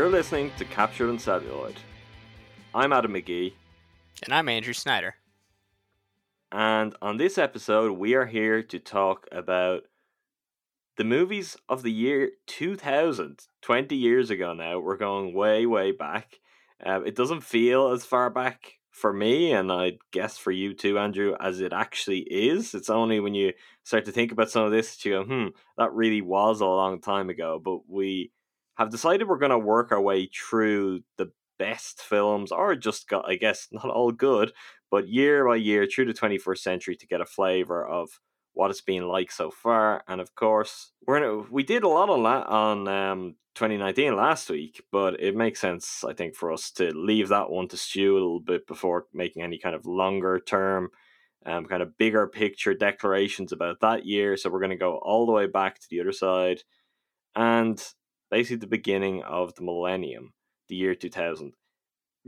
You're 0.00 0.08
listening 0.08 0.50
to 0.56 0.64
Captured 0.64 1.10
on 1.10 1.18
Celluloid. 1.18 1.74
I'm 2.74 2.90
Adam 2.90 3.12
McGee, 3.12 3.52
And 4.24 4.32
I'm 4.32 4.48
Andrew 4.48 4.72
Snyder. 4.72 5.16
and 6.50 6.96
on 7.02 7.18
this 7.18 7.36
episode, 7.36 7.98
we 7.98 8.14
are 8.14 8.24
here 8.24 8.62
to 8.62 8.78
talk 8.78 9.26
about 9.30 9.82
the 10.96 11.04
movies 11.04 11.58
of 11.68 11.82
the 11.82 11.92
year 11.92 12.30
2000, 12.46 13.40
20 13.60 13.94
years 13.94 14.30
ago 14.30 14.54
now. 14.54 14.78
We're 14.78 14.96
going 14.96 15.34
way, 15.34 15.66
way 15.66 15.92
back. 15.92 16.38
Uh, 16.82 17.02
it 17.02 17.14
doesn't 17.14 17.42
feel 17.42 17.90
as 17.90 18.06
far 18.06 18.30
back 18.30 18.78
for 18.90 19.12
me, 19.12 19.52
and 19.52 19.70
I 19.70 19.98
guess 20.12 20.38
for 20.38 20.50
you 20.50 20.72
too, 20.72 20.98
Andrew, 20.98 21.36
as 21.38 21.60
it 21.60 21.74
actually 21.74 22.20
is. 22.20 22.74
It's 22.74 22.88
only 22.88 23.20
when 23.20 23.34
you 23.34 23.52
start 23.84 24.06
to 24.06 24.12
think 24.12 24.32
about 24.32 24.50
some 24.50 24.64
of 24.64 24.72
this 24.72 24.96
that 24.96 25.04
you 25.04 25.12
go, 25.12 25.24
hmm, 25.24 25.48
that 25.76 25.92
really 25.92 26.22
was 26.22 26.62
a 26.62 26.66
long 26.66 27.02
time 27.02 27.28
ago. 27.28 27.60
But 27.62 27.80
we 27.86 28.32
have 28.80 28.90
decided 28.90 29.28
we're 29.28 29.36
going 29.36 29.50
to 29.50 29.58
work 29.58 29.92
our 29.92 30.00
way 30.00 30.26
through 30.26 31.02
the 31.18 31.30
best 31.58 32.00
films, 32.00 32.50
or 32.50 32.74
just 32.74 33.08
got, 33.08 33.28
I 33.28 33.36
guess, 33.36 33.68
not 33.72 33.84
all 33.84 34.10
good, 34.10 34.52
but 34.90 35.06
year 35.06 35.46
by 35.46 35.56
year 35.56 35.86
through 35.86 36.06
the 36.06 36.14
21st 36.14 36.58
century 36.58 36.96
to 36.96 37.06
get 37.06 37.20
a 37.20 37.26
flavor 37.26 37.86
of 37.86 38.08
what 38.54 38.70
it's 38.70 38.80
been 38.80 39.06
like 39.06 39.30
so 39.30 39.50
far. 39.50 40.02
And 40.08 40.18
of 40.18 40.34
course, 40.34 40.92
we're 41.06 41.18
in 41.18 41.22
a, 41.22 41.52
we 41.52 41.62
did 41.62 41.82
a 41.82 41.88
lot 41.88 42.08
on 42.08 42.22
la- 42.22 42.48
on 42.48 42.88
um, 42.88 43.34
2019 43.54 44.16
last 44.16 44.48
week, 44.48 44.82
but 44.90 45.20
it 45.20 45.36
makes 45.36 45.60
sense, 45.60 46.02
I 46.02 46.14
think, 46.14 46.34
for 46.34 46.50
us 46.50 46.70
to 46.72 46.90
leave 46.94 47.28
that 47.28 47.50
one 47.50 47.68
to 47.68 47.76
stew 47.76 48.14
a 48.14 48.14
little 48.14 48.40
bit 48.40 48.66
before 48.66 49.04
making 49.12 49.42
any 49.42 49.58
kind 49.58 49.74
of 49.74 49.84
longer 49.84 50.40
term, 50.40 50.88
um, 51.44 51.66
kind 51.66 51.82
of 51.82 51.98
bigger 51.98 52.26
picture 52.26 52.72
declarations 52.72 53.52
about 53.52 53.80
that 53.80 54.06
year. 54.06 54.38
So 54.38 54.48
we're 54.48 54.60
going 54.60 54.70
to 54.70 54.76
go 54.76 54.96
all 54.96 55.26
the 55.26 55.32
way 55.32 55.46
back 55.46 55.78
to 55.80 55.86
the 55.90 56.00
other 56.00 56.12
side, 56.12 56.62
and 57.36 57.78
basically 58.30 58.56
the 58.56 58.66
beginning 58.66 59.22
of 59.22 59.54
the 59.54 59.62
millennium, 59.62 60.32
the 60.68 60.76
year 60.76 60.94
2000 60.94 61.52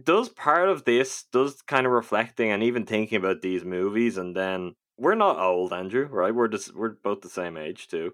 does 0.02 0.28
part 0.30 0.68
of 0.68 0.84
this 0.84 1.24
does 1.32 1.60
kind 1.62 1.86
of 1.86 1.92
reflecting 1.92 2.50
and 2.50 2.62
even 2.62 2.86
thinking 2.86 3.18
about 3.18 3.42
these 3.42 3.64
movies 3.64 4.16
and 4.16 4.34
then 4.34 4.74
we're 4.98 5.14
not 5.14 5.38
old 5.38 5.72
andrew 5.72 6.06
right? 6.06 6.34
We're 6.34 6.48
just 6.48 6.74
we're 6.74 6.94
both 7.02 7.20
the 7.20 7.28
same 7.28 7.56
age 7.56 7.88
too 7.88 8.12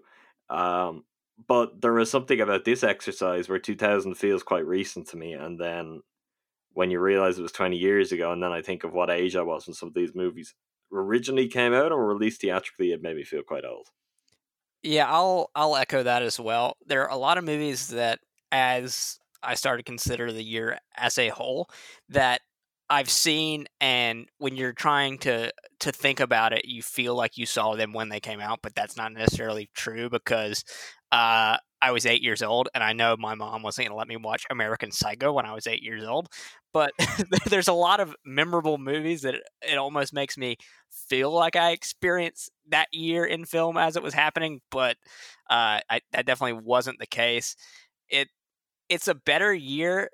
um 0.49 1.03
but 1.47 1.81
there 1.81 1.97
is 1.99 2.11
something 2.11 2.41
about 2.41 2.65
this 2.65 2.83
exercise 2.83 3.47
where 3.47 3.59
2000 3.59 4.15
feels 4.15 4.43
quite 4.43 4.65
recent 4.65 5.07
to 5.07 5.17
me 5.17 5.33
and 5.33 5.59
then 5.59 6.01
when 6.73 6.91
you 6.91 6.99
realize 6.99 7.39
it 7.39 7.43
was 7.43 7.51
20 7.51 7.77
years 7.77 8.11
ago 8.11 8.31
and 8.31 8.43
then 8.43 8.51
i 8.51 8.61
think 8.61 8.83
of 8.83 8.93
what 8.93 9.09
age 9.09 9.35
i 9.35 9.41
was 9.41 9.67
when 9.67 9.73
some 9.73 9.87
of 9.87 9.93
these 9.93 10.15
movies 10.15 10.53
originally 10.91 11.47
came 11.47 11.73
out 11.73 11.91
and 11.91 11.95
were 11.95 12.13
released 12.13 12.41
theatrically 12.41 12.91
it 12.91 13.01
made 13.01 13.15
me 13.15 13.23
feel 13.23 13.43
quite 13.43 13.63
old 13.65 13.87
Yeah, 14.83 15.07
I'll 15.11 15.49
I'll 15.55 15.75
echo 15.75 16.03
that 16.03 16.21
as 16.21 16.39
well. 16.39 16.77
There 16.85 17.03
are 17.03 17.11
a 17.11 17.17
lot 17.17 17.37
of 17.37 17.43
movies 17.43 17.89
that 17.89 18.19
as 18.51 19.19
I 19.43 19.55
started 19.55 19.85
to 19.85 19.89
consider 19.91 20.31
the 20.31 20.43
year 20.43 20.77
as 20.95 21.17
a 21.17 21.29
whole 21.29 21.69
that 22.09 22.41
I've 22.89 23.09
seen 23.09 23.67
and 23.81 24.27
when 24.39 24.55
you're 24.55 24.73
trying 24.73 25.17
to 25.19 25.51
to 25.81 25.91
think 25.91 26.19
about 26.19 26.53
it, 26.53 26.65
you 26.65 26.81
feel 26.81 27.15
like 27.15 27.37
you 27.37 27.45
saw 27.45 27.75
them 27.75 27.93
when 27.93 28.09
they 28.09 28.19
came 28.21 28.39
out, 28.39 28.59
but 28.63 28.73
that's 28.75 28.95
not 28.97 29.11
necessarily 29.13 29.69
true 29.75 30.09
because 30.09 30.63
uh 31.11 31.57
I 31.81 31.91
was 31.91 32.05
eight 32.05 32.21
years 32.21 32.41
old, 32.43 32.67
and 32.73 32.83
I 32.83 32.91
know 32.93 33.15
my 33.17 33.35
mom 33.35 33.61
wasn't 33.63 33.85
going 33.87 33.93
to 33.93 33.97
let 33.97 34.09
me 34.09 34.17
watch 34.17 34.43
American 34.49 34.91
Psycho 34.91 35.31
when 35.31 35.45
I 35.45 35.53
was 35.53 35.65
eight 35.65 35.81
years 35.81 36.03
old. 36.03 36.27
But 36.73 36.91
there's 37.47 37.67
a 37.67 37.73
lot 37.73 37.99
of 37.99 38.15
memorable 38.25 38.77
movies 38.77 39.23
that 39.23 39.35
it, 39.61 39.77
almost 39.77 40.13
makes 40.13 40.37
me 40.37 40.57
feel 40.91 41.31
like 41.31 41.55
I 41.55 41.71
experienced 41.71 42.51
that 42.69 42.87
year 42.91 43.25
in 43.25 43.45
film 43.45 43.77
as 43.77 43.95
it 43.95 44.03
was 44.03 44.13
happening, 44.13 44.61
but 44.69 44.97
uh, 45.49 45.81
I, 45.89 46.01
that 46.11 46.25
definitely 46.25 46.61
wasn't 46.63 46.99
the 46.99 47.07
case. 47.07 47.55
It 48.09 48.27
it's 48.87 49.07
a 49.07 49.15
better 49.15 49.53
year 49.53 50.09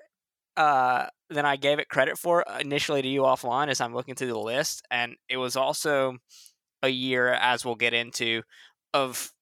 uh, 0.56 1.06
than 1.30 1.44
I 1.44 1.56
gave 1.56 1.78
it 1.78 1.88
credit 1.88 2.18
for 2.18 2.44
initially 2.60 3.02
to 3.02 3.08
you 3.08 3.22
offline 3.22 3.68
as 3.68 3.80
I'm 3.80 3.94
looking 3.94 4.14
through 4.14 4.28
the 4.28 4.38
list, 4.38 4.82
and 4.90 5.16
it 5.28 5.36
was 5.36 5.56
also 5.56 6.16
a 6.82 6.88
year, 6.88 7.32
as 7.32 7.64
we'll 7.64 7.74
get 7.74 7.94
into, 7.94 8.42
of 8.94 9.32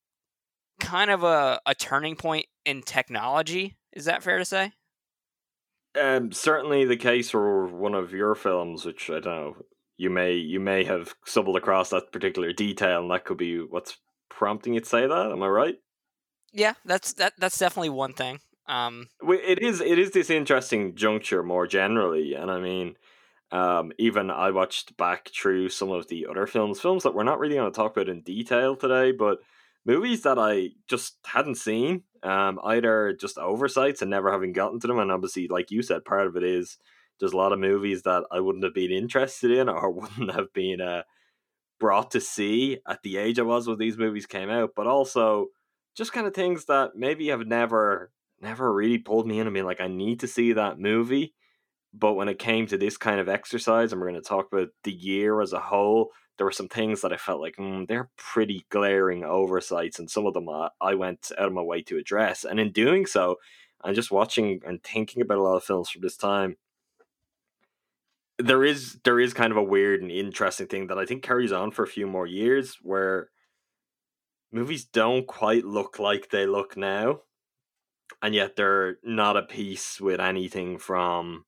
kind 0.81 1.11
of 1.11 1.23
a, 1.23 1.61
a 1.67 1.75
turning 1.75 2.17
point 2.17 2.47
in 2.65 2.83
technology. 2.83 3.77
Is 3.93 4.07
that 4.07 4.23
fair 4.23 4.39
to 4.39 4.45
say? 4.45 4.73
Um 6.00 6.32
certainly 6.32 6.84
the 6.84 6.97
case 6.97 7.31
for 7.31 7.66
one 7.66 7.94
of 7.94 8.12
your 8.12 8.34
films 8.34 8.84
which 8.84 9.10
i 9.10 9.15
don't 9.15 9.25
know 9.25 9.56
you 9.97 10.10
may 10.10 10.32
you 10.32 10.59
may 10.59 10.84
have 10.84 11.15
stumbled 11.25 11.56
across 11.56 11.91
that 11.91 12.10
particular 12.12 12.53
detail 12.53 13.00
and 13.00 13.10
that 13.10 13.25
could 13.25 13.38
be 13.38 13.59
what's 13.59 13.99
prompting 14.28 14.75
you 14.75 14.81
to 14.81 14.87
say 14.87 15.06
that 15.06 15.31
am 15.33 15.43
i 15.43 15.47
right 15.47 15.77
Yeah, 16.53 16.75
that's 16.84 17.15
that. 17.15 17.33
That's 17.37 17.59
definitely 17.59 17.91
one 17.91 18.12
thing. 18.15 18.38
Um, 18.66 19.09
it 19.21 19.60
is 19.60 19.81
it 19.81 19.99
is 19.99 20.12
this 20.12 20.31
interesting 20.31 20.94
juncture 20.94 21.43
more 21.43 21.66
generally 21.66 22.34
and 22.34 22.50
i 22.50 22.59
mean 22.59 22.97
um 23.50 23.93
even 23.99 24.31
i 24.31 24.50
watched 24.50 24.97
back 24.97 25.31
through 25.37 25.69
some 25.69 25.91
of 25.91 26.09
the 26.09 26.27
other 26.27 26.47
films 26.47 26.81
films 26.81 27.03
that 27.03 27.15
we're 27.15 27.25
not 27.25 27.38
really 27.38 27.56
going 27.56 27.71
to 27.71 27.77
talk 27.77 27.94
about 27.94 28.09
in 28.09 28.22
detail 28.22 28.75
today 28.75 29.12
but 29.12 29.38
movies 29.84 30.22
that 30.22 30.38
i 30.38 30.71
just 30.88 31.19
hadn't 31.27 31.56
seen 31.56 32.04
um 32.25 32.59
either 32.65 33.17
just 33.19 33.39
oversights 33.39 34.03
and 34.03 34.11
never 34.11 34.33
having 34.33 34.53
gotten 34.53 34.81
to 34.81 34.87
them 34.87 34.99
and 34.99 35.12
obviously 35.12 35.49
like 35.49 35.71
you 35.71 35.83
said 35.83 36.05
part 36.05 36.27
of 36.27 36.37
it 36.37 36.43
is 36.43 36.79
there's 37.21 37.33
a 37.33 37.37
lot 37.37 37.53
of 37.53 37.59
movies 37.59 38.03
that 38.03 38.25
i 38.33 38.41
wouldn't 38.41 38.65
have 38.65 38.75
been 38.75 38.91
interested 38.91 39.51
in 39.51 39.69
or 39.69 39.91
wouldn't 39.93 40.33
have 40.34 40.53
been 40.53 40.81
uh 40.81 41.03
brought 41.79 42.11
to 42.11 42.21
see 42.21 42.79
at 42.89 43.03
the 43.03 43.17
age 43.17 43.39
i 43.39 43.43
was 43.43 43.67
when 43.67 43.79
these 43.79 43.99
movies 43.99 44.27
came 44.27 44.49
out 44.49 44.71
but 44.75 44.87
also 44.87 45.49
just 45.97 46.13
kind 46.13 46.27
of 46.27 46.34
things 46.34 46.65
that 46.65 46.93
maybe 46.97 47.29
have 47.29 47.47
never 47.47 48.11
never 48.41 48.73
really 48.73 48.99
pulled 48.99 49.27
me 49.27 49.41
in 49.41 49.47
and 49.47 49.55
been 49.55 49.65
like, 49.65 49.81
I 49.81 49.89
need 49.89 50.21
to 50.21 50.29
see 50.29 50.53
that 50.53 50.79
movie. 50.79 51.34
But 51.93 52.15
when 52.15 52.29
it 52.29 52.39
came 52.39 52.67
to 52.67 52.79
this 52.79 52.97
kind 52.97 53.21
of 53.21 53.29
exercise, 53.29 53.93
and 53.93 54.01
we're 54.01 54.11
going 54.11 54.21
to 54.21 54.29
talk 54.29 54.49
about 54.53 54.69
the 54.83 54.93
year 54.93 55.41
as 55.41 55.53
a 55.53 55.61
whole, 55.61 56.11
there 56.37 56.47
were 56.47 56.53
some 56.53 56.69
things 56.69 57.00
that 57.00 57.12
I 57.12 57.17
felt 57.17 57.41
like 57.41 57.56
mm, 57.56 57.87
they're 57.87 58.11
pretty 58.17 58.65
glaring 58.71 59.25
oversights, 59.25 59.99
and 59.99 60.11
some 60.11 60.27
of 60.27 60.34
them 60.34 60.49
I, 60.49 60.69
I 60.81 60.95
went 60.95 61.31
out 61.39 61.49
of 61.49 61.53
my 61.53 61.62
way 61.62 61.83
to 61.83 61.99
address. 61.99 62.45
And 62.45 62.59
in 62.59 62.72
doing 62.72 63.06
so, 63.06 63.37
and 63.83 63.95
just 63.95 64.11
watching 64.11 64.61
and 64.67 64.83
thinking 64.83 65.22
about 65.22 65.39
a 65.39 65.43
lot 65.43 65.56
of 65.56 65.65
films 65.65 65.91
from 65.91 66.03
this 66.03 66.17
time, 66.17 66.56
there 68.39 68.65
is 68.65 68.99
there 69.05 69.21
is 69.21 69.34
kind 69.34 69.53
of 69.53 69.56
a 69.56 69.62
weird 69.62 70.03
and 70.03 70.11
interesting 70.11 70.67
thing 70.67 70.89
that 70.89 70.99
I 70.99 71.06
think 71.06 71.22
carries 71.22 71.53
on 71.53 71.71
for 71.71 71.84
a 71.84 71.89
few 71.89 72.06
more 72.06 72.27
years, 72.27 72.78
where 72.83 73.28
movies 74.53 74.84
don't 74.84 75.27
quite 75.27 75.65
look 75.65 75.99
like 75.99 76.31
they 76.31 76.47
look 76.47 76.77
now 76.77 77.21
and 78.22 78.34
yet 78.34 78.56
they're 78.56 78.97
not 79.03 79.37
at 79.37 79.49
peace 79.49 80.01
with 80.01 80.21
anything 80.21 80.78
from 80.78 81.45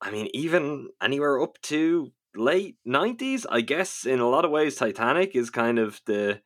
i 0.00 0.10
mean 0.10 0.28
even 0.32 0.88
anywhere 1.02 1.42
up 1.42 1.60
to 1.60 2.12
late 2.34 2.76
90s 2.86 3.44
i 3.50 3.60
guess 3.60 4.06
in 4.06 4.20
a 4.20 4.28
lot 4.28 4.44
of 4.44 4.50
ways 4.50 4.76
titanic 4.76 5.36
is 5.36 5.50
kind 5.50 5.78
of 5.78 6.00
the 6.06 6.40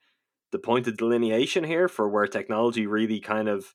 the 0.52 0.58
point 0.58 0.86
of 0.86 0.96
delineation 0.96 1.64
here 1.64 1.88
for 1.88 2.08
where 2.08 2.26
technology 2.26 2.86
really 2.86 3.20
kind 3.20 3.48
of 3.48 3.74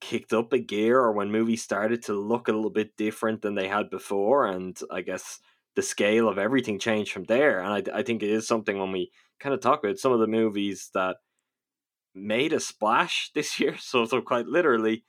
kicked 0.00 0.32
up 0.32 0.52
a 0.52 0.58
gear 0.58 0.98
or 0.98 1.12
when 1.12 1.30
movies 1.30 1.62
started 1.62 2.02
to 2.02 2.12
look 2.12 2.48
a 2.48 2.52
little 2.52 2.70
bit 2.70 2.96
different 2.96 3.42
than 3.42 3.54
they 3.54 3.68
had 3.68 3.90
before 3.90 4.46
and 4.46 4.80
i 4.90 5.00
guess 5.00 5.38
the 5.76 5.82
scale 5.82 6.28
of 6.28 6.38
everything 6.38 6.78
changed 6.78 7.12
from 7.12 7.24
there 7.24 7.60
and 7.60 7.90
i, 7.90 7.98
I 7.98 8.02
think 8.02 8.22
it 8.22 8.30
is 8.30 8.46
something 8.46 8.78
when 8.78 8.92
we 8.92 9.10
kind 9.38 9.54
of 9.54 9.60
talk 9.60 9.84
about 9.84 9.98
some 9.98 10.12
of 10.12 10.20
the 10.20 10.26
movies 10.26 10.90
that 10.94 11.16
made 12.14 12.52
a 12.52 12.60
splash 12.60 13.30
this 13.34 13.58
year. 13.60 13.76
So, 13.78 14.04
so 14.04 14.20
quite 14.20 14.46
literally, 14.46 15.04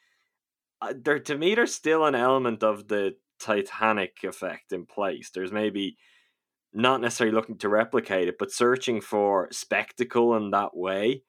uh, 0.82 0.94
there 1.02 1.20
to 1.20 1.38
me, 1.38 1.56
there's 1.56 1.74
still 1.74 2.06
an 2.06 2.16
element 2.16 2.64
of 2.64 2.88
the 2.88 3.16
Titanic 3.40 4.18
effect 4.24 4.72
in 4.72 4.86
place. 4.86 5.30
There's 5.30 5.52
maybe 5.52 5.98
not 6.74 7.02
necessarily 7.02 7.36
looking 7.36 7.58
to 7.60 7.70
replicate 7.70 8.28
it, 8.28 8.38
but 8.40 8.52
searching 8.52 9.02
for 9.02 9.48
spectacle 9.52 10.36
in 10.36 10.52
that 10.52 10.76
way, 10.76 11.24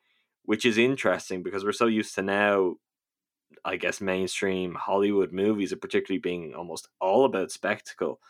which 0.44 0.64
is 0.64 0.78
interesting 0.78 1.42
because 1.42 1.64
we're 1.64 1.72
so 1.72 1.86
used 1.86 2.14
to 2.14 2.22
now, 2.22 2.74
I 3.64 3.76
guess, 3.76 4.00
mainstream 4.00 4.74
Hollywood 4.74 5.32
movies 5.32 5.72
are 5.72 5.76
particularly 5.76 6.20
being 6.20 6.54
almost 6.54 6.88
all 7.00 7.24
about 7.24 7.50
spectacle. 7.50 8.20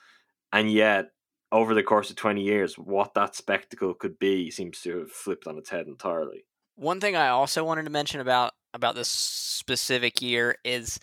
And 0.53 0.71
yet, 0.71 1.11
over 1.53 1.75
the 1.75 1.83
course 1.85 2.11
of 2.11 2.17
20 2.17 2.43
years, 2.43 2.75
what 2.75 3.15
that 3.15 3.37
spectacle 3.37 3.95
could 3.95 4.19
be 4.19 4.51
seems 4.51 4.81
to 4.81 5.01
have 5.01 5.13
flipped 5.13 5.47
on 5.47 5.57
its 5.57 5.71
head 5.71 5.87
entirely. 5.87 6.45
One 6.77 7.01
thing 7.01 7.15
I 7.15 7.29
also 7.29 7.65
wanted 7.65 7.85
to 7.85 7.91
mention 7.91 8.21
about 8.21 8.53
about 8.73 8.97
this 8.97 9.09
specific 9.09 10.21
year 10.21 10.57
is 10.65 10.99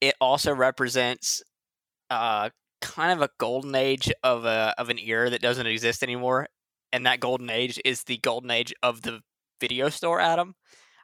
it 0.00 0.16
also 0.20 0.52
represents 0.52 1.40
uh, 2.10 2.50
kind 2.82 3.12
of 3.12 3.22
a 3.22 3.30
golden 3.38 3.74
age 3.76 4.12
of 4.24 4.44
a 4.46 4.74
of 4.78 4.90
an 4.90 4.98
era 5.00 5.30
that 5.30 5.42
doesn't 5.42 5.66
exist 5.66 6.02
anymore, 6.04 6.48
and 6.92 7.06
that 7.06 7.20
golden 7.20 7.50
age 7.50 7.80
is 7.86 8.04
the 8.04 8.18
golden 8.18 8.50
age 8.52 8.74
of 8.82 9.02
the 9.02 9.22
video 9.60 9.88
store. 9.90 10.20
Adam, 10.20 10.54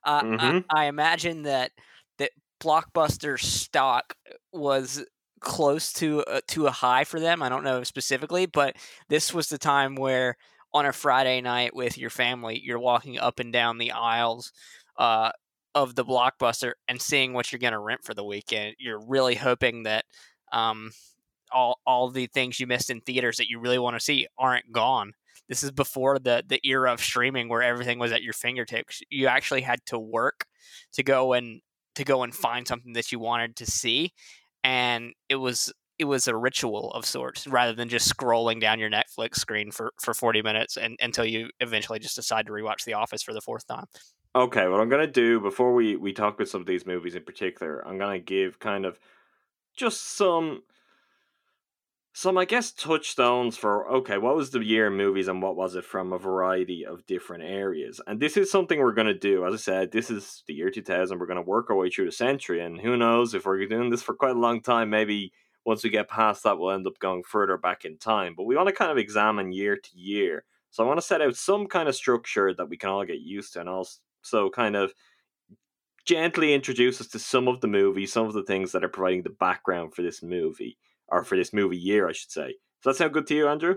uh, 0.04 0.22
Mhm. 0.22 0.64
I, 0.70 0.84
I 0.84 0.86
imagine 0.86 1.42
that 1.44 1.72
that 2.19 2.32
blockbuster 2.60 3.40
stock 3.40 4.14
was 4.52 5.04
close 5.40 5.92
to 5.94 6.22
uh, 6.25 6.40
to 6.48 6.66
a 6.66 6.72
high 6.72 7.04
for 7.04 7.20
them. 7.20 7.42
I 7.42 7.48
don't 7.50 7.64
know 7.64 7.84
specifically, 7.84 8.46
but 8.46 8.76
this 9.08 9.32
was 9.34 9.48
the 9.48 9.58
time 9.58 9.96
where 9.96 10.36
on 10.74 10.86
a 10.86 10.92
Friday 10.92 11.40
night 11.40 11.74
with 11.74 11.98
your 11.98 12.10
family, 12.10 12.60
you're 12.62 12.78
walking 12.81 13.19
up 13.19 13.40
and 13.40 13.52
down 13.52 13.78
the 13.78 13.92
aisles, 13.92 14.52
uh, 14.98 15.31
of 15.74 15.94
the 15.94 16.04
blockbuster 16.04 16.72
and 16.88 17.00
seeing 17.00 17.32
what 17.32 17.52
you're 17.52 17.58
going 17.60 17.72
to 17.72 17.78
rent 17.78 18.02
for 18.04 18.14
the 18.14 18.24
weekend. 18.24 18.76
You're 18.78 19.00
really 19.06 19.34
hoping 19.36 19.84
that 19.84 20.04
um, 20.52 20.92
all 21.52 21.80
all 21.86 22.10
the 22.10 22.26
things 22.26 22.58
you 22.60 22.66
missed 22.66 22.90
in 22.90 23.00
theaters 23.00 23.36
that 23.38 23.48
you 23.48 23.58
really 23.58 23.78
want 23.78 23.96
to 23.96 24.00
see 24.00 24.26
aren't 24.38 24.70
gone. 24.72 25.12
This 25.48 25.62
is 25.62 25.70
before 25.70 26.18
the 26.18 26.42
the 26.46 26.60
era 26.64 26.92
of 26.92 27.00
streaming 27.00 27.48
where 27.48 27.62
everything 27.62 27.98
was 27.98 28.12
at 28.12 28.22
your 28.22 28.32
fingertips. 28.32 29.02
You 29.10 29.26
actually 29.26 29.62
had 29.62 29.84
to 29.86 29.98
work 29.98 30.46
to 30.92 31.02
go 31.02 31.32
and 31.32 31.60
to 31.94 32.04
go 32.04 32.22
and 32.22 32.34
find 32.34 32.66
something 32.66 32.92
that 32.92 33.10
you 33.10 33.18
wanted 33.18 33.56
to 33.56 33.66
see, 33.66 34.12
and 34.62 35.12
it 35.28 35.36
was 35.36 35.72
it 35.98 36.04
was 36.04 36.28
a 36.28 36.36
ritual 36.36 36.92
of 36.92 37.04
sorts 37.04 37.46
rather 37.46 37.72
than 37.72 37.88
just 37.88 38.14
scrolling 38.14 38.60
down 38.60 38.78
your 38.78 38.90
Netflix 38.90 39.36
screen 39.36 39.72
for, 39.72 39.92
for 40.00 40.14
40 40.14 40.42
minutes 40.42 40.76
and 40.76 40.96
until 41.00 41.24
you 41.24 41.50
eventually 41.58 41.98
just 41.98 42.14
decide 42.14 42.46
to 42.46 42.52
rewatch 42.52 42.84
The 42.84 42.94
Office 42.94 43.22
for 43.22 43.34
the 43.34 43.40
fourth 43.40 43.66
time. 43.66 43.86
Okay, 44.36 44.68
what 44.68 44.80
I'm 44.80 44.88
gonna 44.88 45.06
do 45.06 45.40
before 45.40 45.74
we 45.74 45.96
we 45.96 46.12
talk 46.12 46.34
about 46.34 46.48
some 46.48 46.60
of 46.60 46.66
these 46.66 46.86
movies 46.86 47.16
in 47.16 47.24
particular, 47.24 47.86
I'm 47.86 47.98
gonna 47.98 48.20
give 48.20 48.58
kind 48.60 48.86
of 48.86 48.98
just 49.76 50.16
some 50.16 50.62
some 52.19 52.37
I 52.37 52.47
guess 52.47 52.73
touchstones 52.73 53.56
for 53.56 53.88
okay, 53.88 54.19
what 54.19 54.35
was 54.35 54.50
the 54.50 54.59
year 54.59 54.88
in 54.88 54.94
movies 54.94 55.29
and 55.29 55.41
what 55.41 55.55
was 55.55 55.76
it 55.76 55.85
from 55.85 56.12
a 56.12 56.19
variety 56.19 56.85
of 56.85 57.06
different 57.06 57.44
areas. 57.44 58.00
And 58.09 58.19
this 58.19 58.37
is 58.37 58.50
something 58.50 58.81
we're 58.81 58.91
gonna 58.91 59.15
do. 59.15 59.47
As 59.47 59.55
I 59.55 59.56
said, 59.56 59.93
this 59.93 60.11
is 60.11 60.43
the 60.49 60.55
year 60.55 60.69
2000. 60.69 61.17
We're 61.17 61.26
gonna 61.26 61.43
work 61.43 61.70
our 61.70 61.76
way 61.76 61.91
through 61.91 62.06
the 62.06 62.12
century, 62.12 62.61
and 62.61 62.81
who 62.81 62.97
knows 62.97 63.35
if 63.35 63.47
we're 63.47 63.65
doing 63.67 63.91
this 63.91 64.03
for 64.03 64.15
quite 64.17 64.35
a 64.35 64.41
long 64.41 64.61
time, 64.62 64.91
maybe 64.91 65.32
once 65.65 65.85
we 65.85 65.91
get 65.91 66.09
past 66.09 66.43
that, 66.43 66.59
we'll 66.59 66.73
end 66.73 66.88
up 66.88 66.99
going 66.99 67.23
further 67.23 67.56
back 67.56 67.85
in 67.85 67.99
time. 67.99 68.35
But 68.37 68.47
we 68.47 68.56
want 68.56 68.69
to 68.69 68.75
kind 68.75 68.91
of 68.91 68.99
examine 68.99 69.53
year 69.53 69.76
to 69.76 69.91
year. 69.97 70.44
So 70.70 70.82
I 70.82 70.88
want 70.88 70.99
to 70.99 71.06
set 71.06 71.23
out 71.23 71.37
some 71.37 71.69
kind 71.69 71.88
of 71.88 71.94
structure 71.94 72.53
that 72.53 72.69
we 72.69 72.76
can 72.76 72.91
all 72.91 73.05
get 73.05 73.20
used 73.20 73.53
to, 73.53 73.61
and 73.61 73.69
also 73.69 74.00
so 74.23 74.50
kind 74.50 74.75
of 74.75 74.93
gently 76.05 76.53
introduce 76.53 77.00
us 77.00 77.06
to 77.09 77.20
some 77.20 77.47
of 77.47 77.61
the 77.61 77.69
movies, 77.69 78.12
some 78.12 78.26
of 78.26 78.32
the 78.32 78.43
things 78.43 78.73
that 78.73 78.82
are 78.82 78.88
providing 78.88 79.23
the 79.23 79.31
background 79.31 79.94
for 79.94 80.03
this 80.03 80.20
movie, 80.20 80.79
or 81.08 81.25
for 81.25 81.37
this 81.37 81.52
movie 81.52 81.76
year, 81.76 82.08
I 82.08 82.12
should 82.12 82.31
say. 82.31 82.55
Does 82.82 82.96
that 82.96 82.96
sound 82.96 83.12
good 83.12 83.26
to 83.28 83.34
you, 83.34 83.49
Andrew? 83.49 83.76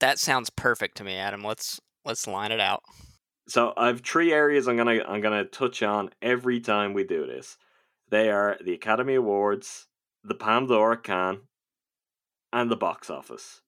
That 0.00 0.18
sounds 0.18 0.50
perfect 0.50 0.96
to 0.96 1.04
me, 1.04 1.16
Adam. 1.16 1.42
Let's 1.42 1.80
let's 2.04 2.26
line 2.26 2.52
it 2.52 2.60
out. 2.60 2.82
So 3.48 3.74
I 3.76 3.88
have 3.88 4.00
three 4.00 4.32
areas 4.32 4.66
I'm 4.66 4.76
gonna 4.76 5.02
I'm 5.06 5.20
gonna 5.20 5.44
touch 5.44 5.82
on 5.82 6.10
every 6.22 6.60
time 6.60 6.94
we 6.94 7.04
do 7.04 7.26
this. 7.26 7.56
They 8.10 8.30
are 8.30 8.56
the 8.64 8.72
Academy 8.72 9.14
Awards, 9.14 9.86
the 10.24 10.34
Palme 10.34 10.66
d'Or 10.66 10.92
at 10.92 11.04
Cannes, 11.04 11.40
and 12.52 12.70
the 12.70 12.76
box 12.76 13.10
office. 13.10 13.60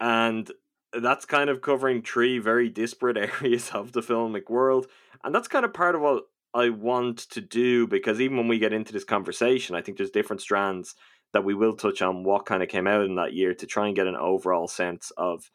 And 0.00 0.50
that's 0.92 1.24
kind 1.24 1.50
of 1.50 1.60
covering 1.60 2.02
three 2.02 2.38
very 2.38 2.68
disparate 2.68 3.16
areas 3.42 3.70
of 3.70 3.92
the 3.92 4.00
filmic 4.00 4.48
world. 4.48 4.86
And 5.22 5.34
that's 5.34 5.48
kind 5.48 5.64
of 5.64 5.74
part 5.74 5.94
of 5.94 6.00
what 6.00 6.24
I 6.54 6.68
want 6.70 7.18
to 7.30 7.40
do 7.40 7.86
because 7.86 8.20
even 8.20 8.36
when 8.36 8.48
we 8.48 8.58
get 8.58 8.72
into 8.72 8.92
this 8.92 9.04
conversation, 9.04 9.74
I 9.74 9.82
think 9.82 9.98
there's 9.98 10.10
different 10.10 10.40
strands 10.40 10.94
that 11.32 11.44
we 11.44 11.52
will 11.52 11.74
touch 11.74 12.00
on 12.00 12.22
what 12.22 12.46
kind 12.46 12.62
of 12.62 12.68
came 12.68 12.86
out 12.86 13.04
in 13.04 13.16
that 13.16 13.32
year 13.32 13.54
to 13.54 13.66
try 13.66 13.88
and 13.88 13.96
get 13.96 14.06
an 14.06 14.14
overall 14.14 14.68
sense 14.68 15.10
of, 15.16 15.50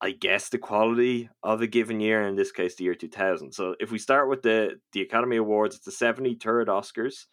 I 0.00 0.12
guess, 0.12 0.48
the 0.48 0.56
quality 0.56 1.28
of 1.42 1.60
a 1.60 1.66
given 1.66 2.00
year, 2.00 2.22
in 2.22 2.34
this 2.34 2.50
case, 2.50 2.74
the 2.74 2.84
year 2.84 2.94
2000. 2.94 3.52
So 3.52 3.74
if 3.78 3.92
we 3.92 3.98
start 3.98 4.30
with 4.30 4.40
the, 4.40 4.80
the 4.94 5.02
Academy 5.02 5.36
Awards, 5.36 5.76
it's 5.76 5.84
the 5.84 6.04
73rd 6.06 6.66
Oscars. 6.66 7.26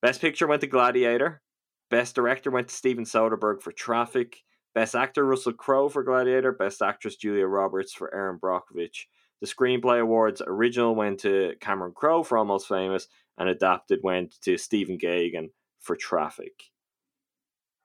Best 0.00 0.20
Picture 0.20 0.46
went 0.46 0.60
to 0.60 0.68
Gladiator. 0.68 1.42
Best 1.90 2.14
Director 2.14 2.52
went 2.52 2.68
to 2.68 2.74
Steven 2.74 3.04
Soderbergh 3.04 3.60
for 3.60 3.72
Traffic. 3.72 4.36
Best 4.76 4.94
Actor 4.94 5.24
Russell 5.24 5.54
Crowe 5.54 5.88
for 5.88 6.04
Gladiator, 6.04 6.52
Best 6.52 6.82
Actress 6.82 7.16
Julia 7.16 7.46
Roberts 7.46 7.92
for 7.92 8.14
Erin 8.14 8.38
Brockovich. 8.38 9.06
The 9.40 9.46
Screenplay 9.46 10.00
Awards 10.00 10.42
original 10.44 10.94
went 10.94 11.20
to 11.20 11.54
Cameron 11.60 11.92
Crowe 11.94 12.22
for 12.22 12.38
Almost 12.38 12.68
Famous, 12.68 13.08
and 13.38 13.48
adapted 13.48 14.00
went 14.02 14.40
to 14.42 14.58
Stephen 14.58 14.98
Gaghan 14.98 15.50
for 15.78 15.96
Traffic. 15.96 16.64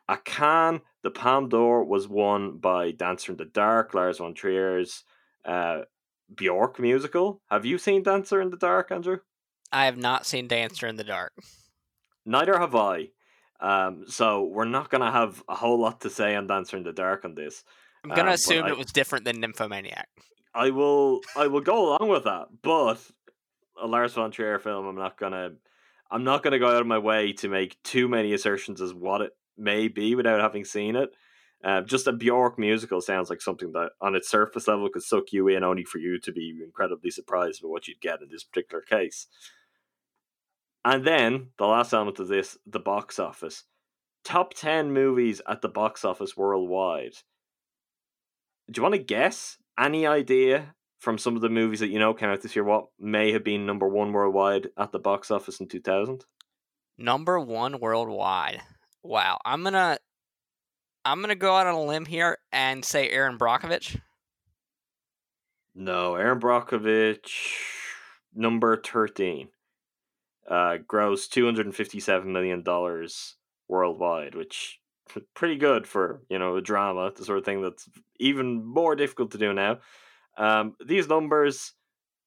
At 0.09 0.25
Cannes, 0.25 0.81
the 1.03 1.11
Palme 1.11 1.47
d'Or 1.47 1.83
was 1.85 2.07
won 2.07 2.57
by 2.57 2.91
Dancer 2.91 3.31
in 3.31 3.37
the 3.37 3.45
Dark, 3.45 3.93
Lars 3.93 4.17
von 4.17 4.33
Trier's 4.33 5.03
uh, 5.45 5.81
Bjork 6.33 6.79
musical. 6.79 7.41
Have 7.49 7.65
you 7.65 7.77
seen 7.77 8.03
Dancer 8.03 8.41
in 8.41 8.49
the 8.49 8.57
Dark, 8.57 8.91
Andrew? 8.91 9.19
I 9.71 9.85
have 9.85 9.97
not 9.97 10.25
seen 10.25 10.47
Dancer 10.47 10.87
in 10.87 10.97
the 10.97 11.03
Dark. 11.03 11.31
Neither 12.25 12.57
have 12.57 12.75
I. 12.75 13.09
Um, 13.59 14.05
so 14.07 14.43
we're 14.43 14.65
not 14.65 14.89
gonna 14.89 15.11
have 15.11 15.41
a 15.47 15.55
whole 15.55 15.79
lot 15.79 16.01
to 16.01 16.09
say 16.09 16.35
on 16.35 16.47
Dancer 16.47 16.77
in 16.77 16.83
the 16.83 16.91
Dark 16.91 17.23
on 17.23 17.35
this. 17.35 17.63
I'm 18.03 18.09
gonna 18.09 18.29
um, 18.29 18.33
assume 18.33 18.65
I, 18.65 18.69
it 18.69 18.77
was 18.77 18.91
different 18.91 19.23
than 19.23 19.39
Nymphomaniac. 19.39 20.09
I 20.55 20.69
will 20.69 21.21
I 21.35 21.47
will 21.47 21.61
go 21.61 21.89
along 21.89 22.09
with 22.09 22.25
that, 22.25 22.47
but 22.61 22.99
a 23.81 23.87
Lars 23.87 24.13
von 24.13 24.31
Trier 24.31 24.59
film, 24.59 24.85
I'm 24.85 24.95
not 24.95 25.17
gonna 25.17 25.51
I'm 26.11 26.23
not 26.23 26.43
gonna 26.43 26.59
go 26.59 26.67
out 26.67 26.81
of 26.81 26.87
my 26.87 26.99
way 26.99 27.33
to 27.33 27.49
make 27.49 27.81
too 27.83 28.07
many 28.07 28.33
assertions 28.33 28.81
as 28.81 28.93
what 28.93 29.21
it 29.21 29.31
may 29.57 29.87
be 29.87 30.15
without 30.15 30.41
having 30.41 30.65
seen 30.65 30.95
it. 30.95 31.09
Uh, 31.63 31.81
just 31.81 32.07
a 32.07 32.11
Bjork 32.11 32.59
musical 32.59 32.99
sounds 32.99 33.29
like 33.29 33.41
something 33.41 33.71
that, 33.71 33.91
on 34.01 34.15
its 34.15 34.29
surface 34.29 34.67
level, 34.67 34.89
could 34.89 35.01
suck 35.01 35.31
you 35.31 35.47
in, 35.47 35.63
only 35.63 35.85
for 35.85 35.97
you 35.97 36.19
to 36.19 36.31
be 36.33 36.59
incredibly 36.61 37.09
surprised 37.09 37.61
by 37.61 37.69
what 37.69 37.87
you'd 37.87 38.01
get 38.01 38.21
in 38.21 38.27
this 38.29 38.43
particular 38.43 38.81
case. 38.81 39.27
And 40.83 41.05
then 41.05 41.51
the 41.57 41.65
last 41.65 41.93
element 41.93 42.19
of 42.19 42.27
this, 42.27 42.57
the 42.67 42.81
box 42.81 43.17
office. 43.17 43.63
Top 44.25 44.53
10 44.53 44.91
movies 44.91 45.41
at 45.47 45.61
the 45.61 45.69
box 45.69 46.03
office 46.03 46.35
worldwide. 46.35 47.13
Do 48.69 48.79
you 48.79 48.83
want 48.83 48.95
to 48.95 49.01
guess? 49.01 49.57
Any 49.79 50.05
idea 50.05 50.75
from 50.99 51.17
some 51.17 51.35
of 51.35 51.41
the 51.41 51.49
movies 51.49 51.79
that 51.79 51.89
you 51.89 51.99
know 51.99 52.13
came 52.13 52.29
out 52.29 52.41
this 52.41 52.55
year 52.55 52.63
what 52.63 52.85
may 52.99 53.31
have 53.31 53.43
been 53.43 53.65
number 53.65 53.87
one 53.87 54.13
worldwide 54.13 54.69
at 54.77 54.91
the 54.91 54.99
box 54.99 55.31
office 55.31 55.59
in 55.59 55.67
2000? 55.67 56.25
Number 56.97 57.39
one 57.39 57.79
worldwide. 57.79 58.61
Wow. 59.03 59.39
I'm 59.43 59.63
going 59.63 59.73
to. 59.73 59.97
I'm 61.05 61.19
gonna 61.19 61.35
go 61.35 61.53
out 61.53 61.67
on 61.67 61.73
a 61.73 61.83
limb 61.83 62.05
here 62.05 62.37
and 62.53 62.85
say 62.85 63.09
Erin 63.09 63.37
Brockovich. 63.37 63.99
No, 65.75 66.15
Erin 66.15 66.39
Brockovich, 66.39 67.57
number 68.33 68.77
thirteen 68.77 69.49
uh, 70.49 70.77
grossed 70.87 71.29
two 71.29 71.45
hundred 71.45 71.65
and 71.65 71.75
fifty 71.75 71.99
seven 71.99 72.31
million 72.31 72.63
dollars 72.63 73.35
worldwide, 73.67 74.35
which 74.35 74.79
pretty 75.35 75.57
good 75.57 75.87
for 75.87 76.21
you 76.29 76.39
know 76.39 76.55
a 76.55 76.61
drama, 76.61 77.11
the 77.15 77.25
sort 77.25 77.37
of 77.37 77.45
thing 77.45 77.61
that's 77.61 77.89
even 78.19 78.65
more 78.65 78.95
difficult 78.95 79.31
to 79.31 79.37
do 79.37 79.53
now. 79.53 79.79
Um, 80.37 80.75
these 80.85 81.07
numbers 81.07 81.73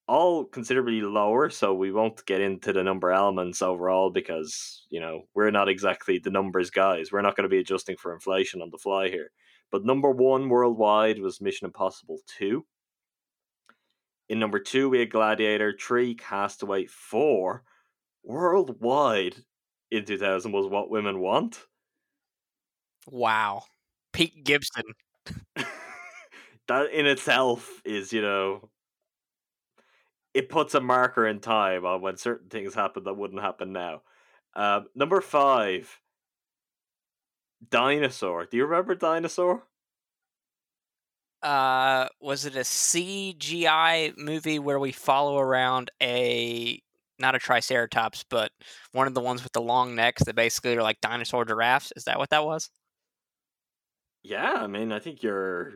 all 0.08 0.44
considerably 0.44 1.00
lower, 1.00 1.50
so 1.50 1.74
we 1.74 1.90
won't 1.90 2.24
get 2.26 2.40
into 2.40 2.72
the 2.72 2.84
number 2.84 3.10
elements 3.10 3.62
overall 3.62 4.10
because 4.10 4.84
you 4.90 5.00
know 5.00 5.22
we're 5.34 5.50
not 5.50 5.68
exactly 5.68 6.18
the 6.18 6.30
numbers 6.30 6.70
guys. 6.70 7.10
We're 7.10 7.22
not 7.22 7.36
going 7.36 7.44
to 7.44 7.54
be 7.54 7.58
adjusting 7.58 7.96
for 7.96 8.12
inflation 8.12 8.62
on 8.62 8.70
the 8.70 8.78
fly 8.78 9.08
here. 9.08 9.30
But 9.72 9.84
number 9.84 10.10
one 10.10 10.48
worldwide 10.48 11.18
was 11.18 11.40
Mission 11.40 11.66
Impossible 11.66 12.18
Two. 12.38 12.64
In 14.28 14.38
number 14.38 14.58
two, 14.58 14.88
we 14.88 15.00
had 15.00 15.10
Gladiator. 15.10 15.76
Three, 15.78 16.14
Castaway. 16.14 16.86
Four, 16.86 17.62
worldwide 18.24 19.36
in 19.90 20.04
2000 20.04 20.52
was 20.52 20.66
What 20.66 20.90
Women 20.90 21.20
Want. 21.20 21.60
Wow. 23.06 23.64
Pete 24.12 24.44
Gibson. 24.44 24.84
that 26.68 26.90
in 26.92 27.06
itself 27.06 27.80
is, 27.84 28.12
you 28.12 28.22
know, 28.22 28.68
it 30.34 30.48
puts 30.48 30.74
a 30.74 30.80
marker 30.80 31.26
in 31.26 31.40
time 31.40 31.84
on 31.86 32.00
when 32.02 32.16
certain 32.16 32.48
things 32.48 32.74
happen 32.74 33.04
that 33.04 33.14
wouldn't 33.14 33.40
happen 33.40 33.72
now. 33.72 34.02
Um, 34.54 34.86
number 34.94 35.20
five, 35.20 36.00
Dinosaur. 37.70 38.46
Do 38.46 38.56
you 38.56 38.64
remember 38.64 38.94
Dinosaur? 38.94 39.62
Uh, 41.42 42.08
was 42.20 42.44
it 42.44 42.56
a 42.56 42.60
CGI 42.60 44.16
movie 44.16 44.58
where 44.58 44.78
we 44.78 44.92
follow 44.92 45.38
around 45.38 45.90
a 46.02 46.82
not 47.18 47.34
a 47.34 47.38
triceratops, 47.38 48.24
but 48.28 48.52
one 48.92 49.06
of 49.06 49.14
the 49.14 49.20
ones 49.20 49.42
with 49.42 49.52
the 49.52 49.60
long 49.60 49.94
necks 49.94 50.24
that 50.24 50.34
basically 50.34 50.76
are 50.76 50.82
like 50.82 51.00
dinosaur 51.00 51.44
giraffes. 51.44 51.92
Is 51.96 52.04
that 52.04 52.18
what 52.18 52.30
that 52.30 52.44
was? 52.44 52.70
Yeah, 54.26 54.54
I 54.54 54.66
mean, 54.66 54.90
I 54.92 54.98
think 54.98 55.22
you're 55.22 55.72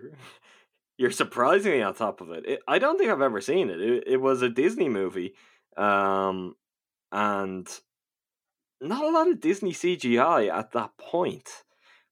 you're 0.99 1.11
surprisingly 1.11 1.83
on 1.83 1.95
top 1.95 2.21
of 2.21 2.31
it. 2.31 2.45
it 2.47 2.61
I 2.67 2.79
don't 2.79 2.99
think 2.99 3.11
I've 3.11 3.21
ever 3.21 3.41
seen 3.41 3.71
it. 3.71 3.81
it. 3.81 4.05
It 4.07 4.21
was 4.21 4.43
a 4.43 4.49
Disney 4.49 4.89
movie, 4.89 5.35
um, 5.77 6.57
and 7.13 7.69
not 8.81 9.05
a 9.05 9.11
lot 9.11 9.29
of 9.29 9.41
Disney 9.41 9.73
CGI 9.73 10.53
at 10.53 10.73
that 10.73 10.91
point. 10.99 11.49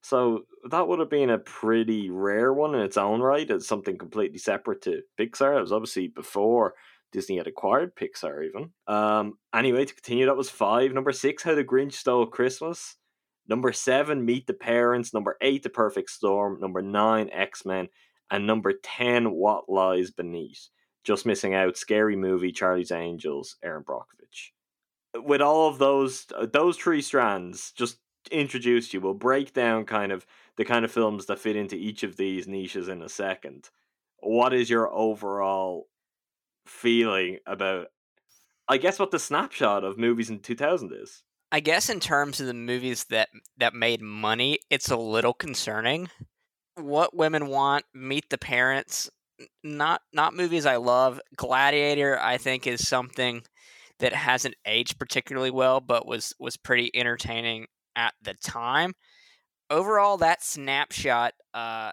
So 0.01 0.43
that 0.71 0.87
would 0.87 1.01
have 1.01 1.11
been 1.11 1.31
a 1.31 1.39
pretty 1.39 2.09
rare 2.09 2.53
one 2.53 2.75
in 2.75 2.81
its 2.83 2.97
own 2.97 3.21
right. 3.21 3.51
It's 3.51 3.67
something 3.67 3.99
completely 3.99 4.39
separate 4.39 4.81
to 4.83 5.03
Pixar. 5.19 5.59
It 5.59 5.61
was 5.61 5.73
obviously 5.73 6.07
before 6.07 6.75
Disney 7.11 7.39
had 7.39 7.49
acquired 7.49 7.97
Pixar 7.97 8.47
even. 8.47 8.71
Um, 8.87 9.39
anyway, 9.53 9.87
to 9.87 9.95
continue, 9.95 10.27
that 10.27 10.37
was 10.37 10.51
five. 10.51 10.93
Number 10.93 11.13
six, 11.13 11.43
How 11.43 11.55
the 11.57 11.65
Grinch 11.65 11.95
Stole 11.95 12.27
Christmas. 12.27 12.97
Number 13.49 13.73
seven, 13.73 14.25
Meet 14.25 14.47
the 14.47 14.55
Parents. 14.55 15.15
Number 15.15 15.37
eight, 15.41 15.63
The 15.63 15.71
Perfect 15.71 16.11
Storm. 16.11 16.61
Number 16.61 16.83
nine, 16.83 17.31
X 17.33 17.65
Men. 17.65 17.89
And 18.31 18.47
number 18.47 18.75
10, 18.83 19.31
What 19.33 19.71
Lies 19.71 20.11
Beneath. 20.11 20.69
Just 21.03 21.25
Missing 21.25 21.55
Out, 21.55 21.79
Scary 21.79 22.17
Movie, 22.17 22.53
Charlie's 22.53 22.93
Angels, 22.93 23.57
Erin 23.65 23.85
Brockovich. 23.85 24.51
With 25.15 25.41
all 25.41 25.69
of 25.69 25.79
those 25.79 26.27
those 26.53 26.77
three 26.77 27.01
strands, 27.01 27.73
just 27.73 27.99
introduced 28.31 28.93
you. 28.93 29.01
We'll 29.01 29.15
break 29.15 29.55
down 29.55 29.87
kind 29.87 30.13
of 30.13 30.27
the 30.57 30.67
kind 30.67 30.85
of 30.85 30.93
films 30.93 31.25
that 31.27 31.39
fit 31.39 31.57
into 31.57 31.77
each 31.77 32.03
of 32.03 32.17
these 32.17 32.47
niches 32.47 32.89
in 32.89 33.01
a 33.01 33.09
second. 33.09 33.71
What 34.19 34.53
is 34.53 34.69
your 34.69 34.93
overall 34.93 35.89
feeling 36.67 37.39
about 37.47 37.87
I 38.69 38.77
guess 38.77 38.99
what 38.99 39.11
the 39.11 39.19
snapshot 39.19 39.83
of 39.83 39.97
movies 39.97 40.29
in 40.29 40.41
2000 40.41 40.93
is? 40.93 41.23
I 41.51 41.61
guess 41.61 41.89
in 41.89 42.01
terms 42.01 42.41
of 42.41 42.47
the 42.47 42.55
movies 42.55 43.05
that 43.05 43.29
that 43.57 43.75
made 43.75 44.03
money, 44.03 44.59
it's 44.71 44.91
a 44.91 44.97
little 44.97 45.33
concerning. 45.33 46.11
What 46.77 47.17
women 47.17 47.49
want, 47.49 47.85
Meet 47.95 48.31
the 48.31 48.39
Parents, 48.39 49.11
not 49.65 50.03
not 50.13 50.35
movies 50.35 50.67
I 50.67 50.77
love. 50.77 51.21
Gladiator, 51.37 52.19
I 52.21 52.37
think, 52.37 52.67
is 52.67 52.87
something 52.87 53.43
that 53.99 54.13
hasn't 54.13 54.55
aged 54.67 54.99
particularly 54.99 55.51
well, 55.51 55.81
but 55.81 56.07
was 56.07 56.35
was 56.39 56.57
pretty 56.57 56.91
entertaining 56.95 57.67
at 57.97 58.15
the 58.23 58.35
time. 58.35 58.93
Overall, 59.71 60.17
that 60.19 60.43
snapshot 60.43 61.35
uh, 61.55 61.93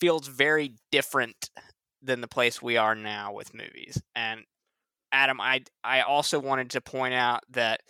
feels 0.00 0.28
very 0.28 0.74
different 0.90 1.50
than 2.00 2.20
the 2.20 2.28
place 2.28 2.60
we 2.60 2.76
are 2.76 2.94
now 2.94 3.32
with 3.32 3.54
movies. 3.54 4.00
And 4.14 4.42
Adam, 5.12 5.40
I 5.40 5.62
I 5.82 6.02
also 6.02 6.38
wanted 6.38 6.70
to 6.70 6.80
point 6.80 7.14
out 7.14 7.40
that 7.50 7.80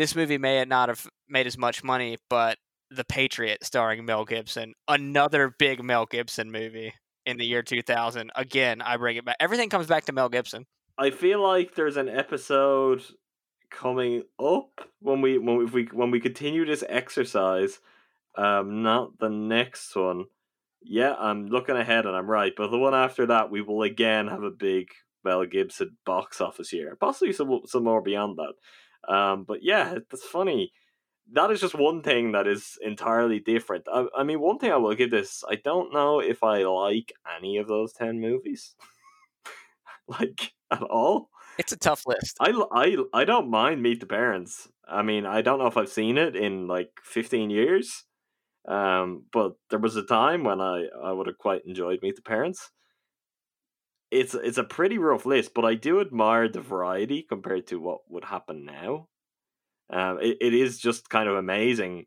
this 0.00 0.16
movie 0.16 0.38
may 0.38 0.64
not 0.64 0.88
have 0.88 1.06
made 1.28 1.46
as 1.46 1.58
much 1.58 1.84
money, 1.84 2.16
but 2.30 2.56
The 2.90 3.04
Patriot, 3.04 3.58
starring 3.62 4.06
Mel 4.06 4.24
Gibson, 4.24 4.72
another 4.88 5.54
big 5.58 5.84
Mel 5.84 6.06
Gibson 6.06 6.50
movie 6.50 6.94
in 7.26 7.36
the 7.36 7.44
year 7.44 7.62
2000. 7.62 8.30
Again, 8.34 8.80
I 8.80 8.96
bring 8.96 9.18
it 9.18 9.26
back. 9.26 9.36
Everything 9.38 9.68
comes 9.68 9.86
back 9.86 10.06
to 10.06 10.12
Mel 10.12 10.30
Gibson. 10.30 10.64
I 10.96 11.10
feel 11.10 11.42
like 11.42 11.74
there's 11.74 11.98
an 11.98 12.08
episode 12.08 13.02
coming 13.70 14.22
up 14.42 14.88
when 15.00 15.20
we 15.20 15.36
when 15.36 15.58
we, 15.58 15.64
we 15.66 15.84
when 15.92 16.10
we 16.10 16.18
continue 16.18 16.64
this 16.64 16.82
exercise. 16.88 17.78
Um, 18.38 18.82
not 18.82 19.18
the 19.18 19.28
next 19.28 19.94
one. 19.94 20.24
Yeah, 20.82 21.14
I'm 21.18 21.48
looking 21.48 21.76
ahead 21.76 22.06
and 22.06 22.16
I'm 22.16 22.30
right, 22.30 22.54
but 22.56 22.70
the 22.70 22.78
one 22.78 22.94
after 22.94 23.26
that, 23.26 23.50
we 23.50 23.60
will 23.60 23.82
again 23.82 24.28
have 24.28 24.44
a 24.44 24.50
big 24.50 24.88
Mel 25.24 25.44
Gibson 25.44 25.98
box 26.06 26.40
office 26.40 26.72
year, 26.72 26.96
possibly 26.98 27.34
some 27.34 27.60
some 27.66 27.84
more 27.84 28.00
beyond 28.00 28.38
that. 28.38 28.54
Um, 29.08 29.44
but 29.44 29.62
yeah, 29.62 29.94
that's 30.10 30.24
funny. 30.24 30.72
That 31.32 31.50
is 31.50 31.60
just 31.60 31.74
one 31.74 32.02
thing 32.02 32.32
that 32.32 32.46
is 32.46 32.76
entirely 32.82 33.38
different. 33.38 33.86
I, 33.92 34.06
I 34.16 34.22
mean, 34.24 34.40
one 34.40 34.58
thing 34.58 34.72
I 34.72 34.76
will 34.76 34.94
give 34.94 35.10
this: 35.10 35.44
I 35.48 35.56
don't 35.56 35.92
know 35.92 36.20
if 36.20 36.42
I 36.42 36.64
like 36.64 37.12
any 37.36 37.58
of 37.58 37.68
those 37.68 37.92
ten 37.92 38.20
movies, 38.20 38.74
like 40.08 40.52
at 40.70 40.82
all. 40.82 41.30
It's 41.58 41.72
a 41.72 41.76
tough 41.76 42.06
list. 42.06 42.36
I, 42.40 42.52
I, 42.72 42.96
I 43.12 43.24
don't 43.24 43.50
mind 43.50 43.82
Meet 43.82 44.00
the 44.00 44.06
Parents. 44.06 44.68
I 44.88 45.02
mean, 45.02 45.26
I 45.26 45.42
don't 45.42 45.58
know 45.58 45.66
if 45.66 45.76
I've 45.76 45.90
seen 45.90 46.16
it 46.16 46.34
in 46.34 46.66
like 46.66 46.90
15 47.04 47.50
years. 47.50 48.04
Um, 48.68 49.24
but 49.32 49.52
there 49.70 49.78
was 49.78 49.96
a 49.96 50.02
time 50.02 50.44
when 50.44 50.60
I, 50.60 50.86
I 51.02 51.12
would 51.12 51.26
have 51.26 51.38
quite 51.38 51.62
enjoyed 51.66 52.00
Meet 52.02 52.16
the 52.16 52.22
Parents. 52.22 52.70
It's 54.10 54.34
it's 54.34 54.58
a 54.58 54.64
pretty 54.64 54.98
rough 54.98 55.24
list, 55.24 55.54
but 55.54 55.64
I 55.64 55.74
do 55.74 56.00
admire 56.00 56.48
the 56.48 56.60
variety 56.60 57.22
compared 57.22 57.68
to 57.68 57.80
what 57.80 58.00
would 58.08 58.24
happen 58.24 58.64
now. 58.64 59.08
Um, 59.92 60.18
it, 60.20 60.38
it 60.40 60.54
is 60.54 60.78
just 60.78 61.08
kind 61.08 61.28
of 61.28 61.36
amazing. 61.36 62.06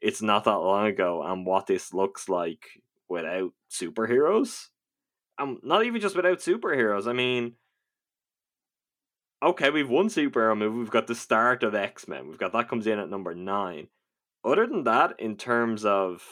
It's 0.00 0.22
not 0.22 0.44
that 0.44 0.56
long 0.56 0.86
ago, 0.86 1.22
and 1.22 1.46
what 1.46 1.66
this 1.66 1.92
looks 1.92 2.28
like 2.28 2.64
without 3.08 3.52
superheroes. 3.70 4.68
Um, 5.38 5.58
not 5.62 5.84
even 5.84 6.00
just 6.00 6.16
without 6.16 6.38
superheroes. 6.38 7.06
I 7.06 7.12
mean, 7.12 7.54
okay, 9.42 9.70
we've 9.70 9.88
one 9.88 10.08
superhero 10.08 10.56
movie. 10.56 10.78
We've 10.78 10.90
got 10.90 11.06
the 11.06 11.14
start 11.14 11.62
of 11.62 11.74
X 11.74 12.08
Men. 12.08 12.28
We've 12.28 12.38
got 12.38 12.52
that 12.52 12.68
comes 12.68 12.86
in 12.86 12.98
at 12.98 13.10
number 13.10 13.34
nine. 13.34 13.88
Other 14.44 14.66
than 14.66 14.84
that, 14.84 15.14
in 15.18 15.36
terms 15.36 15.84
of 15.84 16.22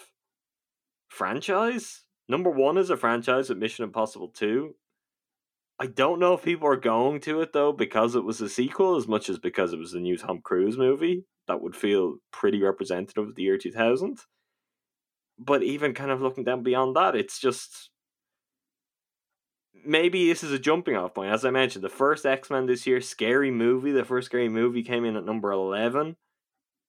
franchise, 1.08 2.04
number 2.28 2.50
one 2.50 2.78
is 2.78 2.90
a 2.90 2.96
franchise 2.96 3.48
with 3.48 3.58
Mission 3.58 3.84
Impossible 3.84 4.28
Two. 4.28 4.74
I 5.80 5.86
don't 5.86 6.20
know 6.20 6.34
if 6.34 6.42
people 6.42 6.68
are 6.68 6.76
going 6.76 7.20
to 7.20 7.40
it 7.40 7.54
though 7.54 7.72
because 7.72 8.14
it 8.14 8.22
was 8.22 8.42
a 8.42 8.50
sequel 8.50 8.96
as 8.96 9.08
much 9.08 9.30
as 9.30 9.38
because 9.38 9.72
it 9.72 9.78
was 9.78 9.94
a 9.94 9.98
new 9.98 10.18
Tom 10.18 10.40
Cruise 10.42 10.76
movie. 10.76 11.24
That 11.48 11.62
would 11.62 11.74
feel 11.74 12.16
pretty 12.30 12.62
representative 12.62 13.28
of 13.28 13.34
the 13.34 13.42
year 13.42 13.56
2000. 13.56 14.18
But 15.38 15.62
even 15.62 15.94
kind 15.94 16.10
of 16.10 16.20
looking 16.20 16.44
down 16.44 16.62
beyond 16.62 16.94
that, 16.96 17.16
it's 17.16 17.40
just 17.40 17.88
maybe 19.86 20.28
this 20.28 20.44
is 20.44 20.52
a 20.52 20.58
jumping 20.58 20.96
off 20.96 21.14
point. 21.14 21.32
As 21.32 21.46
I 21.46 21.50
mentioned, 21.50 21.82
the 21.82 21.88
first 21.88 22.26
X 22.26 22.50
Men 22.50 22.66
this 22.66 22.86
year, 22.86 23.00
scary 23.00 23.50
movie. 23.50 23.92
The 23.92 24.04
first 24.04 24.26
scary 24.26 24.50
movie 24.50 24.82
came 24.82 25.06
in 25.06 25.16
at 25.16 25.24
number 25.24 25.50
11. 25.50 26.16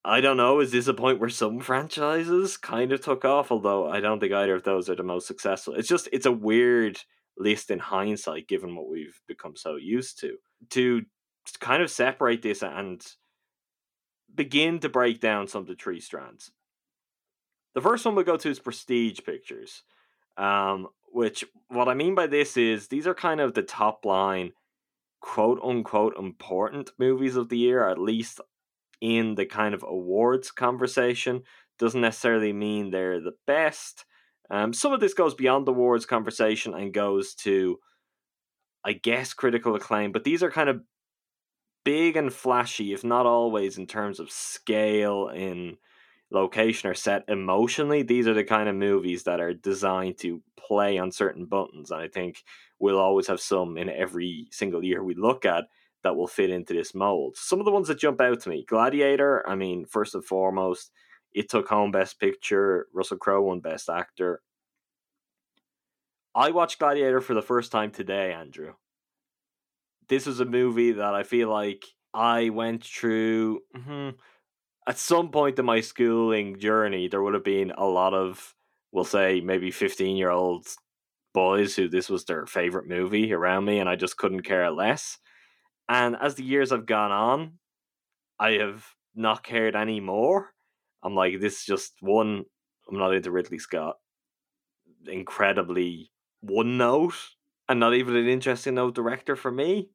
I 0.03 0.19
don't 0.19 0.36
know. 0.36 0.60
Is 0.60 0.74
this 0.74 0.88
a 0.88 0.93
point 0.93 1.19
where 1.21 1.29
some 1.29 1.62
franchises 1.62 2.57
kind 2.57 2.91
of 2.91 3.00
took 3.00 3.24
off? 3.24 3.51
Although 3.51 3.88
I 3.89 4.01
don't 4.01 4.19
think 4.19 4.33
either 4.33 4.55
of 4.55 4.63
those 4.63 4.89
are 4.89 4.95
the 4.95 5.03
most 5.03 5.27
successful. 5.27 5.75
It's 5.75 5.88
just, 5.88 6.10
it's 6.12 6.25
a 6.25 6.31
weird 6.31 7.00
list 7.38 7.71
in 7.71 7.79
hindsight, 7.79 8.47
given 8.47 8.75
what 8.75 8.89
we've 8.89 9.19
become 9.27 9.55
so 9.55 9.75
used 9.75 10.19
to. 10.19 10.38
To 10.71 11.01
kind 11.59 11.81
of 11.81 11.89
separate 11.89 12.41
this 12.41 12.61
and 12.61 13.05
begin 14.33 14.79
to 14.79 14.89
break 14.89 15.19
down 15.19 15.47
some 15.47 15.61
of 15.61 15.67
the 15.67 15.75
three 15.75 16.00
strands. 16.00 16.51
The 17.73 17.81
first 17.81 18.05
one 18.05 18.15
we'll 18.15 18.25
go 18.25 18.38
to 18.38 18.50
is 18.50 18.59
Prestige 18.59 19.19
Pictures, 19.25 19.83
um, 20.38 20.88
which 21.11 21.45
what 21.69 21.88
I 21.88 21.93
mean 21.93 22.15
by 22.15 22.27
this 22.27 22.57
is 22.57 22.88
these 22.88 23.07
are 23.07 23.13
kind 23.13 23.39
of 23.39 23.53
the 23.53 23.63
top 23.63 24.05
line, 24.05 24.51
quote 25.21 25.59
unquote, 25.63 26.17
important 26.17 26.91
movies 26.97 27.35
of 27.35 27.50
the 27.50 27.57
year, 27.57 27.88
at 27.88 27.97
least 27.97 28.41
in 29.00 29.35
the 29.35 29.45
kind 29.45 29.73
of 29.73 29.83
awards 29.83 30.51
conversation. 30.51 31.43
Doesn't 31.79 32.01
necessarily 32.01 32.53
mean 32.53 32.91
they're 32.91 33.21
the 33.21 33.35
best. 33.47 34.05
Um, 34.51 34.74
some 34.74 34.91
of 34.91 35.00
this 35.00 35.13
goes 35.13 35.34
beyond 35.34 35.65
the 35.65 35.72
awards 35.72 36.05
conversation 36.05 36.74
and 36.74 36.93
goes 36.93 37.34
to, 37.36 37.79
I 38.84 38.93
guess, 38.93 39.34
critical 39.34 39.75
acclaim, 39.75 40.12
but 40.12 40.25
these 40.25 40.43
are 40.43 40.51
kind 40.51 40.70
of 40.70 40.81
big 41.86 42.17
and 42.17 42.31
flashy, 42.31 42.93
if 42.93 43.03
not 43.03 43.25
always 43.25 43.77
in 43.77 43.88
terms 43.88 44.20
of 44.20 44.29
scale 44.29 45.29
in 45.29 45.77
location 46.31 46.89
or 46.89 46.93
set 46.93 47.24
emotionally. 47.27 48.03
These 48.03 48.27
are 48.27 48.34
the 48.34 48.43
kind 48.43 48.70
of 48.70 48.75
movies 48.75 49.24
that 49.24 49.39
are 49.39 49.53
designed 49.53 50.17
to 50.20 50.41
play 50.58 50.98
on 50.98 51.12
certain 51.12 51.46
buttons. 51.46 51.91
And 51.91 52.01
I 52.01 52.08
think 52.08 52.43
we'll 52.79 53.00
always 53.00 53.27
have 53.27 53.39
some 53.39 53.77
in 53.77 53.89
every 53.89 54.48
single 54.51 54.84
year 54.84 55.03
we 55.03 55.15
look 55.15 55.46
at 55.46 55.65
that 56.03 56.15
will 56.15 56.27
fit 56.27 56.50
into 56.50 56.74
this 56.74 56.96
mold. 56.96 57.36
Some 57.38 57.60
of 57.60 57.65
the 57.65 57.72
ones 57.72 57.88
that 57.88 58.00
jump 58.00 58.20
out 58.22 58.41
to 58.41 58.50
me 58.50 58.65
Gladiator, 58.67 59.48
I 59.48 59.55
mean, 59.55 59.86
first 59.86 60.15
and 60.15 60.25
foremost, 60.25 60.91
it 61.33 61.50
took 61.50 61.67
home 61.67 61.91
Best 61.91 62.19
Picture. 62.19 62.88
Russell 62.93 63.17
Crowe 63.17 63.41
won 63.41 63.59
Best 63.59 63.89
Actor. 63.89 64.41
I 66.33 66.51
watched 66.51 66.79
Gladiator 66.79 67.21
for 67.21 67.33
the 67.33 67.41
first 67.41 67.71
time 67.71 67.91
today, 67.91 68.33
Andrew. 68.33 68.73
This 70.07 70.27
is 70.27 70.39
a 70.39 70.45
movie 70.45 70.93
that 70.93 71.13
I 71.13 71.23
feel 71.23 71.50
like 71.50 71.85
I 72.13 72.50
went 72.50 72.85
through. 72.85 73.61
Mm-hmm, 73.75 74.17
at 74.88 74.97
some 74.97 75.29
point 75.29 75.59
in 75.59 75.65
my 75.65 75.81
schooling 75.81 76.59
journey, 76.59 77.07
there 77.07 77.21
would 77.21 77.33
have 77.33 77.43
been 77.43 77.71
a 77.71 77.85
lot 77.85 78.13
of, 78.13 78.55
we'll 78.91 79.03
say, 79.03 79.41
maybe 79.41 79.71
15 79.71 80.17
year 80.17 80.29
old 80.29 80.67
boys 81.33 81.75
who 81.75 81.88
this 81.88 82.09
was 82.09 82.25
their 82.25 82.45
favorite 82.45 82.88
movie 82.88 83.31
around 83.33 83.65
me, 83.65 83.79
and 83.79 83.89
I 83.89 83.95
just 83.95 84.17
couldn't 84.17 84.41
care 84.41 84.69
less. 84.71 85.17
And 85.88 86.15
as 86.19 86.35
the 86.35 86.43
years 86.43 86.71
have 86.71 86.85
gone 86.85 87.11
on, 87.11 87.53
I 88.39 88.53
have 88.53 88.85
not 89.15 89.43
cared 89.43 89.75
any 89.75 90.00
more. 90.00 90.50
I'm 91.03 91.15
like, 91.15 91.39
this 91.39 91.60
is 91.60 91.65
just 91.65 91.93
one. 92.01 92.46
I'm 92.89 92.98
not 92.98 93.13
into 93.13 93.31
Ridley 93.31 93.60
Scott. 93.60 93.98
Incredibly 95.08 96.12
one 96.41 96.77
note, 96.77 97.15
and 97.70 97.79
not 97.79 97.93
even 97.93 98.15
an 98.15 98.27
interesting 98.27 98.75
note 98.75 98.96
director 98.96 99.36
for 99.36 99.51
me. 99.51 99.89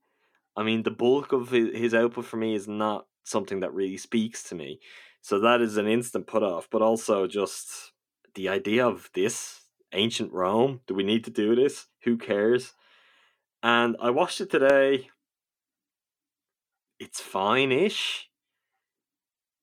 I 0.57 0.63
mean, 0.63 0.83
the 0.83 0.91
bulk 0.91 1.33
of 1.33 1.51
his 1.51 1.95
output 1.95 2.25
for 2.25 2.37
me 2.37 2.55
is 2.55 2.67
not 2.67 3.07
something 3.25 3.61
that 3.61 3.75
really 3.75 3.99
speaks 3.99 4.43
to 4.45 4.55
me. 4.55 4.81
So 5.21 5.41
that 5.41 5.61
is 5.61 5.77
an 5.77 5.89
instant 5.89 6.27
put 6.27 6.43
off, 6.43 6.69
but 6.71 6.83
also 6.83 7.27
just 7.27 7.93
the 8.35 8.49
idea 8.49 8.87
of 8.87 9.11
this 9.15 9.61
ancient 9.93 10.33
Rome. 10.33 10.81
Do 10.87 10.95
we 10.95 11.03
need 11.03 11.25
to 11.25 11.31
do 11.31 11.55
this? 11.55 11.87
Who 12.05 12.17
cares? 12.17 12.75
And 13.63 13.97
I 14.01 14.11
watched 14.11 14.41
it 14.41 14.51
today. 14.51 15.11
It's 16.99 17.21
fine 17.21 17.73
ish. 17.73 18.29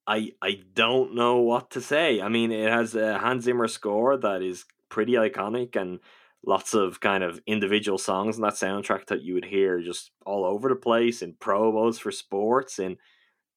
I 0.08 0.34
I 0.42 0.62
don't 0.74 1.16
know 1.16 1.38
what 1.38 1.72
to 1.72 1.82
say. 1.82 2.22
I 2.22 2.30
mean, 2.30 2.52
it 2.52 2.70
has 2.70 2.96
a 2.96 3.18
Hans 3.18 3.46
Zimmer 3.46 3.68
score 3.68 4.18
that 4.18 4.42
is 4.42 4.66
pretty 4.90 5.14
iconic 5.14 5.76
and 5.76 6.00
lots 6.46 6.74
of 6.74 7.00
kind 7.00 7.24
of 7.24 7.40
individual 7.48 7.98
songs 7.98 8.36
in 8.36 8.42
that 8.44 8.54
soundtrack 8.54 9.08
that 9.08 9.22
you 9.22 9.34
would 9.34 9.46
hear 9.46 9.82
just 9.82 10.12
all 10.26 10.44
over 10.46 10.68
the 10.70 10.76
place 10.76 11.22
in 11.22 11.34
promos 11.36 11.98
for 12.00 12.12
sports 12.12 12.80
and 12.80 12.98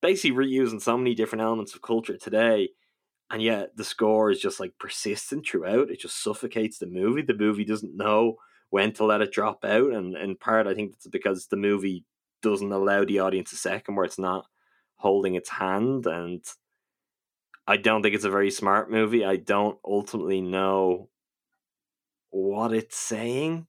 basically 0.03 0.37
reusing 0.37 0.81
so 0.81 0.97
many 0.97 1.15
different 1.15 1.43
elements 1.43 1.75
of 1.75 1.83
culture 1.83 2.17
today. 2.17 2.71
And 3.31 3.43
yet 3.43 3.77
the 3.77 3.85
score 3.85 4.31
is 4.31 4.41
just 4.41 4.61
like 4.61 4.75
persistent 4.79 5.47
throughout. 5.47 5.91
It 5.91 6.01
just 6.01 6.23
suffocates 6.23 6.79
the 6.79 6.87
movie. 6.87 7.23
The 7.23 7.35
movie 7.35 7.65
doesn't 7.65 7.97
know 7.97 8.37
when 8.71 8.93
to 8.95 9.05
let 9.05 9.23
it 9.23 9.33
drop 9.33 9.65
out, 9.65 9.93
and 9.93 10.17
in 10.17 10.37
part 10.37 10.67
I 10.67 10.75
think 10.75 10.93
it's 10.95 11.07
because 11.07 11.47
the 11.47 11.57
movie 11.57 12.05
doesn't 12.43 12.73
allow 12.73 13.05
the 13.05 13.21
audience 13.21 13.53
a 13.53 13.57
second 13.57 13.95
where 13.97 14.05
it's 14.05 14.19
not 14.19 14.47
holding 14.97 15.35
its 15.35 15.51
hand, 15.51 16.07
and 16.07 16.45
I 17.67 17.77
don't 17.77 18.03
think 18.03 18.15
it's 18.15 18.25
a 18.25 18.31
very 18.31 18.51
smart 18.51 18.91
movie. 18.91 19.25
I 19.25 19.37
don't 19.37 19.79
ultimately 19.85 20.41
know 20.41 21.09
what 22.31 22.73
it's 22.73 22.97
saying. 22.97 23.67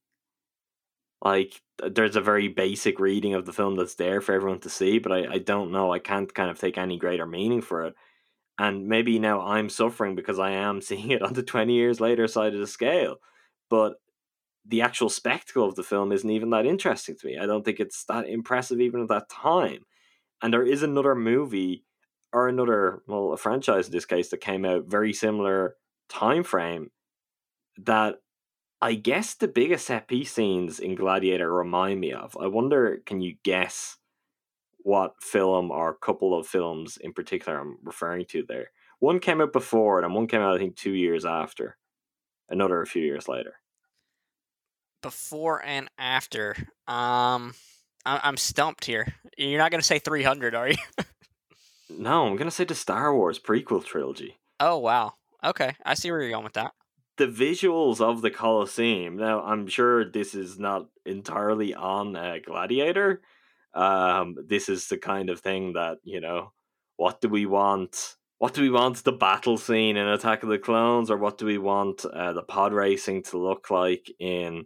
Like, 1.21 1.61
there's 1.83 2.15
a 2.15 2.21
very 2.21 2.47
basic 2.47 2.99
reading 2.99 3.33
of 3.33 3.45
the 3.45 3.53
film 3.53 3.75
that's 3.75 3.95
there 3.95 4.21
for 4.21 4.33
everyone 4.33 4.59
to 4.61 4.69
see, 4.69 4.99
but 4.99 5.11
I, 5.11 5.33
I 5.33 5.37
don't 5.39 5.71
know. 5.71 5.91
I 5.91 5.99
can't 5.99 6.33
kind 6.33 6.49
of 6.49 6.59
take 6.59 6.77
any 6.77 6.97
greater 6.97 7.25
meaning 7.25 7.61
for 7.61 7.85
it. 7.85 7.95
And 8.59 8.87
maybe 8.87 9.19
now 9.19 9.41
I'm 9.41 9.69
suffering 9.69 10.15
because 10.15 10.39
I 10.39 10.51
am 10.51 10.81
seeing 10.81 11.11
it 11.11 11.21
on 11.21 11.33
the 11.33 11.43
20 11.43 11.73
years 11.73 11.99
later 11.99 12.27
side 12.27 12.53
of 12.53 12.59
the 12.59 12.67
scale. 12.67 13.17
But 13.69 13.95
the 14.65 14.81
actual 14.81 15.09
spectacle 15.09 15.67
of 15.67 15.75
the 15.75 15.83
film 15.83 16.11
isn't 16.11 16.29
even 16.29 16.49
that 16.51 16.65
interesting 16.65 17.15
to 17.17 17.27
me. 17.27 17.37
I 17.37 17.45
don't 17.45 17.63
think 17.63 17.79
it's 17.79 18.03
that 18.05 18.27
impressive 18.27 18.81
even 18.81 19.01
at 19.01 19.07
that 19.09 19.29
time. 19.29 19.85
And 20.41 20.53
there 20.53 20.65
is 20.65 20.83
another 20.83 21.15
movie 21.15 21.83
or 22.33 22.47
another, 22.47 23.01
well, 23.07 23.33
a 23.33 23.37
franchise 23.37 23.87
in 23.87 23.91
this 23.91 24.05
case 24.05 24.29
that 24.29 24.41
came 24.41 24.65
out 24.65 24.85
very 24.85 25.13
similar 25.13 25.75
time 26.09 26.43
frame 26.43 26.91
that 27.77 28.19
I 28.81 28.93
guess 28.93 29.33
the 29.33 29.47
biggest 29.47 29.87
set 29.87 30.07
piece 30.07 30.33
scenes 30.33 30.79
in 30.79 30.95
Gladiator 30.95 31.51
remind 31.51 31.99
me 31.99 32.13
of. 32.13 32.37
I 32.39 32.47
wonder, 32.47 33.01
can 33.05 33.21
you 33.21 33.35
guess 33.43 33.97
what 34.79 35.15
film 35.21 35.71
or 35.71 35.95
couple 35.95 36.37
of 36.37 36.47
films 36.47 36.97
in 36.97 37.13
particular 37.13 37.59
I'm 37.59 37.77
referring 37.83 38.25
to 38.27 38.43
there? 38.47 38.71
One 38.99 39.19
came 39.19 39.41
out 39.41 39.53
before, 39.53 40.01
and 40.01 40.13
one 40.13 40.27
came 40.27 40.41
out 40.41 40.55
I 40.55 40.59
think 40.59 40.75
two 40.75 40.93
years 40.93 41.25
after. 41.25 41.77
Another 42.49 42.81
a 42.81 42.87
few 42.87 43.03
years 43.03 43.27
later. 43.27 43.55
Before 45.01 45.63
and 45.63 45.89
after. 45.97 46.55
Um, 46.87 47.53
I'm 48.07 48.37
stumped 48.37 48.85
here. 48.85 49.13
You're 49.37 49.59
not 49.59 49.71
going 49.71 49.81
to 49.81 49.85
say 49.85 49.99
300, 49.99 50.55
are 50.55 50.69
you? 50.69 50.77
no, 51.89 52.25
I'm 52.27 52.35
going 52.35 52.49
to 52.49 52.55
say 52.55 52.63
the 52.63 52.75
Star 52.75 53.15
Wars 53.15 53.39
prequel 53.39 53.83
trilogy. 53.83 54.37
Oh 54.59 54.77
wow. 54.77 55.13
Okay, 55.43 55.75
I 55.85 55.93
see 55.93 56.09
where 56.09 56.21
you're 56.21 56.31
going 56.31 56.43
with 56.43 56.53
that 56.53 56.73
the 57.17 57.27
visuals 57.27 57.99
of 57.99 58.21
the 58.21 58.31
Colosseum. 58.31 59.17
Now, 59.17 59.41
I'm 59.41 59.67
sure 59.67 60.09
this 60.09 60.33
is 60.35 60.57
not 60.57 60.87
entirely 61.05 61.73
on 61.73 62.15
uh, 62.15 62.37
Gladiator. 62.45 63.21
Um, 63.73 64.35
this 64.47 64.69
is 64.69 64.87
the 64.87 64.97
kind 64.97 65.29
of 65.29 65.41
thing 65.41 65.73
that 65.73 65.97
you 66.03 66.21
know. 66.21 66.53
What 66.95 67.21
do 67.21 67.29
we 67.29 67.45
want? 67.45 68.15
What 68.39 68.53
do 68.53 68.61
we 68.61 68.69
want 68.69 69.03
the 69.03 69.11
battle 69.11 69.57
scene 69.57 69.97
in 69.97 70.07
Attack 70.07 70.43
of 70.43 70.49
the 70.49 70.59
Clones, 70.59 71.11
or 71.11 71.17
what 71.17 71.37
do 71.37 71.45
we 71.45 71.57
want 71.57 72.05
uh, 72.05 72.33
the 72.33 72.43
pod 72.43 72.73
racing 72.73 73.23
to 73.23 73.37
look 73.37 73.69
like 73.69 74.11
in 74.19 74.65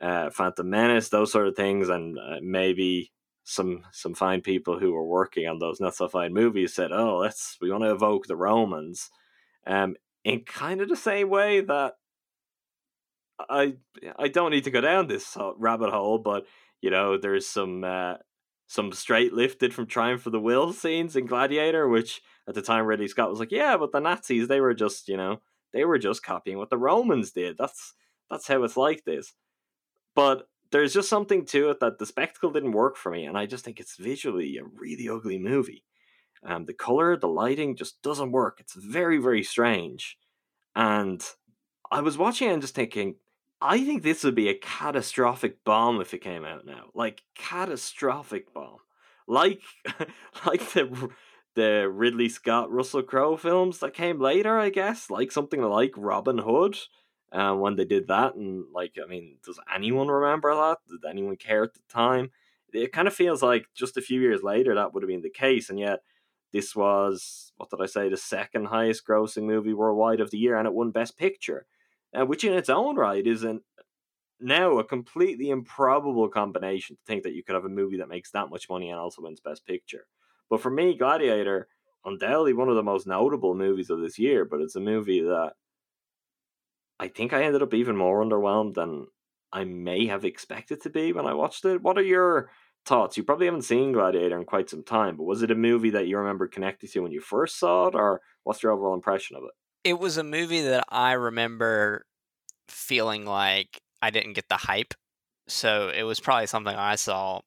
uh, 0.00 0.30
Phantom 0.30 0.68
Menace? 0.68 1.08
Those 1.08 1.32
sort 1.32 1.48
of 1.48 1.56
things, 1.56 1.88
and 1.88 2.18
uh, 2.18 2.38
maybe 2.42 3.12
some 3.44 3.84
some 3.92 4.14
fine 4.14 4.40
people 4.42 4.78
who 4.78 4.92
were 4.92 5.06
working 5.06 5.48
on 5.48 5.58
those 5.58 5.80
not 5.80 5.94
so 5.94 6.08
fine 6.08 6.32
movies 6.34 6.74
said, 6.74 6.92
"Oh, 6.92 7.18
let's 7.18 7.56
we 7.60 7.70
want 7.70 7.84
to 7.84 7.92
evoke 7.92 8.26
the 8.26 8.36
Romans." 8.36 9.10
Um, 9.66 9.96
in 10.24 10.40
kind 10.44 10.80
of 10.80 10.88
the 10.88 10.96
same 10.96 11.30
way 11.30 11.60
that 11.60 11.94
I 13.48 13.74
I 14.18 14.28
don't 14.28 14.50
need 14.50 14.64
to 14.64 14.70
go 14.70 14.80
down 14.80 15.06
this 15.06 15.36
rabbit 15.56 15.90
hole, 15.90 16.18
but 16.18 16.46
you 16.80 16.90
know, 16.90 17.18
there's 17.18 17.46
some 17.46 17.84
uh, 17.84 18.14
some 18.66 18.92
straight 18.92 19.32
lifted 19.32 19.72
from 19.74 19.86
Triumph 19.86 20.22
for 20.22 20.30
the 20.30 20.40
Will 20.40 20.72
scenes 20.72 21.16
in 21.16 21.26
Gladiator, 21.26 21.88
which 21.88 22.20
at 22.46 22.54
the 22.54 22.62
time 22.62 22.84
Ridley 22.84 23.08
Scott 23.08 23.30
was 23.30 23.40
like, 23.40 23.52
yeah, 23.52 23.76
but 23.76 23.92
the 23.92 24.00
Nazis 24.00 24.48
they 24.48 24.60
were 24.60 24.74
just 24.74 25.08
you 25.08 25.16
know 25.16 25.40
they 25.72 25.84
were 25.84 25.98
just 25.98 26.22
copying 26.22 26.58
what 26.58 26.70
the 26.70 26.78
Romans 26.78 27.32
did. 27.32 27.56
That's 27.58 27.94
that's 28.30 28.46
how 28.46 28.62
it's 28.64 28.76
like 28.76 29.04
this. 29.04 29.32
But 30.14 30.48
there's 30.70 30.92
just 30.92 31.08
something 31.08 31.44
to 31.46 31.70
it 31.70 31.80
that 31.80 31.98
the 31.98 32.06
spectacle 32.06 32.50
didn't 32.50 32.72
work 32.72 32.96
for 32.96 33.10
me, 33.10 33.24
and 33.24 33.36
I 33.38 33.46
just 33.46 33.64
think 33.64 33.80
it's 33.80 33.96
visually 33.96 34.58
a 34.58 34.64
really 34.64 35.08
ugly 35.08 35.38
movie. 35.38 35.84
Um, 36.44 36.66
the 36.66 36.74
color, 36.74 37.16
the 37.16 37.28
lighting 37.28 37.76
just 37.76 38.02
doesn't 38.02 38.32
work. 38.32 38.60
It's 38.60 38.74
very, 38.74 39.18
very 39.18 39.42
strange. 39.42 40.16
And 40.76 41.24
I 41.90 42.00
was 42.00 42.18
watching 42.18 42.48
and 42.50 42.62
just 42.62 42.74
thinking, 42.74 43.16
I 43.60 43.84
think 43.84 44.02
this 44.02 44.22
would 44.22 44.36
be 44.36 44.48
a 44.48 44.54
catastrophic 44.54 45.64
bomb 45.64 46.00
if 46.00 46.14
it 46.14 46.20
came 46.20 46.44
out 46.44 46.64
now. 46.64 46.90
Like 46.94 47.22
catastrophic 47.34 48.52
bomb. 48.54 48.78
Like 49.26 49.62
like 50.46 50.72
the 50.72 51.10
the 51.54 51.90
Ridley 51.90 52.28
Scott 52.28 52.70
Russell 52.70 53.02
Crowe 53.02 53.36
films 53.36 53.78
that 53.78 53.94
came 53.94 54.20
later, 54.20 54.58
I 54.58 54.70
guess. 54.70 55.10
Like 55.10 55.32
something 55.32 55.60
like 55.60 55.92
Robin 55.96 56.38
Hood. 56.38 56.78
Um, 57.30 57.60
when 57.60 57.76
they 57.76 57.84
did 57.84 58.08
that 58.08 58.36
and 58.36 58.64
like 58.72 58.96
I 59.02 59.06
mean, 59.06 59.36
does 59.44 59.60
anyone 59.74 60.08
remember 60.08 60.54
that? 60.54 60.78
Did 60.88 61.08
anyone 61.08 61.36
care 61.36 61.64
at 61.64 61.74
the 61.74 61.80
time? 61.88 62.30
It 62.72 62.92
kind 62.92 63.08
of 63.08 63.14
feels 63.14 63.42
like 63.42 63.66
just 63.74 63.96
a 63.98 64.02
few 64.02 64.20
years 64.20 64.42
later 64.42 64.74
that 64.74 64.94
would 64.94 65.02
have 65.02 65.08
been 65.08 65.22
the 65.22 65.30
case, 65.30 65.68
and 65.68 65.78
yet 65.78 66.00
this 66.52 66.74
was 66.74 67.52
what 67.56 67.70
did 67.70 67.82
I 67.82 67.86
say, 67.86 68.08
the 68.08 68.16
second 68.16 68.66
highest 68.66 69.06
grossing 69.06 69.42
movie 69.44 69.74
worldwide 69.74 70.20
of 70.20 70.30
the 70.30 70.38
year, 70.38 70.56
and 70.56 70.66
it 70.66 70.72
won 70.72 70.90
Best 70.90 71.18
Picture, 71.18 71.66
uh, 72.18 72.24
which 72.24 72.44
in 72.44 72.54
its 72.54 72.70
own 72.70 72.96
right 72.96 73.26
is 73.26 73.42
an 73.42 73.60
now 74.40 74.78
a 74.78 74.84
completely 74.84 75.50
improbable 75.50 76.28
combination 76.28 76.96
to 76.96 77.02
think 77.06 77.24
that 77.24 77.34
you 77.34 77.42
could 77.42 77.54
have 77.54 77.64
a 77.64 77.68
movie 77.68 77.96
that 77.98 78.08
makes 78.08 78.30
that 78.30 78.50
much 78.50 78.70
money 78.70 78.90
and 78.90 78.98
also 78.98 79.22
wins 79.22 79.40
Best 79.40 79.66
Picture. 79.66 80.06
But 80.48 80.60
for 80.60 80.70
me, 80.70 80.96
Gladiator, 80.96 81.68
undoubtedly 82.04 82.52
one 82.54 82.68
of 82.68 82.76
the 82.76 82.82
most 82.82 83.06
notable 83.06 83.54
movies 83.54 83.90
of 83.90 84.00
this 84.00 84.18
year, 84.18 84.44
but 84.44 84.60
it's 84.60 84.76
a 84.76 84.80
movie 84.80 85.20
that 85.20 85.54
I 87.00 87.08
think 87.08 87.32
I 87.32 87.44
ended 87.44 87.62
up 87.62 87.74
even 87.74 87.96
more 87.96 88.24
underwhelmed 88.24 88.74
than 88.74 89.06
I 89.52 89.64
may 89.64 90.06
have 90.06 90.24
expected 90.24 90.82
to 90.82 90.90
be 90.90 91.12
when 91.12 91.26
I 91.26 91.34
watched 91.34 91.64
it. 91.64 91.82
What 91.82 91.96
are 91.96 92.02
your 92.02 92.50
thoughts? 92.84 93.16
You 93.16 93.22
probably 93.22 93.46
haven't 93.46 93.62
seen 93.62 93.92
Gladiator 93.92 94.38
in 94.38 94.44
quite 94.44 94.68
some 94.68 94.82
time, 94.82 95.16
but 95.16 95.24
was 95.24 95.42
it 95.42 95.50
a 95.50 95.54
movie 95.54 95.90
that 95.90 96.06
you 96.06 96.18
remember 96.18 96.48
connecting 96.48 96.88
to 96.90 97.00
when 97.00 97.12
you 97.12 97.20
first 97.20 97.58
saw 97.58 97.86
it, 97.86 97.94
or 97.94 98.20
what's 98.44 98.62
your 98.62 98.72
overall 98.72 98.94
impression 98.94 99.36
of 99.36 99.44
it? 99.44 99.50
It 99.84 99.98
was 99.98 100.16
a 100.16 100.24
movie 100.24 100.62
that 100.62 100.84
I 100.88 101.12
remember 101.12 102.04
feeling 102.68 103.24
like 103.24 103.80
I 104.02 104.10
didn't 104.10 104.34
get 104.34 104.48
the 104.48 104.56
hype. 104.56 104.94
So 105.46 105.88
it 105.88 106.02
was 106.02 106.20
probably 106.20 106.46
something 106.46 106.74
I 106.74 106.96
saw 106.96 107.40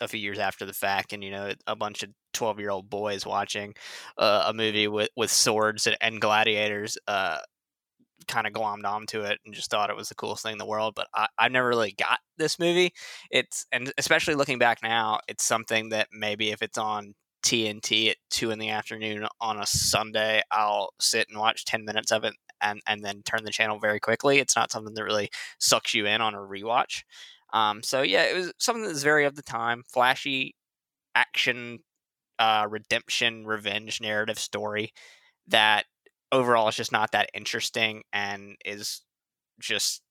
a 0.00 0.08
few 0.08 0.20
years 0.20 0.38
after 0.38 0.66
the 0.66 0.74
fact, 0.74 1.14
and 1.14 1.24
you 1.24 1.30
know, 1.30 1.52
a 1.66 1.74
bunch 1.74 2.02
of 2.02 2.10
twelve-year-old 2.34 2.90
boys 2.90 3.24
watching 3.24 3.74
uh, 4.18 4.44
a 4.46 4.52
movie 4.52 4.88
with 4.88 5.08
with 5.16 5.30
swords 5.30 5.86
and, 5.86 5.96
and 6.02 6.20
gladiators. 6.20 6.98
Uh, 7.06 7.38
kind 8.28 8.46
of 8.46 8.52
glommed 8.52 8.84
onto 8.84 9.22
it 9.22 9.38
and 9.44 9.54
just 9.54 9.70
thought 9.70 9.90
it 9.90 9.96
was 9.96 10.08
the 10.08 10.14
coolest 10.14 10.42
thing 10.42 10.52
in 10.52 10.58
the 10.58 10.66
world. 10.66 10.94
But 10.94 11.08
I, 11.14 11.26
I 11.38 11.48
never 11.48 11.68
really 11.68 11.94
got 11.98 12.18
this 12.36 12.58
movie. 12.58 12.92
It's 13.30 13.66
and 13.72 13.92
especially 13.98 14.34
looking 14.34 14.58
back 14.58 14.78
now, 14.82 15.20
it's 15.28 15.44
something 15.44 15.90
that 15.90 16.08
maybe 16.12 16.50
if 16.50 16.62
it's 16.62 16.78
on 16.78 17.14
TNT 17.44 18.10
at 18.10 18.16
two 18.30 18.50
in 18.50 18.58
the 18.58 18.70
afternoon 18.70 19.26
on 19.40 19.60
a 19.60 19.66
Sunday, 19.66 20.42
I'll 20.50 20.90
sit 21.00 21.28
and 21.28 21.38
watch 21.38 21.64
ten 21.64 21.84
minutes 21.84 22.12
of 22.12 22.24
it 22.24 22.34
and 22.60 22.80
and 22.86 23.04
then 23.04 23.22
turn 23.24 23.44
the 23.44 23.50
channel 23.52 23.78
very 23.78 24.00
quickly. 24.00 24.38
It's 24.38 24.56
not 24.56 24.72
something 24.72 24.94
that 24.94 25.04
really 25.04 25.30
sucks 25.58 25.94
you 25.94 26.06
in 26.06 26.20
on 26.20 26.34
a 26.34 26.38
rewatch. 26.38 27.02
Um, 27.52 27.82
so 27.82 28.02
yeah, 28.02 28.24
it 28.24 28.34
was 28.34 28.52
something 28.58 28.82
that 28.82 28.92
was 28.92 29.02
very 29.02 29.24
of 29.24 29.36
the 29.36 29.42
time, 29.42 29.82
flashy 29.92 30.54
action, 31.14 31.78
uh, 32.38 32.66
redemption, 32.68 33.46
revenge 33.46 34.00
narrative 34.00 34.38
story 34.38 34.92
that 35.48 35.86
overall 36.32 36.68
it's 36.68 36.76
just 36.76 36.92
not 36.92 37.12
that 37.12 37.30
interesting 37.34 38.02
and 38.12 38.56
is 38.64 39.02
just 39.60 40.02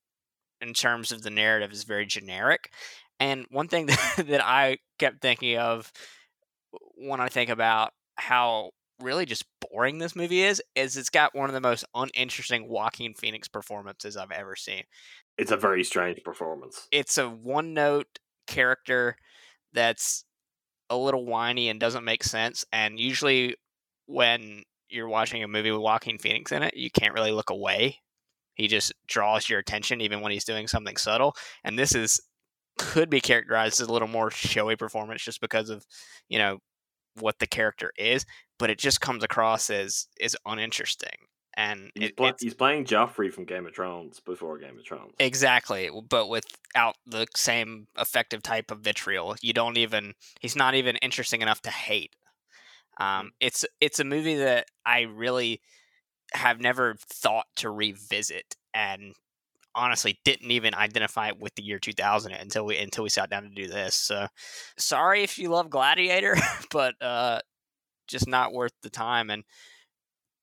in 0.62 0.74
terms 0.74 1.12
of 1.12 1.22
the 1.22 1.30
narrative 1.30 1.72
is 1.72 1.84
very 1.84 2.06
generic. 2.06 2.72
And 3.20 3.46
one 3.50 3.68
thing 3.68 3.86
that, 4.18 4.26
that 4.28 4.46
I 4.46 4.78
kept 5.00 5.22
thinking 5.22 5.58
of 5.58 5.92
when 6.98 7.20
I 7.20 7.30
think 7.30 7.50
about 7.50 7.92
how 8.18 8.72
really 9.02 9.26
just 9.26 9.44
boring 9.70 9.98
this 9.98 10.16
movie 10.16 10.42
is 10.42 10.62
is 10.74 10.96
it's 10.96 11.10
got 11.10 11.36
one 11.36 11.50
of 11.50 11.54
the 11.54 11.60
most 11.62 11.84
uninteresting 11.94 12.70
Joaquin 12.70 13.14
Phoenix 13.14 13.48
performances 13.48 14.16
I've 14.16 14.32
ever 14.32 14.56
seen. 14.56 14.84
It's 15.38 15.52
a 15.52 15.58
very 15.58 15.84
strange 15.84 16.24
performance. 16.24 16.88
It's 16.92 17.18
a 17.18 17.30
one 17.30 17.74
note 17.74 18.20
character 18.48 19.18
that's 19.74 20.24
a 20.90 20.96
little 20.96 21.26
whiny 21.26 21.68
and 21.68 21.80
doesn't 21.80 22.06
make 22.06 22.24
sense 22.24 22.64
and 22.72 23.00
usually 23.00 23.56
when 24.06 24.64
you're 24.90 25.08
watching 25.08 25.44
a 25.44 25.48
movie 25.48 25.72
with 25.72 25.82
Joaquin 25.82 26.18
Phoenix 26.18 26.52
in 26.52 26.64
it, 26.64 26.76
you 26.76 26.90
can't 26.90 27.14
really 27.14 27.32
look 27.32 27.50
away. 27.50 28.00
He 28.56 28.68
just 28.68 28.94
draws 29.08 29.50
your 29.50 29.60
attention 29.60 30.02
even 30.02 30.22
when 30.22 30.32
he's 30.32 30.46
doing 30.46 30.68
something 30.68 30.98
subtle. 30.98 31.36
And 31.64 31.78
this 31.78 31.94
is 31.94 32.22
could 32.78 33.10
be 33.10 33.22
characterized 33.22 33.80
as 33.82 33.88
a 33.88 33.92
little 33.92 34.08
more 34.08 34.32
showy 34.32 34.76
performance 34.76 35.24
just 35.24 35.42
because 35.42 35.70
of, 35.70 35.86
you 36.30 36.38
know, 36.38 36.60
what 37.20 37.40
the 37.40 37.48
character 37.48 37.92
is, 37.98 38.26
but 38.60 38.70
it 38.70 38.78
just 38.78 39.02
comes 39.02 39.24
across 39.24 39.70
as 39.70 40.08
is 40.20 40.36
uninteresting. 40.46 41.28
And 41.58 41.92
he's, 41.96 42.10
it, 42.10 42.18
play, 42.18 42.34
he's 42.40 42.54
playing 42.54 42.84
Joffrey 42.84 43.32
from 43.32 43.46
Game 43.46 43.66
of 43.66 43.74
Thrones 43.74 44.20
before 44.20 44.58
Game 44.58 44.78
of 44.78 44.86
Thrones. 44.86 45.14
Exactly, 45.20 45.90
but 46.10 46.28
without 46.28 46.98
the 47.06 47.28
same 47.34 47.88
effective 47.98 48.44
type 48.44 48.72
of 48.72 48.82
vitriol. 48.82 49.36
You 49.42 49.54
don't 49.54 49.78
even 49.78 50.16
he's 50.42 50.58
not 50.58 50.76
even 50.76 50.98
interesting 50.98 51.42
enough 51.42 51.62
to 51.62 51.70
hate. 51.70 52.14
Um, 52.98 53.32
it's 53.40 53.66
it's 53.82 54.00
a 54.00 54.06
movie 54.06 54.36
that 54.36 54.68
I 54.86 55.02
really 55.02 55.62
have 56.34 56.60
never 56.60 56.96
thought 57.00 57.46
to 57.58 57.70
revisit, 57.70 58.56
and 58.74 59.14
honestly 59.76 60.20
didn't 60.24 60.52
even 60.52 60.74
identify 60.74 61.28
it 61.28 61.40
with 61.40 61.54
the 61.56 61.64
year 61.64 61.78
2000 61.78 62.32
until 62.32 62.66
we 62.66 62.78
until 62.78 63.04
we 63.04 63.10
sat 63.10 63.30
down 63.30 63.44
to 63.44 63.50
do 63.50 63.68
this. 63.68 63.96
So 63.96 64.28
sorry 64.78 65.24
if 65.24 65.38
you 65.38 65.50
love 65.50 65.70
Gladiator, 65.70 66.36
but 66.72 66.96
uh, 67.02 67.42
just 68.08 68.28
not 68.28 68.54
worth 68.54 68.72
the 68.82 68.90
time 68.90 69.30
and 69.30 69.44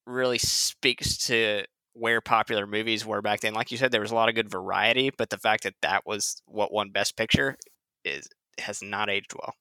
really 0.06 0.38
speaks 0.38 1.16
to 1.26 1.64
where 1.94 2.20
popular 2.20 2.66
movies 2.66 3.04
were 3.04 3.22
back 3.22 3.40
then. 3.40 3.54
Like 3.54 3.70
you 3.70 3.78
said, 3.78 3.92
there 3.92 4.00
was 4.00 4.10
a 4.10 4.14
lot 4.14 4.28
of 4.28 4.34
good 4.34 4.50
variety, 4.50 5.10
but 5.16 5.30
the 5.30 5.38
fact 5.38 5.64
that 5.64 5.74
that 5.82 6.02
was 6.06 6.42
what 6.46 6.72
won 6.72 6.90
Best 6.90 7.16
Picture 7.16 7.56
is 8.04 8.28
has 8.58 8.82
not 8.82 9.08
aged 9.08 9.32
well. 9.34 9.54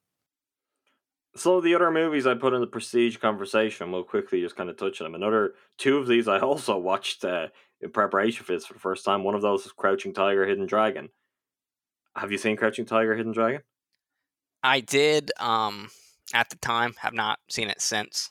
So 1.36 1.62
the 1.62 1.76
other 1.76 1.92
movies 1.92 2.28
I 2.28 2.34
put 2.34 2.54
in 2.54 2.62
the 2.62 2.68
prestige 2.68 3.18
conversation, 3.18 3.92
we'll 3.92 4.04
quickly 4.04 4.42
just 4.42 4.58
kind 4.58 4.70
of 4.70 4.78
touch 4.78 5.00
on 5.00 5.06
them. 5.06 5.22
Another 5.22 5.54
two 5.78 5.98
of 5.98 6.08
these 6.08 6.28
I 6.28 6.40
also 6.42 6.78
watched 6.78 7.24
uh, 7.24 7.48
in 7.80 7.92
preparation 7.92 8.46
for 8.46 8.54
this 8.54 8.66
for 8.66 8.74
the 8.74 8.80
first 8.80 9.06
time. 9.06 9.24
One 9.24 9.36
of 9.36 9.42
those 9.42 9.66
is 9.66 9.72
Crouching 9.72 10.14
Tiger, 10.14 10.46
Hidden 10.46 10.66
Dragon. 10.66 11.10
Have 12.16 12.32
you 12.32 12.38
seen 12.38 12.58
Crouching 12.58 12.86
Tiger, 12.86 13.16
Hidden 13.16 13.32
Dragon? 13.32 13.62
I 14.64 14.82
did 14.82 15.32
um, 15.40 15.90
at 16.34 16.50
the 16.50 16.58
time. 16.58 16.96
Have 17.00 17.14
not 17.14 17.40
seen 17.50 17.70
it 17.70 17.82
since. 17.82 18.30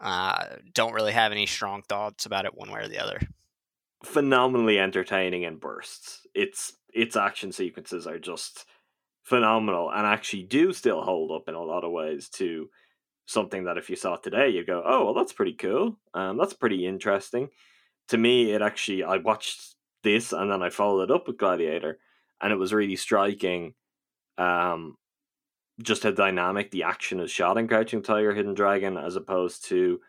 Uh, 0.00 0.44
don't 0.74 0.94
really 0.94 1.12
have 1.12 1.32
any 1.32 1.46
strong 1.46 1.82
thoughts 1.82 2.24
about 2.24 2.44
it 2.44 2.56
one 2.56 2.70
way 2.70 2.80
or 2.80 2.88
the 2.88 2.98
other. 2.98 3.20
Phenomenally 4.04 4.78
entertaining 4.78 5.42
in 5.42 5.56
bursts. 5.56 6.26
Its 6.34 6.72
its 6.94 7.16
action 7.16 7.52
sequences 7.52 8.06
are 8.06 8.18
just 8.18 8.64
phenomenal 9.28 9.90
and 9.90 10.06
actually 10.06 10.42
do 10.42 10.72
still 10.72 11.02
hold 11.02 11.30
up 11.30 11.48
in 11.48 11.54
a 11.54 11.62
lot 11.62 11.84
of 11.84 11.92
ways 11.92 12.30
to 12.30 12.68
something 13.26 13.64
that 13.64 13.76
if 13.76 13.90
you 13.90 13.96
saw 13.96 14.16
today 14.16 14.48
you 14.48 14.64
go 14.64 14.82
oh 14.86 15.04
well 15.04 15.14
that's 15.14 15.34
pretty 15.34 15.52
cool. 15.52 15.98
Um 16.14 16.38
that's 16.38 16.54
pretty 16.54 16.86
interesting. 16.86 17.48
To 18.08 18.16
me 18.16 18.52
it 18.52 18.62
actually 18.62 19.04
i 19.04 19.18
watched 19.18 19.74
this 20.02 20.32
and 20.32 20.50
then 20.50 20.62
i 20.62 20.70
followed 20.70 21.10
it 21.10 21.14
up 21.14 21.26
with 21.26 21.36
gladiator 21.36 21.98
and 22.40 22.52
it 22.52 22.56
was 22.56 22.72
really 22.72 22.96
striking 22.96 23.74
um 24.38 24.96
just 25.82 26.04
how 26.04 26.10
dynamic 26.10 26.70
the 26.70 26.84
action 26.84 27.20
is 27.20 27.30
shot 27.30 27.58
in 27.58 27.68
crouching 27.68 28.02
tiger 28.02 28.34
hidden 28.34 28.54
dragon 28.54 28.96
as 28.96 29.16
opposed 29.16 29.64
to 29.66 30.00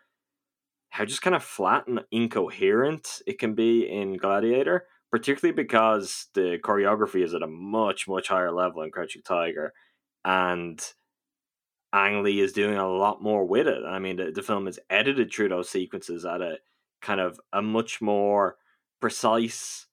how 0.92 1.04
just 1.06 1.22
kind 1.22 1.36
of 1.36 1.44
flat 1.44 1.88
and 1.88 2.02
incoherent 2.12 3.22
it 3.28 3.38
can 3.38 3.54
be 3.54 3.82
in 3.90 4.16
gladiator 4.16 4.86
particularly 5.12 5.54
because 5.54 6.28
the 6.34 6.60
choreography 6.64 7.24
is 7.24 7.34
at 7.34 7.44
a 7.44 7.48
much 7.48 8.08
much 8.08 8.28
higher 8.28 8.52
level 8.52 8.82
in 8.82 8.92
Crouching 8.92 9.22
Tiger, 9.24 9.74
and 10.24 10.82
Ang 11.94 12.24
Lee 12.24 12.40
is 12.40 12.54
doing 12.54 12.78
a 12.78 12.88
lot 12.88 13.22
more 13.22 13.46
with 13.46 13.68
it. 13.68 13.84
I 13.86 14.00
mean, 14.00 14.18
the, 14.18 14.32
the 14.32 14.44
film 14.44 14.68
is 14.68 14.80
edited 14.90 15.34
through 15.34 15.50
those 15.50 15.70
sequences 15.70 16.26
at 16.26 16.42
a 16.42 16.60
kind 17.02 17.20
of 17.20 17.40
a 17.52 17.62
much 17.62 18.02
more 18.02 18.58
precise, 19.02 19.88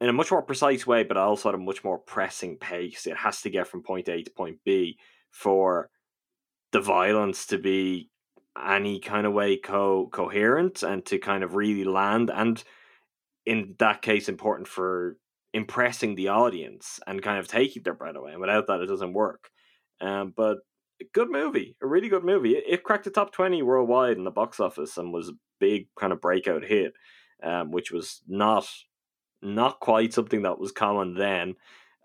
in 0.00 0.08
a 0.08 0.12
much 0.12 0.30
more 0.30 0.42
precise 0.42 0.86
way, 0.86 1.04
but 1.04 1.16
also 1.16 1.50
at 1.50 1.54
a 1.54 1.58
much 1.58 1.84
more 1.84 1.98
pressing 1.98 2.56
pace. 2.56 3.06
It 3.06 3.16
has 3.16 3.42
to 3.42 3.50
get 3.50 3.68
from 3.68 3.82
point 3.82 4.08
A 4.08 4.22
to 4.22 4.30
point 4.30 4.58
B 4.64 4.98
for 5.30 5.90
the 6.72 6.80
violence 6.80 7.46
to 7.46 7.58
be 7.58 8.10
any 8.60 8.98
kind 8.98 9.26
of 9.26 9.32
way 9.32 9.56
co 9.56 10.08
coherent 10.12 10.82
and 10.82 11.04
to 11.06 11.18
kind 11.18 11.44
of 11.44 11.54
really 11.54 11.84
land 11.84 12.30
and 12.34 12.62
in 13.46 13.74
that 13.78 14.02
case 14.02 14.28
important 14.28 14.68
for 14.68 15.16
impressing 15.52 16.14
the 16.14 16.28
audience 16.28 16.98
and 17.06 17.22
kind 17.22 17.38
of 17.38 17.46
taking 17.46 17.82
their 17.82 17.94
breath 17.94 18.16
away. 18.16 18.32
And 18.32 18.40
without 18.40 18.66
that, 18.66 18.80
it 18.80 18.86
doesn't 18.86 19.12
work. 19.12 19.50
Um, 20.00 20.32
but 20.36 20.58
good 21.12 21.30
movie, 21.30 21.76
a 21.82 21.86
really 21.86 22.08
good 22.08 22.24
movie. 22.24 22.52
It, 22.56 22.64
it, 22.66 22.82
cracked 22.82 23.04
the 23.04 23.10
top 23.10 23.32
twenty 23.32 23.62
worldwide 23.62 24.16
in 24.16 24.24
the 24.24 24.30
box 24.30 24.60
office 24.60 24.96
and 24.96 25.12
was 25.12 25.28
a 25.28 25.34
big 25.60 25.88
kind 25.98 26.12
of 26.12 26.20
breakout 26.20 26.64
hit, 26.64 26.92
um, 27.42 27.70
which 27.70 27.90
was 27.90 28.20
not 28.26 28.68
not 29.40 29.80
quite 29.80 30.12
something 30.12 30.42
that 30.42 30.58
was 30.58 30.72
common 30.72 31.14
then. 31.14 31.54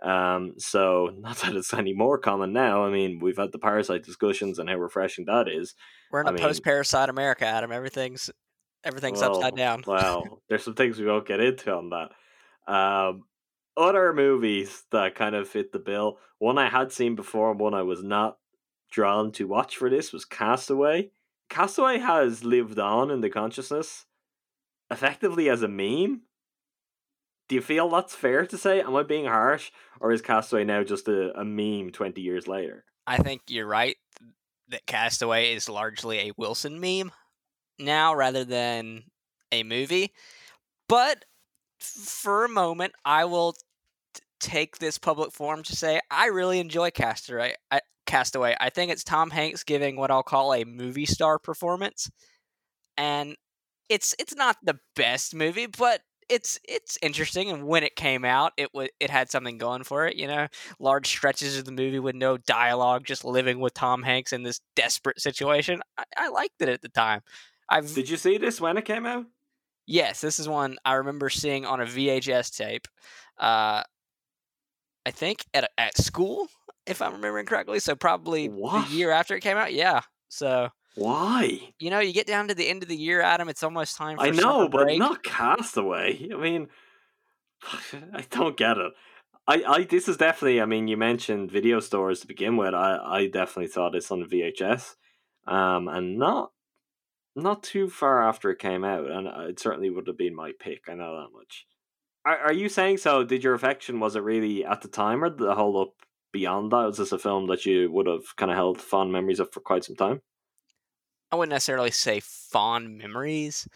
Um, 0.04 0.54
so 0.58 1.12
not 1.18 1.38
that 1.38 1.56
it's 1.56 1.74
any 1.74 1.94
more 1.94 2.18
common 2.18 2.54
now. 2.54 2.86
I 2.86 2.90
mean, 2.90 3.20
we've 3.20 3.38
had 3.38 3.52
the 3.52 3.60
parasite 3.60 4.04
discussions 4.04 4.60
and 4.60 4.70
how 4.70 4.76
refreshing 4.76 5.26
that 5.26 5.48
is. 5.50 5.74
We're 6.12 6.22
in 6.22 6.28
I 6.28 6.32
a 6.32 6.38
post 6.38 6.64
parasite 6.64 7.10
America, 7.10 7.46
Adam. 7.46 7.72
Everything's 7.72 8.30
Everything's 8.84 9.22
well, 9.22 9.36
upside 9.36 9.56
down. 9.56 9.84
well, 9.88 10.42
there's 10.48 10.64
some 10.64 10.76
things 10.76 11.00
we 11.00 11.06
won't 11.06 11.28
get 11.28 11.40
into 11.40 11.74
on 11.74 11.90
that. 11.90 12.72
Um, 12.72 13.24
other 13.76 14.14
movies 14.14 14.84
that 14.92 15.16
kind 15.16 15.36
of 15.36 15.48
fit 15.48 15.72
the 15.72 15.80
bill. 15.80 16.18
One 16.38 16.58
I 16.58 16.70
had 16.70 16.92
seen 16.92 17.16
before, 17.16 17.52
and 17.52 17.60
one 17.60 17.74
I 17.74 17.82
was 17.84 18.04
not 18.04 18.38
drawn 18.92 19.32
to 19.34 19.48
watch 19.48 19.78
for 19.78 19.90
this 19.90 20.12
was 20.12 20.26
Castaway. 20.26 21.12
Castaway 21.50 21.98
has 22.00 22.44
lived 22.44 22.80
on 22.80 23.10
in 23.12 23.22
the 23.22 23.30
consciousness, 23.30 24.06
effectively 24.92 25.50
as 25.50 25.62
a 25.62 25.68
meme. 25.68 26.22
Do 27.48 27.56
you 27.56 27.62
feel 27.62 27.90
that's 27.90 28.14
fair 28.14 28.46
to 28.46 28.58
say? 28.58 28.82
Am 28.82 28.96
I 28.96 29.04
being 29.04 29.26
harsh, 29.26 29.72
or 30.00 30.12
is 30.12 30.22
Castaway 30.22 30.64
now 30.64 30.84
just 30.84 31.08
a, 31.08 31.38
a 31.40 31.44
meme 31.44 31.92
twenty 31.92 32.22
years 32.22 32.48
later? 32.48 32.86
I 33.08 33.18
think 33.18 33.42
you're 33.48 33.66
right 33.66 33.98
that 34.68 34.86
Castaway 34.86 35.54
is 35.54 35.68
largely 35.68 36.20
a 36.20 36.32
Wilson 36.38 36.80
meme 36.80 37.12
now 37.80 38.14
rather 38.14 38.44
than 38.44 39.04
a 39.52 39.64
movie. 39.64 40.14
But 40.88 41.26
for 41.80 42.46
a 42.46 42.50
moment, 42.50 42.94
I 43.06 43.26
will 43.26 43.54
t- 43.54 44.22
take 44.40 44.78
this 44.78 44.98
public 44.98 45.32
forum 45.32 45.64
to 45.64 45.76
say 45.76 46.00
I 46.12 46.28
really 46.28 46.60
enjoy 46.60 46.92
Castaway. 46.92 47.56
I, 47.72 47.82
Castaway. 48.06 48.56
I 48.60 48.70
think 48.70 48.92
it's 48.92 49.04
Tom 49.04 49.30
Hanks 49.30 49.64
giving 49.64 49.96
what 49.96 50.12
I'll 50.12 50.24
call 50.24 50.54
a 50.54 50.66
movie 50.66 51.06
star 51.06 51.38
performance, 51.38 52.10
and 52.98 53.36
it's 53.88 54.16
it's 54.20 54.36
not 54.36 54.58
the 54.64 54.80
best 54.96 55.36
movie, 55.36 55.68
but 55.68 56.02
it's 56.28 56.60
it's 56.68 56.98
interesting. 57.02 57.50
And 57.50 57.66
when 57.66 57.84
it 57.84 57.96
came 57.96 58.26
out, 58.26 58.54
it 58.58 58.70
was 58.74 58.90
it 59.00 59.12
had 59.12 59.30
something 59.30 59.58
going 59.58 59.84
for 59.84 60.08
it. 60.08 60.16
You 60.16 60.28
know, 60.28 60.48
large 60.80 61.08
stretches 61.08 61.58
of 61.58 61.66
the 61.66 61.72
movie 61.72 62.00
with 62.00 62.16
no 62.16 62.38
dialogue, 62.38 63.06
just 63.06 63.26
living 63.26 63.60
with 63.60 63.74
Tom 63.76 64.04
Hanks 64.04 64.34
in 64.34 64.44
this 64.44 64.62
desperate 64.76 65.22
situation. 65.22 65.82
I, 65.98 66.04
I 66.18 66.30
liked 66.30 66.62
it 66.62 66.70
at 66.70 66.82
the 66.82 66.90
time. 66.90 67.22
I've 67.70 67.94
Did 67.94 68.10
you 68.10 68.18
see 68.18 68.38
this 68.38 68.60
when 68.60 68.78
it 68.78 68.86
came 68.86 69.06
out? 69.06 69.26
Yes, 69.86 70.22
this 70.22 70.40
is 70.40 70.48
one 70.48 70.78
I 70.86 70.96
remember 70.96 71.30
seeing 71.30 71.66
on 71.66 71.82
a 71.82 71.86
VHS 71.86 72.56
tape. 72.56 72.88
Uh, 73.40 73.84
I 75.06 75.12
think 75.12 75.46
at 75.54 75.70
at 75.78 75.98
school, 75.98 76.48
if 76.86 77.02
I'm 77.02 77.14
remembering 77.14 77.46
correctly. 77.46 77.80
So 77.80 77.96
probably 77.96 78.48
what? 78.48 78.88
the 78.88 78.96
year 78.96 79.12
after 79.12 79.36
it 79.36 79.42
came 79.42 79.58
out. 79.58 79.74
Yeah. 79.74 80.02
So 80.28 80.70
why? 80.96 81.60
You 81.80 81.90
know, 81.90 82.00
you 82.00 82.14
get 82.14 82.28
down 82.28 82.48
to 82.50 82.56
the 82.56 82.68
end 82.68 82.84
of 82.84 82.90
the 82.90 82.98
year, 82.98 83.22
Adam. 83.22 83.50
It's 83.50 83.64
almost 83.64 83.96
time. 83.96 84.18
for 84.18 84.24
I 84.24 84.30
know, 84.32 84.68
but 84.68 84.84
break. 84.84 85.00
not 85.00 85.24
Castaway. 85.24 86.30
I 86.34 86.38
mean, 86.38 86.68
I 88.14 88.26
don't 88.30 88.58
get 88.58 88.78
it. 88.78 88.92
I, 89.48 89.64
I, 89.68 89.84
this 89.84 90.08
is 90.08 90.18
definitely. 90.18 90.62
I 90.62 90.66
mean, 90.66 90.88
you 90.88 90.98
mentioned 90.98 91.52
video 91.52 91.80
stores 91.80 92.20
to 92.22 92.28
begin 92.28 92.58
with. 92.58 92.74
I, 92.74 92.98
I 92.98 93.28
definitely 93.28 93.68
saw 93.68 93.90
this 93.90 94.12
on 94.12 94.24
VHS, 94.24 94.96
um, 95.48 95.88
and 95.88 96.18
not 96.20 96.52
not 97.44 97.64
too 97.64 97.90
far 97.90 98.28
after 98.28 98.50
it 98.50 98.60
came 98.60 98.84
out, 98.84 99.10
and 99.10 99.28
it 99.50 99.60
certainly 99.60 99.90
would 99.90 100.08
have 100.08 100.18
been 100.18 100.36
my 100.36 100.52
pick. 100.60 100.84
I 100.90 100.94
know 100.94 101.22
that 101.22 101.38
much. 101.38 101.66
Are, 102.26 102.38
are 102.38 102.54
you 102.54 102.70
saying 102.70 102.98
so? 102.98 103.24
Did 103.24 103.44
your 103.44 103.54
affection 103.54 104.00
was 104.00 104.16
it 104.16 104.24
really 104.24 104.66
at 104.66 104.82
the 104.82 104.88
time, 104.88 105.24
or 105.24 105.30
the 105.30 105.56
hold 105.56 105.88
up 105.88 105.94
beyond 106.32 106.72
that? 106.72 106.86
Was 106.86 106.98
this 106.98 107.12
a 107.12 107.20
film 107.20 107.48
that 107.48 107.66
you 107.66 107.92
would 107.92 108.08
have 108.08 108.36
kind 108.36 108.52
of 108.52 108.58
held 108.58 108.82
fond 108.82 109.12
memories 109.12 109.40
of 109.40 109.52
for 109.52 109.62
quite 109.62 109.84
some 109.84 109.96
time? 109.96 110.22
I 111.32 111.36
wouldn't 111.36 111.52
necessarily 111.52 111.92
say 111.92 112.20
fond 112.22 112.98
memories. 112.98 113.68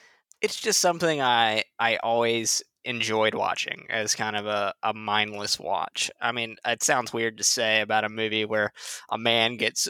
It's 0.41 0.60
just 0.60 0.82
something 0.82 1.21
I 1.21 1.63
I 1.80 1.97
always 1.97 2.63
enjoyed 2.86 3.34
watching 3.34 3.86
as 3.89 4.15
kind 4.15 4.36
of 4.36 4.45
a, 4.45 4.73
a 4.84 4.93
mindless 4.93 5.58
watch. 5.60 6.12
I 6.19 6.32
mean, 6.32 6.58
it 6.65 6.84
sounds 6.84 7.13
weird 7.13 7.38
to 7.38 7.43
say 7.43 7.82
about 7.82 8.04
a 8.04 8.10
movie 8.10 8.45
where 8.45 8.73
a 9.10 9.17
man 9.17 9.58
gets 9.58 9.88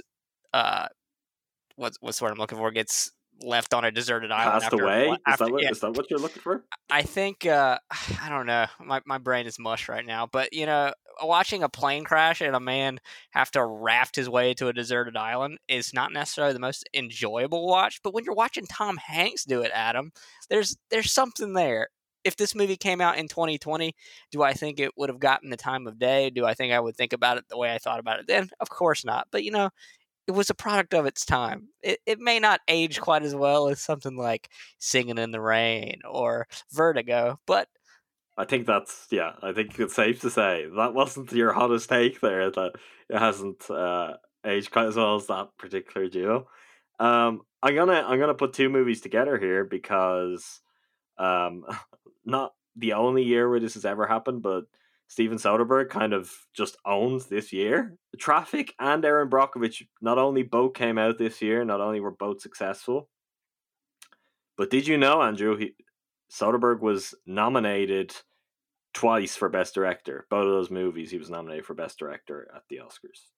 uh 0.53 0.87
what's 1.75 1.97
what's 2.01 2.21
what 2.21 2.31
I'm 2.31 2.37
looking 2.37 2.57
for 2.57 2.71
gets 2.71 3.11
left 3.43 3.73
on 3.73 3.83
a 3.83 3.91
deserted 3.91 4.31
island. 4.31 4.61
Passed 4.61 4.73
after, 4.73 4.83
away? 4.83 5.17
After, 5.27 5.31
is, 5.31 5.37
that 5.39 5.53
what, 5.53 5.63
yeah. 5.63 5.69
is 5.69 5.79
that 5.81 5.91
what 5.95 6.09
you're 6.09 6.19
looking 6.19 6.41
for? 6.41 6.63
I 6.89 7.01
think 7.01 7.45
uh, 7.45 7.79
I 8.21 8.29
don't 8.29 8.45
know. 8.45 8.65
My 8.79 9.01
my 9.05 9.17
brain 9.17 9.45
is 9.45 9.59
mush 9.59 9.89
right 9.89 10.05
now, 10.05 10.27
but 10.31 10.53
you 10.53 10.65
know, 10.65 10.93
watching 11.21 11.63
a 11.63 11.69
plane 11.69 12.03
crash 12.03 12.41
and 12.41 12.55
a 12.55 12.59
man 12.59 12.99
have 13.31 13.51
to 13.51 13.65
raft 13.65 14.15
his 14.15 14.29
way 14.29 14.53
to 14.55 14.67
a 14.67 14.73
deserted 14.73 15.17
island 15.17 15.59
is 15.67 15.93
not 15.93 16.11
necessarily 16.11 16.53
the 16.53 16.59
most 16.59 16.87
enjoyable 16.93 17.67
watch. 17.67 17.99
But 18.03 18.13
when 18.13 18.23
you're 18.23 18.33
watching 18.33 18.65
Tom 18.65 18.97
Hanks 18.97 19.45
do 19.45 19.61
it, 19.61 19.71
Adam, 19.73 20.11
there's 20.49 20.77
there's 20.89 21.11
something 21.11 21.53
there. 21.53 21.89
If 22.23 22.37
this 22.37 22.55
movie 22.55 22.77
came 22.77 23.01
out 23.01 23.17
in 23.17 23.27
2020, 23.27 23.93
do 24.31 24.43
I 24.43 24.53
think 24.53 24.79
it 24.79 24.91
would 24.95 25.09
have 25.09 25.19
gotten 25.19 25.49
the 25.49 25.57
time 25.57 25.87
of 25.87 25.99
day? 25.99 26.29
Do 26.29 26.45
I 26.45 26.53
think 26.53 26.71
I 26.71 26.79
would 26.79 26.95
think 26.95 27.11
about 27.11 27.37
it 27.37 27.43
the 27.49 27.57
way 27.57 27.73
I 27.73 27.79
thought 27.79 27.99
about 27.99 28.21
it 28.21 28.27
then? 28.27 28.49
Of 28.61 28.69
course 28.69 29.03
not. 29.03 29.27
But 29.29 29.43
you 29.43 29.51
know, 29.51 29.69
it 30.27 30.31
was 30.31 30.49
a 30.49 30.55
product 30.55 30.93
of 30.93 31.05
its 31.05 31.25
time. 31.25 31.69
It, 31.81 31.99
it 32.05 32.19
may 32.19 32.39
not 32.39 32.61
age 32.67 33.01
quite 33.01 33.23
as 33.23 33.35
well 33.35 33.67
as 33.67 33.81
something 33.81 34.15
like 34.15 34.49
Singing 34.79 35.17
in 35.17 35.31
the 35.31 35.41
Rain 35.41 35.99
or 36.09 36.47
Vertigo, 36.71 37.39
but 37.45 37.67
I 38.37 38.45
think 38.45 38.65
that's 38.65 39.07
yeah. 39.11 39.33
I 39.41 39.53
think 39.53 39.79
it's 39.79 39.95
safe 39.95 40.21
to 40.21 40.29
say 40.29 40.65
that 40.75 40.93
wasn't 40.93 41.31
your 41.31 41.53
hottest 41.53 41.89
take 41.89 42.19
there. 42.19 42.49
That 42.49 42.73
it 43.09 43.19
hasn't 43.19 43.69
uh, 43.69 44.13
aged 44.45 44.71
quite 44.71 44.87
as 44.87 44.95
well 44.95 45.15
as 45.15 45.27
that 45.27 45.49
particular 45.57 46.07
duo. 46.07 46.47
Um, 46.99 47.41
I'm 47.61 47.75
gonna 47.75 48.03
I'm 48.07 48.19
gonna 48.19 48.33
put 48.33 48.53
two 48.53 48.69
movies 48.69 49.01
together 49.01 49.37
here 49.37 49.63
because 49.63 50.61
um, 51.17 51.65
not 52.25 52.53
the 52.75 52.93
only 52.93 53.23
year 53.23 53.49
where 53.49 53.59
this 53.59 53.75
has 53.75 53.85
ever 53.85 54.07
happened, 54.07 54.41
but 54.41 54.63
Steven 55.13 55.37
Soderbergh 55.37 55.91
kind 55.91 56.11
of 56.11 56.31
just 56.55 56.75
owns 56.87 57.27
this 57.27 57.53
year. 57.53 57.95
Traffic 58.17 58.73
and 58.79 59.05
Erin 59.05 59.29
Brockovich 59.29 59.83
not 60.01 60.17
only 60.17 60.41
both 60.41 60.73
came 60.73 60.97
out 60.97 61.19
this 61.19 61.39
year, 61.39 61.63
not 61.63 61.81
only 61.81 61.99
were 61.99 62.09
both 62.09 62.41
successful, 62.41 63.09
but 64.57 64.71
did 64.71 64.87
you 64.87 64.97
know, 64.97 65.21
Andrew, 65.21 65.55
he, 65.55 65.75
Soderbergh 66.31 66.81
was 66.81 67.13
nominated 67.27 68.15
twice 68.95 69.35
for 69.35 69.49
Best 69.49 69.75
Director. 69.75 70.25
Both 70.31 70.47
of 70.47 70.51
those 70.51 70.71
movies, 70.71 71.11
he 71.11 71.19
was 71.19 71.29
nominated 71.29 71.67
for 71.67 71.75
Best 71.75 71.99
Director 71.99 72.47
at 72.55 72.63
the 72.67 72.77
Oscars. 72.77 73.29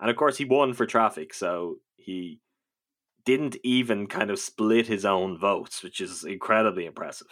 And 0.00 0.10
of 0.10 0.16
course, 0.16 0.36
he 0.36 0.44
won 0.44 0.74
for 0.74 0.84
Traffic, 0.84 1.32
so 1.32 1.76
he 1.96 2.38
didn't 3.24 3.56
even 3.64 4.08
kind 4.08 4.30
of 4.30 4.38
split 4.38 4.88
his 4.88 5.06
own 5.06 5.38
votes, 5.38 5.82
which 5.82 6.02
is 6.02 6.24
incredibly 6.24 6.84
impressive. 6.84 7.28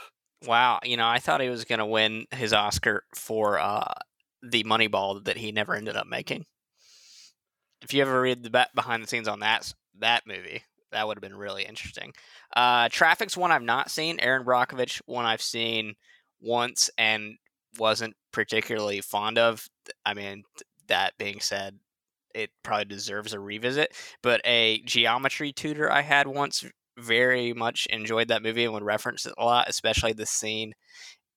Wow, 0.46 0.80
you 0.82 0.96
know, 0.96 1.06
I 1.06 1.18
thought 1.18 1.40
he 1.40 1.48
was 1.48 1.64
going 1.64 1.78
to 1.78 1.86
win 1.86 2.26
his 2.32 2.52
Oscar 2.52 3.04
for 3.14 3.58
uh, 3.58 3.92
the 4.42 4.64
Moneyball 4.64 5.24
that 5.24 5.36
he 5.36 5.52
never 5.52 5.74
ended 5.74 5.96
up 5.96 6.06
making. 6.06 6.46
If 7.82 7.94
you 7.94 8.02
ever 8.02 8.20
read 8.20 8.42
the 8.42 8.68
behind 8.74 9.02
the 9.02 9.08
scenes 9.08 9.28
on 9.28 9.40
that 9.40 9.72
that 9.98 10.26
movie, 10.26 10.62
that 10.90 11.06
would 11.06 11.16
have 11.16 11.22
been 11.22 11.36
really 11.36 11.64
interesting. 11.64 12.12
Uh, 12.54 12.88
Traffic's 12.88 13.36
one 13.36 13.50
I've 13.50 13.62
not 13.62 13.90
seen. 13.90 14.20
Erin 14.20 14.44
Brockovich, 14.44 15.00
one 15.06 15.24
I've 15.24 15.42
seen 15.42 15.94
once 16.40 16.90
and 16.98 17.36
wasn't 17.78 18.14
particularly 18.32 19.00
fond 19.00 19.38
of. 19.38 19.68
I 20.04 20.14
mean, 20.14 20.44
that 20.88 21.16
being 21.18 21.40
said, 21.40 21.78
it 22.34 22.50
probably 22.62 22.84
deserves 22.84 23.32
a 23.32 23.40
revisit. 23.40 23.94
But 24.22 24.40
a 24.44 24.80
geometry 24.84 25.52
tutor 25.52 25.90
I 25.90 26.02
had 26.02 26.26
once 26.26 26.64
very 27.02 27.52
much 27.52 27.86
enjoyed 27.90 28.28
that 28.28 28.42
movie 28.42 28.64
and 28.64 28.72
would 28.72 28.82
reference 28.82 29.26
it 29.26 29.34
a 29.36 29.44
lot, 29.44 29.68
especially 29.68 30.12
the 30.12 30.26
scene 30.26 30.74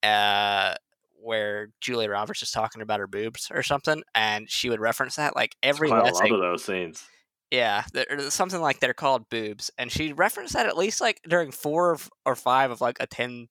uh, 0.03 0.75
where 1.21 1.69
Julia 1.81 2.09
Roberts 2.09 2.43
is 2.43 2.51
talking 2.51 2.81
about 2.81 2.99
her 2.99 3.07
boobs 3.07 3.49
or 3.53 3.63
something, 3.63 4.03
and 4.13 4.49
she 4.49 4.69
would 4.69 4.79
reference 4.79 5.15
that 5.15 5.35
like 5.35 5.55
every 5.63 5.89
quite 5.89 6.03
lesson. 6.03 6.27
a 6.27 6.29
lot 6.29 6.35
of 6.35 6.41
those 6.41 6.63
scenes. 6.63 7.05
Yeah, 7.51 7.83
something 8.29 8.59
like 8.59 8.79
they're 8.79 8.93
called 8.93 9.29
boobs, 9.29 9.71
and 9.77 9.91
she 9.91 10.13
referenced 10.13 10.53
that 10.53 10.65
at 10.65 10.77
least 10.77 10.99
like 10.99 11.21
during 11.27 11.51
four 11.51 11.97
or 12.25 12.35
five 12.35 12.71
of 12.71 12.81
like 12.81 12.97
a 12.99 13.07
10, 13.07 13.47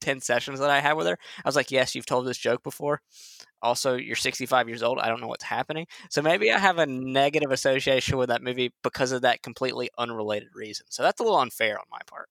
10 0.00 0.20
sessions 0.20 0.60
that 0.60 0.70
I 0.70 0.80
had 0.80 0.94
with 0.94 1.06
her. 1.06 1.18
I 1.44 1.48
was 1.48 1.56
like, 1.56 1.70
"Yes, 1.70 1.94
you've 1.94 2.06
told 2.06 2.26
this 2.26 2.38
joke 2.38 2.62
before." 2.62 3.00
Also, 3.62 3.96
you're 3.96 4.16
65 4.16 4.68
years 4.68 4.82
old. 4.82 4.98
I 4.98 5.08
don't 5.08 5.20
know 5.20 5.26
what's 5.26 5.44
happening. 5.44 5.86
So 6.10 6.20
maybe 6.20 6.52
I 6.52 6.58
have 6.58 6.78
a 6.78 6.86
negative 6.86 7.50
association 7.50 8.18
with 8.18 8.28
that 8.28 8.42
movie 8.42 8.72
because 8.82 9.10
of 9.10 9.22
that 9.22 9.42
completely 9.42 9.88
unrelated 9.96 10.50
reason. 10.54 10.86
So 10.90 11.02
that's 11.02 11.18
a 11.20 11.22
little 11.22 11.38
unfair 11.38 11.78
on 11.78 11.86
my 11.90 12.00
part. 12.06 12.28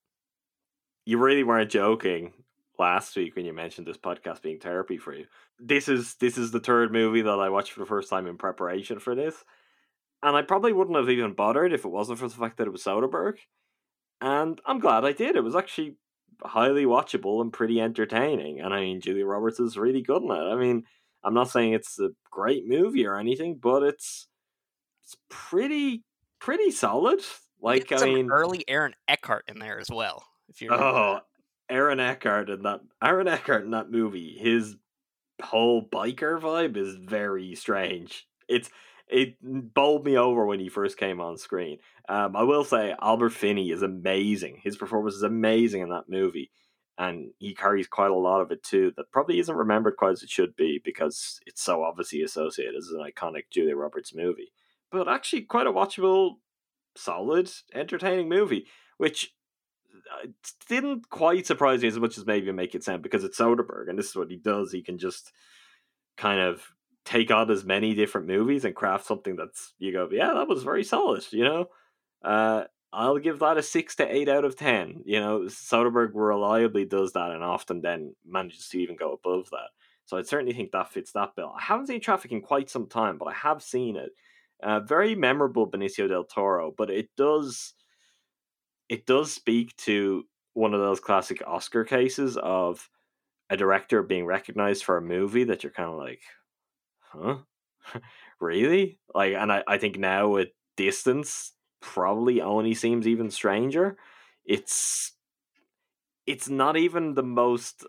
You 1.04 1.18
really 1.18 1.42
weren't 1.42 1.70
joking 1.70 2.32
last 2.78 3.16
week 3.16 3.36
when 3.36 3.44
you 3.44 3.52
mentioned 3.52 3.86
this 3.86 3.98
podcast 3.98 4.42
being 4.42 4.58
therapy 4.58 4.96
for 4.96 5.12
you. 5.14 5.26
This 5.58 5.88
is 5.88 6.14
this 6.16 6.38
is 6.38 6.50
the 6.50 6.60
third 6.60 6.92
movie 6.92 7.22
that 7.22 7.40
I 7.40 7.48
watched 7.48 7.72
for 7.72 7.80
the 7.80 7.86
first 7.86 8.10
time 8.10 8.26
in 8.26 8.38
preparation 8.38 8.98
for 8.98 9.14
this. 9.14 9.44
And 10.22 10.36
I 10.36 10.42
probably 10.42 10.72
wouldn't 10.72 10.96
have 10.96 11.10
even 11.10 11.34
bothered 11.34 11.72
if 11.72 11.84
it 11.84 11.90
wasn't 11.90 12.18
for 12.18 12.28
the 12.28 12.34
fact 12.34 12.56
that 12.56 12.66
it 12.66 12.72
was 12.72 12.82
Soderbergh. 12.82 13.38
And 14.20 14.60
I'm 14.64 14.78
glad 14.78 15.04
I 15.04 15.12
did. 15.12 15.36
It 15.36 15.44
was 15.44 15.54
actually 15.54 15.96
highly 16.42 16.84
watchable 16.84 17.40
and 17.40 17.52
pretty 17.52 17.80
entertaining. 17.80 18.60
And 18.60 18.72
I 18.72 18.80
mean, 18.80 19.00
Julia 19.00 19.26
Roberts 19.26 19.60
is 19.60 19.76
really 19.76 20.02
good 20.02 20.22
in 20.22 20.30
it. 20.30 20.34
I 20.34 20.56
mean, 20.56 20.84
I'm 21.22 21.34
not 21.34 21.50
saying 21.50 21.72
it's 21.72 21.98
a 21.98 22.10
great 22.30 22.66
movie 22.66 23.06
or 23.06 23.18
anything, 23.18 23.56
but 23.56 23.82
it's 23.82 24.28
it's 25.02 25.16
pretty 25.28 26.02
pretty 26.38 26.70
solid. 26.70 27.20
Like 27.60 27.92
I 27.92 28.04
mean, 28.04 28.30
early 28.30 28.64
Aaron 28.68 28.94
Eckhart 29.08 29.44
in 29.48 29.58
there 29.58 29.78
as 29.78 29.88
well. 29.90 30.24
If 30.48 30.60
you 30.60 30.70
oh, 30.70 31.20
Aaron 31.70 32.00
Eckhart 32.00 32.50
in 32.50 32.62
that 32.62 32.80
Aaron 33.02 33.28
Eckhart 33.28 33.64
in 33.64 33.70
that 33.70 33.90
movie, 33.90 34.36
his 34.38 34.76
whole 35.42 35.82
biker 35.82 36.40
vibe 36.40 36.76
is 36.76 36.94
very 36.94 37.54
strange. 37.54 38.26
It's 38.48 38.70
it 39.08 39.36
bowled 39.42 40.04
me 40.04 40.16
over 40.16 40.46
when 40.46 40.60
he 40.60 40.68
first 40.68 40.96
came 40.96 41.20
on 41.20 41.36
screen. 41.36 41.78
Um, 42.08 42.36
I 42.36 42.42
will 42.42 42.64
say 42.64 42.94
Albert 43.00 43.30
Finney 43.30 43.70
is 43.70 43.82
amazing. 43.82 44.60
His 44.62 44.76
performance 44.76 45.14
is 45.14 45.22
amazing 45.22 45.82
in 45.82 45.90
that 45.90 46.08
movie 46.08 46.50
and 46.96 47.30
he 47.38 47.54
carries 47.54 47.86
quite 47.86 48.10
a 48.10 48.16
lot 48.16 48.40
of 48.40 48.50
it 48.50 48.62
too 48.62 48.92
that 48.96 49.10
probably 49.10 49.38
isn't 49.38 49.56
remembered 49.56 49.96
quite 49.96 50.12
as 50.12 50.22
it 50.22 50.30
should 50.30 50.54
be 50.56 50.80
because 50.84 51.40
it's 51.46 51.62
so 51.62 51.82
obviously 51.82 52.22
associated 52.22 52.76
as 52.76 52.88
an 52.88 53.00
iconic 53.00 53.50
Julia 53.50 53.76
Roberts 53.76 54.14
movie. 54.14 54.52
But 54.92 55.08
actually, 55.08 55.42
quite 55.42 55.66
a 55.66 55.72
watchable, 55.72 56.36
solid, 56.96 57.50
entertaining 57.74 58.28
movie, 58.28 58.66
which 58.96 59.34
uh, 60.12 60.28
didn't 60.68 61.10
quite 61.10 61.46
surprise 61.46 61.82
me 61.82 61.88
as 61.88 61.98
much 61.98 62.16
as 62.16 62.26
maybe 62.26 62.52
make 62.52 62.74
it 62.76 62.84
sound 62.84 63.02
because 63.02 63.24
it's 63.24 63.38
Soderbergh 63.38 63.88
and 63.88 63.98
this 63.98 64.10
is 64.10 64.16
what 64.16 64.30
he 64.30 64.36
does. 64.36 64.70
He 64.70 64.82
can 64.82 64.98
just 64.98 65.32
kind 66.16 66.40
of 66.40 66.62
take 67.04 67.30
on 67.30 67.50
as 67.50 67.64
many 67.64 67.94
different 67.94 68.26
movies 68.26 68.64
and 68.64 68.74
craft 68.74 69.06
something 69.06 69.36
that's 69.36 69.74
you 69.78 69.92
go, 69.92 70.08
yeah, 70.10 70.32
that 70.34 70.48
was 70.48 70.62
very 70.62 70.84
solid, 70.84 71.24
you 71.30 71.44
know. 71.44 71.66
Uh, 72.24 72.64
I'll 72.92 73.18
give 73.18 73.40
that 73.40 73.58
a 73.58 73.62
six 73.62 73.96
to 73.96 74.14
eight 74.14 74.28
out 74.28 74.44
of 74.44 74.56
ten. 74.56 75.02
You 75.04 75.20
know, 75.20 75.40
Soderbergh 75.40 76.12
reliably 76.14 76.84
does 76.84 77.12
that 77.12 77.30
and 77.30 77.42
often 77.42 77.80
then 77.80 78.14
manages 78.24 78.68
to 78.68 78.78
even 78.80 78.96
go 78.96 79.12
above 79.12 79.50
that. 79.50 79.70
So 80.06 80.16
I 80.16 80.22
certainly 80.22 80.52
think 80.52 80.72
that 80.72 80.92
fits 80.92 81.12
that 81.12 81.34
bill. 81.34 81.52
I 81.58 81.62
haven't 81.62 81.88
seen 81.88 82.00
Traffic 82.00 82.30
in 82.32 82.40
quite 82.40 82.70
some 82.70 82.86
time, 82.86 83.18
but 83.18 83.26
I 83.26 83.32
have 83.32 83.62
seen 83.62 83.96
it. 83.96 84.10
Uh, 84.62 84.80
very 84.80 85.14
memorable 85.14 85.70
Benicio 85.70 86.08
del 86.08 86.24
Toro, 86.24 86.72
but 86.76 86.90
it 86.90 87.08
does 87.16 87.74
it 88.88 89.06
does 89.06 89.32
speak 89.32 89.76
to 89.76 90.24
one 90.52 90.74
of 90.74 90.80
those 90.80 91.00
classic 91.00 91.42
Oscar 91.46 91.84
cases 91.84 92.36
of 92.36 92.88
a 93.50 93.56
director 93.56 94.02
being 94.02 94.24
recognized 94.24 94.84
for 94.84 94.96
a 94.96 95.02
movie 95.02 95.44
that 95.44 95.62
you're 95.62 95.72
kind 95.72 95.90
of 95.90 95.98
like, 95.98 96.22
huh, 97.14 98.00
really? 98.40 98.98
Like, 99.14 99.34
and 99.34 99.52
I, 99.52 99.62
I 99.66 99.78
think 99.78 99.98
now 99.98 100.28
with 100.28 100.48
distance, 100.76 101.52
probably 101.80 102.40
only 102.40 102.74
seems 102.74 103.06
even 103.06 103.30
stranger. 103.30 103.96
It's 104.44 105.12
it's 106.26 106.48
not 106.48 106.76
even 106.76 107.14
the 107.14 107.22
most 107.22 107.84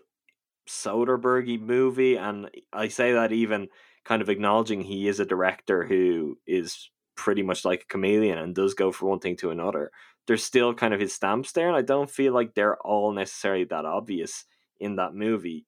Soderberghy 0.68 1.60
movie, 1.60 2.16
and 2.16 2.50
I 2.72 2.88
say 2.88 3.12
that 3.12 3.32
even 3.32 3.68
kind 4.04 4.22
of 4.22 4.28
acknowledging 4.28 4.82
he 4.82 5.08
is 5.08 5.20
a 5.20 5.26
director 5.26 5.84
who 5.84 6.38
is 6.46 6.90
pretty 7.16 7.42
much 7.42 7.64
like 7.64 7.82
a 7.82 7.86
chameleon 7.86 8.38
and 8.38 8.54
does 8.54 8.74
go 8.74 8.92
from 8.92 9.08
one 9.08 9.20
thing 9.20 9.36
to 9.38 9.50
another. 9.50 9.90
There's 10.26 10.44
still 10.44 10.74
kind 10.74 10.94
of 10.94 11.00
his 11.00 11.14
stamps 11.14 11.52
there, 11.52 11.68
and 11.68 11.76
I 11.76 11.82
don't 11.82 12.10
feel 12.10 12.34
like 12.34 12.54
they're 12.54 12.78
all 12.78 13.12
necessarily 13.12 13.64
that 13.64 13.84
obvious 13.84 14.44
in 14.80 14.96
that 14.96 15.14
movie. 15.14 15.66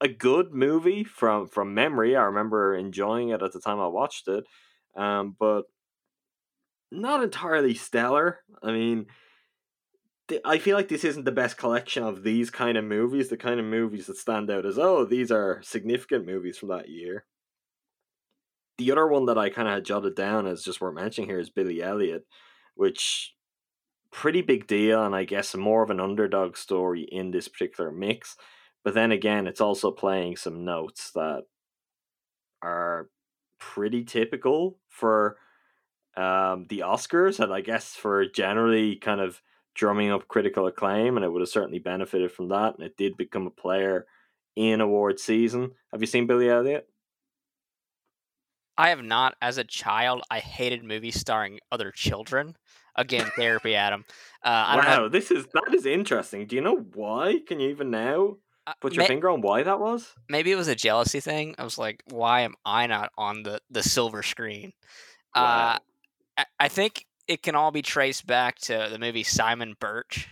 A 0.00 0.08
good 0.08 0.52
movie 0.52 1.02
from 1.04 1.48
from 1.48 1.74
memory. 1.74 2.14
I 2.14 2.22
remember 2.22 2.74
enjoying 2.74 3.30
it 3.30 3.42
at 3.42 3.52
the 3.52 3.60
time 3.60 3.80
I 3.80 3.88
watched 3.88 4.28
it, 4.28 4.44
um, 4.96 5.34
but 5.38 5.64
not 6.90 7.22
entirely 7.22 7.74
stellar. 7.74 8.40
I 8.62 8.70
mean, 8.72 9.06
I 10.44 10.58
feel 10.58 10.76
like 10.76 10.88
this 10.88 11.04
isn't 11.04 11.24
the 11.24 11.32
best 11.32 11.56
collection 11.56 12.02
of 12.02 12.22
these 12.22 12.50
kind 12.50 12.76
of 12.76 12.84
movies, 12.84 13.28
the 13.28 13.36
kind 13.36 13.58
of 13.58 13.66
movies 13.66 14.06
that 14.06 14.16
stand 14.16 14.50
out 14.50 14.66
as, 14.66 14.78
oh, 14.78 15.04
these 15.04 15.30
are 15.30 15.60
significant 15.62 16.26
movies 16.26 16.58
from 16.58 16.68
that 16.68 16.88
year. 16.88 17.24
The 18.76 18.92
other 18.92 19.06
one 19.06 19.26
that 19.26 19.38
I 19.38 19.50
kind 19.50 19.66
of 19.68 19.74
had 19.74 19.84
jotted 19.84 20.14
down 20.14 20.46
as 20.46 20.62
just 20.62 20.80
worth 20.80 20.94
mentioning 20.94 21.28
here 21.28 21.40
is 21.40 21.50
Billy 21.50 21.82
Elliot, 21.82 22.26
which 22.74 23.34
pretty 24.12 24.42
big 24.42 24.66
deal, 24.66 25.04
and 25.04 25.14
I 25.14 25.24
guess 25.24 25.54
more 25.54 25.82
of 25.82 25.90
an 25.90 26.00
underdog 26.00 26.56
story 26.56 27.02
in 27.02 27.30
this 27.30 27.48
particular 27.48 27.90
mix. 27.90 28.36
But 28.88 28.94
then 28.94 29.12
again, 29.12 29.46
it's 29.46 29.60
also 29.60 29.90
playing 29.90 30.38
some 30.38 30.64
notes 30.64 31.10
that 31.10 31.42
are 32.62 33.10
pretty 33.60 34.02
typical 34.02 34.78
for 34.88 35.36
um, 36.16 36.64
the 36.70 36.78
Oscars, 36.78 37.38
and 37.38 37.52
I 37.52 37.60
guess 37.60 37.94
for 37.94 38.24
generally 38.24 38.96
kind 38.96 39.20
of 39.20 39.42
drumming 39.74 40.10
up 40.10 40.26
critical 40.26 40.66
acclaim, 40.66 41.18
and 41.18 41.26
it 41.26 41.28
would 41.28 41.42
have 41.42 41.50
certainly 41.50 41.80
benefited 41.80 42.32
from 42.32 42.48
that. 42.48 42.76
And 42.76 42.82
it 42.82 42.96
did 42.96 43.18
become 43.18 43.46
a 43.46 43.50
player 43.50 44.06
in 44.56 44.80
award 44.80 45.20
season. 45.20 45.72
Have 45.92 46.00
you 46.00 46.06
seen 46.06 46.26
Billy 46.26 46.48
Elliot? 46.48 46.88
I 48.78 48.88
have 48.88 49.04
not. 49.04 49.34
As 49.42 49.58
a 49.58 49.64
child, 49.64 50.22
I 50.30 50.38
hated 50.38 50.82
movies 50.82 51.20
starring 51.20 51.60
other 51.70 51.90
children. 51.90 52.56
Again, 52.96 53.30
therapy, 53.36 53.74
Adam. 53.74 54.06
Uh, 54.42 54.80
wow, 54.82 54.96
know. 54.96 55.08
this 55.10 55.30
is 55.30 55.44
that 55.52 55.74
is 55.74 55.84
interesting. 55.84 56.46
Do 56.46 56.56
you 56.56 56.62
know 56.62 56.86
why? 56.94 57.40
Can 57.46 57.60
you 57.60 57.68
even 57.68 57.90
now 57.90 58.38
put 58.80 58.94
your 58.94 59.04
finger 59.04 59.30
on 59.30 59.40
why 59.40 59.62
that 59.62 59.80
was? 59.80 60.14
Maybe 60.28 60.52
it 60.52 60.56
was 60.56 60.68
a 60.68 60.74
jealousy 60.74 61.20
thing. 61.20 61.54
I 61.58 61.64
was 61.64 61.78
like, 61.78 62.02
why 62.06 62.42
am 62.42 62.54
I 62.64 62.86
not 62.86 63.10
on 63.16 63.42
the 63.42 63.60
the 63.70 63.82
silver 63.82 64.22
screen? 64.22 64.72
Wow. 65.34 65.78
Uh, 66.38 66.44
I 66.58 66.68
think 66.68 67.06
it 67.26 67.42
can 67.42 67.54
all 67.54 67.70
be 67.70 67.82
traced 67.82 68.26
back 68.26 68.58
to 68.60 68.88
the 68.90 68.98
movie 68.98 69.22
Simon 69.22 69.74
Birch, 69.78 70.28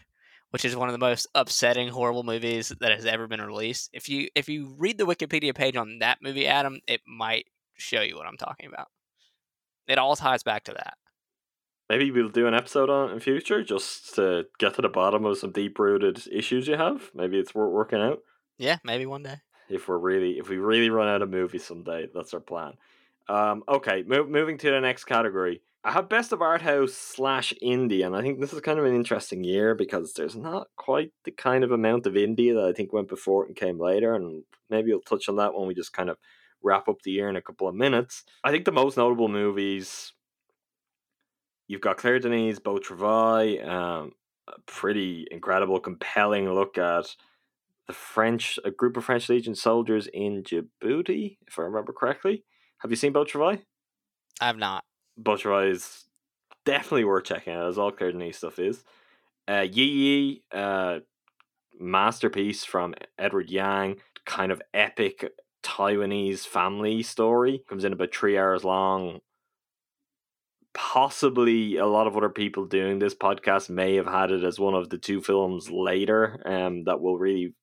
which 0.51 0.65
is 0.65 0.77
one 0.77 0.89
of 0.89 0.93
the 0.93 0.99
most 0.99 1.27
upsetting, 1.35 1.89
horrible 1.89 2.23
movies 2.23 2.73
that 2.81 2.93
has 2.93 3.05
ever 3.05 3.27
been 3.27 3.43
released. 3.43 3.91
If 3.93 4.09
you 4.09 4.29
if 4.35 4.49
you 4.49 4.75
read 4.79 4.99
the 4.99 5.07
Wikipedia 5.07 5.55
page 5.55 5.77
on 5.77 5.99
that 5.99 6.19
movie, 6.23 6.47
Adam, 6.47 6.81
it 6.87 7.01
might 7.07 7.47
show 7.77 8.01
you 8.01 8.17
what 8.17 8.27
I'm 8.27 8.37
talking 8.37 8.67
about. 8.67 8.89
It 9.87 9.99
all 9.99 10.17
ties 10.17 10.43
back 10.43 10.65
to 10.65 10.73
that. 10.73 10.95
Maybe 11.89 12.11
we'll 12.11 12.29
do 12.29 12.47
an 12.47 12.55
episode 12.55 12.91
on 12.91 13.11
it 13.11 13.13
in 13.13 13.21
future 13.21 13.63
just 13.63 14.15
to 14.17 14.47
get 14.59 14.75
to 14.75 14.83
the 14.83 14.89
bottom 14.89 15.25
of 15.25 15.39
some 15.39 15.53
deep 15.53 15.79
rooted 15.79 16.27
issues 16.33 16.67
you 16.67 16.77
have. 16.77 17.11
Maybe 17.15 17.39
it's 17.39 17.55
worth 17.55 17.73
working 17.73 18.01
out. 18.01 18.19
Yeah, 18.59 18.79
maybe 18.83 19.07
one 19.07 19.23
day. 19.23 19.37
If 19.69 19.89
we're 19.89 19.99
really, 19.99 20.39
if 20.39 20.49
we 20.49 20.59
really 20.59 20.91
run 20.91 21.09
out 21.09 21.23
of 21.23 21.31
movies 21.31 21.65
someday, 21.65 22.09
that's 22.13 22.35
our 22.35 22.41
plan. 22.41 22.73
Um, 23.29 23.63
okay, 23.69 24.05
mo- 24.07 24.27
moving 24.27 24.59
to 24.59 24.71
the 24.71 24.81
next 24.81 25.05
category. 25.05 25.63
I 25.85 25.93
have 25.93 26.09
best 26.09 26.33
of 26.33 26.43
art 26.43 26.63
house 26.63 26.95
slash 26.95 27.53
indie, 27.63 28.05
and 28.05 28.17
I 28.17 28.23
think 28.23 28.41
this 28.41 28.53
is 28.53 28.61
kind 28.61 28.79
of 28.79 28.85
an 28.85 28.95
interesting 28.95 29.45
year 29.45 29.75
because 29.75 30.15
there's 30.15 30.35
not 30.35 30.67
quite 30.77 31.13
the 31.25 31.31
kind 31.31 31.63
of 31.63 31.71
amount 31.71 32.07
of 32.07 32.15
indie 32.15 32.53
that 32.53 32.69
I 32.69 32.73
think 32.73 32.93
went 32.93 33.09
before 33.09 33.47
and 33.47 33.55
came 33.55 33.81
later, 33.81 34.15
and 34.15 34.43
maybe 34.69 34.91
we'll 34.91 35.01
touch 35.01 35.29
on 35.29 35.37
that 35.37 35.55
when 35.55 35.69
we 35.69 35.75
just 35.75 35.93
kind 35.93 36.11
of 36.11 36.17
wrap 36.63 36.89
up 36.89 37.03
the 37.03 37.13
year 37.13 37.29
in 37.29 37.37
a 37.37 37.43
couple 37.43 37.69
of 37.69 37.75
minutes. 37.77 38.25
I 38.43 38.51
think 38.51 38.65
the 38.65 38.73
most 38.73 38.97
notable 38.97 39.29
movies 39.29 40.13
you've 41.69 41.81
got 41.81 41.99
Claire 41.99 42.19
Denis, 42.19 42.59
Beau 42.59 42.79
Travail, 42.79 43.69
um, 43.69 44.13
a 44.49 44.61
pretty 44.67 45.27
incredible, 45.31 45.81
compelling 45.81 46.53
look 46.53 46.79
at 46.79 47.15
the 47.87 47.93
French, 47.93 48.59
a 48.65 48.71
group 48.71 48.97
of 48.97 49.05
French 49.05 49.29
Legion 49.29 49.55
soldiers 49.55 50.09
in 50.09 50.43
Djibouti, 50.43 51.39
if 51.47 51.59
I 51.59 51.63
remember 51.63 51.93
correctly. 51.93 52.45
Have 52.79 52.91
you 52.91 52.97
seen 52.97 53.13
Beau 53.13 53.25
Travail? 53.25 53.59
I 54.41 54.47
have 54.47 54.59
not. 54.59 54.85
Beau 55.17 55.37
Travail 55.37 55.71
is 55.71 56.05
definitely 56.65 57.05
worth 57.05 57.25
checking 57.25 57.55
out, 57.55 57.69
as 57.69 57.79
all 57.79 57.93
Claire 57.93 58.13
Denis 58.13 58.39
stuff 58.39 58.59
is. 58.59 58.85
Uh, 59.49 59.67
Yi 59.71 59.85
Yi, 59.85 60.43
uh, 60.53 60.99
masterpiece 61.79 62.65
from 62.65 62.95
Edward 63.19 63.51
Yang, 63.51 63.97
kind 64.25 64.51
of 64.51 64.61
epic 64.75 65.33
Taiwanese 65.63 66.47
family 66.47 67.03
story. 67.03 67.63
Comes 67.69 67.85
in 67.85 67.93
about 67.93 68.15
three 68.15 68.37
hours 68.39 68.65
long. 68.65 69.21
Possibly 70.77 71.77
a 71.79 71.87
lot 71.87 72.07
of 72.07 72.17
other 72.17 72.29
people 72.29 72.67
doing 72.67 72.99
this 72.99 73.15
podcast 73.15 73.71
may 73.71 73.95
have 73.97 74.07
had 74.07 74.31
it 74.31 74.45
as 74.45 74.61
one 74.61 74.75
of 74.75 74.91
the 74.91 74.99
two 74.99 75.23
films 75.23 75.71
later 75.71 76.43
um, 76.45 76.85
that 76.85 77.01
we'll 77.01 77.17
really 77.17 77.55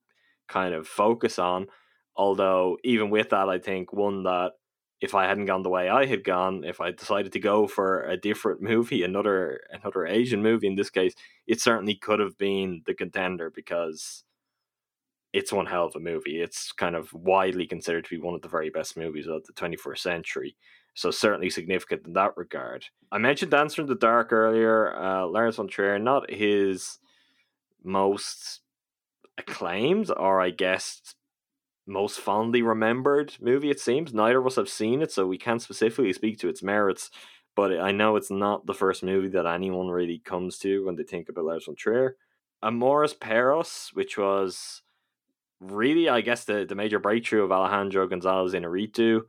kind 0.48 0.74
of 0.74 0.88
focus 0.88 1.38
on. 1.38 1.68
Although, 2.16 2.78
even 2.84 3.12
with 3.12 3.30
that, 3.30 3.50
I 3.50 3.60
think 3.60 3.94
one 3.94 4.24
that 4.24 4.54
if 5.00 5.14
I 5.14 5.28
hadn't 5.28 5.46
gone 5.46 5.62
the 5.64 5.70
way 5.70 5.90
I 5.90 6.06
had 6.06 6.24
gone, 6.24 6.64
if 6.64 6.82
I 6.82 6.92
decided 6.92 7.34
to 7.34 7.40
go 7.40 7.68
for 7.68 8.04
a 8.04 8.18
different 8.18 8.62
movie, 8.62 9.04
another 9.04 9.62
another 9.72 10.08
Asian 10.08 10.42
movie 10.42 10.68
in 10.68 10.76
this 10.76 10.90
case, 10.90 11.14
it 11.46 11.62
certainly 11.62 11.94
could 11.96 12.20
have 12.20 12.38
been 12.38 12.82
the 12.88 12.96
contender 12.96 13.52
because 13.54 14.24
it's 15.34 15.52
one 15.52 15.66
hell 15.66 15.86
of 15.86 15.96
a 15.96 16.00
movie. 16.00 16.42
It's 16.42 16.72
kind 16.72 16.96
of 16.96 17.12
widely 17.14 17.68
considered 17.68 18.06
to 18.06 18.16
be 18.16 18.22
one 18.22 18.36
of 18.36 18.42
the 18.42 18.48
very 18.48 18.70
best 18.70 18.98
movies 18.98 19.28
of 19.28 19.44
the 19.46 19.54
21st 19.54 20.00
century. 20.00 20.56
So 20.96 21.12
certainly 21.12 21.50
significant 21.50 22.06
in 22.06 22.14
that 22.14 22.38
regard. 22.38 22.86
I 23.12 23.18
mentioned 23.18 23.52
Dancer 23.52 23.82
in 23.82 23.88
the 23.88 23.96
Dark 23.96 24.32
earlier. 24.32 24.96
Uh, 24.96 25.52
von 25.52 25.68
Trier, 25.68 25.98
not 25.98 26.30
his 26.30 27.00
most 27.84 28.62
acclaimed, 29.38 30.12
or 30.16 30.40
I 30.40 30.52
guess 30.52 31.16
most 31.86 32.20
fondly 32.20 32.62
remembered 32.62 33.36
movie, 33.42 33.70
it 33.70 33.80
seems. 33.80 34.14
Neither 34.14 34.40
of 34.40 34.46
us 34.46 34.56
have 34.56 34.70
seen 34.70 35.02
it, 35.02 35.12
so 35.12 35.26
we 35.26 35.38
can't 35.38 35.62
specifically 35.62 36.14
speak 36.14 36.40
to 36.40 36.48
its 36.48 36.64
merits. 36.64 37.10
But 37.56 37.80
I 37.80 37.92
know 37.92 38.16
it's 38.16 38.32
not 38.32 38.66
the 38.66 38.74
first 38.74 39.04
movie 39.04 39.30
that 39.30 39.46
anyone 39.46 39.90
really 39.90 40.20
comes 40.20 40.58
to 40.60 40.86
when 40.86 40.96
they 40.96 41.04
think 41.04 41.30
about 41.30 41.46
Lars 41.46 41.66
von 41.66 41.76
Trier. 41.76 42.16
Amores 42.62 43.14
Perros, 43.14 43.92
which 43.94 44.18
was 44.18 44.82
really, 45.60 46.10
I 46.10 46.22
guess, 46.22 46.46
the, 46.46 46.66
the 46.66 46.76
major 46.76 47.00
breakthrough 47.00 47.44
of 47.44 47.52
Alejandro 47.52 48.08
Gonzalez 48.08 48.54
Inarritu, 48.54 49.22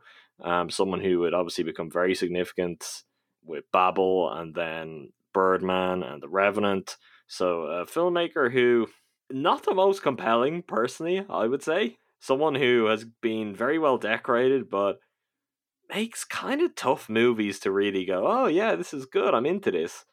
um, 0.43 0.71
someone 0.71 1.01
who 1.01 1.21
would 1.21 1.35
obviously 1.35 1.65
become 1.65 1.91
very 1.91 2.15
significant 2.15 2.85
with 3.45 3.65
Babel 3.73 4.31
and 4.33 4.55
then 4.55 5.13
Birdman 5.33 6.03
and 6.03 6.23
The 6.23 6.29
Revenant. 6.29 6.97
So 7.27 7.63
a 7.63 7.87
filmmaker 7.87 8.53
who, 8.53 8.89
not 9.31 9.65
the 9.65 9.75
most 9.75 10.03
compelling, 10.03 10.63
personally, 10.63 11.25
I 11.29 11.47
would 11.47 11.63
say 11.63 11.97
someone 12.21 12.55
who 12.55 12.87
has 12.87 13.05
been 13.23 13.55
very 13.55 13.79
well 13.79 13.99
decorated, 13.99 14.71
but 14.71 14.99
makes 15.93 16.25
kind 16.25 16.63
of 16.63 16.75
tough 16.75 17.09
movies 17.09 17.61
to 17.61 17.71
really 17.71 18.05
go, 18.05 18.27
oh 18.27 18.47
yeah, 18.47 18.75
this 18.75 18.95
is 18.95 19.07
good. 19.07 19.35
I'm 19.35 19.47
into 19.47 19.71
this. 19.71 20.05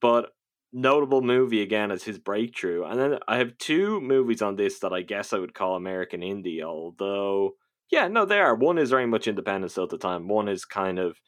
But 0.00 0.32
notable 0.72 1.22
movie 1.22 1.62
again 1.62 1.90
as 1.90 2.04
his 2.04 2.18
breakthrough. 2.18 2.84
And 2.84 2.98
then 2.98 3.18
I 3.28 3.38
have 3.38 3.58
two 3.58 4.00
movies 4.00 4.42
on 4.42 4.56
this 4.56 4.80
that 4.80 4.92
I 4.92 5.02
guess 5.02 5.32
I 5.32 5.38
would 5.38 5.54
call 5.54 5.76
American 5.76 6.20
indie, 6.20 6.62
although 6.62 7.52
yeah, 7.90 8.08
no, 8.08 8.24
they 8.24 8.38
are. 8.38 8.54
One 8.54 8.78
is 8.78 8.90
very 8.90 9.06
much 9.06 9.26
independent 9.26 9.72
still 9.72 9.84
at 9.84 9.90
the 9.90 9.98
time. 9.98 10.28
One 10.28 10.48
is 10.48 10.64
kind 10.64 10.98
of 10.98 11.20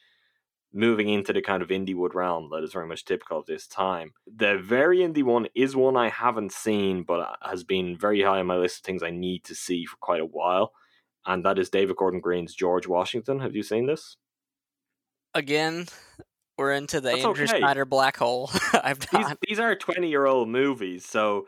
moving 0.72 1.08
into 1.08 1.32
the 1.32 1.42
kind 1.42 1.62
of 1.62 1.68
indie 1.68 1.94
wood 1.94 2.14
realm 2.14 2.48
that 2.50 2.64
is 2.64 2.72
very 2.72 2.86
much 2.86 3.04
typical 3.04 3.38
of 3.38 3.46
this 3.46 3.66
time. 3.66 4.12
The 4.26 4.58
very 4.58 4.98
indie 4.98 5.22
one 5.22 5.48
is 5.54 5.76
one 5.76 5.96
I 5.96 6.08
haven't 6.08 6.52
seen, 6.52 7.02
but 7.02 7.36
has 7.42 7.64
been 7.64 7.98
very 7.98 8.22
high 8.22 8.40
on 8.40 8.46
my 8.46 8.56
list 8.56 8.78
of 8.78 8.84
things 8.84 9.02
I 9.02 9.10
need 9.10 9.44
to 9.44 9.54
see 9.54 9.84
for 9.84 9.96
quite 9.98 10.20
a 10.20 10.26
while. 10.26 10.72
And 11.26 11.44
that 11.44 11.58
is 11.58 11.70
David 11.70 11.96
Gordon 11.96 12.20
Green's 12.20 12.54
George 12.54 12.86
Washington. 12.86 13.40
Have 13.40 13.54
you 13.54 13.62
seen 13.62 13.86
this? 13.86 14.16
Again, 15.34 15.86
we're 16.58 16.72
into 16.72 17.00
the 17.00 17.10
That's 17.10 17.24
Andrew 17.24 17.44
okay. 17.44 17.58
Snyder 17.58 17.84
black 17.84 18.16
hole. 18.16 18.50
I've 18.72 18.98
these, 19.10 19.26
these 19.48 19.58
are 19.60 19.74
20 19.74 20.08
year 20.08 20.26
old 20.26 20.48
movies, 20.48 21.04
so 21.04 21.46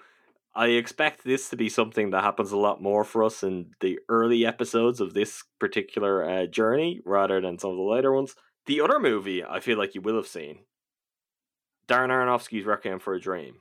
I 0.56 0.68
expect 0.68 1.24
this 1.24 1.48
to 1.50 1.56
be 1.56 1.68
something 1.68 2.10
that 2.10 2.22
happens 2.22 2.52
a 2.52 2.56
lot 2.56 2.80
more 2.80 3.04
for 3.04 3.24
us 3.24 3.42
in 3.42 3.72
the 3.80 3.98
early 4.08 4.46
episodes 4.46 5.00
of 5.00 5.12
this 5.12 5.42
particular 5.58 6.28
uh, 6.28 6.46
journey 6.46 7.00
rather 7.04 7.40
than 7.40 7.58
some 7.58 7.70
of 7.70 7.76
the 7.76 7.82
later 7.82 8.12
ones. 8.12 8.36
The 8.66 8.80
other 8.80 9.00
movie 9.00 9.44
I 9.44 9.60
feel 9.60 9.78
like 9.78 9.94
you 9.94 10.00
will 10.00 10.16
have 10.16 10.28
seen 10.28 10.60
Darren 11.88 12.10
Aronofsky's 12.10 12.64
Requiem 12.64 13.00
for 13.00 13.14
a 13.14 13.20
Dream. 13.20 13.56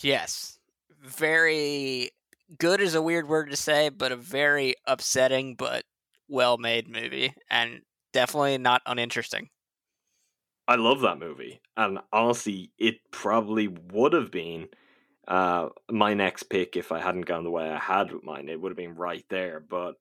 Yes. 0.00 0.58
Very 1.02 2.10
good 2.58 2.80
is 2.80 2.94
a 2.94 3.02
weird 3.02 3.28
word 3.28 3.50
to 3.50 3.56
say, 3.56 3.88
but 3.88 4.12
a 4.12 4.16
very 4.16 4.74
upsetting 4.86 5.54
but 5.54 5.84
well 6.28 6.58
made 6.58 6.88
movie 6.88 7.34
and 7.50 7.80
definitely 8.12 8.58
not 8.58 8.82
uninteresting. 8.86 9.48
I 10.66 10.76
love 10.76 11.00
that 11.00 11.18
movie. 11.18 11.60
And 11.76 11.98
honestly, 12.12 12.70
it 12.78 12.96
probably 13.10 13.68
would 13.68 14.12
have 14.12 14.30
been 14.30 14.68
uh, 15.26 15.68
my 15.90 16.14
next 16.14 16.44
pick 16.44 16.76
if 16.76 16.92
I 16.92 17.00
hadn't 17.00 17.22
gone 17.26 17.44
the 17.44 17.50
way 17.50 17.68
I 17.68 17.78
had 17.78 18.12
with 18.12 18.24
mine. 18.24 18.48
It 18.48 18.60
would 18.60 18.70
have 18.70 18.76
been 18.76 18.94
right 18.94 19.24
there, 19.30 19.60
but 19.60 19.94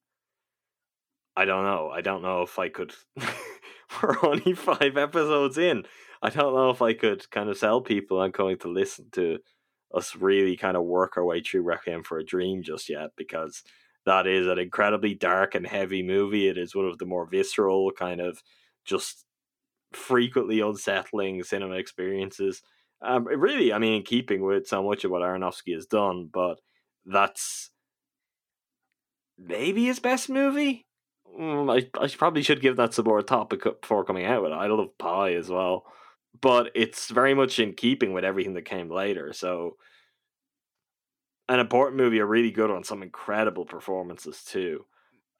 I 1.35 1.45
don't 1.45 1.63
know. 1.63 1.89
I 1.89 2.01
don't 2.01 2.21
know 2.21 2.41
if 2.41 2.59
I 2.59 2.69
could. 2.69 2.93
We're 4.01 4.17
only 4.23 4.53
five 4.53 4.97
episodes 4.97 5.57
in. 5.57 5.83
I 6.21 6.29
don't 6.29 6.55
know 6.55 6.69
if 6.69 6.81
I 6.81 6.93
could 6.93 7.29
kind 7.31 7.49
of 7.49 7.57
sell 7.57 7.81
people 7.81 8.21
I'm 8.21 8.31
going 8.31 8.57
to 8.59 8.69
listen 8.69 9.07
to 9.13 9.39
us 9.93 10.15
really 10.15 10.57
kind 10.57 10.75
of 10.75 10.83
work 10.83 11.17
our 11.17 11.25
way 11.25 11.41
through 11.41 11.61
Requiem 11.63 12.03
for 12.03 12.17
a 12.17 12.25
Dream 12.25 12.63
just 12.63 12.89
yet 12.89 13.11
because 13.15 13.63
that 14.05 14.27
is 14.27 14.47
an 14.47 14.59
incredibly 14.59 15.13
dark 15.13 15.55
and 15.55 15.67
heavy 15.67 16.01
movie. 16.03 16.47
It 16.47 16.57
is 16.57 16.75
one 16.75 16.85
of 16.85 16.97
the 16.97 17.05
more 17.05 17.25
visceral, 17.25 17.91
kind 17.91 18.19
of 18.19 18.41
just 18.85 19.25
frequently 19.91 20.59
unsettling 20.59 21.43
cinema 21.43 21.75
experiences. 21.75 22.61
Um, 23.03 23.25
really, 23.25 23.73
I 23.73 23.79
mean, 23.79 23.93
in 23.93 24.03
keeping 24.03 24.43
with 24.43 24.67
so 24.67 24.81
much 24.81 25.03
of 25.03 25.11
what 25.11 25.21
Aronofsky 25.21 25.73
has 25.73 25.85
done, 25.85 26.29
but 26.31 26.59
that's 27.05 27.69
maybe 29.37 29.85
his 29.85 29.99
best 29.99 30.29
movie. 30.29 30.85
Mm, 31.39 31.71
I, 31.71 32.03
I 32.03 32.07
probably 32.09 32.43
should 32.43 32.61
give 32.61 32.77
that 32.77 32.93
some 32.93 33.05
more 33.05 33.21
thought 33.21 33.49
before 33.49 34.05
coming 34.05 34.25
out 34.25 34.43
with 34.43 34.51
it. 34.51 34.55
I 34.55 34.67
love 34.67 34.97
Pi 34.97 35.33
as 35.33 35.49
well, 35.49 35.85
but 36.39 36.71
it's 36.75 37.09
very 37.09 37.33
much 37.33 37.59
in 37.59 37.73
keeping 37.73 38.13
with 38.13 38.23
everything 38.23 38.53
that 38.53 38.65
came 38.65 38.89
later. 38.89 39.33
So, 39.33 39.77
an 41.49 41.59
important 41.59 41.97
movie, 41.97 42.19
a 42.19 42.25
really 42.25 42.51
good 42.51 42.69
one, 42.69 42.83
some 42.83 43.03
incredible 43.03 43.65
performances 43.65 44.43
too. 44.43 44.85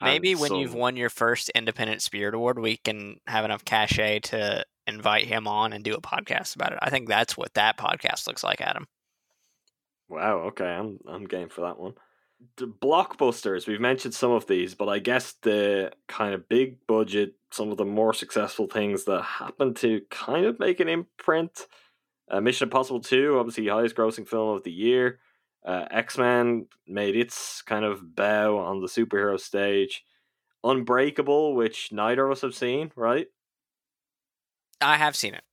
Maybe 0.02 0.36
when 0.36 0.50
some... 0.50 0.60
you've 0.60 0.74
won 0.74 0.98
your 0.98 1.10
first 1.10 1.50
Independent 1.50 2.02
Spirit 2.02 2.36
Award, 2.36 2.60
we 2.60 2.78
can 2.78 3.20
have 3.28 3.46
enough 3.46 3.64
cachet 3.64 4.20
to 4.20 4.66
invite 4.86 5.26
him 5.26 5.48
on 5.48 5.72
and 5.72 5.84
do 5.84 5.94
a 5.94 6.02
podcast 6.02 6.56
about 6.56 6.74
it. 6.74 6.80
I 6.82 6.90
think 6.90 7.08
that's 7.08 7.38
what 7.38 7.54
that 7.54 7.78
podcast 7.78 8.28
looks 8.28 8.44
like, 8.44 8.60
Adam. 8.60 8.88
Wow. 10.10 10.40
Okay, 10.48 10.66
I'm 10.66 11.00
I'm 11.08 11.26
game 11.26 11.50
for 11.50 11.62
that 11.62 11.80
one 11.80 11.94
the 12.58 12.68
blockbusters 12.68 13.68
we've 13.68 13.80
mentioned 13.80 14.14
some 14.14 14.32
of 14.32 14.48
these 14.48 14.76
but 14.76 14.90
i 14.90 15.00
guess 15.00 15.34
the 15.44 15.92
kind 16.08 16.34
of 16.34 16.50
big 16.50 16.78
budget 16.88 17.36
some 17.52 17.72
of 17.72 17.78
the 17.78 17.86
more 17.86 18.14
successful 18.14 18.68
things 18.68 19.06
that 19.06 19.22
happen 19.22 19.74
to 19.74 20.02
kind 20.10 20.46
of 20.46 20.60
make 20.60 20.80
an 20.80 20.90
imprint 20.90 21.68
uh, 22.30 22.42
mission 22.42 22.66
impossible 22.66 23.00
2 23.00 23.38
obviously 23.40 23.68
highest 23.68 23.96
grossing 23.96 24.28
film 24.28 24.56
of 24.56 24.64
the 24.64 24.72
year 24.72 25.20
uh, 25.66 25.86
x-men 25.92 26.66
made 26.88 27.16
its 27.16 27.62
kind 27.62 27.86
of 27.86 28.16
bow 28.16 28.58
on 28.58 28.82
the 28.82 28.88
superhero 28.88 29.40
stage 29.40 30.04
unbreakable 30.64 31.56
which 31.56 31.92
neither 31.92 32.26
of 32.26 32.32
us 32.32 32.42
have 32.42 32.56
seen 32.56 32.92
right 32.96 33.28
i 34.82 34.98
have 34.98 35.16
seen 35.16 35.34
it 35.34 35.44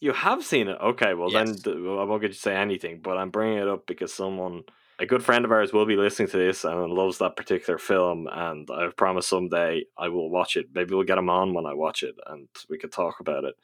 you 0.00 0.12
have 0.12 0.44
seen 0.44 0.68
it 0.68 0.78
okay 0.80 1.14
well 1.14 1.30
yes. 1.30 1.62
then 1.62 1.74
i 1.76 2.04
won't 2.04 2.20
get 2.20 2.28
you 2.28 2.34
to 2.34 2.40
say 2.40 2.54
anything 2.54 3.00
but 3.02 3.16
i'm 3.16 3.30
bringing 3.30 3.58
it 3.58 3.68
up 3.68 3.86
because 3.86 4.12
someone 4.12 4.62
a 4.98 5.06
good 5.06 5.24
friend 5.24 5.44
of 5.44 5.52
ours 5.52 5.72
will 5.72 5.86
be 5.86 5.96
listening 5.96 6.28
to 6.28 6.36
this 6.36 6.64
and 6.64 6.92
loves 6.92 7.18
that 7.18 7.36
particular 7.36 7.78
film 7.78 8.28
and 8.30 8.68
I've 8.70 8.96
promised 8.96 9.28
someday 9.28 9.84
I 9.98 10.08
will 10.08 10.30
watch 10.30 10.56
it. 10.56 10.66
Maybe 10.72 10.94
we'll 10.94 11.04
get 11.04 11.18
him 11.18 11.30
on 11.30 11.52
when 11.52 11.66
I 11.66 11.74
watch 11.74 12.02
it 12.02 12.14
and 12.26 12.48
we 12.68 12.78
could 12.78 12.92
talk 12.92 13.20
about 13.20 13.44
it. 13.44 13.54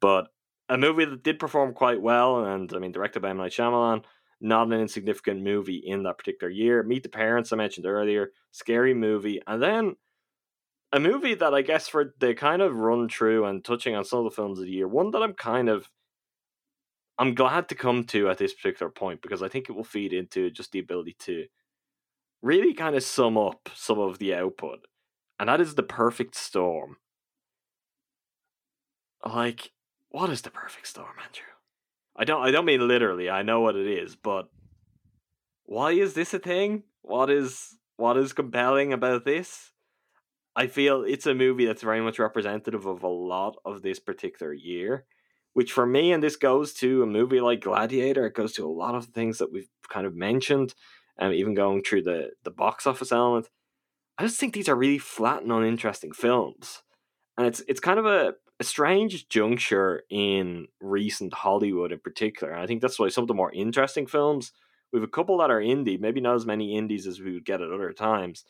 But 0.00 0.28
a 0.68 0.78
movie 0.78 1.04
that 1.04 1.22
did 1.22 1.38
perform 1.38 1.74
quite 1.74 2.00
well 2.00 2.44
and 2.44 2.72
I 2.72 2.78
mean 2.78 2.92
directed 2.92 3.20
by 3.20 3.30
M. 3.30 3.36
Night 3.36 3.52
Shyamalan, 3.52 4.04
not 4.40 4.66
an 4.68 4.80
insignificant 4.80 5.42
movie 5.42 5.82
in 5.84 6.02
that 6.04 6.18
particular 6.18 6.50
year. 6.50 6.82
Meet 6.82 7.02
the 7.02 7.08
Parents, 7.08 7.52
I 7.52 7.56
mentioned 7.56 7.86
earlier, 7.86 8.32
scary 8.50 8.94
movie. 8.94 9.40
And 9.46 9.62
then 9.62 9.96
a 10.92 11.00
movie 11.00 11.34
that 11.34 11.54
I 11.54 11.62
guess 11.62 11.88
for 11.88 12.14
the 12.18 12.34
kind 12.34 12.62
of 12.62 12.76
run 12.76 13.08
through 13.08 13.44
and 13.44 13.64
touching 13.64 13.94
on 13.94 14.04
some 14.04 14.20
of 14.20 14.24
the 14.24 14.30
films 14.30 14.58
of 14.58 14.64
the 14.64 14.70
year, 14.70 14.88
one 14.88 15.10
that 15.12 15.22
I'm 15.22 15.34
kind 15.34 15.68
of 15.68 15.90
I'm 17.18 17.34
glad 17.34 17.68
to 17.68 17.74
come 17.74 18.04
to 18.04 18.30
at 18.30 18.38
this 18.38 18.54
particular 18.54 18.90
point 18.90 19.20
because 19.20 19.42
I 19.42 19.48
think 19.48 19.68
it 19.68 19.72
will 19.72 19.84
feed 19.84 20.14
into 20.14 20.50
just 20.50 20.72
the 20.72 20.78
ability 20.78 21.16
to 21.20 21.44
really 22.40 22.72
kind 22.72 22.96
of 22.96 23.02
sum 23.02 23.36
up 23.36 23.68
some 23.74 23.98
of 23.98 24.18
the 24.18 24.34
output. 24.34 24.86
And 25.38 25.50
that 25.50 25.60
is 25.60 25.74
the 25.74 25.82
perfect 25.82 26.34
storm. 26.34 26.96
Like, 29.24 29.72
what 30.08 30.30
is 30.30 30.40
the 30.40 30.50
perfect 30.50 30.86
storm, 30.86 31.16
Andrew? 31.22 31.49
I 32.16 32.24
don't 32.24 32.42
I 32.42 32.50
don't 32.50 32.64
mean 32.64 32.86
literally, 32.86 33.30
I 33.30 33.42
know 33.42 33.60
what 33.60 33.76
it 33.76 33.86
is, 33.86 34.16
but 34.16 34.48
why 35.64 35.92
is 35.92 36.14
this 36.14 36.34
a 36.34 36.38
thing? 36.38 36.84
What 37.02 37.30
is 37.30 37.78
what 37.96 38.16
is 38.16 38.32
compelling 38.32 38.92
about 38.92 39.24
this? 39.24 39.72
I 40.56 40.66
feel 40.66 41.04
it's 41.06 41.26
a 41.26 41.34
movie 41.34 41.66
that's 41.66 41.82
very 41.82 42.00
much 42.00 42.18
representative 42.18 42.86
of 42.86 43.02
a 43.02 43.08
lot 43.08 43.56
of 43.64 43.82
this 43.82 43.98
particular 43.98 44.52
year. 44.52 45.04
Which 45.52 45.72
for 45.72 45.84
me, 45.84 46.12
and 46.12 46.22
this 46.22 46.36
goes 46.36 46.72
to 46.74 47.02
a 47.02 47.06
movie 47.06 47.40
like 47.40 47.62
Gladiator, 47.62 48.26
it 48.26 48.34
goes 48.34 48.52
to 48.52 48.64
a 48.64 48.70
lot 48.70 48.94
of 48.94 49.06
things 49.06 49.38
that 49.38 49.52
we've 49.52 49.68
kind 49.88 50.06
of 50.06 50.14
mentioned, 50.14 50.74
and 51.18 51.28
um, 51.28 51.34
even 51.34 51.54
going 51.54 51.82
through 51.82 52.02
the, 52.02 52.30
the 52.44 52.52
box 52.52 52.86
office 52.86 53.10
element. 53.10 53.48
I 54.16 54.22
just 54.22 54.38
think 54.38 54.54
these 54.54 54.68
are 54.68 54.76
really 54.76 54.98
flat 54.98 55.42
and 55.42 55.50
uninteresting 55.50 56.12
films. 56.12 56.82
And 57.36 57.46
it's 57.46 57.62
it's 57.66 57.80
kind 57.80 57.98
of 57.98 58.06
a, 58.06 58.34
a 58.60 58.64
strange 58.64 59.26
juncture 59.30 60.02
in 60.10 60.68
recent 60.80 61.32
Hollywood 61.32 61.92
in 61.92 61.98
particular. 61.98 62.52
And 62.52 62.62
I 62.62 62.66
think 62.66 62.82
that's 62.82 62.98
why 62.98 63.08
some 63.08 63.24
of 63.24 63.28
the 63.28 63.34
more 63.34 63.50
interesting 63.52 64.06
films, 64.06 64.52
we 64.92 64.98
have 64.98 65.08
a 65.08 65.10
couple 65.10 65.38
that 65.38 65.50
are 65.50 65.60
indie, 65.60 65.98
maybe 65.98 66.20
not 66.20 66.34
as 66.34 66.44
many 66.44 66.76
indies 66.76 67.06
as 67.06 67.20
we 67.20 67.32
would 67.32 67.46
get 67.46 67.62
at 67.62 67.72
other 67.72 67.92
times. 67.92 68.44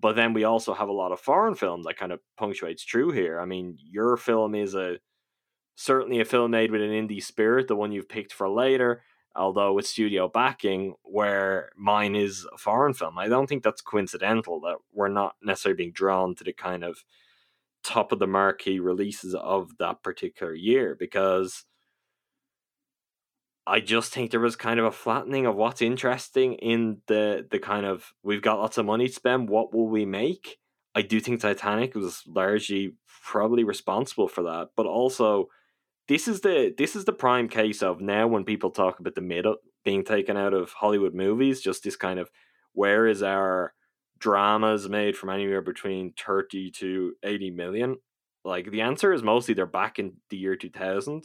But 0.00 0.14
then 0.14 0.32
we 0.32 0.44
also 0.44 0.72
have 0.72 0.88
a 0.88 0.92
lot 0.92 1.10
of 1.10 1.20
foreign 1.20 1.56
film 1.56 1.82
that 1.82 1.98
kind 1.98 2.12
of 2.12 2.20
punctuates 2.38 2.84
through 2.84 3.10
here. 3.10 3.40
I 3.40 3.44
mean, 3.44 3.76
your 3.82 4.16
film 4.16 4.54
is 4.54 4.74
a 4.74 4.98
certainly 5.74 6.20
a 6.20 6.24
film 6.24 6.52
made 6.52 6.70
with 6.70 6.80
an 6.80 6.90
indie 6.90 7.22
spirit, 7.22 7.66
the 7.66 7.76
one 7.76 7.90
you've 7.90 8.08
picked 8.08 8.32
for 8.32 8.48
later, 8.48 9.02
although 9.34 9.72
with 9.72 9.86
studio 9.86 10.28
backing, 10.28 10.94
where 11.02 11.70
mine 11.76 12.14
is 12.14 12.46
a 12.52 12.58
foreign 12.58 12.94
film. 12.94 13.18
I 13.18 13.28
don't 13.28 13.48
think 13.48 13.62
that's 13.62 13.82
coincidental 13.82 14.60
that 14.60 14.76
we're 14.92 15.08
not 15.08 15.34
necessarily 15.42 15.76
being 15.76 15.92
drawn 15.92 16.34
to 16.36 16.44
the 16.44 16.52
kind 16.52 16.84
of 16.84 17.02
top 17.82 18.12
of 18.12 18.18
the 18.18 18.26
marquee 18.26 18.78
releases 18.78 19.34
of 19.34 19.76
that 19.78 20.02
particular 20.02 20.54
year 20.54 20.96
because 20.98 21.64
I 23.66 23.80
just 23.80 24.12
think 24.12 24.30
there 24.30 24.40
was 24.40 24.56
kind 24.56 24.80
of 24.80 24.86
a 24.86 24.92
flattening 24.92 25.46
of 25.46 25.54
what's 25.54 25.82
interesting 25.82 26.54
in 26.54 26.98
the 27.06 27.46
the 27.50 27.58
kind 27.58 27.86
of 27.86 28.12
we've 28.22 28.42
got 28.42 28.58
lots 28.58 28.78
of 28.78 28.86
money 28.86 29.06
to 29.06 29.12
spend. 29.12 29.48
What 29.48 29.72
will 29.72 29.88
we 29.88 30.04
make? 30.04 30.58
I 30.94 31.02
do 31.02 31.20
think 31.20 31.40
Titanic 31.40 31.94
was 31.94 32.22
largely 32.26 32.94
probably 33.22 33.62
responsible 33.64 34.28
for 34.28 34.42
that, 34.42 34.70
but 34.76 34.86
also 34.86 35.48
this 36.08 36.26
is 36.26 36.40
the 36.40 36.74
this 36.76 36.96
is 36.96 37.04
the 37.04 37.12
prime 37.12 37.48
case 37.48 37.82
of 37.82 38.00
now 38.00 38.26
when 38.26 38.44
people 38.44 38.70
talk 38.70 38.98
about 38.98 39.14
the 39.14 39.20
middle 39.20 39.56
being 39.84 40.04
taken 40.04 40.36
out 40.36 40.52
of 40.52 40.72
Hollywood 40.72 41.14
movies, 41.14 41.60
just 41.60 41.84
this 41.84 41.96
kind 41.96 42.18
of 42.18 42.30
where 42.72 43.06
is 43.06 43.22
our 43.22 43.72
dramas 44.20 44.88
made 44.88 45.16
from 45.16 45.30
anywhere 45.30 45.62
between 45.62 46.12
30 46.12 46.70
to 46.72 47.14
80 47.22 47.50
million? 47.50 47.96
Like 48.44 48.70
the 48.70 48.82
answer 48.82 49.12
is 49.12 49.22
mostly 49.22 49.54
they're 49.54 49.66
back 49.66 49.98
in 49.98 50.14
the 50.30 50.36
year 50.36 50.56
2000. 50.56 51.24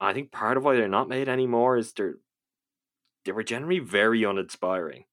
I 0.00 0.12
think 0.12 0.32
part 0.32 0.56
of 0.56 0.64
why 0.64 0.76
they're 0.76 0.88
not 0.88 1.08
made 1.08 1.28
anymore 1.28 1.76
is 1.76 1.92
they're 1.92 2.16
they 3.24 3.32
were 3.32 3.42
generally 3.42 3.78
very 3.78 4.22
uninspiring. 4.24 5.04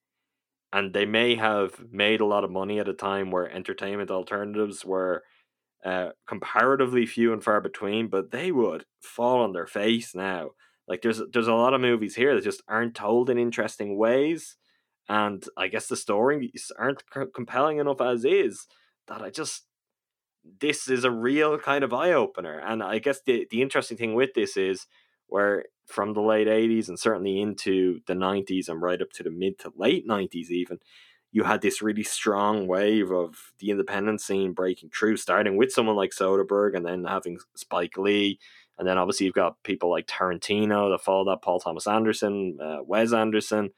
And 0.74 0.94
they 0.94 1.06
may 1.06 1.36
have 1.36 1.92
made 1.92 2.22
a 2.22 2.26
lot 2.26 2.44
of 2.44 2.52
money 2.52 2.80
at 2.80 2.90
a 2.90 2.94
time 2.94 3.32
where 3.32 3.50
entertainment 3.50 4.12
alternatives 4.12 4.84
were 4.84 5.24
uh, 5.86 6.10
comparatively 6.28 7.06
few 7.06 7.34
and 7.34 7.44
far 7.44 7.62
between, 7.62 8.08
but 8.10 8.32
they 8.32 8.52
would 8.52 8.86
fall 9.02 9.42
on 9.42 9.54
their 9.54 9.68
face 9.68 10.16
now. 10.16 10.52
Like 10.88 11.02
there's 11.02 11.22
there's 11.34 11.48
a 11.48 11.54
lot 11.54 11.74
of 11.74 11.82
movies 11.82 12.16
here 12.16 12.36
that 12.36 12.44
just 12.44 12.64
aren't 12.68 12.96
told 12.96 13.30
in 13.30 13.38
interesting 13.38 13.98
ways 13.98 14.58
and 15.08 15.44
I 15.58 15.68
guess 15.68 15.88
the 15.88 15.96
stories 15.96 16.72
aren't 16.78 17.04
compelling 17.34 17.78
enough 17.78 18.02
as 18.02 18.26
is 18.26 18.68
that 19.08 19.22
I 19.22 19.30
just 19.30 19.66
this 20.60 20.88
is 20.88 21.04
a 21.04 21.12
real 21.12 21.58
kind 21.58 21.84
of 21.84 21.94
eye 21.94 22.12
opener. 22.12 22.60
And 22.60 22.84
I 22.84 23.00
guess 23.00 23.22
the 23.26 23.48
the 23.50 23.62
interesting 23.62 23.98
thing 23.98 24.14
with 24.14 24.34
this 24.34 24.58
is 24.58 24.88
where 25.28 25.66
from 25.88 26.14
the 26.14 26.22
late 26.22 26.48
80s 26.48 26.88
and 26.88 27.00
certainly 27.00 27.42
into 27.42 28.00
the 28.08 28.14
90s 28.14 28.70
and 28.70 28.82
right 28.82 29.02
up 29.02 29.12
to 29.14 29.24
the 29.24 29.30
mid 29.30 29.60
to 29.60 29.72
late 29.76 30.08
90s 30.08 30.50
even 30.50 30.80
you 31.32 31.44
had 31.44 31.62
this 31.62 31.82
really 31.82 32.04
strong 32.04 32.68
wave 32.68 33.12
of 33.12 33.54
the 33.60 33.70
independent 33.70 34.22
scene 34.22 34.54
breaking 34.54 34.90
through 34.90 35.18
starting 35.18 35.58
with 35.58 35.72
someone 35.72 35.96
like 35.96 36.12
Soderbergh 36.12 36.76
and 36.76 36.86
then 36.86 37.04
having 37.04 37.38
Spike 37.56 37.98
Lee 37.98 38.40
and 38.78 38.88
then 38.88 38.98
obviously 38.98 39.26
you've 39.26 39.36
got 39.36 39.62
people 39.64 39.90
like 39.90 40.08
Tarantino 40.08 40.92
that 40.92 41.04
followed 41.04 41.28
that 41.28 41.42
Paul 41.44 41.60
Thomas 41.60 41.88
Anderson 41.88 42.58
uh, 42.62 42.78
Wes 42.84 43.14
Anderson 43.14 43.70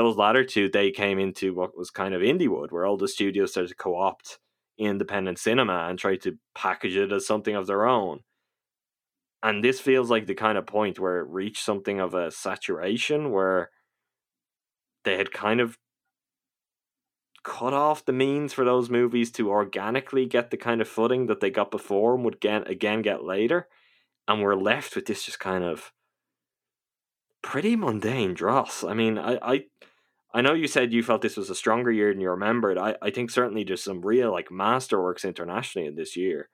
those 0.00 0.16
latter 0.16 0.44
two, 0.44 0.68
they 0.68 0.90
came 0.90 1.18
into 1.18 1.54
what 1.54 1.76
was 1.76 1.90
kind 1.90 2.14
of 2.14 2.22
Indiewood, 2.22 2.72
where 2.72 2.86
all 2.86 2.96
the 2.96 3.08
studios 3.08 3.52
started 3.52 3.68
to 3.68 3.74
co 3.74 3.96
opt 3.96 4.38
independent 4.78 5.38
cinema 5.38 5.86
and 5.88 5.98
try 5.98 6.16
to 6.16 6.38
package 6.54 6.96
it 6.96 7.12
as 7.12 7.26
something 7.26 7.54
of 7.54 7.66
their 7.66 7.86
own. 7.86 8.20
And 9.42 9.62
this 9.62 9.78
feels 9.78 10.10
like 10.10 10.26
the 10.26 10.34
kind 10.34 10.56
of 10.56 10.66
point 10.66 10.98
where 10.98 11.18
it 11.18 11.28
reached 11.28 11.62
something 11.62 12.00
of 12.00 12.14
a 12.14 12.30
saturation 12.30 13.30
where 13.30 13.70
they 15.04 15.18
had 15.18 15.32
kind 15.32 15.60
of 15.60 15.78
cut 17.42 17.72
off 17.72 18.04
the 18.04 18.12
means 18.12 18.52
for 18.52 18.64
those 18.64 18.90
movies 18.90 19.30
to 19.32 19.50
organically 19.50 20.26
get 20.26 20.50
the 20.50 20.56
kind 20.56 20.80
of 20.80 20.88
footing 20.88 21.26
that 21.26 21.40
they 21.40 21.50
got 21.50 21.70
before 21.70 22.14
and 22.14 22.24
would 22.24 22.40
get 22.40 22.68
again 22.70 23.02
get 23.02 23.24
later. 23.24 23.68
And 24.26 24.40
we're 24.40 24.56
left 24.56 24.94
with 24.94 25.06
this 25.06 25.24
just 25.24 25.40
kind 25.40 25.64
of 25.64 25.92
pretty 27.42 27.76
mundane 27.76 28.34
dross. 28.34 28.84
I 28.84 28.94
mean, 28.94 29.18
I, 29.18 29.38
I 29.42 29.64
I 30.32 30.42
know 30.42 30.54
you 30.54 30.68
said 30.68 30.92
you 30.92 31.02
felt 31.02 31.22
this 31.22 31.36
was 31.36 31.50
a 31.50 31.54
stronger 31.54 31.90
year 31.90 32.12
than 32.12 32.20
you 32.20 32.30
remembered. 32.30 32.78
I, 32.78 32.96
I 33.02 33.10
think 33.10 33.30
certainly 33.30 33.64
there's 33.64 33.82
some 33.82 34.00
real 34.00 34.30
like 34.30 34.48
masterworks 34.48 35.24
internationally 35.24 35.88
in 35.88 35.96
this 35.96 36.16
year. 36.16 36.48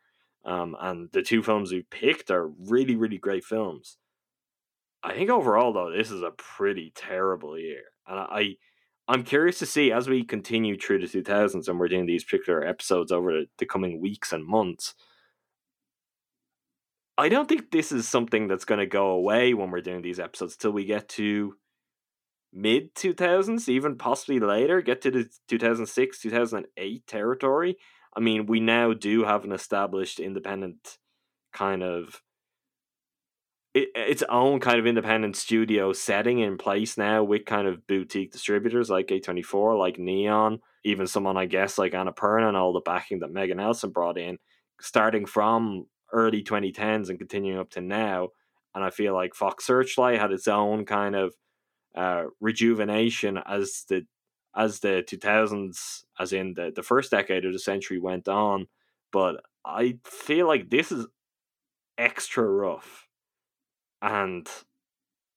Um, 0.45 0.77
and 0.81 1.11
the 1.13 1.23
two 1.23 1.43
films 1.43 1.73
we 1.73 1.83
picked 1.83 2.31
are 2.31 2.47
really, 2.47 2.97
really 2.97 3.19
great 3.19 3.45
films. 3.45 3.99
I 5.03 5.15
think 5.15 5.29
overall 5.29 5.73
though, 5.73 5.91
this 5.91 6.11
is 6.11 6.23
a 6.23 6.31
pretty 6.31 6.93
terrible 6.95 7.59
year. 7.59 7.83
And 8.07 8.19
I 8.19 8.57
I'm 9.09 9.23
curious 9.23 9.59
to 9.61 9.67
see 9.67 9.93
as 9.93 10.09
we 10.09 10.25
continue 10.25 10.77
through 10.79 11.07
the 11.07 11.23
2000s 11.23 11.69
and 11.69 11.79
we're 11.79 11.89
doing 11.89 12.07
these 12.07 12.25
particular 12.25 12.65
episodes 12.65 13.13
over 13.13 13.33
the, 13.33 13.47
the 13.59 13.67
coming 13.67 14.01
weeks 14.01 14.33
and 14.33 14.45
months 14.45 14.95
I 17.19 17.29
don't 17.29 17.49
think 17.49 17.71
this 17.71 17.93
is 17.93 18.07
something 18.07 18.47
that's 18.47 18.67
going 18.67 18.81
to 18.81 18.87
go 18.87 19.09
away 19.09 19.55
when 19.55 19.71
we're 19.71 19.81
doing 19.81 20.03
these 20.03 20.21
episodes 20.21 20.57
till 20.57 20.73
we 20.73 20.85
get 20.85 21.09
to 21.11 21.57
mid 22.57 22.95
2000s, 22.95 23.69
even 23.69 23.97
possibly 23.97 24.41
later, 24.41 24.81
get 24.81 25.03
to 25.03 25.11
the 25.11 25.29
2006, 25.49 26.19
2008 26.21 27.07
territory. 27.07 27.77
I 28.17 28.21
mean, 28.21 28.47
we 28.47 28.61
now 28.61 28.95
do 28.95 29.25
have 29.25 29.45
an 29.45 29.53
established 29.53 30.19
independent 30.19 30.97
kind 31.53 31.83
of 31.83 32.23
it, 33.75 33.91
its 33.95 34.23
own 34.31 34.59
kind 34.59 34.79
of 34.81 34.87
independent 34.87 35.37
studio 35.37 35.93
setting 35.93 36.39
in 36.39 36.57
place 36.57 36.97
now 36.97 37.23
with 37.23 37.45
kind 37.45 37.69
of 37.69 37.87
boutique 37.87 38.33
distributors 38.33 38.89
like 38.89 39.09
A24, 39.09 39.79
like 39.79 39.99
Neon, 39.99 40.61
even 40.83 41.07
someone 41.07 41.37
I 41.37 41.45
guess 41.45 41.77
like 41.77 41.93
Annapurna 41.93 42.49
and 42.49 42.57
all 42.57 42.73
the 42.73 42.81
backing 42.81 43.19
that 43.21 43.33
Megan 43.33 43.61
Ellison 43.61 43.91
brought 43.91 44.17
in, 44.17 44.39
starting 44.81 45.27
from 45.27 45.87
early 46.11 46.43
2010s 46.43 47.11
and 47.11 47.19
continuing 47.19 47.59
up 47.59 47.71
to 47.71 47.83
now. 47.83 48.29
And 48.75 48.83
I 48.83 48.91
feel 48.91 49.15
like 49.15 49.35
Fox 49.35 49.67
Searchlight 49.67 50.21
had 50.21 50.33
its 50.33 50.49
own 50.49 50.87
kind 50.87 51.15
of 51.15 51.35
uh, 51.97 52.25
rejuvenation 52.41 53.39
as 53.47 53.85
the 53.89 54.07
as 54.55 54.81
the 54.81 55.05
2000s, 55.07 56.05
as 56.19 56.33
in 56.33 56.55
the, 56.55 56.73
the 56.75 56.83
first 56.83 57.11
decade 57.11 57.45
of 57.45 57.53
the 57.53 57.59
century 57.59 57.99
went 57.99 58.27
on. 58.27 58.67
But 59.13 59.43
I 59.67 59.99
feel 60.05 60.47
like 60.47 60.71
this 60.71 60.91
is 60.91 61.07
extra 61.99 62.43
rough. 62.49 63.07
And 64.01 64.49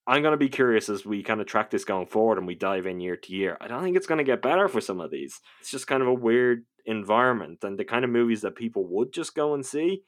I'm 0.07 0.21
going 0.21 0.31
to 0.31 0.37
be 0.37 0.47
curious 0.47 0.87
as 0.87 1.05
we 1.05 1.21
kind 1.21 1.41
of 1.41 1.47
track 1.47 1.69
this 1.69 1.83
going 1.83 2.07
forward 2.07 2.37
and 2.37 2.47
we 2.47 2.55
dive 2.55 2.85
in 2.85 3.01
year 3.01 3.17
to 3.17 3.33
year. 3.33 3.57
I 3.59 3.67
don't 3.67 3.83
think 3.83 3.97
it's 3.97 4.07
going 4.07 4.19
to 4.19 4.23
get 4.23 4.41
better 4.41 4.69
for 4.69 4.79
some 4.79 5.01
of 5.01 5.11
these. 5.11 5.41
It's 5.59 5.71
just 5.71 5.87
kind 5.87 6.01
of 6.01 6.07
a 6.07 6.13
weird 6.13 6.63
environment 6.85 7.59
and 7.63 7.77
the 7.77 7.83
kind 7.83 8.05
of 8.05 8.11
movies 8.11 8.41
that 8.41 8.55
people 8.55 8.85
would 8.87 9.11
just 9.11 9.35
go 9.35 9.53
and 9.53 9.65
see 9.65 10.03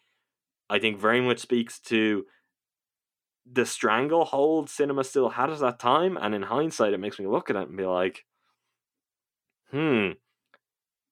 I 0.72 0.80
think 0.80 0.98
very 0.98 1.20
much 1.20 1.40
speaks 1.40 1.80
to 1.82 2.24
the 3.50 3.66
stranglehold 3.66 4.70
cinema 4.70 5.04
still 5.04 5.30
had 5.30 5.50
at 5.50 5.60
that 5.60 5.80
time. 5.80 6.18
And 6.18 6.36
in 6.36 6.44
hindsight, 6.44 6.94
it 6.94 7.00
makes 7.00 7.20
me 7.20 7.28
look 7.28 7.50
at 7.50 7.56
it 7.56 7.68
and 7.68 7.78
be 7.78 7.86
like, 7.86 8.26
hmm, 9.72 10.12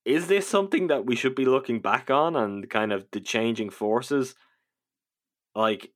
is 0.06 0.28
this 0.28 0.48
something 0.48 0.88
that 0.88 1.06
we 1.06 1.16
should 1.16 1.36
be 1.36 1.46
looking 1.46 1.82
back 1.82 2.10
on 2.10 2.36
and 2.36 2.70
kind 2.70 2.92
of 2.92 3.06
the 3.12 3.20
changing 3.20 3.70
forces? 3.70 4.36
Like, 5.56 5.92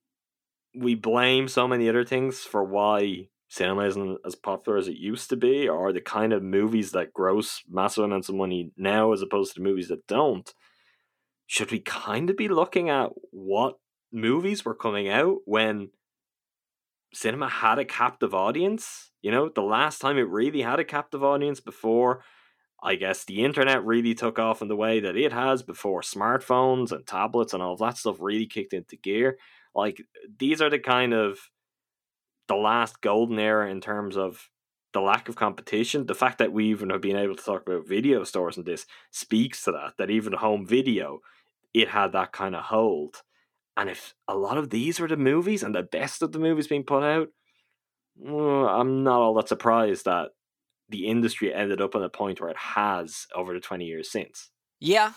we 0.74 0.94
blame 0.94 1.48
so 1.48 1.68
many 1.68 1.88
other 1.88 2.04
things 2.04 2.40
for 2.40 2.64
why 2.64 3.28
cinema 3.48 3.86
isn't 3.86 4.18
as 4.26 4.34
popular 4.34 4.78
as 4.78 4.88
it 4.88 4.96
used 4.96 5.30
to 5.30 5.36
be, 5.36 5.68
or 5.68 5.92
the 5.92 6.00
kind 6.00 6.32
of 6.32 6.42
movies 6.42 6.90
that 6.90 7.12
gross 7.12 7.62
massive 7.68 8.04
amounts 8.04 8.28
of 8.28 8.34
money 8.34 8.72
now 8.76 9.12
as 9.12 9.22
opposed 9.22 9.54
to 9.54 9.62
movies 9.62 9.88
that 9.88 10.06
don't, 10.06 10.52
should 11.46 11.70
we 11.70 11.78
kind 11.78 12.30
of 12.30 12.36
be 12.36 12.48
looking 12.48 12.90
at 12.90 13.10
what 13.30 13.78
movies 14.12 14.64
were 14.64 14.74
coming 14.74 15.08
out 15.08 15.38
when 15.44 15.90
cinema 17.14 17.48
had 17.48 17.78
a 17.78 17.84
captive 17.84 18.34
audience? 18.34 19.10
You 19.22 19.30
know, 19.30 19.48
the 19.48 19.62
last 19.62 20.00
time 20.00 20.18
it 20.18 20.28
really 20.28 20.62
had 20.62 20.80
a 20.80 20.84
captive 20.84 21.24
audience 21.24 21.60
before 21.60 22.22
I 22.84 22.96
guess 22.96 23.24
the 23.24 23.42
internet 23.42 23.82
really 23.84 24.14
took 24.14 24.38
off 24.38 24.60
in 24.60 24.68
the 24.68 24.76
way 24.76 25.00
that 25.00 25.16
it 25.16 25.32
has 25.32 25.62
before 25.62 26.02
smartphones 26.02 26.92
and 26.92 27.06
tablets 27.06 27.54
and 27.54 27.62
all 27.62 27.72
of 27.72 27.78
that 27.78 27.96
stuff 27.96 28.16
really 28.20 28.46
kicked 28.46 28.74
into 28.74 28.96
gear. 28.96 29.38
Like 29.74 30.02
these 30.38 30.60
are 30.60 30.68
the 30.68 30.78
kind 30.78 31.14
of 31.14 31.38
the 32.46 32.56
last 32.56 33.00
golden 33.00 33.38
era 33.38 33.70
in 33.70 33.80
terms 33.80 34.18
of 34.18 34.50
the 34.92 35.00
lack 35.00 35.30
of 35.30 35.34
competition. 35.34 36.04
The 36.04 36.14
fact 36.14 36.38
that 36.38 36.52
we 36.52 36.66
even 36.66 36.90
have 36.90 37.00
been 37.00 37.16
able 37.16 37.36
to 37.36 37.44
talk 37.44 37.66
about 37.66 37.88
video 37.88 38.22
stores 38.22 38.58
and 38.58 38.66
this 38.66 38.84
speaks 39.10 39.64
to 39.64 39.72
that. 39.72 39.94
That 39.96 40.10
even 40.10 40.34
home 40.34 40.66
video, 40.66 41.20
it 41.72 41.88
had 41.88 42.12
that 42.12 42.32
kind 42.32 42.54
of 42.54 42.64
hold. 42.64 43.22
And 43.76 43.90
if 43.90 44.14
a 44.28 44.36
lot 44.36 44.56
of 44.56 44.70
these 44.70 45.00
are 45.00 45.08
the 45.08 45.16
movies 45.16 45.62
and 45.62 45.74
the 45.74 45.82
best 45.82 46.22
of 46.22 46.32
the 46.32 46.38
movies 46.38 46.68
being 46.68 46.84
put 46.84 47.02
out, 47.02 47.28
well, 48.16 48.68
I'm 48.68 49.02
not 49.02 49.20
all 49.20 49.34
that 49.34 49.48
surprised 49.48 50.04
that 50.04 50.30
the 50.88 51.06
industry 51.06 51.52
ended 51.52 51.80
up 51.80 51.94
on 51.94 52.02
a 52.02 52.08
point 52.08 52.40
where 52.40 52.50
it 52.50 52.56
has 52.56 53.26
over 53.34 53.52
the 53.52 53.60
20 53.60 53.84
years 53.84 54.10
since. 54.10 54.50
Yeah, 54.80 55.12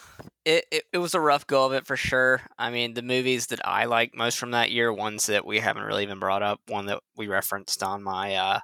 it, 0.46 0.66
it, 0.72 0.84
it 0.94 0.98
was 1.00 1.14
a 1.14 1.20
rough 1.20 1.46
go 1.46 1.66
of 1.66 1.74
it 1.74 1.86
for 1.86 1.98
sure. 1.98 2.42
I 2.58 2.70
mean, 2.70 2.94
the 2.94 3.02
movies 3.02 3.48
that 3.48 3.60
I 3.68 3.86
like 3.86 4.16
most 4.16 4.38
from 4.38 4.52
that 4.52 4.72
year, 4.72 4.94
ones 4.94 5.26
that 5.26 5.46
we 5.46 5.60
haven't 5.60 5.84
really 5.84 6.04
even 6.04 6.20
brought 6.20 6.42
up, 6.42 6.62
one 6.68 6.86
that 6.86 7.02
we 7.18 7.28
referenced 7.28 7.84
on 7.84 8.02
my 8.02 8.36
uh, 8.36 8.60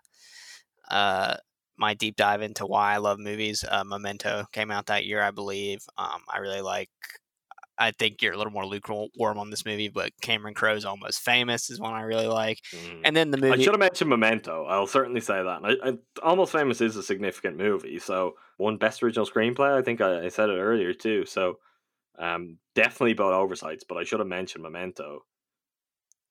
uh, 0.90 1.36
my 1.78 1.94
deep 1.94 2.16
dive 2.16 2.42
into 2.42 2.66
why 2.66 2.94
I 2.94 2.98
love 2.98 3.20
movies. 3.20 3.66
Uh, 3.70 3.84
Memento 3.84 4.46
came 4.54 4.72
out 4.72 4.86
that 4.86 5.06
year, 5.06 5.22
I 5.22 5.32
believe. 5.32 5.80
Um, 5.98 6.22
I 6.32 6.38
really 6.38 6.62
like 6.62 6.90
I 7.78 7.92
think 7.92 8.22
you're 8.22 8.34
a 8.34 8.38
little 8.38 8.54
more 8.54 8.66
lukewarm 8.66 9.40
on 9.40 9.50
this 9.50 9.66
movie, 9.66 9.90
but 9.90 10.12
Cameron 10.22 10.54
Crowe's 10.54 10.86
Almost 10.86 11.22
Famous 11.22 11.70
is 11.70 11.80
one 11.80 11.94
I 11.94 12.02
really 12.02 12.28
like. 12.28 12.60
Mm. 12.72 13.02
And 13.06 13.16
then 13.16 13.32
the 13.32 13.38
movie. 13.38 13.54
I 13.54 13.64
should 13.64 13.74
have 13.74 13.80
mentioned 13.80 14.10
Memento. 14.10 14.66
I'll 14.66 14.88
certainly 14.88 15.22
say 15.22 15.42
that. 15.42 15.62
I, 15.64 15.90
I, 15.90 15.94
Almost 16.22 16.52
Famous 16.52 16.82
is 16.82 16.96
a 16.96 17.04
significant 17.04 17.58
movie. 17.58 18.00
So, 18.00 18.34
one 18.58 18.78
Best 18.78 19.02
Original 19.02 19.26
Screenplay. 19.26 19.78
I 19.78 19.82
think 19.82 20.02
I, 20.02 20.26
I 20.26 20.28
said 20.30 20.50
it 20.50 20.60
earlier 20.60 20.94
too. 20.94 21.26
So, 21.26 21.58
um, 22.20 22.58
definitely 22.76 23.14
both 23.14 23.34
oversights, 23.34 23.84
but 23.88 23.98
I 23.98 24.04
should 24.04 24.20
have 24.20 24.28
mentioned 24.28 24.64
Memento. 24.64 25.22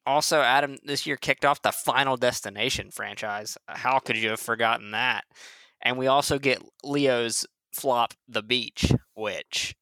Also, 0.05 0.41
Adam, 0.41 0.79
this 0.85 1.07
year 1.07 1.17
kicked 1.17 1.45
off 1.45 1.63
the 1.63 1.73
Final 1.73 2.17
Destination 2.17 2.91
franchise. 2.91 3.57
How 3.67 3.99
could 3.99 4.17
you 4.17 4.31
have 4.31 4.41
forgotten 4.41 4.93
that? 4.93 5.25
And 5.81 5.99
we 5.99 6.07
also 6.07 6.39
get 6.39 6.63
Leo's 6.85 7.47
flop, 7.73 8.15
The 8.29 8.43
Beach, 8.43 8.93
which 9.15 9.75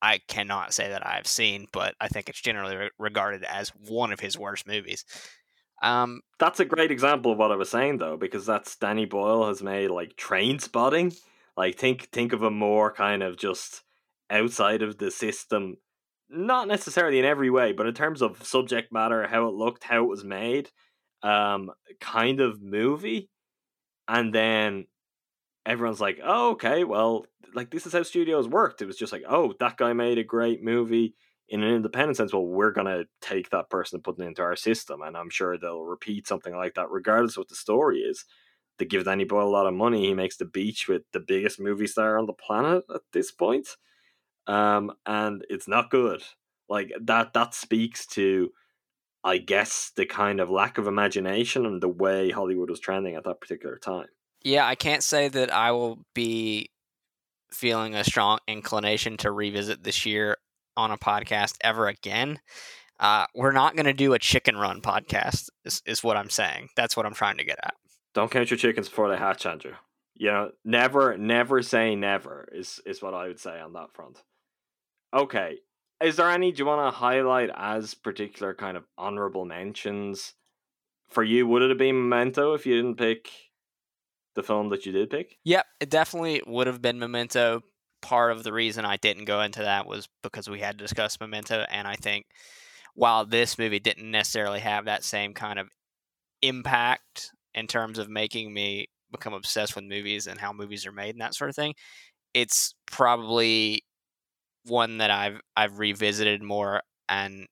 I 0.00 0.18
cannot 0.28 0.72
say 0.72 0.88
that 0.90 1.06
I've 1.06 1.26
seen, 1.26 1.66
but 1.72 1.94
I 2.00 2.08
think 2.08 2.28
it's 2.28 2.40
generally 2.40 2.76
re- 2.76 2.90
regarded 2.98 3.44
as 3.44 3.70
one 3.70 4.12
of 4.12 4.20
his 4.20 4.38
worst 4.38 4.66
movies. 4.66 5.04
Um, 5.82 6.22
that's 6.38 6.60
a 6.60 6.64
great 6.64 6.90
example 6.90 7.32
of 7.32 7.38
what 7.38 7.52
I 7.52 7.56
was 7.56 7.70
saying, 7.70 7.98
though, 7.98 8.16
because 8.16 8.46
that's 8.46 8.76
Danny 8.76 9.04
Boyle 9.04 9.48
has 9.48 9.62
made 9.62 9.90
like 9.90 10.16
Trainspotting. 10.16 11.16
Like 11.56 11.76
think 11.76 12.08
think 12.10 12.32
of 12.32 12.42
a 12.42 12.50
more 12.50 12.92
kind 12.92 13.22
of 13.22 13.36
just 13.36 13.82
outside 14.30 14.82
of 14.82 14.98
the 14.98 15.10
system, 15.10 15.76
not 16.28 16.68
necessarily 16.68 17.18
in 17.18 17.24
every 17.24 17.50
way, 17.50 17.72
but 17.72 17.86
in 17.86 17.94
terms 17.94 18.22
of 18.22 18.44
subject 18.44 18.92
matter, 18.92 19.26
how 19.26 19.48
it 19.48 19.54
looked, 19.54 19.84
how 19.84 20.04
it 20.04 20.08
was 20.08 20.24
made, 20.24 20.70
um, 21.22 21.70
kind 22.00 22.40
of 22.40 22.62
movie. 22.62 23.28
And 24.06 24.34
then 24.34 24.86
everyone's 25.68 26.00
like, 26.00 26.18
oh, 26.24 26.52
okay, 26.52 26.82
well, 26.84 27.26
like 27.54 27.70
this 27.70 27.86
is 27.86 27.92
how 27.92 28.02
studios 28.02 28.48
worked. 28.48 28.82
It 28.82 28.86
was 28.86 28.96
just 28.96 29.12
like, 29.12 29.24
oh, 29.28 29.52
that 29.60 29.76
guy 29.76 29.92
made 29.92 30.18
a 30.18 30.24
great 30.24 30.62
movie 30.62 31.14
in 31.48 31.62
an 31.62 31.74
independent 31.74 32.16
sense. 32.16 32.32
Well, 32.32 32.46
we're 32.46 32.72
gonna 32.72 33.04
take 33.20 33.50
that 33.50 33.70
person 33.70 33.96
and 33.96 34.04
put 34.04 34.18
it 34.18 34.24
into 34.24 34.42
our 34.42 34.56
system, 34.56 35.02
and 35.02 35.16
I'm 35.16 35.30
sure 35.30 35.56
they'll 35.56 35.84
repeat 35.84 36.26
something 36.26 36.56
like 36.56 36.74
that, 36.74 36.90
regardless 36.90 37.34
of 37.34 37.42
what 37.42 37.48
the 37.48 37.54
story 37.54 37.98
is. 37.98 38.24
They 38.78 38.84
give 38.86 39.04
Danny 39.04 39.24
Boyle 39.24 39.48
a 39.48 39.50
lot 39.50 39.66
of 39.66 39.74
money. 39.74 40.06
He 40.06 40.14
makes 40.14 40.36
the 40.36 40.44
beach 40.44 40.88
with 40.88 41.02
the 41.12 41.20
biggest 41.20 41.60
movie 41.60 41.86
star 41.86 42.18
on 42.18 42.26
the 42.26 42.32
planet 42.32 42.84
at 42.94 43.02
this 43.12 43.30
point, 43.30 43.68
um, 44.46 44.92
and 45.06 45.44
it's 45.50 45.68
not 45.68 45.90
good. 45.90 46.22
Like 46.68 46.92
that. 47.00 47.32
That 47.32 47.54
speaks 47.54 48.06
to, 48.08 48.50
I 49.24 49.38
guess, 49.38 49.92
the 49.96 50.06
kind 50.06 50.40
of 50.40 50.50
lack 50.50 50.78
of 50.78 50.86
imagination 50.86 51.66
and 51.66 51.82
the 51.82 51.88
way 51.88 52.30
Hollywood 52.30 52.70
was 52.70 52.80
trending 52.80 53.14
at 53.16 53.24
that 53.24 53.40
particular 53.40 53.78
time. 53.78 54.08
Yeah, 54.48 54.66
I 54.66 54.76
can't 54.76 55.02
say 55.02 55.28
that 55.28 55.52
I 55.52 55.72
will 55.72 55.98
be 56.14 56.70
feeling 57.52 57.94
a 57.94 58.02
strong 58.02 58.38
inclination 58.48 59.18
to 59.18 59.30
revisit 59.30 59.84
this 59.84 60.06
year 60.06 60.38
on 60.74 60.90
a 60.90 60.96
podcast 60.96 61.56
ever 61.60 61.86
again. 61.86 62.40
Uh, 62.98 63.26
we're 63.34 63.52
not 63.52 63.76
going 63.76 63.84
to 63.84 63.92
do 63.92 64.14
a 64.14 64.18
chicken 64.18 64.56
run 64.56 64.80
podcast, 64.80 65.50
is, 65.66 65.82
is 65.84 66.02
what 66.02 66.16
I'm 66.16 66.30
saying. 66.30 66.68
That's 66.76 66.96
what 66.96 67.04
I'm 67.04 67.12
trying 67.12 67.36
to 67.36 67.44
get 67.44 67.58
at. 67.62 67.74
Don't 68.14 68.30
count 68.30 68.50
your 68.50 68.56
chickens 68.56 68.88
before 68.88 69.10
they 69.10 69.18
hatch, 69.18 69.44
Andrew. 69.44 69.74
You 70.14 70.28
know, 70.28 70.50
never, 70.64 71.18
never 71.18 71.60
say 71.60 71.94
never 71.94 72.48
is 72.50 72.80
is 72.86 73.02
what 73.02 73.12
I 73.12 73.28
would 73.28 73.38
say 73.38 73.60
on 73.60 73.74
that 73.74 73.92
front. 73.92 74.22
Okay, 75.12 75.58
is 76.02 76.16
there 76.16 76.30
any? 76.30 76.52
Do 76.52 76.60
you 76.60 76.66
want 76.66 76.90
to 76.90 76.98
highlight 76.98 77.50
as 77.54 77.92
particular 77.92 78.54
kind 78.54 78.78
of 78.78 78.84
honorable 78.96 79.44
mentions 79.44 80.32
for 81.10 81.22
you? 81.22 81.46
Would 81.46 81.62
it 81.62 81.68
have 81.68 81.78
been 81.78 82.08
Memento 82.08 82.54
if 82.54 82.64
you 82.64 82.74
didn't 82.74 82.96
pick 82.96 83.28
the 84.38 84.42
film 84.44 84.68
that 84.70 84.86
you 84.86 84.92
did 84.92 85.10
pick? 85.10 85.36
Yep, 85.44 85.66
it 85.80 85.90
definitely 85.90 86.40
would 86.46 86.66
have 86.66 86.80
been 86.80 86.98
Memento. 86.98 87.62
Part 88.00 88.30
of 88.30 88.44
the 88.44 88.52
reason 88.52 88.84
I 88.84 88.96
didn't 88.96 89.24
go 89.24 89.40
into 89.42 89.60
that 89.60 89.86
was 89.86 90.08
because 90.22 90.48
we 90.48 90.60
had 90.60 90.78
to 90.78 90.84
discuss 90.84 91.18
Memento, 91.20 91.66
and 91.68 91.86
I 91.86 91.96
think 91.96 92.26
while 92.94 93.26
this 93.26 93.58
movie 93.58 93.80
didn't 93.80 94.10
necessarily 94.10 94.60
have 94.60 94.84
that 94.84 95.04
same 95.04 95.34
kind 95.34 95.58
of 95.58 95.68
impact 96.42 97.32
in 97.54 97.66
terms 97.66 97.98
of 97.98 98.08
making 98.08 98.54
me 98.54 98.86
become 99.10 99.34
obsessed 99.34 99.74
with 99.74 99.84
movies 99.84 100.26
and 100.26 100.38
how 100.38 100.52
movies 100.52 100.86
are 100.86 100.92
made 100.92 101.10
and 101.10 101.20
that 101.20 101.34
sort 101.34 101.50
of 101.50 101.56
thing, 101.56 101.74
it's 102.34 102.74
probably 102.86 103.82
one 104.64 104.98
that 104.98 105.10
I've 105.10 105.40
I've 105.56 105.78
revisited 105.78 106.42
more 106.42 106.82
and 107.08 107.46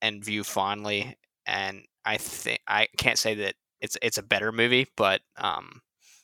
and 0.00 0.24
view 0.24 0.42
fondly. 0.42 1.16
And 1.46 1.84
I 2.04 2.16
think 2.16 2.60
I 2.66 2.88
can't 2.96 3.18
say 3.18 3.34
that 3.36 3.54
it's 3.80 3.96
it's 4.02 4.18
a 4.18 4.22
better 4.22 4.52
movie, 4.52 4.88
but 4.96 5.20
um, 5.36 5.80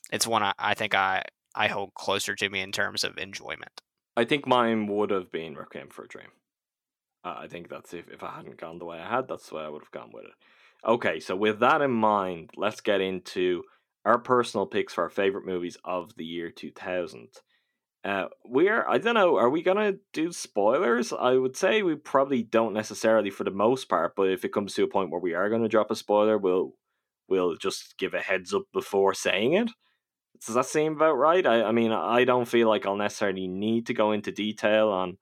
it's 0.09 0.27
one 0.27 0.43
I, 0.43 0.53
I 0.57 0.73
think 0.73 0.95
I 0.95 1.23
I 1.55 1.67
hold 1.67 1.93
closer 1.93 2.35
to 2.35 2.49
me 2.49 2.61
in 2.61 2.71
terms 2.71 3.03
of 3.03 3.17
enjoyment. 3.17 3.81
I 4.15 4.25
think 4.25 4.47
mine 4.47 4.87
would 4.87 5.11
have 5.11 5.31
been 5.31 5.55
Requiem 5.55 5.89
for 5.89 6.03
a 6.03 6.07
Dream. 6.07 6.27
Uh, 7.23 7.35
I 7.37 7.47
think 7.47 7.69
that's 7.69 7.93
if, 7.93 8.07
if 8.09 8.23
I 8.23 8.31
hadn't 8.31 8.57
gone 8.57 8.79
the 8.79 8.85
way 8.85 8.99
I 8.99 9.09
had, 9.09 9.27
that's 9.27 9.49
the 9.49 9.55
way 9.55 9.63
I 9.63 9.69
would 9.69 9.81
have 9.81 9.91
gone 9.91 10.11
with 10.13 10.25
it. 10.25 10.31
Okay, 10.85 11.19
so 11.19 11.35
with 11.35 11.59
that 11.59 11.81
in 11.81 11.91
mind, 11.91 12.51
let's 12.55 12.81
get 12.81 13.01
into 13.01 13.63
our 14.05 14.17
personal 14.17 14.65
picks 14.65 14.93
for 14.93 15.03
our 15.03 15.09
favorite 15.09 15.45
movies 15.45 15.77
of 15.83 16.15
the 16.15 16.25
year 16.25 16.49
2000. 16.49 17.27
Uh, 18.05 18.25
we're, 18.45 18.87
I 18.87 18.97
don't 18.97 19.15
know, 19.15 19.35
are 19.35 19.49
we 19.49 19.61
gonna 19.61 19.95
do 20.13 20.31
spoilers? 20.31 21.11
I 21.11 21.33
would 21.33 21.57
say 21.57 21.81
we 21.81 21.95
probably 21.95 22.43
don't 22.43 22.73
necessarily 22.73 23.29
for 23.29 23.43
the 23.43 23.51
most 23.51 23.89
part, 23.89 24.13
but 24.15 24.29
if 24.29 24.45
it 24.45 24.53
comes 24.53 24.73
to 24.75 24.83
a 24.83 24.87
point 24.87 25.11
where 25.11 25.19
we 25.19 25.33
are 25.33 25.49
gonna 25.49 25.67
drop 25.67 25.91
a 25.91 25.95
spoiler, 25.95 26.37
we'll 26.37 26.75
we'll 27.27 27.55
just 27.57 27.97
give 27.97 28.13
a 28.13 28.21
heads 28.21 28.53
up 28.53 28.63
before 28.71 29.13
saying 29.13 29.53
it. 29.53 29.69
Does 30.45 30.55
that 30.55 30.65
seem 30.65 30.93
about 30.93 31.13
right? 31.13 31.45
I, 31.45 31.63
I 31.63 31.71
mean, 31.71 31.91
I 31.91 32.23
don't 32.23 32.47
feel 32.47 32.67
like 32.69 32.85
I'll 32.85 32.95
necessarily 32.95 33.47
need 33.47 33.87
to 33.87 33.93
go 33.93 34.11
into 34.11 34.31
detail 34.31 34.89
on. 34.89 35.17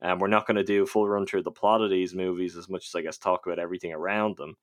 And 0.00 0.12
um, 0.12 0.18
we're 0.18 0.28
not 0.28 0.46
going 0.46 0.56
to 0.56 0.64
do 0.64 0.82
a 0.82 0.86
full 0.86 1.08
run 1.08 1.26
through 1.26 1.44
the 1.44 1.50
plot 1.50 1.80
of 1.80 1.90
these 1.90 2.14
movies 2.14 2.56
as 2.56 2.68
much 2.68 2.86
as 2.88 2.94
I 2.94 3.02
guess 3.02 3.16
talk 3.16 3.46
about 3.46 3.58
everything 3.58 3.92
around 3.92 4.36
them. 4.36 4.54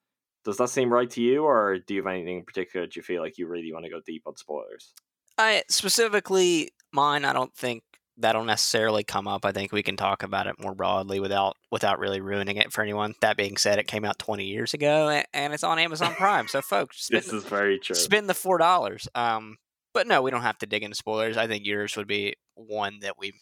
Does 0.43 0.57
that 0.57 0.69
seem 0.69 0.91
right 0.91 1.09
to 1.11 1.21
you, 1.21 1.43
or 1.45 1.77
do 1.79 1.93
you 1.93 2.01
have 2.01 2.11
anything 2.11 2.37
in 2.39 2.45
particular 2.45 2.85
that 2.85 2.95
you 2.95 3.01
feel 3.01 3.21
like 3.21 3.37
you 3.37 3.47
really 3.47 3.71
want 3.71 3.85
to 3.85 3.91
go 3.91 4.01
deep 4.05 4.23
on 4.25 4.35
spoilers? 4.35 4.93
I 5.37 5.63
specifically 5.69 6.71
mine. 6.91 7.25
I 7.25 7.33
don't 7.33 7.55
think 7.55 7.83
that'll 8.17 8.43
necessarily 8.43 9.03
come 9.03 9.27
up. 9.27 9.45
I 9.45 9.51
think 9.51 9.71
we 9.71 9.83
can 9.83 9.97
talk 9.97 10.23
about 10.23 10.47
it 10.47 10.55
more 10.59 10.75
broadly 10.75 11.19
without 11.19 11.57
without 11.71 11.99
really 11.99 12.21
ruining 12.21 12.57
it 12.57 12.71
for 12.71 12.81
anyone. 12.81 13.15
That 13.21 13.37
being 13.37 13.57
said, 13.57 13.79
it 13.79 13.87
came 13.87 14.05
out 14.05 14.19
20 14.19 14.45
years 14.45 14.73
ago 14.73 15.23
and 15.33 15.53
it's 15.53 15.63
on 15.63 15.79
Amazon 15.79 16.13
Prime. 16.13 16.47
So, 16.47 16.61
folks, 16.61 17.03
spend, 17.05 17.23
this 17.23 17.33
is 17.33 17.43
very 17.43 17.79
true. 17.79 17.95
Spend 17.95 18.29
the 18.29 18.33
four 18.33 18.57
dollars. 18.57 19.07
Um, 19.15 19.57
but 19.93 20.07
no, 20.07 20.21
we 20.21 20.31
don't 20.31 20.41
have 20.41 20.57
to 20.59 20.65
dig 20.65 20.83
into 20.83 20.95
spoilers. 20.95 21.37
I 21.37 21.47
think 21.47 21.65
yours 21.65 21.95
would 21.97 22.07
be 22.07 22.35
one 22.55 22.99
that 23.01 23.17
we 23.17 23.33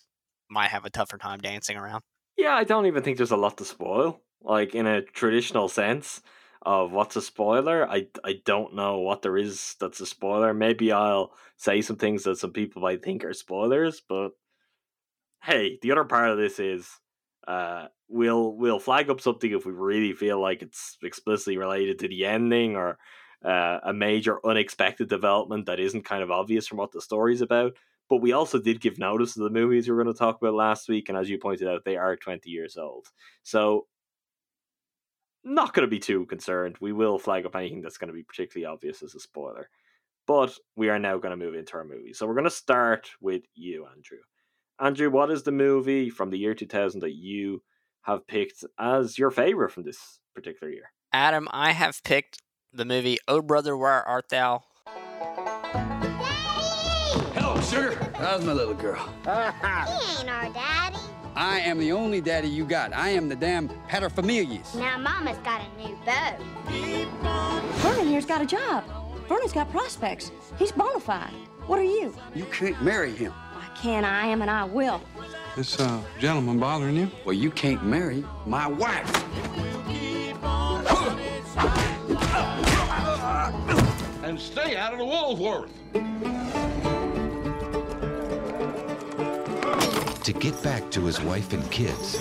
might 0.50 0.70
have 0.70 0.86
a 0.86 0.90
tougher 0.90 1.18
time 1.18 1.40
dancing 1.40 1.78
around. 1.78 2.02
Yeah, 2.38 2.54
I 2.54 2.64
don't 2.64 2.86
even 2.86 3.04
think 3.04 3.18
there's 3.18 3.32
a 3.32 3.38
lot 3.38 3.58
to 3.58 3.66
spoil. 3.66 4.22
Like 4.42 4.74
in 4.74 4.88
a 4.88 5.02
traditional 5.02 5.68
sense 5.68 6.22
of 6.62 6.92
what's 6.92 7.16
a 7.16 7.22
spoiler, 7.22 7.90
I 7.90 8.08
I 8.24 8.36
don't 8.46 8.76
know 8.76 9.00
what 9.00 9.22
there 9.22 9.38
is 9.38 9.76
that's 9.80 10.00
a 10.00 10.06
spoiler. 10.06 10.54
Maybe 10.54 10.92
I'll 10.92 11.34
say 11.58 11.82
some 11.82 11.98
things 11.98 12.24
that 12.24 12.38
some 12.38 12.54
people 12.54 12.82
might 12.82 13.04
think 13.04 13.24
are 13.26 13.34
spoilers, 13.34 14.02
but 14.08 14.32
hey, 15.44 15.78
the 15.82 15.92
other 15.92 16.06
part 16.06 16.32
of 16.32 16.38
this 16.38 16.60
is 16.60 16.90
uh 17.48 17.88
we'll 18.08 18.54
we'll 18.54 18.80
flag 18.80 19.10
up 19.10 19.22
something 19.22 19.52
if 19.52 19.66
we 19.66 19.72
really 19.72 20.14
feel 20.14 20.40
like 20.40 20.62
it's 20.62 20.98
explicitly 21.04 21.58
related 21.58 22.00
to 22.00 22.08
the 22.08 22.26
ending 22.26 22.76
or 22.76 22.98
uh, 23.44 23.80
a 23.84 23.94
major 23.94 24.46
unexpected 24.46 25.10
development 25.10 25.66
that 25.68 25.80
isn't 25.80 26.04
kind 26.04 26.24
of 26.24 26.32
obvious 26.32 26.68
from 26.68 26.78
what 26.78 26.92
the 26.92 27.02
story's 27.02 27.42
about. 27.42 27.74
But 28.10 28.18
we 28.18 28.32
also 28.32 28.60
did 28.60 28.82
give 28.82 28.98
notice 28.98 29.38
of 29.38 29.44
the 29.44 29.50
movies 29.52 29.88
we 29.88 29.94
were 29.94 30.04
going 30.04 30.14
to 30.14 30.18
talk 30.18 30.42
about 30.42 30.56
last 30.56 30.90
week, 30.90 31.10
and 31.10 31.18
as 31.18 31.30
you 31.30 31.38
pointed 31.38 31.68
out, 31.68 31.86
they 31.86 31.96
are 31.96 32.16
20 32.16 32.50
years 32.50 32.76
old. 32.76 33.08
So, 33.44 33.86
not 35.44 35.74
going 35.74 35.88
to 35.88 35.90
be 35.90 36.00
too 36.00 36.26
concerned. 36.26 36.78
We 36.82 36.92
will 36.92 37.20
flag 37.20 37.46
up 37.46 37.56
anything 37.56 37.82
that's 37.82 37.98
going 37.98 38.08
to 38.08 38.14
be 38.14 38.24
particularly 38.24 38.66
obvious 38.66 39.04
as 39.04 39.14
a 39.14 39.20
spoiler. 39.20 39.70
But 40.26 40.58
we 40.76 40.90
are 40.90 41.00
now 41.00 41.18
going 41.18 41.38
to 41.38 41.46
move 41.46 41.56
into 41.56 41.74
our 41.76 41.86
movie. 41.86 42.14
So, 42.14 42.26
we're 42.26 42.34
going 42.34 42.46
to 42.46 42.50
start 42.50 43.12
with 43.22 43.44
you, 43.54 43.86
Andrew. 43.86 44.20
Andrew, 44.80 45.12
what 45.12 45.30
is 45.30 45.44
the 45.44 45.52
movie 45.52 46.10
from 46.10 46.32
the 46.32 46.40
year 46.40 46.56
2000 46.56 47.02
that 47.02 47.14
you 47.14 47.62
have 48.04 48.26
picked 48.26 48.64
as 48.80 49.20
your 49.20 49.30
favorite 49.30 49.72
from 49.72 49.84
this 49.84 50.20
particular 50.34 50.74
year? 50.74 50.92
Adam, 51.14 51.48
I 51.52 51.74
have 51.74 52.02
picked 52.04 52.42
the 52.74 52.86
movie 52.86 53.18
Oh 53.28 53.42
Brother 53.42 53.76
Where 53.78 54.08
Art 54.08 54.30
Thou? 54.30 54.64
Daddy! 54.86 56.26
Hello, 57.34 57.60
sugar. 57.62 58.12
How's 58.16 58.44
my 58.44 58.54
little 58.54 58.74
girl? 58.74 59.04
he 59.24 59.30
ain't 60.20 60.30
our 60.30 60.50
daddy. 60.54 60.98
I 61.36 61.60
am 61.60 61.80
the 61.80 61.92
only 61.92 62.22
daddy 62.22 62.48
you 62.50 62.66
got. 62.66 62.94
I 62.94 63.10
am 63.10 63.30
the 63.30 63.36
damn 63.36 63.70
paterfamilias. 63.88 64.76
Now 64.76 64.98
Mama's 64.98 65.38
got 65.40 65.62
a 65.62 65.82
new 65.82 65.98
beau. 66.06 66.36
Vernon 67.78 68.08
here's 68.08 68.26
got 68.26 68.42
a 68.42 68.46
job. 68.46 68.84
Vernon's 69.28 69.54
got 69.54 69.70
prospects. 69.72 70.32
He's 70.58 70.72
bona 70.72 71.00
fide. 71.00 71.32
What 71.68 71.80
are 71.80 71.84
you? 71.84 72.16
You 72.34 72.46
can't 72.46 72.82
marry 72.82 73.12
him. 73.12 73.32
I 73.56 73.68
can, 73.78 74.04
I 74.04 74.26
am, 74.26 74.42
and 74.42 74.50
I 74.50 74.64
will. 74.64 75.02
This 75.56 75.80
uh, 75.80 76.02
gentleman 76.20 76.60
bothering 76.60 76.96
you? 76.96 77.12
Well, 77.26 77.34
you 77.36 77.52
can't 77.52 77.86
marry 77.86 78.24
my 78.46 78.68
wife. 78.68 79.08
And 84.30 84.40
stay 84.40 84.78
out 84.78 84.94
of 84.94 85.00
the 85.00 85.06
Woolworth. 85.06 85.72
To 90.24 90.34
get 90.34 90.62
back 90.62 90.92
to 90.92 91.04
his 91.04 91.20
wife 91.20 91.52
and 91.52 91.72
kids, 91.72 92.14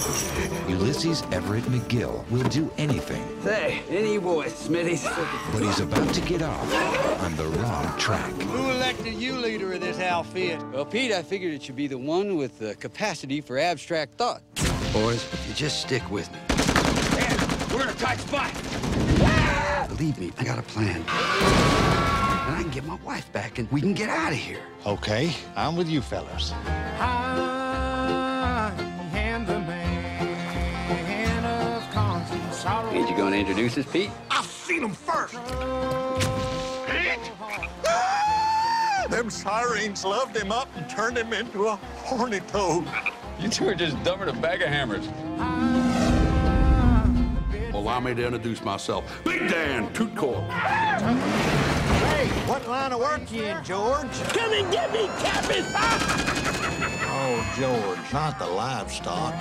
Ulysses 0.70 1.22
Everett 1.32 1.64
McGill 1.64 2.26
will 2.30 2.48
do 2.48 2.70
anything. 2.78 3.22
Say, 3.42 3.82
any 3.90 4.16
boy, 4.16 4.48
Smithies. 4.48 5.06
But 5.52 5.60
he's 5.60 5.80
about 5.80 6.14
to 6.14 6.22
get 6.22 6.40
off 6.40 7.20
on 7.20 7.36
the 7.36 7.44
wrong 7.44 7.98
track. 7.98 8.32
Who 8.40 8.70
elected 8.70 9.12
you 9.12 9.36
leader 9.36 9.74
of 9.74 9.82
this 9.82 9.98
outfit? 9.98 10.62
Well, 10.72 10.86
Pete, 10.86 11.12
I 11.12 11.22
figured 11.22 11.52
it 11.52 11.62
should 11.62 11.76
be 11.76 11.88
the 11.88 11.98
one 11.98 12.38
with 12.38 12.58
the 12.58 12.74
capacity 12.76 13.42
for 13.42 13.58
abstract 13.58 14.14
thought. 14.14 14.40
Boys, 14.94 15.22
if 15.30 15.46
you 15.46 15.52
just 15.52 15.82
stick 15.82 16.10
with 16.10 16.32
me. 16.32 16.38
Man, 17.18 17.68
we're 17.70 17.82
in 17.82 17.90
a 17.90 17.98
tight 17.98 18.20
spot. 18.20 18.67
Believe 19.98 20.18
me, 20.20 20.32
I 20.38 20.44
got 20.44 20.60
a 20.60 20.62
plan. 20.62 20.94
And 20.94 21.06
I 21.08 22.58
can 22.60 22.70
get 22.70 22.84
my 22.84 22.94
wife 23.04 23.32
back 23.32 23.58
and 23.58 23.68
we 23.72 23.80
can 23.80 23.94
get 23.94 24.08
out 24.08 24.30
of 24.30 24.38
here. 24.38 24.60
Okay, 24.86 25.34
I'm 25.56 25.74
with 25.74 25.88
you 25.88 26.00
fellas. 26.00 26.52
Ain't 32.92 33.10
you 33.10 33.16
gonna 33.16 33.36
introduce 33.36 33.76
us, 33.76 33.86
Pete? 33.86 34.12
I've 34.30 34.46
seen 34.46 34.84
him 34.84 34.92
first. 34.92 35.34
Ah, 37.84 39.04
them 39.10 39.30
sirens 39.30 40.04
loved 40.04 40.36
him 40.36 40.52
up 40.52 40.68
and 40.76 40.88
turned 40.88 41.18
him 41.18 41.32
into 41.32 41.66
a 41.66 41.74
horny 42.04 42.38
toad. 42.46 42.86
You 43.40 43.48
two 43.48 43.66
are 43.66 43.74
just 43.74 44.00
dumber 44.04 44.26
than 44.26 44.38
a 44.38 44.40
bag 44.40 44.62
of 44.62 44.68
hammers. 44.68 45.08
Allow 47.88 48.00
me 48.00 48.14
to 48.14 48.26
introduce 48.26 48.62
myself. 48.62 49.02
Big 49.24 49.48
Dan, 49.48 49.90
Toot 49.94 50.14
Court. 50.14 50.44
Hey, 50.50 52.28
what 52.46 52.68
line 52.68 52.92
of 52.92 53.00
work 53.00 53.32
you 53.32 53.44
in, 53.44 53.64
George? 53.64 54.10
Come 54.34 54.52
and 54.52 54.70
get 54.70 54.92
me, 54.92 55.06
Cappy! 55.18 55.64
Oh, 57.10 57.54
George, 57.58 58.12
not 58.12 58.38
the 58.38 58.46
livestock. 58.46 59.34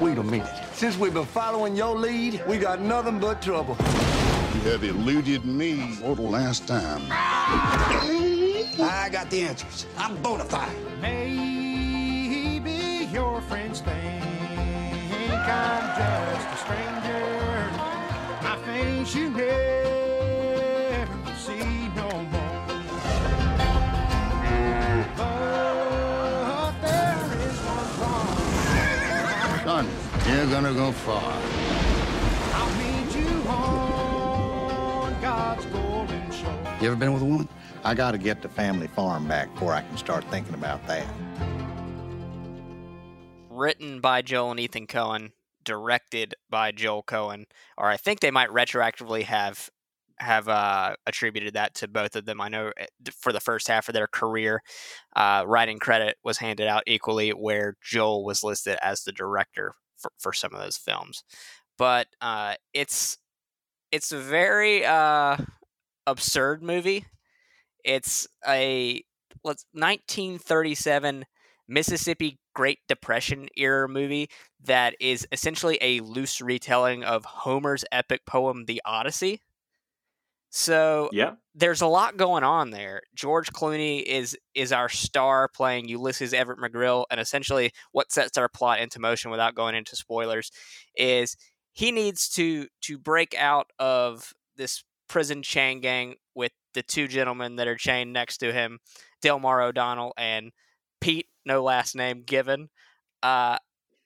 Wait 0.00 0.18
a 0.18 0.22
minute. 0.22 0.54
Since 0.74 0.98
we've 0.98 1.14
been 1.14 1.24
following 1.24 1.74
your 1.74 1.96
lead, 1.96 2.44
we 2.46 2.58
got 2.58 2.80
nothing 2.82 3.18
but 3.18 3.40
trouble. 3.40 3.76
You 4.54 4.70
have 4.70 4.84
eluded 4.84 5.46
me 5.46 5.92
for 5.92 6.14
the 6.14 6.22
last 6.22 6.68
time. 6.68 7.06
I 7.10 9.08
got 9.10 9.30
the 9.30 9.42
answers. 9.42 9.86
I'm 9.96 10.14
bona 10.22 10.44
fide. 10.44 10.76
Maybe 11.00 12.70
your 13.10 13.40
friends 13.42 13.80
think 13.80 14.35
I'm 15.48 15.86
just 15.96 16.48
a 16.48 16.56
stranger. 16.64 17.70
My 18.42 18.56
face 18.64 19.14
you 19.14 19.30
never 19.30 21.06
see 21.36 21.88
no 21.94 22.08
more. 22.32 22.74
But 25.16 26.72
there 26.82 27.24
is 27.46 27.58
one 27.62 27.90
wrong. 28.00 28.38
Son, 29.64 29.86
you're 30.28 30.50
gonna 30.50 30.74
go 30.74 30.90
far. 30.92 31.32
I'll 32.54 32.72
meet 32.76 33.14
you 33.14 33.32
on 33.48 35.20
God's 35.20 35.64
golden 35.66 36.30
shore. 36.32 36.76
You 36.80 36.88
ever 36.88 36.96
been 36.96 37.12
with 37.12 37.22
a 37.22 37.26
woman? 37.26 37.48
I 37.84 37.94
gotta 37.94 38.18
get 38.18 38.42
the 38.42 38.48
family 38.48 38.88
farm 38.88 39.28
back 39.28 39.52
before 39.54 39.72
I 39.72 39.82
can 39.82 39.96
start 39.96 40.24
thinking 40.24 40.54
about 40.54 40.84
that. 40.88 41.06
Written 43.56 44.00
by 44.00 44.20
Joel 44.20 44.50
and 44.50 44.60
Ethan 44.60 44.86
Coen, 44.86 45.30
directed 45.64 46.34
by 46.50 46.72
Joel 46.72 47.02
Coen, 47.02 47.44
or 47.78 47.86
I 47.86 47.96
think 47.96 48.20
they 48.20 48.30
might 48.30 48.50
retroactively 48.50 49.22
have 49.22 49.70
have 50.18 50.48
uh, 50.48 50.94
attributed 51.06 51.54
that 51.54 51.74
to 51.74 51.88
both 51.88 52.16
of 52.16 52.26
them. 52.26 52.40
I 52.40 52.48
know 52.48 52.72
eh, 52.76 52.86
for 53.18 53.32
the 53.32 53.40
first 53.40 53.68
half 53.68 53.88
of 53.88 53.94
their 53.94 54.06
career, 54.06 54.62
uh, 55.14 55.44
writing 55.46 55.78
credit 55.78 56.16
was 56.22 56.38
handed 56.38 56.66
out 56.66 56.82
equally, 56.86 57.30
where 57.30 57.76
Joel 57.82 58.24
was 58.24 58.42
listed 58.42 58.78
as 58.82 59.02
the 59.02 59.12
director 59.12 59.74
for, 59.96 60.10
for 60.18 60.32
some 60.32 60.54
of 60.54 60.60
those 60.60 60.76
films. 60.76 61.24
But 61.78 62.08
uh, 62.20 62.56
it's 62.74 63.16
it's 63.90 64.12
a 64.12 64.18
very 64.18 64.84
uh, 64.84 65.38
absurd 66.06 66.62
movie. 66.62 67.06
It's 67.84 68.26
a 68.46 69.02
let's 69.44 69.64
1937 69.72 71.24
Mississippi 71.68 72.38
Great 72.56 72.78
Depression 72.88 73.48
era 73.54 73.86
movie 73.86 74.30
that 74.64 74.94
is 74.98 75.28
essentially 75.30 75.76
a 75.82 76.00
loose 76.00 76.40
retelling 76.40 77.04
of 77.04 77.22
Homer's 77.26 77.84
epic 77.92 78.24
poem 78.24 78.64
The 78.64 78.80
Odyssey. 78.86 79.42
So 80.48 81.10
Yeah. 81.12 81.34
there's 81.54 81.82
a 81.82 81.86
lot 81.86 82.16
going 82.16 82.44
on 82.44 82.70
there. 82.70 83.02
George 83.14 83.52
Clooney 83.52 84.02
is 84.02 84.34
is 84.54 84.72
our 84.72 84.88
star 84.88 85.48
playing 85.48 85.86
Ulysses 85.88 86.32
Everett 86.32 86.58
McGill, 86.58 87.04
and 87.10 87.20
essentially 87.20 87.72
what 87.92 88.10
sets 88.10 88.38
our 88.38 88.48
plot 88.48 88.80
into 88.80 88.98
motion 88.98 89.30
without 89.30 89.54
going 89.54 89.74
into 89.74 89.94
spoilers 89.96 90.50
is 90.96 91.36
he 91.72 91.92
needs 91.92 92.26
to 92.30 92.68
to 92.82 92.96
break 92.96 93.34
out 93.38 93.66
of 93.78 94.32
this 94.56 94.82
prison 95.08 95.42
chain 95.42 95.80
gang 95.80 96.14
with 96.34 96.52
the 96.72 96.82
two 96.82 97.06
gentlemen 97.06 97.56
that 97.56 97.68
are 97.68 97.76
chained 97.76 98.14
next 98.14 98.38
to 98.38 98.50
him, 98.50 98.78
Delmar 99.20 99.60
O'Donnell 99.60 100.14
and 100.16 100.52
Pete, 101.02 101.26
no 101.46 101.62
last 101.62 101.94
name 101.94 102.22
given. 102.26 102.68
Uh, 103.22 103.56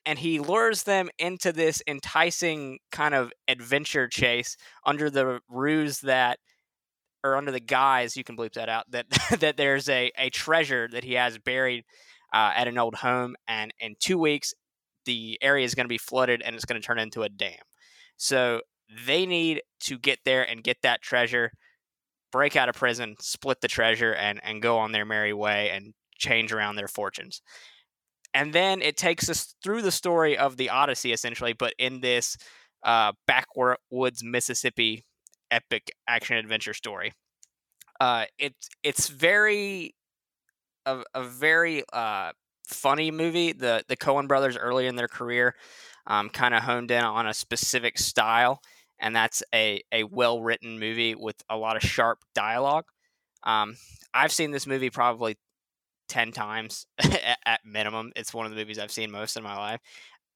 and 0.06 0.18
he 0.18 0.38
lures 0.38 0.84
them 0.84 1.08
into 1.18 1.52
this 1.52 1.82
enticing 1.86 2.78
kind 2.90 3.14
of 3.14 3.32
adventure 3.48 4.08
chase 4.08 4.56
under 4.86 5.10
the 5.10 5.40
ruse 5.48 6.00
that 6.00 6.38
or 7.22 7.36
under 7.36 7.52
the 7.52 7.60
guise 7.60 8.16
you 8.16 8.24
can 8.24 8.36
bleep 8.36 8.52
that 8.54 8.68
out 8.68 8.90
that 8.90 9.06
that 9.40 9.56
there's 9.56 9.88
a, 9.88 10.10
a 10.18 10.30
treasure 10.30 10.88
that 10.90 11.04
he 11.04 11.14
has 11.14 11.38
buried 11.38 11.84
uh, 12.32 12.52
at 12.54 12.68
an 12.68 12.78
old 12.78 12.94
home 12.96 13.36
and 13.48 13.72
in 13.80 13.94
two 14.00 14.18
weeks 14.18 14.54
the 15.04 15.38
area 15.42 15.64
is 15.64 15.74
going 15.74 15.84
to 15.84 15.88
be 15.88 15.98
flooded 15.98 16.42
and 16.42 16.54
it's 16.54 16.64
going 16.64 16.80
to 16.80 16.86
turn 16.86 16.98
into 16.98 17.22
a 17.22 17.28
dam 17.28 17.58
so 18.16 18.60
they 19.06 19.26
need 19.26 19.62
to 19.80 19.98
get 19.98 20.18
there 20.24 20.48
and 20.48 20.64
get 20.64 20.76
that 20.82 21.02
treasure 21.02 21.50
break 22.32 22.56
out 22.56 22.68
of 22.68 22.74
prison 22.74 23.16
split 23.20 23.60
the 23.60 23.68
treasure 23.68 24.14
and 24.14 24.40
and 24.42 24.62
go 24.62 24.78
on 24.78 24.92
their 24.92 25.04
merry 25.04 25.32
way 25.32 25.70
and 25.70 25.92
change 26.20 26.52
around 26.52 26.76
their 26.76 26.88
fortunes 26.88 27.42
and 28.34 28.52
then 28.52 28.80
it 28.80 28.96
takes 28.96 29.28
us 29.28 29.54
through 29.62 29.82
the 29.82 29.90
story 29.90 30.38
of 30.38 30.56
the 30.56 30.70
Odyssey, 30.70 31.12
essentially, 31.12 31.52
but 31.52 31.74
in 31.78 32.00
this 32.00 32.36
uh, 32.82 33.12
backwoods 33.26 34.22
Mississippi 34.22 35.04
epic 35.50 35.90
action 36.08 36.36
adventure 36.36 36.74
story. 36.74 37.12
Uh, 37.98 38.24
it's 38.38 38.68
it's 38.82 39.08
very 39.08 39.94
a, 40.86 41.02
a 41.14 41.22
very 41.22 41.82
uh, 41.92 42.32
funny 42.66 43.10
movie. 43.10 43.52
The 43.52 43.84
the 43.88 43.96
Coen 43.96 44.28
brothers 44.28 44.56
early 44.56 44.86
in 44.86 44.96
their 44.96 45.08
career 45.08 45.54
um, 46.06 46.30
kind 46.30 46.54
of 46.54 46.62
honed 46.62 46.90
in 46.90 47.04
on 47.04 47.26
a 47.26 47.34
specific 47.34 47.98
style, 47.98 48.60
and 48.98 49.14
that's 49.14 49.42
a 49.54 49.82
a 49.92 50.04
well 50.04 50.40
written 50.40 50.78
movie 50.78 51.14
with 51.14 51.36
a 51.50 51.56
lot 51.56 51.76
of 51.76 51.82
sharp 51.82 52.20
dialogue. 52.34 52.86
Um, 53.42 53.76
I've 54.14 54.32
seen 54.32 54.50
this 54.50 54.66
movie 54.66 54.90
probably 54.90 55.36
10 56.10 56.32
times 56.32 56.86
at 57.46 57.60
minimum. 57.64 58.12
It's 58.16 58.34
one 58.34 58.44
of 58.44 58.52
the 58.52 58.58
movies 58.58 58.78
I've 58.78 58.90
seen 58.90 59.10
most 59.10 59.36
in 59.36 59.42
my 59.42 59.56
life. 59.56 59.80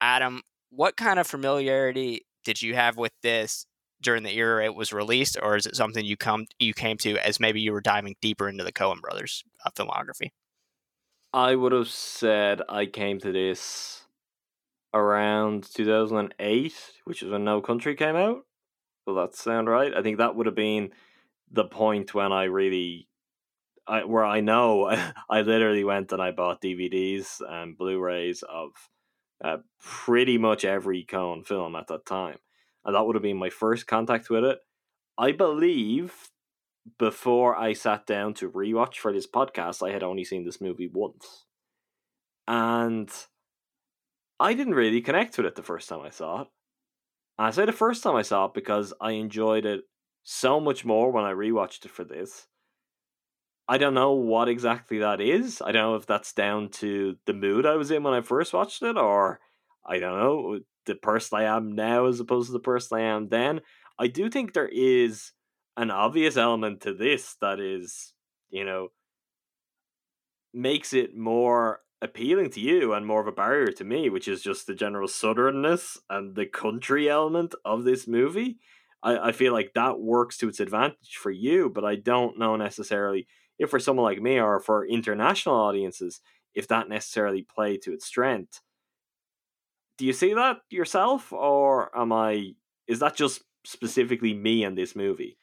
Adam, 0.01 0.41
what 0.71 0.97
kind 0.97 1.19
of 1.19 1.27
familiarity 1.27 2.25
did 2.45 2.63
you 2.63 2.75
have 2.75 2.97
with 2.97 3.13
this 3.23 3.67
during 4.01 4.23
the 4.23 4.37
era 4.37 4.65
it 4.65 4.75
was 4.75 4.93
released, 4.93 5.37
or 5.43 5.57
is 5.57 5.67
it 5.67 5.77
something 5.77 6.05
you 6.05 6.17
come 6.17 6.47
you 6.59 6.75
came 6.75 6.97
to 6.99 7.17
as 7.19 7.41
maybe 7.41 7.61
you 7.61 7.73
were 7.73 7.81
diving 7.81 8.15
deeper 8.21 8.49
into 8.49 8.65
the 8.65 8.73
Coen 8.73 9.01
brothers 9.01 9.43
uh, 9.65 9.71
filmography? 9.71 10.31
I 11.33 11.57
would 11.57 11.73
have 11.73 11.89
said 11.89 12.63
I 12.69 12.87
came 12.87 13.19
to 13.21 13.33
this 13.33 14.05
around 14.93 15.65
2008, 15.75 16.75
which 17.05 17.23
is 17.23 17.31
when 17.31 17.45
No 17.45 17.61
Country 17.61 17.97
came 17.97 18.15
out. 18.15 18.43
Will 19.07 19.17
that 19.17 19.35
sound 19.35 19.69
right? 19.69 19.93
I 19.95 20.03
think 20.03 20.19
that 20.19 20.37
would 20.37 20.47
have 20.47 20.55
been 20.55 20.91
the 21.51 21.65
point 21.65 22.15
when 22.15 22.33
I 22.33 22.45
really, 22.45 23.09
I 23.87 24.05
where 24.05 24.25
I 24.25 24.41
know 24.41 24.87
I 25.31 25.43
literally 25.43 25.85
went 25.85 26.13
and 26.13 26.23
I 26.23 26.31
bought 26.31 26.63
DVDs 26.63 27.41
and 27.47 27.77
Blu-rays 27.77 28.43
of 28.43 28.71
uh, 29.43 29.59
pretty 29.81 30.39
much 30.39 30.65
every 30.65 31.05
Coen 31.05 31.47
film 31.47 31.77
at 31.77 31.89
that 31.89 32.07
time, 32.07 32.39
and 32.85 32.95
that 32.95 33.05
would 33.05 33.17
have 33.17 33.23
been 33.23 33.37
my 33.37 33.51
first 33.51 33.87
contact 33.87 34.31
with 34.31 34.45
it. 34.45 34.59
I 35.19 35.33
believe 35.33 36.31
before 36.99 37.57
I 37.57 37.73
sat 37.73 38.07
down 38.07 38.35
to 38.35 38.51
rewatch 38.51 38.97
for 38.97 39.13
this 39.13 39.27
podcast, 39.27 39.87
I 39.87 39.93
had 39.93 40.03
only 40.03 40.25
seen 40.25 40.45
this 40.45 40.61
movie 40.61 40.91
once, 40.93 41.45
and 42.47 43.11
I 44.41 44.55
didn't 44.55 44.75
really 44.75 45.01
connect 45.01 45.37
with 45.37 45.47
it 45.47 45.55
the 45.55 45.63
first 45.63 45.89
time 45.89 46.01
I 46.01 46.11
saw 46.11 46.43
it. 46.43 46.49
I 47.39 47.51
say 47.51 47.65
the 47.65 47.73
first 47.73 48.03
time 48.03 48.17
I 48.17 48.23
saw 48.23 48.47
it 48.47 48.55
because 48.55 48.95
I 49.01 49.13
enjoyed 49.13 49.67
it 49.67 49.83
so 50.23 50.61
much 50.61 50.85
more 50.85 51.11
when 51.11 51.25
I 51.25 51.33
rewatched 51.33 51.85
it 51.85 51.91
for 51.91 52.05
this. 52.05 52.47
I 53.67 53.79
don't 53.79 53.95
know 53.95 54.13
what 54.13 54.49
exactly 54.49 54.99
that 54.99 55.21
is. 55.21 55.63
I 55.63 55.73
don't 55.73 55.83
know 55.83 55.97
if 55.97 56.07
that's 56.07 56.33
down 56.33 56.69
to 56.71 57.17
the 57.27 57.33
mood 57.33 57.65
I 57.65 57.77
was 57.77 57.91
in 57.91 58.03
when 58.03 58.13
I 58.15 58.21
first 58.21 58.53
watched 58.53 58.83
it, 58.83 58.97
or 58.97 59.41
I 59.87 59.99
don't 59.99 60.19
know, 60.19 60.61
the 60.87 60.95
person 60.95 61.39
I 61.39 61.45
am 61.45 61.75
now 61.75 62.07
as 62.07 62.21
opposed 62.21 62.49
to 62.49 62.53
the 62.53 62.61
person 62.61 62.99
I 62.99 63.03
am 63.03 63.29
then. 63.29 63.63
I 63.99 64.09
do 64.09 64.29
think 64.29 64.53
there 64.53 64.69
is 64.71 65.33
an 65.77 65.91
obvious 65.91 66.37
element 66.37 66.83
to 66.83 66.93
this 66.93 67.37
that 67.41 67.59
is, 67.59 68.13
you 68.51 68.65
know, 68.65 68.89
makes 70.53 70.93
it 70.93 71.17
more 71.17 71.81
appealing 72.03 72.51
to 72.51 72.61
you 72.61 72.93
and 72.93 73.07
more 73.07 73.21
of 73.21 73.27
a 73.27 73.33
barrier 73.33 73.69
to 73.69 73.85
me, 73.85 74.11
which 74.11 74.29
is 74.29 74.43
just 74.43 74.67
the 74.67 74.75
general 74.75 75.09
southernness 75.09 75.97
and 76.11 76.37
the 76.37 76.47
country 76.47 77.09
element 77.09 77.55
of 77.65 77.85
this 77.85 78.07
movie. 78.07 78.59
I, 79.03 79.29
I 79.29 79.33
feel 79.33 79.55
like 79.55 79.73
that 79.75 80.01
works 80.01 80.37
to 80.39 80.49
its 80.49 80.61
advantage 80.61 81.17
for 81.17 81.31
you, 81.31 81.71
but 81.71 81.85
I 81.85 81.97
don't 81.97 82.39
know 82.39 82.57
necessarily 82.57 83.27
if 83.59 83.71
for 83.71 83.79
someone 83.79 84.05
like 84.05 84.21
me 84.21 84.41
or 84.41 84.61
for 84.61 84.87
international 84.87 85.55
audiences, 85.55 86.21
if 86.55 86.69
that 86.69 86.89
necessarily 86.89 87.43
play 87.43 87.77
to 87.79 87.93
its 87.93 88.07
strength. 88.07 88.61
Do 89.99 90.07
you 90.07 90.13
see 90.13 90.35
that 90.35 90.59
yourself, 90.71 91.33
or 91.33 91.97
am 91.97 92.13
I? 92.13 92.55
Is 92.89 92.99
that 92.99 93.17
just 93.17 93.43
specifically 93.65 94.35
me 94.35 94.65
and 94.65 94.77
this 94.77 94.97
movie? 94.97 95.39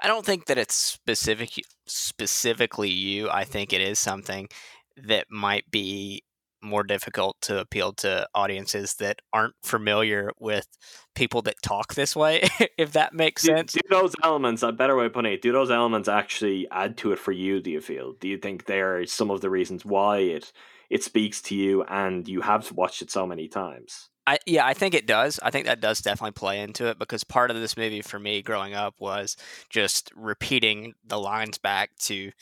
I 0.00 0.06
don't 0.06 0.26
think 0.26 0.46
that 0.46 0.58
it's 0.58 0.74
specific 0.74 1.50
specifically 1.86 2.90
you. 2.90 3.30
I 3.30 3.44
think 3.44 3.72
it 3.72 3.80
is 3.80 3.98
something 3.98 4.48
that 4.96 5.26
might 5.30 5.70
be 5.70 6.22
more 6.64 6.82
difficult 6.82 7.36
to 7.42 7.60
appeal 7.60 7.92
to 7.94 8.26
audiences 8.34 8.94
that 8.94 9.20
aren't 9.32 9.54
familiar 9.62 10.30
with 10.38 10.66
people 11.14 11.42
that 11.42 11.56
talk 11.62 11.94
this 11.94 12.16
way, 12.16 12.42
if 12.78 12.92
that 12.92 13.14
makes 13.14 13.42
do, 13.42 13.48
sense. 13.48 13.72
Do 13.72 13.80
those 13.90 14.14
elements, 14.22 14.62
a 14.62 14.72
better 14.72 14.96
way 14.96 15.06
of 15.06 15.12
putting 15.12 15.32
it, 15.32 15.42
do 15.42 15.52
those 15.52 15.70
elements 15.70 16.08
actually 16.08 16.66
add 16.70 16.96
to 16.98 17.12
it 17.12 17.18
for 17.18 17.32
you, 17.32 17.60
do 17.60 17.70
you 17.70 17.80
feel? 17.80 18.14
Do 18.14 18.28
you 18.28 18.38
think 18.38 18.66
they're 18.66 19.06
some 19.06 19.30
of 19.30 19.40
the 19.40 19.50
reasons 19.50 19.84
why 19.84 20.18
it 20.18 20.52
it 20.90 21.02
speaks 21.02 21.40
to 21.42 21.54
you 21.54 21.82
and 21.84 22.28
you 22.28 22.40
have 22.42 22.70
watched 22.72 23.02
it 23.02 23.10
so 23.10 23.26
many 23.26 23.48
times? 23.48 24.10
I, 24.26 24.38
yeah, 24.46 24.64
I 24.64 24.72
think 24.72 24.94
it 24.94 25.06
does. 25.06 25.38
I 25.42 25.50
think 25.50 25.66
that 25.66 25.80
does 25.80 26.00
definitely 26.00 26.32
play 26.32 26.60
into 26.60 26.86
it 26.86 26.98
because 26.98 27.24
part 27.24 27.50
of 27.50 27.56
this 27.58 27.76
movie 27.76 28.00
for 28.00 28.18
me 28.18 28.40
growing 28.40 28.72
up 28.72 28.94
was 28.98 29.36
just 29.68 30.10
repeating 30.16 30.94
the 31.04 31.18
lines 31.18 31.58
back 31.58 31.90
to 32.00 32.32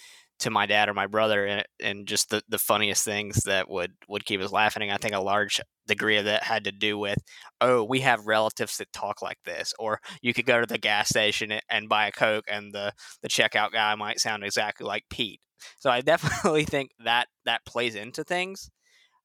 to 0.42 0.50
my 0.50 0.66
dad 0.66 0.88
or 0.88 0.94
my 0.94 1.06
brother 1.06 1.46
and, 1.46 1.64
and 1.80 2.08
just 2.08 2.30
the, 2.30 2.42
the 2.48 2.58
funniest 2.58 3.04
things 3.04 3.44
that 3.44 3.70
would 3.70 3.92
would 4.08 4.24
keep 4.24 4.40
us 4.40 4.50
laughing 4.50 4.90
i 4.90 4.96
think 4.96 5.14
a 5.14 5.20
large 5.20 5.60
degree 5.86 6.16
of 6.16 6.24
that 6.24 6.42
had 6.42 6.64
to 6.64 6.72
do 6.72 6.98
with 6.98 7.18
oh 7.60 7.84
we 7.84 8.00
have 8.00 8.26
relatives 8.26 8.76
that 8.76 8.92
talk 8.92 9.22
like 9.22 9.38
this 9.44 9.72
or 9.78 10.00
you 10.20 10.34
could 10.34 10.44
go 10.44 10.60
to 10.60 10.66
the 10.66 10.78
gas 10.78 11.08
station 11.08 11.52
and 11.70 11.88
buy 11.88 12.08
a 12.08 12.12
coke 12.12 12.44
and 12.48 12.72
the 12.72 12.92
the 13.22 13.28
checkout 13.28 13.70
guy 13.70 13.94
might 13.94 14.18
sound 14.18 14.42
exactly 14.42 14.84
like 14.84 15.04
pete 15.10 15.40
so 15.78 15.88
i 15.88 16.00
definitely 16.02 16.64
think 16.64 16.90
that 17.04 17.28
that 17.44 17.64
plays 17.64 17.94
into 17.94 18.24
things 18.24 18.68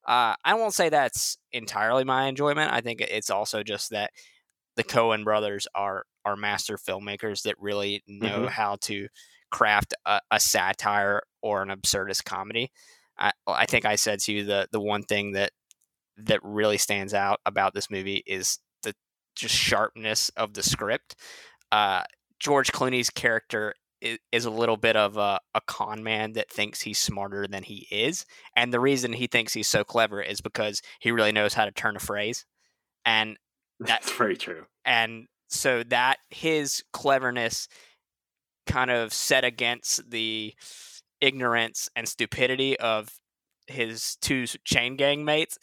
uh, 0.06 0.34
i 0.44 0.54
won't 0.54 0.74
say 0.74 0.88
that's 0.88 1.36
entirely 1.50 2.04
my 2.04 2.26
enjoyment 2.26 2.72
i 2.72 2.80
think 2.80 3.00
it's 3.00 3.30
also 3.30 3.64
just 3.64 3.90
that 3.90 4.10
the 4.76 4.84
coen 4.84 5.24
brothers 5.24 5.66
are 5.74 6.04
are 6.24 6.36
master 6.36 6.76
filmmakers 6.76 7.42
that 7.42 7.56
really 7.58 8.04
know 8.06 8.28
mm-hmm. 8.28 8.46
how 8.46 8.76
to 8.80 9.08
craft 9.50 9.94
a, 10.06 10.20
a 10.30 10.40
satire 10.40 11.22
or 11.42 11.62
an 11.62 11.68
absurdist 11.68 12.24
comedy. 12.24 12.70
I, 13.18 13.32
I 13.46 13.66
think 13.66 13.84
I 13.84 13.96
said 13.96 14.20
to 14.20 14.32
you 14.32 14.44
the 14.44 14.68
the 14.70 14.80
one 14.80 15.02
thing 15.02 15.32
that 15.32 15.52
that 16.18 16.40
really 16.42 16.78
stands 16.78 17.14
out 17.14 17.40
about 17.46 17.74
this 17.74 17.90
movie 17.90 18.22
is 18.26 18.58
the 18.82 18.94
just 19.36 19.54
sharpness 19.54 20.30
of 20.30 20.54
the 20.54 20.62
script. 20.62 21.16
Uh, 21.70 22.02
George 22.40 22.72
Clooney's 22.72 23.10
character 23.10 23.74
is, 24.00 24.18
is 24.32 24.44
a 24.44 24.50
little 24.50 24.76
bit 24.76 24.96
of 24.96 25.16
a, 25.16 25.40
a 25.54 25.60
con 25.66 26.02
man 26.02 26.32
that 26.32 26.50
thinks 26.50 26.80
he's 26.80 26.98
smarter 26.98 27.46
than 27.46 27.62
he 27.62 27.86
is, 27.90 28.24
and 28.56 28.72
the 28.72 28.80
reason 28.80 29.12
he 29.12 29.26
thinks 29.26 29.52
he's 29.52 29.68
so 29.68 29.84
clever 29.84 30.22
is 30.22 30.40
because 30.40 30.82
he 31.00 31.10
really 31.10 31.32
knows 31.32 31.54
how 31.54 31.64
to 31.64 31.72
turn 31.72 31.96
a 31.96 32.00
phrase, 32.00 32.44
and 33.04 33.36
that's 33.80 34.12
very 34.12 34.36
true. 34.36 34.64
And 34.84 35.26
so 35.48 35.82
that 35.84 36.18
his 36.30 36.82
cleverness 36.92 37.68
kind 38.68 38.90
of 38.90 39.12
set 39.12 39.44
against 39.44 40.08
the 40.10 40.54
ignorance 41.20 41.88
and 41.96 42.06
stupidity 42.06 42.78
of 42.78 43.08
his 43.66 44.16
two 44.20 44.46
chain 44.64 44.96
gang 44.96 45.24
mates 45.24 45.58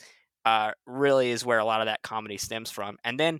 uh, 0.45 0.71
really 0.85 1.31
is 1.31 1.45
where 1.45 1.59
a 1.59 1.65
lot 1.65 1.81
of 1.81 1.87
that 1.87 2.01
comedy 2.03 2.37
stems 2.37 2.69
from. 2.69 2.97
And 3.03 3.19
then 3.19 3.39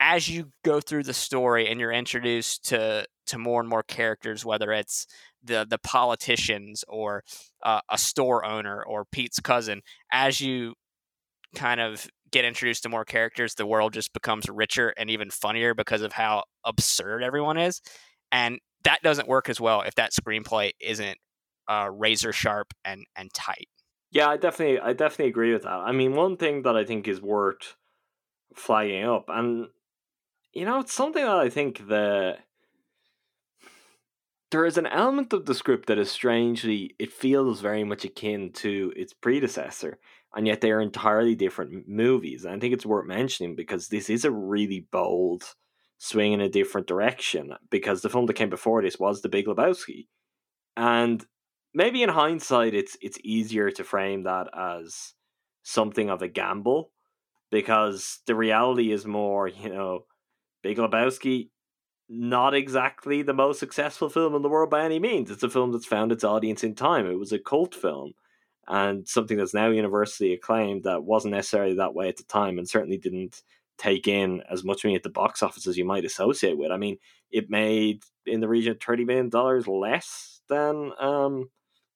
as 0.00 0.28
you 0.28 0.50
go 0.64 0.80
through 0.80 1.02
the 1.04 1.14
story 1.14 1.68
and 1.68 1.80
you're 1.80 1.92
introduced 1.92 2.68
to 2.68 3.06
to 3.26 3.38
more 3.38 3.60
and 3.60 3.68
more 3.68 3.82
characters, 3.82 4.44
whether 4.44 4.72
it's 4.72 5.06
the 5.42 5.66
the 5.68 5.78
politicians 5.78 6.84
or 6.88 7.22
uh, 7.62 7.80
a 7.90 7.98
store 7.98 8.44
owner 8.44 8.82
or 8.82 9.04
Pete's 9.04 9.40
cousin, 9.40 9.82
as 10.12 10.40
you 10.40 10.74
kind 11.54 11.80
of 11.80 12.06
get 12.30 12.44
introduced 12.44 12.84
to 12.84 12.88
more 12.88 13.04
characters, 13.04 13.54
the 13.54 13.66
world 13.66 13.92
just 13.92 14.12
becomes 14.12 14.48
richer 14.48 14.94
and 14.96 15.10
even 15.10 15.30
funnier 15.30 15.74
because 15.74 16.02
of 16.02 16.12
how 16.12 16.44
absurd 16.64 17.22
everyone 17.22 17.56
is. 17.56 17.80
And 18.30 18.60
that 18.84 19.00
doesn't 19.02 19.28
work 19.28 19.48
as 19.48 19.60
well 19.60 19.82
if 19.82 19.94
that 19.96 20.12
screenplay 20.12 20.72
isn't 20.80 21.18
uh, 21.68 21.88
razor 21.92 22.32
sharp 22.32 22.72
and 22.84 23.04
and 23.16 23.32
tight. 23.32 23.68
Yeah, 24.10 24.28
I 24.28 24.36
definitely 24.36 24.80
I 24.80 24.92
definitely 24.92 25.28
agree 25.28 25.52
with 25.52 25.62
that. 25.62 25.70
I 25.70 25.92
mean, 25.92 26.14
one 26.14 26.36
thing 26.36 26.62
that 26.62 26.76
I 26.76 26.84
think 26.84 27.06
is 27.06 27.20
worth 27.20 27.76
flagging 28.54 29.04
up, 29.04 29.26
and 29.28 29.68
you 30.52 30.64
know, 30.64 30.80
it's 30.80 30.92
something 30.92 31.24
that 31.24 31.36
I 31.36 31.48
think 31.48 31.88
that 31.88 32.40
there 34.50 34.66
is 34.66 34.76
an 34.76 34.86
element 34.86 35.32
of 35.32 35.46
the 35.46 35.54
script 35.54 35.86
that 35.86 35.98
is 35.98 36.10
strangely 36.10 36.94
it 36.98 37.12
feels 37.12 37.60
very 37.60 37.84
much 37.84 38.04
akin 38.04 38.52
to 38.52 38.92
its 38.96 39.12
predecessor, 39.12 39.98
and 40.34 40.46
yet 40.46 40.60
they 40.60 40.72
are 40.72 40.80
entirely 40.80 41.34
different 41.36 41.88
movies. 41.88 42.44
And 42.44 42.54
I 42.54 42.58
think 42.58 42.74
it's 42.74 42.86
worth 42.86 43.06
mentioning 43.06 43.54
because 43.54 43.88
this 43.88 44.10
is 44.10 44.24
a 44.24 44.30
really 44.30 44.80
bold 44.80 45.54
swing 46.02 46.32
in 46.32 46.40
a 46.40 46.48
different 46.48 46.86
direction 46.86 47.52
because 47.70 48.00
the 48.00 48.08
film 48.08 48.24
that 48.24 48.34
came 48.34 48.48
before 48.48 48.80
this 48.80 48.98
was 48.98 49.20
The 49.20 49.28
Big 49.28 49.46
Lebowski, 49.46 50.06
and 50.76 51.24
maybe 51.74 52.02
in 52.02 52.08
hindsight, 52.08 52.74
it's 52.74 52.96
it's 53.02 53.18
easier 53.22 53.70
to 53.70 53.84
frame 53.84 54.24
that 54.24 54.48
as 54.56 55.12
something 55.62 56.08
of 56.08 56.22
a 56.22 56.28
gamble 56.28 56.90
because 57.50 58.20
the 58.26 58.34
reality 58.34 58.92
is 58.92 59.06
more, 59.06 59.46
you 59.46 59.68
know, 59.68 60.06
Big 60.62 60.78
Lebowski, 60.78 61.50
not 62.08 62.54
exactly 62.54 63.22
the 63.22 63.34
most 63.34 63.60
successful 63.60 64.08
film 64.08 64.34
in 64.34 64.42
the 64.42 64.48
world 64.48 64.70
by 64.70 64.84
any 64.84 64.98
means. 64.98 65.30
It's 65.30 65.42
a 65.42 65.50
film 65.50 65.70
that's 65.70 65.86
found 65.86 66.12
its 66.12 66.24
audience 66.24 66.64
in 66.64 66.74
time. 66.74 67.06
It 67.06 67.18
was 67.18 67.32
a 67.32 67.38
cult 67.38 67.74
film 67.74 68.14
and 68.66 69.06
something 69.06 69.36
that's 69.36 69.54
now 69.54 69.68
universally 69.68 70.32
acclaimed 70.32 70.84
that 70.84 71.04
wasn't 71.04 71.34
necessarily 71.34 71.74
that 71.74 71.94
way 71.94 72.08
at 72.08 72.16
the 72.16 72.24
time 72.24 72.58
and 72.58 72.68
certainly 72.68 72.96
didn't 72.96 73.42
take 73.80 74.06
in 74.06 74.42
as 74.50 74.62
much 74.64 74.84
money 74.84 74.94
at 74.94 75.02
the 75.02 75.10
box 75.10 75.42
office 75.42 75.66
as 75.66 75.76
you 75.78 75.84
might 75.84 76.04
associate 76.04 76.58
with. 76.58 76.70
I 76.70 76.76
mean, 76.76 76.98
it 77.30 77.48
made 77.48 78.02
in 78.26 78.40
the 78.40 78.48
region 78.48 78.72
of 78.72 78.80
thirty 78.80 79.04
million 79.04 79.28
dollars 79.28 79.66
less 79.66 80.40
than 80.48 80.92
um, 81.00 81.50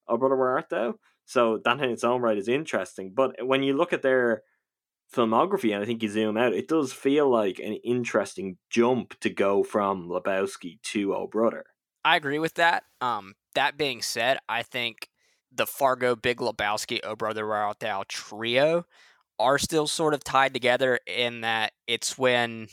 Oh 0.07 0.17
Brother 0.17 0.35
Where 0.35 0.51
Art 0.51 0.69
Thou. 0.69 0.95
So 1.25 1.59
that 1.63 1.79
in 1.81 1.89
its 1.89 2.03
own 2.03 2.21
right 2.21 2.37
is 2.37 2.47
interesting. 2.47 3.13
But 3.13 3.45
when 3.45 3.63
you 3.63 3.75
look 3.75 3.93
at 3.93 4.01
their 4.01 4.43
filmography, 5.13 5.73
and 5.73 5.83
I 5.83 5.85
think 5.85 6.03
you 6.03 6.09
zoom 6.09 6.37
out, 6.37 6.53
it 6.53 6.67
does 6.67 6.93
feel 6.93 7.29
like 7.29 7.59
an 7.59 7.73
interesting 7.83 8.57
jump 8.69 9.19
to 9.21 9.29
go 9.29 9.63
from 9.63 10.07
Lebowski 10.07 10.81
to 10.83 11.15
Oh 11.15 11.27
Brother. 11.27 11.65
I 12.03 12.15
agree 12.15 12.39
with 12.39 12.55
that. 12.55 12.83
Um, 13.01 13.35
that 13.55 13.77
being 13.77 14.01
said, 14.01 14.37
I 14.47 14.61
think 14.61 15.09
the 15.51 15.65
Fargo, 15.65 16.15
Big 16.15 16.37
Lebowski, 16.37 16.99
Oh 17.03 17.15
Brother 17.15 17.47
Where 17.47 17.57
Art 17.57 17.79
Thou 17.79 18.03
trio 18.07 18.85
are 19.39 19.57
still 19.57 19.87
sort 19.87 20.13
of 20.13 20.23
tied 20.23 20.53
together 20.53 20.99
in 21.07 21.41
that 21.41 21.73
it's 21.87 22.17
when 22.17 22.67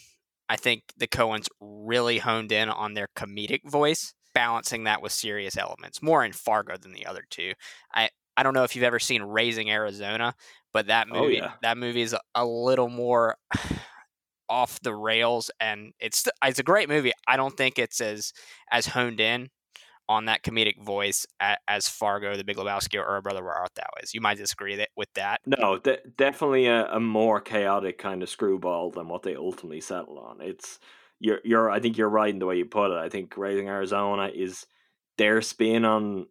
I 0.48 0.56
think 0.56 0.82
the 0.96 1.08
Coens 1.08 1.48
really 1.60 2.18
honed 2.18 2.52
in 2.52 2.68
on 2.68 2.94
their 2.94 3.08
comedic 3.16 3.68
voice, 3.68 4.14
balancing 4.34 4.84
that 4.84 5.02
with 5.02 5.12
serious 5.12 5.56
elements, 5.56 6.02
more 6.02 6.24
in 6.24 6.32
Fargo 6.32 6.76
than 6.76 6.92
the 6.92 7.06
other 7.06 7.24
two. 7.30 7.52
I, 7.94 8.10
I 8.36 8.42
don't 8.42 8.54
know 8.54 8.64
if 8.64 8.74
you've 8.76 8.84
ever 8.84 8.98
seen 8.98 9.22
Raising 9.22 9.70
Arizona, 9.70 10.34
but 10.72 10.86
that 10.86 11.08
Oh, 11.10 11.22
movie 11.22 11.34
yeah. 11.36 11.52
that 11.62 11.78
movie 11.78 12.02
is 12.02 12.14
a 12.34 12.44
little 12.46 12.88
more 12.88 13.36
off 14.48 14.80
the 14.80 14.94
rails 14.94 15.50
and 15.60 15.92
it's 15.98 16.26
it's 16.44 16.58
a 16.58 16.62
great 16.64 16.88
movie. 16.88 17.12
I 17.26 17.36
don't 17.36 17.56
think 17.56 17.78
it's 17.78 18.00
as 18.00 18.32
as 18.70 18.86
honed 18.86 19.20
in 19.20 19.48
on 20.09 20.26
that 20.26 20.42
comedic 20.42 20.82
voice 20.82 21.26
as 21.68 21.88
Fargo, 21.88 22.36
The 22.36 22.44
Big 22.44 22.57
Lebowski, 22.57 22.98
or 22.98 23.20
Brother 23.22 23.42
Where 23.42 23.55
Art 23.55 23.74
Thou 23.74 23.86
is. 24.03 24.14
You 24.14 24.20
might 24.20 24.38
disagree 24.38 24.84
with 24.96 25.12
that. 25.14 25.40
No, 25.46 25.78
de- 25.78 26.00
definitely 26.16 26.66
a, 26.66 26.86
a 26.86 27.00
more 27.00 27.40
chaotic 27.40 27.98
kind 27.98 28.22
of 28.22 28.28
screwball 28.28 28.90
than 28.90 29.09
what 29.09 29.22
they 29.22 29.36
ultimately 29.36 29.80
settle 29.80 30.18
on. 30.18 30.40
It's 30.40 30.78
you're 31.20 31.40
you're 31.44 31.70
I 31.70 31.80
think 31.80 31.96
you're 31.96 32.09
right 32.09 32.32
in 32.32 32.40
the 32.40 32.46
way 32.46 32.59
you 32.59 32.64
put 32.64 32.90
it. 32.90 32.98
I 32.98 33.09
think 33.09 33.36
Raising 33.36 33.68
Arizona 33.68 34.30
is 34.34 34.66
their 35.18 35.40
spin 35.40 35.84
on 35.84 36.26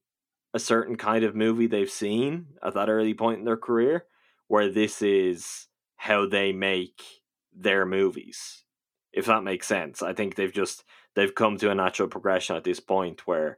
a 0.54 0.60
certain 0.60 0.98
kind 0.98 1.24
of 1.24 1.36
movie 1.36 1.68
they've 1.68 1.90
seen 1.90 2.48
at 2.62 2.74
that 2.74 2.90
early 2.90 3.14
point 3.14 3.40
in 3.40 3.46
their 3.46 3.58
career, 3.58 4.06
where 4.48 4.70
this 4.70 5.02
is 5.02 5.68
how 5.96 6.28
they 6.28 6.52
make 6.52 7.02
their 7.56 7.86
movies. 7.86 8.64
If 9.14 9.26
that 9.26 9.44
makes 9.44 9.68
sense. 9.68 10.02
I 10.02 10.14
think 10.14 10.36
they've 10.36 10.54
just 10.54 10.84
they've 11.16 11.34
come 11.34 11.58
to 11.58 11.72
a 11.72 11.76
natural 11.76 12.08
progression 12.08 12.56
at 12.56 12.64
this 12.64 12.80
point 12.80 13.26
where 13.28 13.58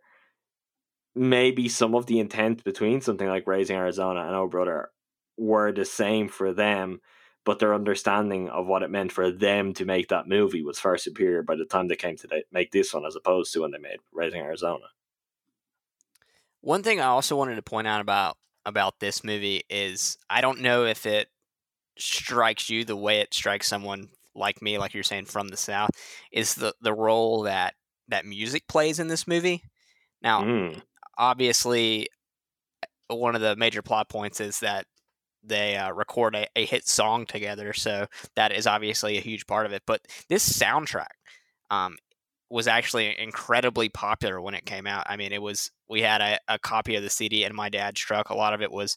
maybe 1.15 1.69
some 1.69 1.95
of 1.95 2.05
the 2.05 2.19
intent 2.19 2.63
between 2.63 3.01
something 3.01 3.27
like 3.27 3.47
Raising 3.47 3.77
Arizona 3.77 4.21
and 4.21 4.35
Oh 4.35 4.47
Brother 4.47 4.89
were 5.37 5.71
the 5.71 5.85
same 5.85 6.27
for 6.27 6.53
them, 6.53 7.01
but 7.45 7.59
their 7.59 7.73
understanding 7.73 8.49
of 8.49 8.67
what 8.67 8.83
it 8.83 8.89
meant 8.89 9.11
for 9.11 9.31
them 9.31 9.73
to 9.73 9.85
make 9.85 10.07
that 10.09 10.27
movie 10.27 10.63
was 10.63 10.79
far 10.79 10.97
superior 10.97 11.43
by 11.43 11.55
the 11.55 11.65
time 11.65 11.87
they 11.87 11.95
came 11.95 12.17
to 12.17 12.43
make 12.51 12.71
this 12.71 12.93
one 12.93 13.05
as 13.05 13.15
opposed 13.15 13.53
to 13.53 13.61
when 13.61 13.71
they 13.71 13.77
made 13.77 13.97
Raising 14.11 14.41
Arizona. 14.41 14.85
One 16.61 16.81
thing 16.81 16.99
I 16.99 17.07
also 17.07 17.35
wanted 17.35 17.55
to 17.55 17.61
point 17.61 17.87
out 17.87 18.01
about 18.01 18.37
about 18.65 19.01
this 19.01 19.23
movie 19.23 19.63
is 19.69 20.17
I 20.29 20.39
don't 20.39 20.61
know 20.61 20.85
if 20.85 21.05
it 21.05 21.27
strikes 21.97 22.69
you 22.69 22.85
the 22.85 22.95
way 22.95 23.19
it 23.19 23.33
strikes 23.33 23.67
someone 23.67 24.07
like 24.35 24.61
me, 24.61 24.77
like 24.77 24.93
you're 24.93 25.03
saying 25.03 25.25
from 25.25 25.49
the 25.49 25.57
south, 25.57 25.91
is 26.31 26.55
the 26.55 26.73
the 26.81 26.93
role 26.93 27.43
that 27.43 27.75
that 28.07 28.25
music 28.25 28.67
plays 28.67 28.99
in 28.99 29.07
this 29.07 29.27
movie. 29.27 29.63
Now, 30.21 30.43
Mm. 30.43 30.81
obviously, 31.17 32.07
one 33.07 33.35
of 33.35 33.41
the 33.41 33.55
major 33.55 33.81
plot 33.81 34.09
points 34.09 34.39
is 34.39 34.59
that 34.61 34.85
they 35.43 35.75
uh, 35.75 35.91
record 35.91 36.35
a, 36.35 36.47
a 36.55 36.65
hit 36.65 36.87
song 36.87 37.25
together, 37.25 37.73
so 37.73 38.07
that 38.35 38.51
is 38.51 38.65
obviously 38.67 39.17
a 39.17 39.21
huge 39.21 39.45
part 39.45 39.65
of 39.65 39.73
it. 39.73 39.83
But 39.85 40.01
this 40.29 40.47
soundtrack 40.57 41.07
um, 41.69 41.97
was 42.49 42.67
actually 42.67 43.17
incredibly 43.19 43.89
popular 43.89 44.39
when 44.39 44.53
it 44.53 44.65
came 44.65 44.87
out. 44.87 45.03
I 45.07 45.17
mean, 45.17 45.33
it 45.33 45.41
was 45.41 45.69
we 45.89 46.01
had 46.01 46.21
a, 46.21 46.39
a 46.47 46.59
copy 46.59 46.95
of 46.95 47.03
the 47.03 47.09
CD 47.09 47.43
in 47.43 47.55
my 47.55 47.69
dad's 47.69 47.99
truck. 47.99 48.29
A 48.29 48.35
lot 48.35 48.53
of 48.53 48.61
it 48.61 48.71
was 48.71 48.95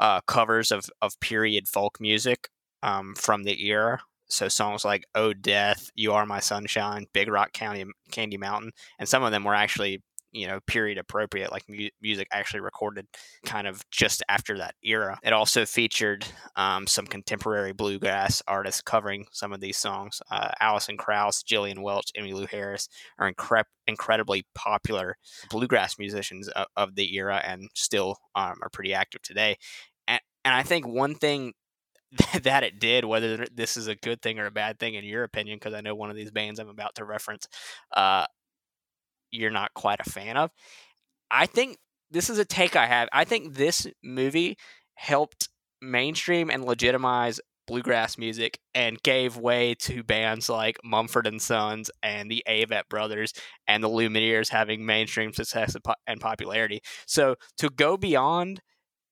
uh, 0.00 0.20
covers 0.22 0.72
of 0.72 0.86
of 1.00 1.18
period 1.20 1.68
folk 1.68 2.00
music 2.00 2.48
um, 2.82 3.14
from 3.14 3.44
the 3.44 3.64
era. 3.66 4.00
So 4.28 4.48
songs 4.48 4.84
like 4.84 5.06
"Oh 5.14 5.32
Death," 5.32 5.90
"You 5.94 6.12
Are 6.12 6.26
My 6.26 6.40
Sunshine," 6.40 7.06
"Big 7.12 7.28
Rock 7.28 7.52
County," 7.52 7.84
"Candy 8.10 8.36
Mountain," 8.36 8.72
and 8.98 9.08
some 9.08 9.22
of 9.22 9.32
them 9.32 9.44
were 9.44 9.54
actually 9.54 10.02
you 10.34 10.46
know 10.46 10.60
period 10.66 10.98
appropriate, 10.98 11.50
like 11.52 11.64
mu- 11.68 11.88
music 12.02 12.28
actually 12.32 12.60
recorded 12.60 13.06
kind 13.46 13.66
of 13.66 13.88
just 13.90 14.22
after 14.28 14.58
that 14.58 14.74
era. 14.82 15.18
It 15.22 15.32
also 15.32 15.64
featured 15.64 16.26
um, 16.56 16.86
some 16.86 17.06
contemporary 17.06 17.72
bluegrass 17.72 18.42
artists 18.46 18.82
covering 18.82 19.26
some 19.30 19.52
of 19.52 19.60
these 19.60 19.78
songs. 19.78 20.20
Uh, 20.30 20.50
Alison 20.60 20.96
Krauss, 20.96 21.42
Gillian 21.42 21.80
Welch, 21.82 22.10
Emmylou 22.18 22.48
Harris 22.48 22.88
are 23.18 23.32
incre- 23.32 23.64
incredibly 23.86 24.44
popular 24.54 25.16
bluegrass 25.50 25.98
musicians 25.98 26.48
of, 26.48 26.66
of 26.76 26.94
the 26.96 27.14
era 27.14 27.40
and 27.44 27.70
still 27.74 28.16
um, 28.34 28.58
are 28.60 28.70
pretty 28.70 28.92
active 28.92 29.22
today. 29.22 29.56
And, 30.08 30.20
and 30.44 30.54
I 30.54 30.62
think 30.64 30.86
one 30.86 31.14
thing 31.14 31.54
that 32.42 32.62
it 32.62 32.78
did, 32.78 33.04
whether 33.04 33.46
this 33.52 33.76
is 33.76 33.88
a 33.88 33.94
good 33.94 34.22
thing 34.22 34.38
or 34.38 34.46
a 34.46 34.50
bad 34.50 34.78
thing 34.78 34.94
in 34.94 35.04
your 35.04 35.24
opinion, 35.24 35.56
because 35.56 35.74
I 35.74 35.80
know 35.80 35.94
one 35.94 36.10
of 36.10 36.16
these 36.16 36.30
bands 36.30 36.60
I'm 36.60 36.68
about 36.68 36.94
to 36.96 37.04
reference, 37.04 37.46
uh, 37.94 38.26
you're 39.30 39.50
not 39.50 39.74
quite 39.74 40.00
a 40.00 40.10
fan 40.10 40.36
of. 40.36 40.50
I 41.30 41.46
think 41.46 41.78
this 42.10 42.30
is 42.30 42.38
a 42.38 42.44
take 42.44 42.76
I 42.76 42.86
have. 42.86 43.08
I 43.12 43.24
think 43.24 43.54
this 43.54 43.86
movie 44.02 44.56
helped 44.94 45.48
mainstream 45.82 46.50
and 46.50 46.64
legitimize 46.64 47.40
bluegrass 47.66 48.18
music 48.18 48.58
and 48.74 49.02
gave 49.02 49.36
way 49.36 49.74
to 49.74 50.02
bands 50.04 50.48
like 50.48 50.76
Mumford 50.84 51.26
and 51.26 51.40
Sons 51.40 51.90
and 52.02 52.30
the 52.30 52.44
Avett 52.48 52.88
Brothers 52.88 53.32
and 53.66 53.82
the 53.82 53.88
Lumineers 53.88 54.50
having 54.50 54.84
mainstream 54.84 55.32
success 55.32 55.74
and, 56.06 56.20
popularity. 56.20 56.80
So 57.06 57.36
to 57.58 57.70
go 57.70 57.96
beyond 57.96 58.60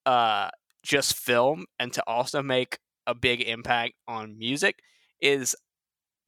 uh, 0.05 0.51
just 0.83 1.17
film 1.17 1.65
and 1.79 1.93
to 1.95 2.03
also 2.07 2.43
make 2.43 2.79
a 3.07 3.15
big 3.15 3.41
impact 3.43 3.95
on 4.07 4.39
music 4.39 4.81
is 5.21 5.55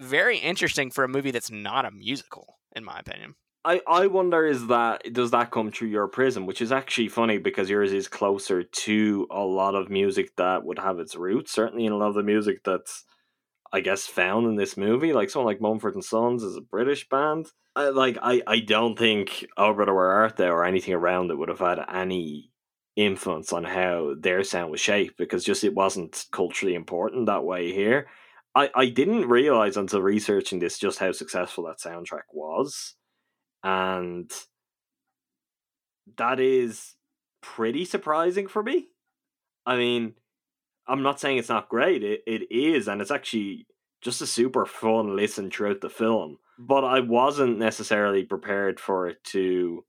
very 0.01 0.39
interesting 0.39 0.91
for 0.91 1.05
a 1.05 1.09
movie 1.09 1.31
that's 1.31 1.51
not 1.51 1.85
a 1.85 1.91
musical, 1.91 2.59
in 2.75 2.85
my 2.85 2.99
opinion. 2.99 3.35
I, 3.65 3.81
I 3.89 4.07
wonder 4.09 4.45
is 4.45 4.67
that 4.67 5.13
does 5.13 5.31
that 5.31 5.51
come 5.51 5.71
through 5.71 5.89
your 5.89 6.07
prism, 6.07 6.45
which 6.45 6.61
is 6.61 6.71
actually 6.71 7.09
funny 7.09 7.39
because 7.39 7.71
yours 7.71 7.93
is 7.93 8.09
closer 8.09 8.63
to 8.63 9.27
a 9.31 9.41
lot 9.41 9.75
of 9.75 9.89
music 9.89 10.37
that 10.37 10.65
would 10.65 10.79
have 10.79 10.99
its 10.99 11.17
roots, 11.17 11.53
certainly 11.53 11.87
in 11.87 11.93
a 11.93 11.97
lot 11.97 12.09
of 12.09 12.15
the 12.15 12.23
music 12.23 12.63
that's 12.63 13.05
I 13.73 13.81
guess 13.81 14.07
found 14.07 14.47
in 14.47 14.57
this 14.57 14.77
movie. 14.77 15.15
Like 15.15 15.31
someone 15.31 15.51
like 15.51 15.63
Mumford 15.63 15.95
and 15.95 16.05
Sons 16.05 16.43
is 16.43 16.57
a 16.57 16.61
British 16.61 17.09
band. 17.09 17.47
I 17.75 17.89
like 17.89 18.19
I, 18.23 18.43
I 18.47 18.61
don't 18.61 18.99
think 18.99 19.47
Oh 19.57 19.73
Brother 19.73 19.95
Where 19.95 20.11
Art 20.11 20.37
Thou 20.37 20.51
or 20.51 20.65
anything 20.65 20.93
around 20.93 21.31
it 21.31 21.39
would 21.39 21.49
have 21.49 21.61
had 21.61 21.81
any 21.91 22.51
influence 22.97 23.53
on 23.53 23.65
how 23.65 24.15
their 24.19 24.45
sound 24.45 24.71
was 24.71 24.81
shaped 24.81 25.19
because 25.19 25.45
just 25.45 25.65
it 25.65 25.75
wasn't 25.75 26.27
culturally 26.33 26.75
important 26.75 27.27
that 27.27 27.45
way 27.45 27.73
here. 27.73 28.07
I, 28.55 28.71
I 28.75 28.87
didn't 28.87 29.29
realize 29.29 29.77
until 29.77 30.01
researching 30.01 30.61
this 30.61 30.79
just 30.79 31.01
how 31.01 31.11
successful 31.11 31.65
that 31.65 31.81
soundtrack 31.81 32.23
was 32.33 32.95
and 33.65 34.31
that 36.19 36.39
is 36.39 36.95
pretty 37.41 37.85
surprising 37.85 38.47
for 38.47 38.63
me. 38.63 38.89
I 39.67 39.77
mean, 39.77 40.15
I'm 40.87 41.03
not 41.03 41.19
saying 41.19 41.39
it's 41.39 41.49
not 41.49 41.71
great. 41.71 42.05
It 42.05 42.23
it 42.27 42.53
is, 42.55 42.87
and 42.87 43.01
it's 43.01 43.11
actually 43.11 43.67
just 44.03 44.21
a 44.21 44.27
super 44.27 44.67
fun 44.67 45.17
listen 45.17 45.51
throughout 45.51 45.81
the 45.81 45.89
film. 45.89 46.39
But 46.59 46.85
I 46.85 47.01
wasn't 47.01 47.59
necessarily 47.59 48.23
prepared 48.25 48.79
for 48.79 49.09
it 49.09 49.25
to 49.25 49.85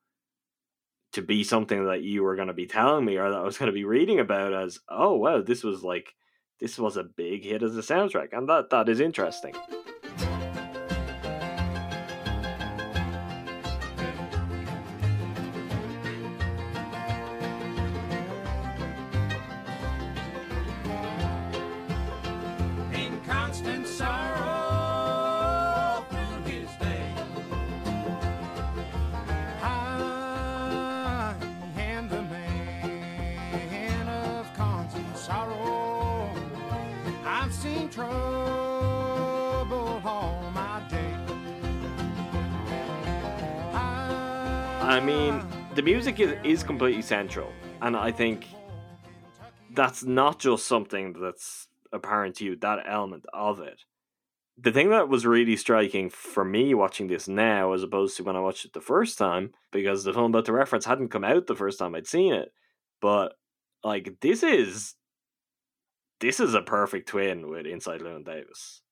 to 1.16 1.22
be 1.22 1.44
something 1.44 1.86
that 1.86 2.04
you 2.04 2.24
were 2.24 2.36
going 2.36 2.50
to 2.50 2.54
be 2.54 2.68
telling 2.68 3.06
me 3.06 3.18
or 3.18 3.30
that 3.30 3.40
I 3.40 3.44
was 3.44 3.58
going 3.58 3.68
to 3.68 3.74
be 3.74 3.86
reading 3.86 4.20
about 4.20 4.54
as 4.54 4.80
oh 4.90 5.16
wow 5.16 5.42
this 5.42 5.64
was 5.64 5.84
like 5.84 6.14
this 6.60 6.78
was 6.78 6.98
a 6.98 7.04
big 7.04 7.44
hit 7.44 7.64
as 7.64 7.78
a 7.78 7.82
soundtrack 7.82 8.30
and 8.34 8.48
that 8.50 8.70
that 8.70 8.90
is 8.90 9.00
interesting. 9.00 9.54
Music 46.06 46.38
is, 46.44 46.60
is 46.60 46.64
completely 46.64 47.02
central, 47.02 47.52
and 47.82 47.98
I 47.98 48.12
think 48.12 48.46
that's 49.74 50.04
not 50.04 50.38
just 50.38 50.68
something 50.68 51.14
that's 51.20 51.68
apparent 51.92 52.36
to 52.36 52.46
you, 52.46 52.56
that 52.58 52.84
element 52.86 53.26
of 53.34 53.60
it. 53.60 53.82
The 54.56 54.72
thing 54.72 54.92
that 54.92 55.10
was 55.10 55.26
really 55.26 55.56
striking 55.56 56.12
for 56.12 56.46
me 56.46 56.76
watching 56.76 57.08
this 57.08 57.28
now, 57.28 57.74
as 57.74 57.82
opposed 57.82 58.18
to 58.18 58.24
when 58.24 58.36
I 58.36 58.40
watched 58.40 58.66
it 58.66 58.74
the 58.74 58.82
first 58.82 59.18
time, 59.18 59.54
because 59.72 60.04
the 60.04 60.14
film 60.14 60.30
about 60.32 60.46
the 60.46 60.54
reference 60.54 60.86
hadn't 60.86 61.10
come 61.10 61.24
out 61.24 61.48
the 61.48 61.56
first 61.56 61.80
time 61.80 61.96
I'd 61.96 62.06
seen 62.06 62.34
it, 62.36 62.50
but 63.02 63.34
like 63.84 64.18
this 64.22 64.44
is 64.44 64.94
this 66.20 66.40
is 66.40 66.54
a 66.54 66.62
perfect 66.62 67.10
twin 67.10 67.50
with 67.50 67.66
Inside 67.66 68.02
Llewyn 68.02 68.24
Davis. 68.24 68.84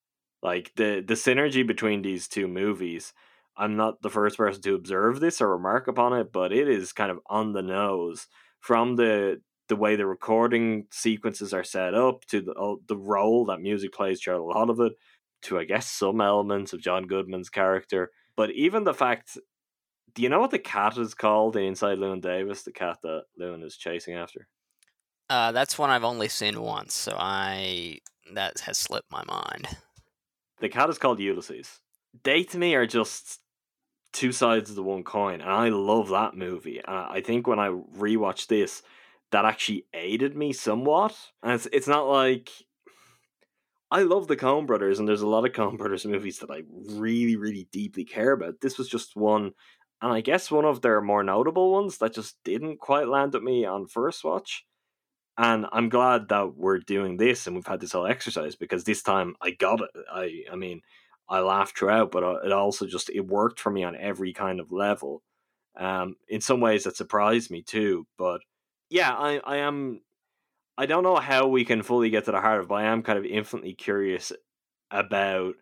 Like 0.42 0.72
the 0.78 1.04
the 1.08 1.14
synergy 1.14 1.66
between 1.66 2.02
these 2.02 2.28
two 2.28 2.48
movies 2.48 3.14
I'm 3.56 3.76
not 3.76 4.02
the 4.02 4.10
first 4.10 4.38
person 4.38 4.62
to 4.64 4.76
observe 4.76 5.20
this 5.20 5.42
or 5.42 5.50
remark 5.50 5.88
upon 5.88 6.14
it, 6.14 6.32
but 6.32 6.52
it 6.52 6.68
is 6.68 6.94
kind 6.94 7.12
of 7.12 7.20
on 7.28 7.54
the 7.54 7.62
nose 7.62 8.28
from 8.60 8.96
the 8.96 9.42
the 9.70 9.76
way 9.76 9.96
the 9.96 10.06
recording 10.06 10.88
sequences 10.92 11.54
are 11.54 11.64
set 11.64 11.94
up 11.94 12.26
to 12.26 12.42
the 12.42 12.78
the 12.88 12.98
role 12.98 13.46
that 13.46 13.62
music 13.62 13.94
plays 13.94 14.22
throughout 14.22 14.42
a 14.42 14.44
lot 14.44 14.70
of 14.70 14.80
it 14.80 14.94
to 15.44 15.60
I 15.60 15.66
guess 15.66 15.90
some 15.90 16.22
elements 16.22 16.74
of 16.74 16.82
John 16.82 17.06
Goodman's 17.06 17.50
character. 17.50 18.12
But 18.36 18.52
even 18.52 18.84
the 18.84 18.94
fact 18.94 19.38
do 20.16 20.22
you 20.22 20.30
know 20.30 20.40
what 20.40 20.52
the 20.52 20.60
cat 20.60 20.98
is 20.98 21.14
called 21.14 21.56
in 21.56 21.64
Inside 21.64 21.98
Llewyn 21.98 22.22
Davis, 22.22 22.64
the 22.64 22.72
cat 22.72 22.98
that 23.04 23.24
Llewyn 23.40 23.64
is 23.64 23.76
chasing 23.76 24.14
after? 24.14 24.48
Uh, 25.30 25.52
that's 25.52 25.80
one 25.80 25.90
I've 25.90 26.04
only 26.04 26.28
seen 26.28 26.62
once, 26.62 26.94
so 26.94 27.16
I 27.18 28.00
that 28.34 28.60
has 28.62 28.78
slipped 28.78 29.12
my 29.12 29.24
mind. 29.26 29.68
The 30.60 30.70
cat 30.70 30.90
is 30.90 30.98
called 30.98 31.20
Ulysses. 31.20 31.80
They 32.24 32.44
to 32.44 32.58
me 32.58 32.76
are 32.76 32.86
just 32.86 33.40
two 34.14 34.32
sides 34.32 34.70
of 34.70 34.76
the 34.76 34.84
one 34.84 35.04
coin, 35.04 35.42
and 35.42 35.52
I 35.52 35.70
love 35.70 36.10
that 36.10 36.36
movie. 36.36 36.78
And 36.80 36.96
I 36.96 37.22
think 37.22 37.48
when 37.48 37.60
I 37.60 37.70
rewatched 37.70 38.48
this, 38.48 38.84
that 39.32 39.46
actually 39.46 39.86
aided 39.94 40.36
me 40.36 40.54
somewhat. 40.54 41.16
And 41.42 41.54
it's 41.54 41.68
it's 41.74 41.88
not 41.88 42.08
like 42.08 42.52
I 43.92 44.04
love 44.04 44.28
the 44.28 44.38
Coen 44.38 44.66
Brothers, 44.66 45.00
and 45.00 45.08
there's 45.08 45.22
a 45.22 45.28
lot 45.28 45.46
of 45.46 45.52
Coen 45.52 45.78
Brothers 45.78 46.06
movies 46.06 46.40
that 46.40 46.50
I 46.50 46.64
really, 46.96 47.36
really 47.36 47.68
deeply 47.72 48.06
care 48.06 48.32
about. 48.32 48.62
This 48.62 48.78
was 48.78 48.88
just 48.88 49.16
one, 49.16 49.52
and 50.02 50.12
I 50.12 50.22
guess 50.22 50.50
one 50.50 50.66
of 50.66 50.82
their 50.82 51.02
more 51.02 51.24
notable 51.24 51.72
ones 51.72 51.98
that 52.00 52.14
just 52.14 52.38
didn't 52.44 52.80
quite 52.80 53.08
land 53.08 53.36
at 53.36 53.44
me 53.44 53.66
on 53.66 53.88
first 53.88 54.24
watch. 54.24 54.66
And 55.38 55.66
I'm 55.72 55.90
glad 55.90 56.30
that 56.30 56.56
we're 56.56 56.80
doing 56.80 57.18
this 57.18 57.48
and 57.48 57.56
we've 57.56 57.66
had 57.66 57.80
this 57.80 57.94
whole 57.94 58.06
exercise 58.06 58.56
because 58.56 58.84
this 58.84 59.02
time 59.02 59.36
I 59.42 59.52
got 59.52 59.82
it. 59.82 59.90
I, 60.12 60.44
I 60.52 60.56
mean, 60.56 60.82
I 61.30 61.40
laughed 61.40 61.78
throughout, 61.78 62.12
but 62.12 62.24
uh, 62.24 62.40
it 62.46 62.52
also 62.52 62.86
just 62.86 63.10
it 63.10 63.26
worked 63.26 63.60
for 63.60 63.72
me 63.72 63.84
on 63.84 63.96
every 63.96 64.34
kind 64.34 64.60
of 64.60 64.72
level. 64.72 65.24
Um, 65.76 66.16
in 66.28 66.42
some 66.42 66.60
ways, 66.62 66.84
that 66.84 66.98
surprised 66.98 67.50
me 67.50 67.62
too. 67.62 68.06
But 68.18 68.42
yeah, 68.90 69.12
I, 69.12 69.40
I 69.44 69.58
am. 69.58 70.02
I 70.78 70.86
don't 70.86 71.04
know 71.04 71.18
how 71.18 71.48
we 71.48 71.66
can 71.66 71.84
fully 71.84 72.10
get 72.10 72.26
to 72.26 72.32
the 72.32 72.42
heart 72.42 72.62
of, 72.62 72.68
but 72.68 72.76
I 72.76 72.84
am 72.84 73.04
kind 73.04 73.20
of 73.20 73.26
infinitely 73.26 73.74
curious 73.74 74.32
about 74.90 75.56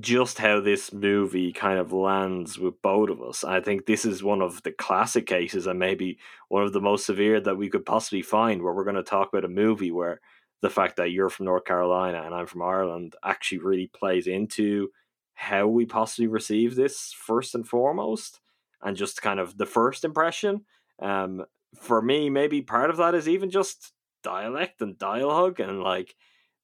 just 0.00 0.38
how 0.38 0.60
this 0.60 0.92
movie 0.92 1.52
kind 1.52 1.78
of 1.78 1.92
lands 1.92 2.58
with 2.58 2.80
both 2.82 3.10
of 3.10 3.22
us. 3.22 3.44
I 3.44 3.60
think 3.60 3.86
this 3.86 4.04
is 4.04 4.22
one 4.22 4.40
of 4.40 4.62
the 4.62 4.72
classic 4.72 5.26
cases, 5.26 5.66
and 5.66 5.78
maybe 5.78 6.18
one 6.48 6.62
of 6.62 6.72
the 6.72 6.80
most 6.80 7.06
severe 7.06 7.40
that 7.40 7.56
we 7.56 7.68
could 7.68 7.84
possibly 7.84 8.22
find, 8.22 8.62
where 8.62 8.72
we're 8.72 8.84
going 8.84 8.96
to 8.96 9.02
talk 9.02 9.28
about 9.28 9.44
a 9.44 9.48
movie 9.48 9.90
where 9.90 10.20
the 10.62 10.70
fact 10.70 10.96
that 10.96 11.10
you're 11.10 11.28
from 11.28 11.46
North 11.46 11.64
Carolina 11.64 12.22
and 12.24 12.34
I'm 12.34 12.46
from 12.46 12.62
Ireland 12.62 13.14
actually 13.24 13.58
really 13.58 13.90
plays 13.92 14.26
into 14.26 14.88
how 15.34 15.66
we 15.66 15.84
possibly 15.84 16.28
receive 16.28 16.74
this 16.76 17.12
first 17.12 17.54
and 17.54 17.66
foremost, 17.66 18.40
and 18.80 18.96
just 18.96 19.22
kind 19.22 19.40
of 19.40 19.58
the 19.58 19.66
first 19.66 20.04
impression. 20.04 20.64
Um, 21.00 21.44
for 21.80 22.00
me, 22.00 22.30
maybe 22.30 22.62
part 22.62 22.90
of 22.90 22.96
that 22.98 23.14
is 23.14 23.28
even 23.28 23.50
just 23.50 23.92
dialect 24.22 24.80
and 24.80 24.98
dialogue, 24.98 25.58
and 25.58 25.82
like 25.82 26.14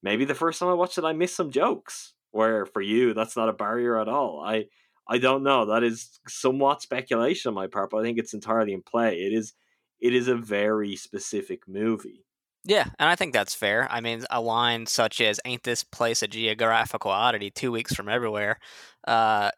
maybe 0.02 0.24
the 0.24 0.34
first 0.34 0.60
time 0.60 0.68
I 0.68 0.74
watched 0.74 0.98
it, 0.98 1.04
I 1.04 1.12
missed 1.12 1.36
some 1.36 1.50
jokes 1.50 2.14
where 2.30 2.66
for 2.66 2.82
you 2.82 3.14
that's 3.14 3.36
not 3.36 3.48
a 3.48 3.54
barrier 3.54 3.98
at 3.98 4.08
all. 4.08 4.40
I 4.44 4.66
I 5.08 5.18
don't 5.18 5.42
know. 5.42 5.64
That 5.66 5.82
is 5.82 6.20
somewhat 6.28 6.82
speculation 6.82 7.48
on 7.48 7.54
my 7.54 7.66
part, 7.66 7.90
but 7.90 7.98
I 7.98 8.02
think 8.02 8.18
it's 8.18 8.34
entirely 8.34 8.74
in 8.74 8.82
play. 8.82 9.16
It 9.16 9.32
is 9.32 9.54
it 10.00 10.14
is 10.14 10.28
a 10.28 10.36
very 10.36 10.94
specific 10.94 11.66
movie. 11.66 12.27
Yeah, 12.64 12.84
and 12.98 13.08
I 13.08 13.14
think 13.14 13.32
that's 13.32 13.54
fair. 13.54 13.86
I 13.90 14.00
mean, 14.00 14.24
a 14.30 14.40
line 14.40 14.86
such 14.86 15.20
as 15.20 15.40
"Ain't 15.44 15.62
this 15.62 15.84
place 15.84 16.22
a 16.22 16.28
geographical 16.28 17.10
oddity? 17.10 17.50
Two 17.50 17.72
weeks 17.72 17.94
from 17.94 18.08
everywhere," 18.08 18.58
uh, 19.06 19.50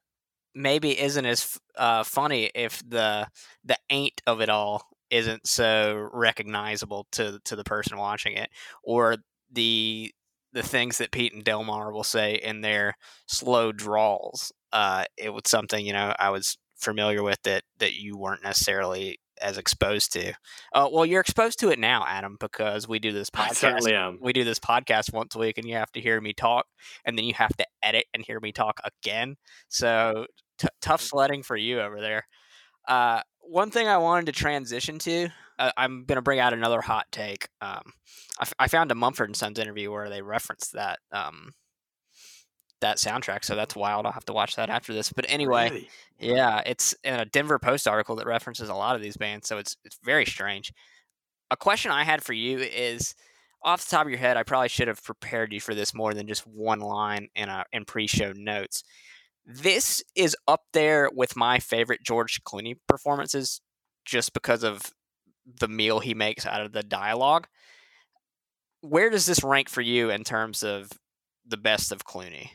maybe 0.54 0.98
isn't 1.00 1.26
as 1.26 1.58
uh, 1.76 2.04
funny 2.04 2.50
if 2.54 2.82
the 2.88 3.28
the 3.64 3.78
"ain't" 3.90 4.22
of 4.26 4.40
it 4.42 4.50
all 4.50 4.84
isn't 5.10 5.46
so 5.48 6.10
recognizable 6.12 7.06
to 7.12 7.40
to 7.46 7.56
the 7.56 7.64
person 7.64 7.98
watching 7.98 8.34
it, 8.36 8.50
or 8.84 9.16
the 9.52 10.12
the 10.52 10.62
things 10.62 10.98
that 10.98 11.12
Pete 11.12 11.34
and 11.34 11.44
Delmar 11.44 11.92
will 11.92 12.04
say 12.04 12.34
in 12.36 12.60
their 12.62 12.94
slow 13.26 13.72
drawls. 13.72 14.52
Uh, 14.72 15.04
it 15.16 15.30
was 15.30 15.42
something 15.46 15.84
you 15.86 15.92
know 15.94 16.14
I 16.18 16.30
was 16.30 16.58
familiar 16.78 17.22
with 17.22 17.42
that 17.44 17.64
that 17.78 17.94
you 17.94 18.16
weren't 18.18 18.42
necessarily 18.44 19.18
as 19.40 19.58
exposed 19.58 20.12
to. 20.12 20.32
Uh, 20.72 20.88
well, 20.90 21.06
you're 21.06 21.20
exposed 21.20 21.58
to 21.60 21.70
it 21.70 21.78
now, 21.78 22.04
Adam, 22.06 22.36
because 22.40 22.86
we 22.88 22.98
do 22.98 23.12
this 23.12 23.30
podcast. 23.30 23.50
I 23.50 23.52
certainly 23.52 23.94
am. 23.94 24.18
We 24.20 24.32
do 24.32 24.44
this 24.44 24.58
podcast 24.58 25.12
once 25.12 25.34
a 25.34 25.38
week, 25.38 25.58
and 25.58 25.68
you 25.68 25.74
have 25.74 25.92
to 25.92 26.00
hear 26.00 26.20
me 26.20 26.32
talk, 26.32 26.66
and 27.04 27.16
then 27.16 27.24
you 27.24 27.34
have 27.34 27.56
to 27.56 27.66
edit 27.82 28.04
and 28.14 28.24
hear 28.24 28.40
me 28.40 28.52
talk 28.52 28.80
again. 28.84 29.36
So 29.68 30.26
t- 30.58 30.68
tough 30.80 31.00
sledding 31.00 31.42
for 31.42 31.56
you 31.56 31.80
over 31.80 32.00
there. 32.00 32.26
Uh, 32.88 33.22
one 33.40 33.70
thing 33.70 33.88
I 33.88 33.98
wanted 33.98 34.26
to 34.26 34.32
transition 34.32 34.98
to, 35.00 35.28
uh, 35.58 35.72
I'm 35.76 36.04
going 36.04 36.16
to 36.16 36.22
bring 36.22 36.38
out 36.38 36.52
another 36.52 36.80
hot 36.80 37.06
take. 37.10 37.48
Um, 37.60 37.92
I, 38.38 38.42
f- 38.42 38.54
I 38.58 38.68
found 38.68 38.90
a 38.90 38.94
Mumford 38.94 39.28
and 39.28 39.36
Sons 39.36 39.58
interview 39.58 39.90
where 39.90 40.08
they 40.08 40.22
referenced 40.22 40.72
that 40.74 40.98
um, 41.12 41.52
that 42.80 42.98
soundtrack, 42.98 43.44
so 43.44 43.54
that's 43.56 43.76
wild. 43.76 44.06
I'll 44.06 44.12
have 44.12 44.24
to 44.26 44.32
watch 44.32 44.56
that 44.56 44.70
after 44.70 44.92
this. 44.92 45.12
But 45.12 45.26
anyway, 45.28 45.70
Really? 45.70 45.88
yeah, 46.18 46.62
it's 46.66 46.94
in 47.04 47.14
a 47.14 47.24
Denver 47.24 47.58
Post 47.58 47.86
article 47.88 48.16
that 48.16 48.26
references 48.26 48.68
a 48.68 48.74
lot 48.74 48.96
of 48.96 49.02
these 49.02 49.16
bands, 49.16 49.48
so 49.48 49.58
it's 49.58 49.76
it's 49.84 49.98
very 50.04 50.24
strange. 50.26 50.72
A 51.50 51.56
question 51.56 51.90
I 51.90 52.04
had 52.04 52.22
for 52.22 52.32
you 52.32 52.58
is 52.58 53.14
off 53.62 53.84
the 53.84 53.90
top 53.90 54.06
of 54.06 54.10
your 54.10 54.18
head, 54.18 54.36
I 54.36 54.42
probably 54.42 54.68
should 54.68 54.88
have 54.88 55.02
prepared 55.02 55.52
you 55.52 55.60
for 55.60 55.74
this 55.74 55.92
more 55.92 56.14
than 56.14 56.26
just 56.26 56.46
one 56.46 56.80
line 56.80 57.28
in 57.34 57.48
a 57.48 57.64
in 57.72 57.84
pre-show 57.84 58.32
notes. 58.34 58.82
This 59.44 60.02
is 60.14 60.36
up 60.46 60.62
there 60.72 61.10
with 61.12 61.36
my 61.36 61.58
favorite 61.58 62.02
George 62.04 62.40
Clooney 62.44 62.76
performances 62.88 63.60
just 64.04 64.32
because 64.32 64.62
of 64.62 64.82
the 65.60 65.68
meal 65.68 65.98
he 66.00 66.14
makes 66.14 66.46
out 66.46 66.60
of 66.62 66.72
the 66.72 66.82
dialogue. 66.82 67.46
Where 68.82 69.10
does 69.10 69.26
this 69.26 69.42
rank 69.44 69.68
for 69.68 69.80
you 69.82 70.10
in 70.10 70.24
terms 70.24 70.62
of 70.62 70.90
the 71.46 71.56
best 71.56 71.90
of 71.92 72.04
Clooney? 72.04 72.50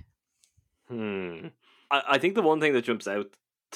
Hmm. 0.87 1.47
I, 1.91 2.01
I 2.11 2.17
think 2.17 2.35
the 2.35 2.41
one 2.41 2.59
thing 2.59 2.73
that 2.73 2.83
jumps 2.83 3.07
out 3.07 3.27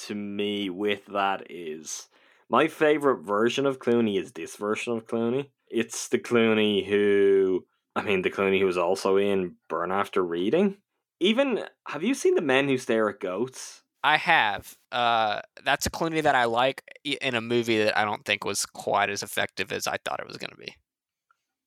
to 0.07 0.15
me 0.15 0.69
with 0.69 1.05
that 1.07 1.47
is 1.49 2.07
my 2.49 2.67
favorite 2.67 3.21
version 3.23 3.65
of 3.65 3.79
Clooney 3.79 4.19
is 4.19 4.31
this 4.31 4.55
version 4.55 4.93
of 4.93 5.07
Clooney. 5.07 5.49
It's 5.67 6.07
the 6.07 6.19
Clooney 6.19 6.85
who, 6.85 7.65
I 7.95 8.01
mean, 8.01 8.21
the 8.21 8.31
Clooney 8.31 8.59
who 8.59 8.65
was 8.65 8.77
also 8.77 9.17
in 9.17 9.55
Burn 9.67 9.91
After 9.91 10.23
Reading. 10.23 10.77
Even, 11.19 11.65
have 11.87 12.03
you 12.03 12.13
seen 12.13 12.35
The 12.35 12.41
Men 12.41 12.67
Who 12.67 12.77
Stare 12.77 13.09
at 13.09 13.19
Goats? 13.19 13.83
I 14.03 14.17
have. 14.17 14.77
Uh, 14.91 15.41
that's 15.65 15.85
a 15.85 15.91
Clooney 15.91 16.23
that 16.23 16.35
I 16.35 16.45
like 16.45 16.81
in 17.03 17.35
a 17.35 17.41
movie 17.41 17.83
that 17.83 17.97
I 17.97 18.05
don't 18.05 18.23
think 18.23 18.45
was 18.45 18.65
quite 18.65 19.09
as 19.09 19.21
effective 19.21 19.71
as 19.71 19.85
I 19.85 19.97
thought 20.05 20.21
it 20.21 20.27
was 20.27 20.37
going 20.37 20.51
to 20.51 20.55
be. 20.55 20.73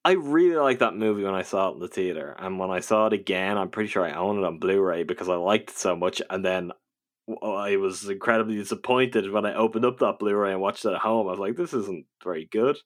I 0.05 0.13
really 0.13 0.57
liked 0.57 0.81
that 0.81 0.97
movie 0.97 1.23
when 1.23 1.35
I 1.35 1.43
saw 1.43 1.71
it 1.71 1.75
in 1.75 1.79
the 1.79 1.89
theater, 1.89 2.35
and 2.39 2.59
when 2.59 2.71
I 2.71 2.81
saw 2.81 3.07
it 3.07 3.13
again, 3.13 3.57
I'm 3.57 3.71
pretty 3.71 3.89
sure 3.89 4.05
I 4.05 4.13
own 4.13 4.39
it 4.39 4.45
on 4.45 4.59
Blu-ray 4.59 5.05
because 5.05 5.29
I 5.29 5.37
liked 5.37 5.71
it 5.71 5.77
so 5.77 5.95
much. 5.95 6.21
And 6.29 6.45
then 6.45 6.73
I 7.43 7.77
was 7.77 8.09
incredibly 8.09 8.57
disappointed 8.57 9.31
when 9.31 9.47
I 9.47 9.55
opened 9.55 9.85
up 9.85 9.99
that 10.01 10.19
Blu-ray 10.19 10.53
and 10.53 10.61
watched 10.61 10.85
it 10.85 10.93
at 10.93 11.03
home. 11.03 11.29
I 11.29 11.31
was 11.31 11.39
like, 11.39 11.57
"This 11.57 11.73
isn't 11.73 12.07
very 12.25 12.47
good." 12.47 12.79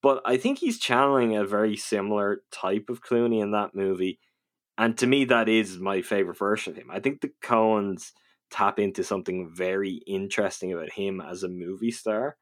But 0.00 0.22
I 0.24 0.36
think 0.36 0.58
he's 0.58 0.78
channeling 0.78 1.36
a 1.36 1.44
very 1.44 1.76
similar 1.76 2.44
type 2.52 2.88
of 2.88 3.02
Clooney 3.02 3.42
in 3.42 3.50
that 3.50 3.74
movie, 3.74 4.20
and 4.78 4.96
to 4.98 5.08
me, 5.08 5.24
that 5.24 5.48
is 5.48 5.78
my 5.80 6.02
favorite 6.02 6.38
version 6.38 6.72
of 6.72 6.78
him. 6.78 6.90
I 6.90 7.00
think 7.00 7.20
the 7.20 7.32
Coens 7.42 8.12
tap 8.50 8.78
into 8.78 9.02
something 9.02 9.50
very 9.52 10.02
interesting 10.06 10.72
about 10.72 10.92
him 10.92 11.20
as 11.20 11.42
a 11.42 11.48
movie 11.48 11.90
star 11.90 12.36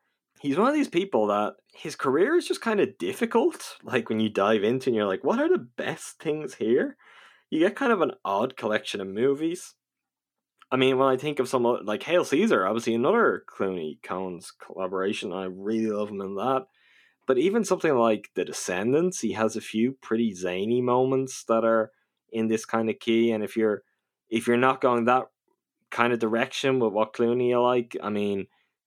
he's 0.47 0.57
one 0.57 0.69
of 0.69 0.75
these 0.75 0.89
people 0.89 1.27
that 1.27 1.55
his 1.75 1.97
career 1.97 2.37
is 2.37 2.47
just 2.47 2.61
kind 2.61 2.81
of 2.81 2.97
difficult. 2.99 3.77
Like 3.83 4.09
when 4.09 4.21
you 4.21 4.29
dive 4.29 4.63
into 4.63 4.89
and 4.91 4.97
you're 4.97 5.07
like, 5.07 5.25
what 5.25 5.41
are 5.41 5.49
the 5.49 5.59
best 5.77 6.21
things 6.21 6.55
here? 6.55 6.97
You 7.51 7.61
get 7.61 7.77
kind 7.77 7.93
of 7.93 8.01
an 8.01 8.13
odd 8.25 8.57
collection 8.57 9.01
of 9.01 9.09
movies. 9.09 9.75
I 10.71 10.77
mean, 10.77 10.99
when 10.99 11.09
I 11.09 11.17
think 11.17 11.39
of 11.39 11.49
some 11.49 11.63
like 11.63 12.03
Hail 12.05 12.25
Caesar, 12.25 12.67
obviously 12.67 12.95
another 12.95 13.45
Clooney 13.49 14.01
Coens 14.01 14.47
collaboration, 14.65 15.33
I 15.33 15.45
really 15.45 15.87
love 15.91 16.11
him 16.11 16.21
in 16.21 16.35
that. 16.37 16.67
But 17.27 17.39
even 17.39 17.65
something 17.65 17.95
like 17.95 18.31
The 18.35 18.45
Descendants, 18.45 19.21
he 19.21 19.33
has 19.33 19.57
a 19.57 19.61
few 19.61 19.97
pretty 20.01 20.33
zany 20.33 20.81
moments 20.81 21.45
that 21.49 21.65
are 21.65 21.91
in 22.31 22.47
this 22.47 22.65
kind 22.65 22.89
of 22.89 23.01
key. 23.01 23.33
And 23.33 23.43
if 23.43 23.57
you're 23.57 23.83
if 24.29 24.47
you're 24.47 24.57
not 24.57 24.81
going 24.81 25.05
that 25.05 25.25
kind 25.91 26.13
of 26.13 26.19
direction 26.19 26.79
with 26.81 26.93
what 26.93 27.13
Clooney 27.13 27.49
you 27.49 27.61
like, 27.61 27.97
I 28.03 28.11
mean, 28.11 28.47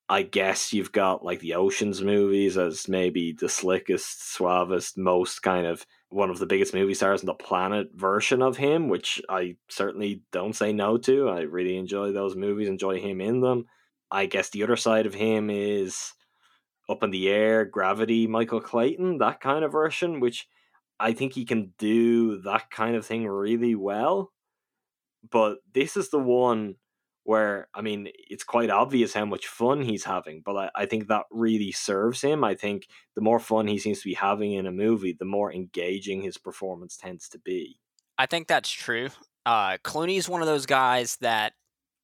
I 0.10 0.24
guess 0.24 0.74
you've 0.74 0.92
got 0.92 1.24
like 1.24 1.40
the 1.40 1.54
Oceans 1.54 2.02
movies 2.02 2.58
as 2.58 2.88
maybe 2.88 3.32
the 3.32 3.48
slickest, 3.48 4.34
suavest, 4.34 4.98
most 4.98 5.44
kind 5.44 5.68
of 5.68 5.86
one 6.10 6.32
of 6.32 6.40
the 6.40 6.48
biggest 6.48 6.74
movie 6.74 6.96
stars 6.96 7.22
on 7.22 7.28
the 7.28 7.36
planet 7.36 7.90
version 7.94 8.42
of 8.42 8.58
him, 8.58 8.90
which 8.90 9.22
I 9.30 9.58
certainly 9.70 10.24
don't 10.32 10.56
say 10.56 10.74
no 10.74 10.98
to. 10.98 11.30
I 11.30 11.42
really 11.42 11.78
enjoy 11.78 12.12
those 12.12 12.36
movies, 12.36 12.68
enjoy 12.68 13.00
him 13.00 13.22
in 13.22 13.42
them. 13.42 13.66
I 14.10 14.26
guess 14.26 14.50
the 14.50 14.64
other 14.64 14.76
side 14.76 15.06
of 15.06 15.14
him 15.14 15.52
is 15.52 16.14
up 16.90 17.04
in 17.04 17.12
the 17.12 17.30
air, 17.30 17.64
gravity, 17.64 18.26
Michael 18.26 18.62
Clayton, 18.62 19.20
that 19.20 19.40
kind 19.40 19.64
of 19.64 19.72
version, 19.72 20.20
which 20.20 20.48
I 21.00 21.14
think 21.14 21.34
he 21.34 21.46
can 21.46 21.74
do 21.78 22.42
that 22.42 22.72
kind 22.72 22.96
of 22.96 23.06
thing 23.06 23.28
really 23.28 23.76
well. 23.76 24.32
But 25.30 25.60
this 25.72 25.96
is 25.96 26.10
the 26.10 26.18
one 26.18 26.76
where 27.30 27.68
I 27.76 27.82
mean 27.82 28.10
it's 28.16 28.44
quite 28.44 28.72
obvious 28.72 29.14
how 29.14 29.24
much 29.24 29.46
fun 29.46 29.84
he's 29.84 30.04
having, 30.04 30.42
but 30.44 30.56
I, 30.56 30.72
I 30.74 30.86
think 30.88 31.10
that 31.10 31.26
really 31.30 31.72
serves 31.72 32.24
him. 32.24 32.44
I 32.44 32.56
think 32.56 32.88
the 33.14 33.22
more 33.22 33.40
fun 33.40 33.68
he 33.68 33.78
seems 33.78 34.00
to 34.00 34.10
be 34.10 34.16
having 34.16 34.54
in 34.54 34.66
a 34.66 34.72
movie, 34.72 35.14
the 35.14 35.26
more 35.26 35.54
engaging 35.54 36.24
his 36.24 36.40
performance 36.40 36.98
tends 36.98 37.30
to 37.30 37.38
be. 37.38 37.78
I 38.18 38.26
think 38.26 38.48
that's 38.48 38.72
true. 38.72 39.10
Uh, 39.46 39.78
Clooney's 39.84 40.28
one 40.28 40.42
of 40.42 40.48
those 40.48 40.66
guys 40.66 41.18
that 41.18 41.54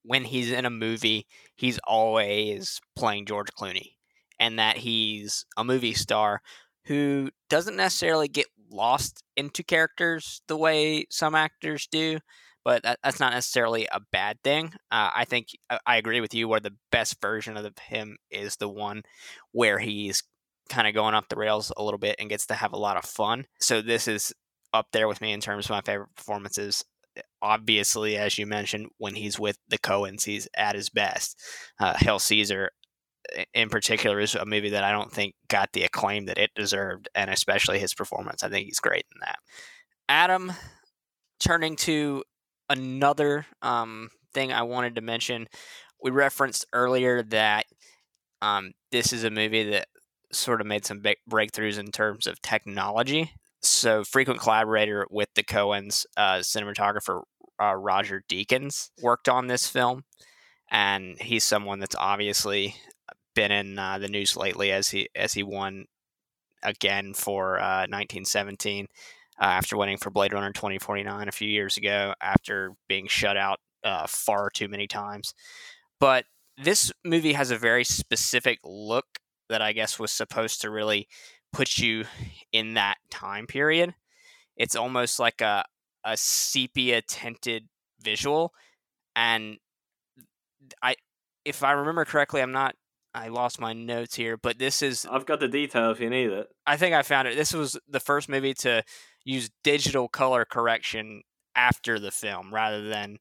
when 0.04 0.26
he's 0.26 0.52
in 0.52 0.64
a 0.64 0.70
movie, 0.70 1.26
he's 1.56 1.80
always 1.88 2.80
playing 2.96 3.26
George 3.26 3.50
Clooney, 3.60 3.94
and 4.40 4.60
that 4.60 4.78
he's 4.78 5.44
a 5.58 5.64
movie 5.64 5.96
star 5.96 6.44
who 6.84 7.32
doesn't 7.50 7.78
necessarily 7.78 8.28
get 8.28 8.46
lost 8.70 9.24
into 9.36 9.64
characters 9.64 10.44
the 10.48 10.56
way 10.56 11.08
some 11.10 11.34
actors 11.34 11.88
do. 11.92 12.20
But 12.66 12.84
that, 12.84 13.00
that's 13.04 13.20
not 13.20 13.32
necessarily 13.32 13.88
a 13.92 14.02
bad 14.12 14.40
thing. 14.44 14.74
Uh, 14.92 15.12
I 15.16 15.24
think 15.24 15.50
uh, 15.70 15.78
I 15.86 15.98
agree 15.98 16.20
with 16.20 16.34
you. 16.34 16.48
Where 16.48 16.60
the 16.60 16.76
best 16.92 17.22
version 17.22 17.56
of 17.56 17.66
him 17.78 18.18
is 18.32 18.58
the 18.58 18.68
one 18.68 19.04
where 19.52 19.80
he's 19.80 20.24
kind 20.70 20.88
of 20.88 20.96
going 20.96 21.14
off 21.14 21.30
the 21.30 21.36
rails 21.36 21.72
a 21.78 21.84
little 21.84 22.00
bit 22.00 22.16
and 22.20 22.28
gets 22.28 22.48
to 22.48 22.56
have 22.56 22.74
a 22.74 22.78
lot 22.78 22.98
of 22.98 23.06
fun. 23.06 23.46
So 23.60 23.82
this 23.82 24.08
is 24.08 24.34
up 24.74 24.88
there 24.92 25.08
with 25.08 25.22
me 25.22 25.32
in 25.32 25.42
terms 25.42 25.66
of 25.66 25.70
my 25.70 25.82
favorite 25.82 26.16
performances. 26.16 26.84
Obviously, 27.42 28.18
as 28.18 28.38
you 28.38 28.48
mentioned, 28.48 28.88
when 28.98 29.14
he's 29.16 29.40
with 29.40 29.58
the 29.70 29.78
Coens, 29.78 30.26
he's 30.26 30.48
at 30.58 30.76
his 30.76 30.90
best. 30.90 31.40
Uh, 31.80 31.94
Hail 31.96 32.18
Caesar, 32.18 32.72
in 33.54 33.70
particular, 33.70 34.20
is 34.20 34.34
a 34.36 34.44
movie 34.46 34.72
that 34.72 34.84
I 34.84 34.92
don't 34.92 35.12
think 35.12 35.36
got 35.48 35.72
the 35.72 35.84
acclaim 35.84 36.26
that 36.26 36.40
it 36.40 36.50
deserved, 36.56 37.08
and 37.14 37.30
especially 37.30 37.80
his 37.80 37.94
performance. 37.94 38.44
I 38.44 38.50
think 38.50 38.66
he's 38.66 38.80
great 38.80 39.06
in 39.14 39.20
that. 39.22 39.38
Adam, 40.10 40.52
turning 41.40 41.76
to 41.78 42.24
another 42.70 43.46
um, 43.62 44.10
thing 44.34 44.52
I 44.52 44.64
wanted 44.64 44.96
to 44.96 45.02
mention, 45.02 45.48
we 46.02 46.12
referenced 46.12 46.66
earlier 46.74 47.24
that 47.24 47.66
um, 48.42 48.74
this 48.92 49.14
is 49.14 49.24
a 49.24 49.32
movie 49.32 49.64
that 49.72 49.88
sort 50.32 50.62
of 50.62 50.68
made 50.68 50.86
some 50.86 51.00
big 51.00 51.18
breakthroughs 51.30 51.80
in 51.80 51.92
terms 51.92 52.28
of 52.28 52.42
technology. 52.42 53.32
So, 53.62 54.04
frequent 54.04 54.40
collaborator 54.40 55.08
with 55.10 55.30
the 55.34 55.44
Coens, 55.44 56.06
uh, 56.18 56.40
cinematographer 56.40 57.24
uh, 57.60 57.74
Roger 57.74 58.22
Deakins 58.30 58.90
worked 59.02 59.28
on 59.28 59.48
this 59.48 59.68
film, 59.68 60.04
and 60.70 61.20
he's 61.20 61.44
someone 61.44 61.80
that's 61.80 61.96
obviously 61.98 62.76
been 63.34 63.52
in 63.52 63.80
uh, 63.80 63.98
the 63.98 64.08
news 64.08 64.38
lately 64.38 64.72
as 64.72 64.90
he 64.90 65.10
as 65.16 65.34
he 65.34 65.42
won 65.42 65.86
again 66.64 67.14
for 67.14 67.54
1917 67.54 68.88
uh, 69.40 69.46
after 69.46 69.78
winning 69.78 69.98
for 69.98 70.10
Blade 70.10 70.34
Runner 70.34 70.52
2049 70.52 71.28
a 71.28 71.32
few 71.32 71.48
years 71.48 71.78
ago 71.78 72.14
after 72.22 72.74
being 72.88 73.08
shut 73.08 73.38
out 73.38 73.60
uh, 73.84 74.08
far 74.08 74.50
too 74.50 74.68
many 74.68 74.88
times. 74.88 75.34
But 76.00 76.26
this 76.62 76.92
movie 77.04 77.34
has 77.34 77.52
a 77.52 77.58
very 77.58 77.84
specific 77.84 78.60
look 78.64 79.06
that 79.50 79.62
I 79.62 79.74
guess 79.74 80.00
was 80.00 80.12
supposed 80.12 80.62
to 80.62 80.70
really 80.70 81.08
put 81.54 81.78
you 81.78 82.06
in 82.52 82.74
that 82.74 82.98
time 83.10 83.48
period. 83.48 83.94
It's 84.58 84.76
almost 84.76 85.20
like 85.20 85.42
a 85.42 85.64
a 86.08 86.16
sepia 86.16 87.02
tinted 87.02 87.68
visual 88.00 88.54
and 89.16 89.58
I 90.82 90.96
if 91.44 91.64
I 91.64 91.72
remember 91.72 92.06
correctly, 92.06 92.42
I'm 92.42 92.52
not 92.52 92.76
I 93.14 93.30
lost 93.30 93.62
my 93.62 93.72
notes 93.74 94.16
here, 94.16 94.36
but 94.38 94.60
this 94.60 94.82
is 94.82 95.06
I've 95.10 95.26
got 95.26 95.40
the 95.40 95.48
detail 95.48 95.92
if 95.92 96.00
you 96.00 96.10
need 96.10 96.32
it. 96.32 96.48
I 96.68 96.78
think 96.78 96.94
I 96.94 97.02
found 97.02 97.28
it. 97.28 97.36
This 97.36 97.54
was 97.54 97.78
the 97.88 98.00
first 98.00 98.28
movie 98.30 98.54
to 98.56 98.84
use 99.26 99.50
digital 99.64 100.08
color 100.08 100.46
correction 100.46 101.22
after 101.56 102.00
the 102.00 102.12
film 102.12 102.54
rather 102.54 102.88
than 102.88 103.18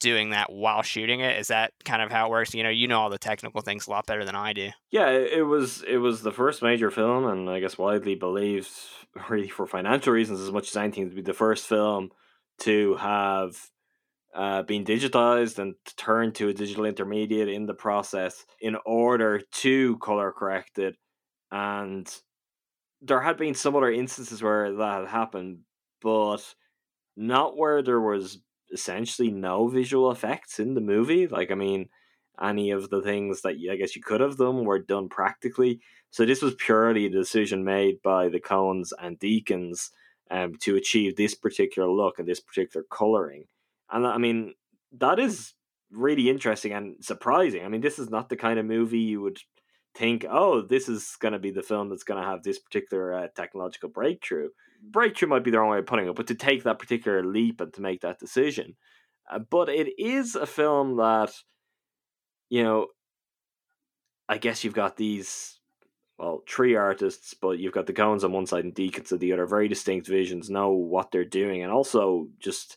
doing 0.00 0.30
that 0.30 0.52
while 0.52 0.82
shooting 0.82 1.20
it? 1.20 1.38
Is 1.38 1.48
that 1.48 1.72
kind 1.84 2.02
of 2.02 2.10
how 2.10 2.26
it 2.26 2.30
works? 2.30 2.54
You 2.54 2.62
know 2.62 2.68
you 2.68 2.86
know 2.86 3.00
all 3.00 3.10
the 3.10 3.18
technical 3.18 3.60
things 3.60 3.86
a 3.86 3.90
lot 3.90 4.06
better 4.06 4.24
than 4.24 4.36
i 4.36 4.52
do. 4.52 4.70
Yeah 4.90 5.10
it 5.10 5.46
was 5.46 5.82
it 5.82 5.98
was 5.98 6.22
the 6.22 6.32
first 6.32 6.62
major 6.62 6.90
film 6.90 7.26
and 7.26 7.50
i 7.50 7.60
guess 7.60 7.78
widely 7.78 8.14
believed 8.14 8.70
really 9.28 9.48
for 9.48 9.66
financial 9.66 10.12
reasons 10.12 10.40
as 10.40 10.52
much 10.52 10.68
as 10.68 10.76
anything 10.76 11.10
to 11.10 11.16
be 11.16 11.22
the 11.22 11.32
first 11.32 11.66
film 11.66 12.10
to 12.60 12.94
have 12.96 13.56
uh, 14.34 14.62
been 14.62 14.84
digitized 14.84 15.58
and 15.58 15.74
turned 15.96 16.34
to 16.34 16.48
a 16.48 16.54
digital 16.54 16.84
intermediate 16.84 17.48
in 17.48 17.66
the 17.66 17.74
process 17.74 18.44
in 18.60 18.76
order 18.84 19.40
to 19.52 19.96
color 19.98 20.32
correct 20.32 20.78
it. 20.78 20.96
And 21.52 22.12
there 23.04 23.20
had 23.20 23.36
been 23.36 23.54
some 23.54 23.76
other 23.76 23.92
instances 23.92 24.42
where 24.42 24.72
that 24.72 25.00
had 25.00 25.08
happened, 25.08 25.60
but 26.00 26.54
not 27.16 27.56
where 27.56 27.82
there 27.82 28.00
was 28.00 28.38
essentially 28.72 29.30
no 29.30 29.68
visual 29.68 30.10
effects 30.10 30.58
in 30.58 30.74
the 30.74 30.80
movie. 30.80 31.26
Like, 31.26 31.50
I 31.50 31.54
mean, 31.54 31.88
any 32.42 32.70
of 32.70 32.90
the 32.90 33.02
things 33.02 33.42
that 33.42 33.56
I 33.70 33.76
guess 33.76 33.94
you 33.94 34.02
could 34.02 34.20
have 34.20 34.36
done 34.36 34.64
were 34.64 34.78
done 34.80 35.08
practically. 35.08 35.80
So 36.10 36.24
this 36.24 36.42
was 36.42 36.54
purely 36.54 37.06
a 37.06 37.10
decision 37.10 37.64
made 37.64 38.02
by 38.02 38.28
the 38.28 38.40
Coens 38.40 38.92
and 39.00 39.18
Deakins 39.18 39.90
um, 40.30 40.54
to 40.62 40.76
achieve 40.76 41.16
this 41.16 41.34
particular 41.34 41.88
look 41.90 42.18
and 42.18 42.26
this 42.26 42.40
particular 42.40 42.84
coloring. 42.90 43.44
And 43.90 44.06
I 44.06 44.18
mean, 44.18 44.54
that 44.98 45.18
is 45.18 45.52
really 45.90 46.28
interesting 46.28 46.72
and 46.72 46.96
surprising. 47.04 47.64
I 47.64 47.68
mean, 47.68 47.82
this 47.82 47.98
is 47.98 48.10
not 48.10 48.28
the 48.28 48.36
kind 48.36 48.58
of 48.58 48.66
movie 48.66 48.98
you 48.98 49.20
would 49.20 49.38
think, 49.94 50.24
oh, 50.28 50.62
this 50.62 50.88
is 50.88 51.16
going 51.20 51.32
to 51.32 51.38
be 51.38 51.50
the 51.50 51.62
film 51.62 51.88
that's 51.88 52.04
going 52.04 52.22
to 52.22 52.28
have 52.28 52.42
this 52.42 52.58
particular 52.58 53.14
uh, 53.14 53.28
technological 53.34 53.88
breakthrough. 53.88 54.48
Breakthrough 54.82 55.28
might 55.28 55.44
be 55.44 55.50
the 55.50 55.58
wrong 55.58 55.70
way 55.70 55.78
of 55.78 55.86
putting 55.86 56.08
it, 56.08 56.14
but 56.14 56.26
to 56.26 56.34
take 56.34 56.64
that 56.64 56.78
particular 56.78 57.24
leap 57.24 57.60
and 57.60 57.72
to 57.74 57.80
make 57.80 58.00
that 58.02 58.18
decision. 58.18 58.76
Uh, 59.30 59.38
but 59.38 59.68
it 59.68 59.98
is 59.98 60.34
a 60.34 60.46
film 60.46 60.96
that, 60.96 61.32
you 62.50 62.62
know, 62.62 62.88
I 64.28 64.38
guess 64.38 64.64
you've 64.64 64.74
got 64.74 64.96
these, 64.96 65.58
well, 66.18 66.42
three 66.48 66.74
artists, 66.74 67.34
but 67.34 67.58
you've 67.58 67.72
got 67.72 67.86
the 67.86 67.92
Coens 67.92 68.24
on 68.24 68.32
one 68.32 68.46
side 68.46 68.64
and 68.64 68.74
Deakins 68.74 69.12
on 69.12 69.18
the 69.18 69.32
other, 69.32 69.46
very 69.46 69.68
distinct 69.68 70.06
visions, 70.08 70.50
know 70.50 70.70
what 70.70 71.10
they're 71.10 71.24
doing, 71.24 71.62
and 71.62 71.72
also 71.72 72.28
just 72.38 72.76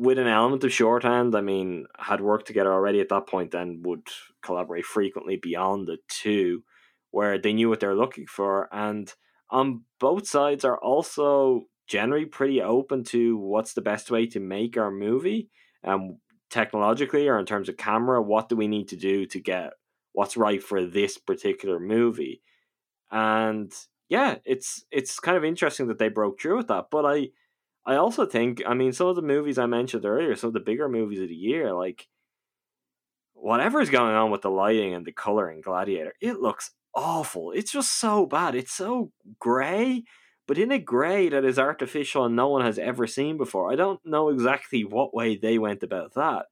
with 0.00 0.18
an 0.18 0.26
element 0.26 0.64
of 0.64 0.72
shorthand, 0.72 1.34
I 1.34 1.42
mean, 1.42 1.84
had 1.98 2.22
worked 2.22 2.46
together 2.46 2.72
already 2.72 3.00
at 3.00 3.10
that 3.10 3.28
point, 3.28 3.50
then 3.50 3.82
would 3.84 4.08
collaborate 4.42 4.86
frequently 4.86 5.36
beyond 5.36 5.86
the 5.86 5.98
two, 6.08 6.64
where 7.10 7.36
they 7.38 7.52
knew 7.52 7.68
what 7.68 7.80
they're 7.80 7.94
looking 7.94 8.26
for. 8.26 8.66
And 8.72 9.12
on 9.50 9.82
both 9.98 10.26
sides 10.26 10.64
are 10.64 10.78
also 10.78 11.64
generally 11.86 12.24
pretty 12.24 12.62
open 12.62 13.04
to 13.04 13.36
what's 13.36 13.74
the 13.74 13.82
best 13.82 14.10
way 14.10 14.26
to 14.28 14.40
make 14.40 14.78
our 14.78 14.90
movie, 14.90 15.50
um, 15.84 16.16
technologically 16.48 17.28
or 17.28 17.38
in 17.38 17.44
terms 17.44 17.68
of 17.68 17.76
camera. 17.76 18.22
What 18.22 18.48
do 18.48 18.56
we 18.56 18.68
need 18.68 18.88
to 18.88 18.96
do 18.96 19.26
to 19.26 19.38
get 19.38 19.74
what's 20.12 20.36
right 20.36 20.62
for 20.62 20.86
this 20.86 21.18
particular 21.18 21.78
movie? 21.78 22.40
And 23.10 23.70
yeah, 24.08 24.36
it's 24.46 24.82
it's 24.90 25.20
kind 25.20 25.36
of 25.36 25.44
interesting 25.44 25.88
that 25.88 25.98
they 25.98 26.08
broke 26.08 26.40
through 26.40 26.56
with 26.56 26.68
that. 26.68 26.86
But 26.90 27.04
I 27.04 27.28
I 27.90 27.96
also 27.96 28.24
think, 28.24 28.62
I 28.64 28.74
mean, 28.74 28.92
some 28.92 29.08
of 29.08 29.16
the 29.16 29.22
movies 29.22 29.58
I 29.58 29.66
mentioned 29.66 30.04
earlier, 30.04 30.36
some 30.36 30.46
of 30.46 30.54
the 30.54 30.60
bigger 30.60 30.88
movies 30.88 31.18
of 31.20 31.26
the 31.26 31.34
year, 31.34 31.74
like 31.74 32.06
whatever's 33.34 33.90
going 33.90 34.14
on 34.14 34.30
with 34.30 34.42
the 34.42 34.50
lighting 34.50 34.94
and 34.94 35.04
the 35.04 35.10
color 35.10 35.50
in 35.50 35.60
Gladiator, 35.60 36.14
it 36.20 36.38
looks 36.38 36.70
awful. 36.94 37.50
It's 37.50 37.72
just 37.72 37.98
so 37.98 38.26
bad. 38.26 38.54
It's 38.54 38.72
so 38.72 39.10
gray, 39.40 40.04
but 40.46 40.56
in 40.56 40.70
a 40.70 40.78
gray 40.78 41.30
that 41.30 41.44
is 41.44 41.58
artificial 41.58 42.24
and 42.24 42.36
no 42.36 42.46
one 42.46 42.64
has 42.64 42.78
ever 42.78 43.08
seen 43.08 43.36
before. 43.36 43.72
I 43.72 43.74
don't 43.74 43.98
know 44.04 44.28
exactly 44.28 44.84
what 44.84 45.12
way 45.12 45.36
they 45.36 45.58
went 45.58 45.82
about 45.82 46.14
that, 46.14 46.46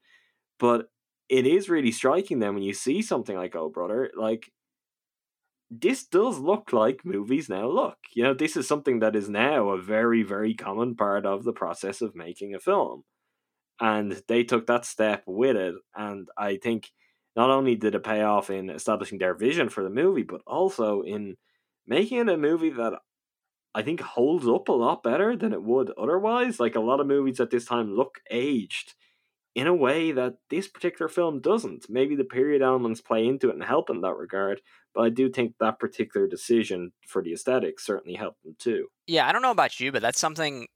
but 0.58 0.86
it 1.28 1.46
is 1.46 1.68
really 1.68 1.92
striking 1.92 2.40
then 2.40 2.54
when 2.54 2.64
you 2.64 2.74
see 2.74 3.00
something 3.00 3.36
like 3.36 3.54
Oh 3.54 3.68
Brother, 3.68 4.10
like 4.18 4.50
this 5.70 6.06
does 6.06 6.38
look 6.38 6.72
like 6.72 7.04
movies 7.04 7.48
now 7.48 7.68
look. 7.68 7.98
You 8.14 8.22
know, 8.24 8.34
this 8.34 8.56
is 8.56 8.66
something 8.66 9.00
that 9.00 9.14
is 9.14 9.28
now 9.28 9.70
a 9.70 9.80
very, 9.80 10.22
very 10.22 10.54
common 10.54 10.94
part 10.96 11.26
of 11.26 11.44
the 11.44 11.52
process 11.52 12.00
of 12.00 12.16
making 12.16 12.54
a 12.54 12.60
film. 12.60 13.04
And 13.80 14.22
they 14.28 14.44
took 14.44 14.66
that 14.66 14.84
step 14.84 15.22
with 15.26 15.56
it. 15.56 15.74
And 15.94 16.28
I 16.36 16.56
think 16.56 16.90
not 17.36 17.50
only 17.50 17.76
did 17.76 17.94
it 17.94 18.02
pay 18.02 18.22
off 18.22 18.50
in 18.50 18.70
establishing 18.70 19.18
their 19.18 19.34
vision 19.34 19.68
for 19.68 19.84
the 19.84 19.90
movie, 19.90 20.24
but 20.24 20.40
also 20.46 21.02
in 21.02 21.36
making 21.86 22.18
it 22.18 22.28
a 22.28 22.36
movie 22.36 22.70
that 22.70 22.94
I 23.74 23.82
think 23.82 24.00
holds 24.00 24.48
up 24.48 24.68
a 24.68 24.72
lot 24.72 25.02
better 25.02 25.36
than 25.36 25.52
it 25.52 25.62
would 25.62 25.92
otherwise. 25.96 26.58
Like 26.58 26.74
a 26.76 26.80
lot 26.80 27.00
of 27.00 27.06
movies 27.06 27.40
at 27.40 27.50
this 27.50 27.66
time 27.66 27.94
look 27.94 28.20
aged 28.30 28.94
in 29.54 29.66
a 29.66 29.74
way 29.74 30.12
that 30.12 30.34
this 30.50 30.68
particular 30.68 31.08
film 31.08 31.40
doesn't. 31.40 31.86
Maybe 31.88 32.14
the 32.14 32.24
period 32.24 32.62
elements 32.62 33.00
play 33.00 33.26
into 33.26 33.48
it 33.48 33.54
and 33.54 33.64
help 33.64 33.90
in 33.90 34.00
that 34.02 34.14
regard, 34.14 34.60
but 34.94 35.02
I 35.02 35.08
do 35.08 35.30
think 35.30 35.54
that 35.58 35.78
particular 35.78 36.26
decision 36.26 36.92
for 37.06 37.22
the 37.22 37.32
aesthetics 37.32 37.84
certainly 37.84 38.16
helped 38.16 38.42
them 38.44 38.56
too. 38.58 38.88
Yeah, 39.06 39.26
I 39.26 39.32
don't 39.32 39.42
know 39.42 39.50
about 39.50 39.80
you, 39.80 39.92
but 39.92 40.02
that's 40.02 40.20
something 40.20 40.66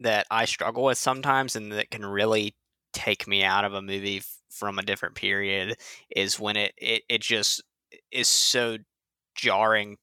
that 0.00 0.26
I 0.30 0.46
struggle 0.46 0.84
with 0.84 0.98
sometimes 0.98 1.56
and 1.56 1.72
that 1.72 1.90
can 1.90 2.04
really 2.04 2.54
take 2.92 3.26
me 3.26 3.42
out 3.42 3.64
of 3.64 3.74
a 3.74 3.82
movie 3.82 4.22
from 4.50 4.78
a 4.78 4.82
different 4.82 5.14
period 5.14 5.76
is 6.14 6.38
when 6.38 6.56
it, 6.56 6.72
it, 6.76 7.02
it 7.08 7.22
just 7.22 7.62
is 8.10 8.28
so 8.28 8.76
jarring 9.34 9.96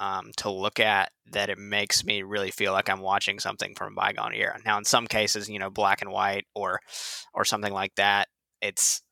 um, 0.00 0.30
to 0.38 0.50
look 0.50 0.80
at 0.80 1.10
that 1.32 1.50
it 1.50 1.58
makes 1.58 2.04
me 2.04 2.22
really 2.22 2.50
feel 2.50 2.72
like 2.72 2.88
I'm 2.88 3.00
watching 3.00 3.38
something 3.38 3.74
from 3.74 3.92
a 3.92 3.96
bygone 3.96 4.34
era. 4.34 4.58
Now, 4.64 4.78
in 4.78 4.84
some 4.84 5.06
cases, 5.06 5.48
you 5.48 5.58
know, 5.58 5.70
black 5.70 6.02
and 6.02 6.10
white 6.10 6.46
or 6.54 6.80
or 7.34 7.44
something 7.44 7.72
like 7.72 7.94
that, 7.96 8.28
it's 8.60 9.02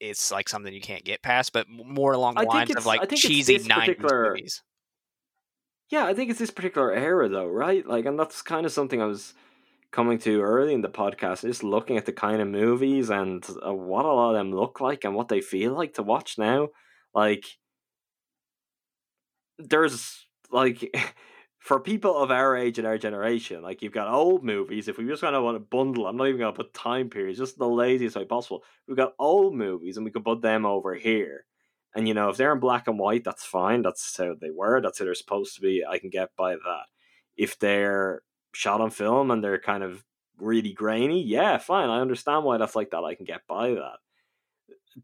it's 0.00 0.30
like 0.30 0.48
something 0.48 0.72
you 0.72 0.80
can't 0.80 1.04
get 1.04 1.22
past. 1.22 1.52
But 1.52 1.66
more 1.68 2.12
along 2.12 2.34
the 2.34 2.42
I 2.42 2.44
lines 2.44 2.74
of 2.74 2.86
like 2.86 3.08
cheesy 3.10 3.58
'90s 3.58 4.00
movies. 4.00 4.62
Yeah, 5.90 6.06
I 6.06 6.14
think 6.14 6.30
it's 6.30 6.38
this 6.38 6.50
particular 6.50 6.92
era, 6.92 7.28
though, 7.28 7.46
right? 7.46 7.86
Like, 7.86 8.06
and 8.06 8.18
that's 8.18 8.42
kind 8.42 8.64
of 8.66 8.72
something 8.72 9.02
I 9.02 9.06
was 9.06 9.34
coming 9.90 10.18
to 10.18 10.40
early 10.40 10.74
in 10.74 10.80
the 10.80 10.88
podcast, 10.88 11.42
just 11.42 11.62
looking 11.62 11.96
at 11.96 12.06
the 12.06 12.12
kind 12.12 12.40
of 12.40 12.48
movies 12.48 13.10
and 13.10 13.46
uh, 13.64 13.72
what 13.72 14.04
a 14.04 14.08
lot 14.08 14.30
of 14.30 14.36
them 14.36 14.52
look 14.52 14.80
like 14.80 15.04
and 15.04 15.14
what 15.14 15.28
they 15.28 15.40
feel 15.40 15.74
like 15.74 15.94
to 15.94 16.02
watch 16.02 16.36
now. 16.38 16.68
Like, 17.14 17.44
there's 19.58 20.26
like 20.50 20.94
for 21.58 21.80
people 21.80 22.16
of 22.16 22.30
our 22.30 22.56
age 22.56 22.78
and 22.78 22.86
our 22.86 22.98
generation, 22.98 23.62
like 23.62 23.82
you've 23.82 23.92
got 23.92 24.12
old 24.12 24.44
movies. 24.44 24.88
If 24.88 24.98
we 24.98 25.06
just 25.06 25.22
kind 25.22 25.34
of 25.34 25.42
want 25.42 25.56
to 25.56 25.60
bundle, 25.60 26.06
I'm 26.06 26.16
not 26.16 26.28
even 26.28 26.40
going 26.40 26.52
to 26.52 26.56
put 26.56 26.74
time 26.74 27.08
periods, 27.08 27.38
just 27.38 27.58
the 27.58 27.68
laziest 27.68 28.16
way 28.16 28.24
possible. 28.24 28.62
We've 28.86 28.96
got 28.96 29.14
old 29.18 29.54
movies, 29.54 29.96
and 29.96 30.04
we 30.04 30.10
could 30.10 30.24
put 30.24 30.42
them 30.42 30.66
over 30.66 30.94
here. 30.94 31.46
And 31.94 32.08
you 32.08 32.14
know, 32.14 32.28
if 32.28 32.36
they're 32.36 32.52
in 32.52 32.60
black 32.60 32.88
and 32.88 32.98
white, 32.98 33.24
that's 33.24 33.44
fine. 33.44 33.82
That's 33.82 34.16
how 34.16 34.34
they 34.38 34.50
were. 34.50 34.80
That's 34.80 34.98
how 34.98 35.04
they're 35.04 35.14
supposed 35.14 35.54
to 35.54 35.60
be. 35.60 35.84
I 35.88 35.98
can 35.98 36.10
get 36.10 36.30
by 36.36 36.54
that. 36.54 36.84
If 37.36 37.58
they're 37.58 38.22
shot 38.52 38.80
on 38.80 38.90
film 38.90 39.30
and 39.30 39.42
they're 39.42 39.60
kind 39.60 39.82
of 39.82 40.04
really 40.38 40.72
grainy, 40.72 41.22
yeah, 41.22 41.58
fine. 41.58 41.88
I 41.88 42.00
understand 42.00 42.44
why 42.44 42.58
that's 42.58 42.76
like 42.76 42.90
that. 42.90 43.04
I 43.04 43.14
can 43.14 43.24
get 43.24 43.46
by 43.48 43.70
that. 43.70 43.98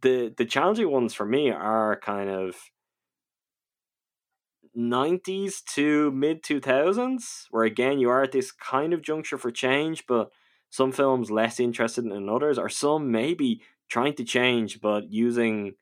The 0.03 0.35
the 0.37 0.45
challenging 0.45 0.91
ones 0.91 1.15
for 1.15 1.25
me 1.25 1.51
are 1.51 1.99
kind 2.01 2.29
of 2.31 2.57
90s 4.77 5.63
to 5.75 6.11
mid 6.13 6.43
2000s, 6.43 7.47
where 7.51 7.65
again 7.65 7.99
you 7.99 8.11
are 8.11 8.23
at 8.23 8.33
this 8.33 8.53
kind 8.53 8.93
of 8.93 9.03
juncture 9.03 9.39
for 9.39 9.51
change, 9.51 10.07
but 10.07 10.31
some 10.71 10.93
films 10.93 11.31
less 11.31 11.59
interested 11.61 12.07
in 12.07 12.29
others, 12.29 12.59
or 12.59 12.69
some 12.69 13.11
maybe 13.11 13.63
trying 13.89 14.15
to 14.15 14.25
change 14.25 14.81
but 14.81 15.11
using 15.11 15.75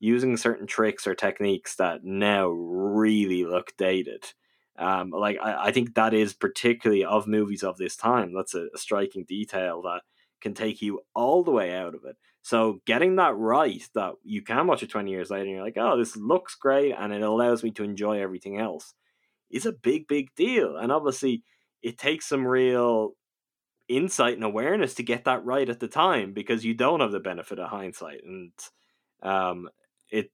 using 0.00 0.36
certain 0.36 0.66
tricks 0.66 1.06
or 1.06 1.14
techniques 1.14 1.76
that 1.76 2.04
now 2.04 2.48
really 2.48 3.44
look 3.44 3.76
dated. 3.76 4.24
Um, 4.78 5.10
like 5.10 5.38
I, 5.42 5.66
I 5.66 5.72
think 5.72 5.94
that 5.94 6.14
is 6.14 6.32
particularly 6.32 7.04
of 7.04 7.26
movies 7.26 7.62
of 7.62 7.76
this 7.76 7.96
time. 7.96 8.32
That's 8.34 8.54
a, 8.54 8.68
a 8.74 8.78
striking 8.78 9.24
detail 9.24 9.82
that 9.82 10.02
can 10.40 10.54
take 10.54 10.80
you 10.80 11.00
all 11.14 11.44
the 11.44 11.50
way 11.50 11.74
out 11.74 11.94
of 11.94 12.04
it. 12.06 12.16
So 12.42 12.80
getting 12.86 13.16
that 13.16 13.36
right, 13.36 13.82
that 13.94 14.14
you 14.22 14.42
can 14.42 14.66
watch 14.66 14.82
it 14.82 14.90
20 14.90 15.10
years 15.10 15.30
later 15.30 15.44
and 15.44 15.52
you're 15.52 15.64
like, 15.64 15.76
oh, 15.76 15.98
this 15.98 16.16
looks 16.16 16.54
great 16.54 16.94
and 16.98 17.12
it 17.12 17.22
allows 17.22 17.62
me 17.62 17.70
to 17.72 17.84
enjoy 17.84 18.20
everything 18.20 18.58
else, 18.58 18.94
is 19.50 19.66
a 19.66 19.72
big, 19.72 20.08
big 20.08 20.34
deal. 20.34 20.76
And 20.76 20.90
obviously, 20.90 21.42
it 21.82 21.98
takes 21.98 22.26
some 22.26 22.46
real 22.46 23.12
insight 23.88 24.34
and 24.34 24.44
awareness 24.44 24.94
to 24.94 25.02
get 25.02 25.24
that 25.24 25.44
right 25.44 25.68
at 25.68 25.80
the 25.80 25.88
time 25.88 26.32
because 26.32 26.64
you 26.64 26.74
don't 26.74 27.00
have 27.00 27.12
the 27.12 27.20
benefit 27.20 27.58
of 27.58 27.70
hindsight. 27.70 28.20
And 28.24 28.52
um, 29.22 29.68
it 30.10 30.30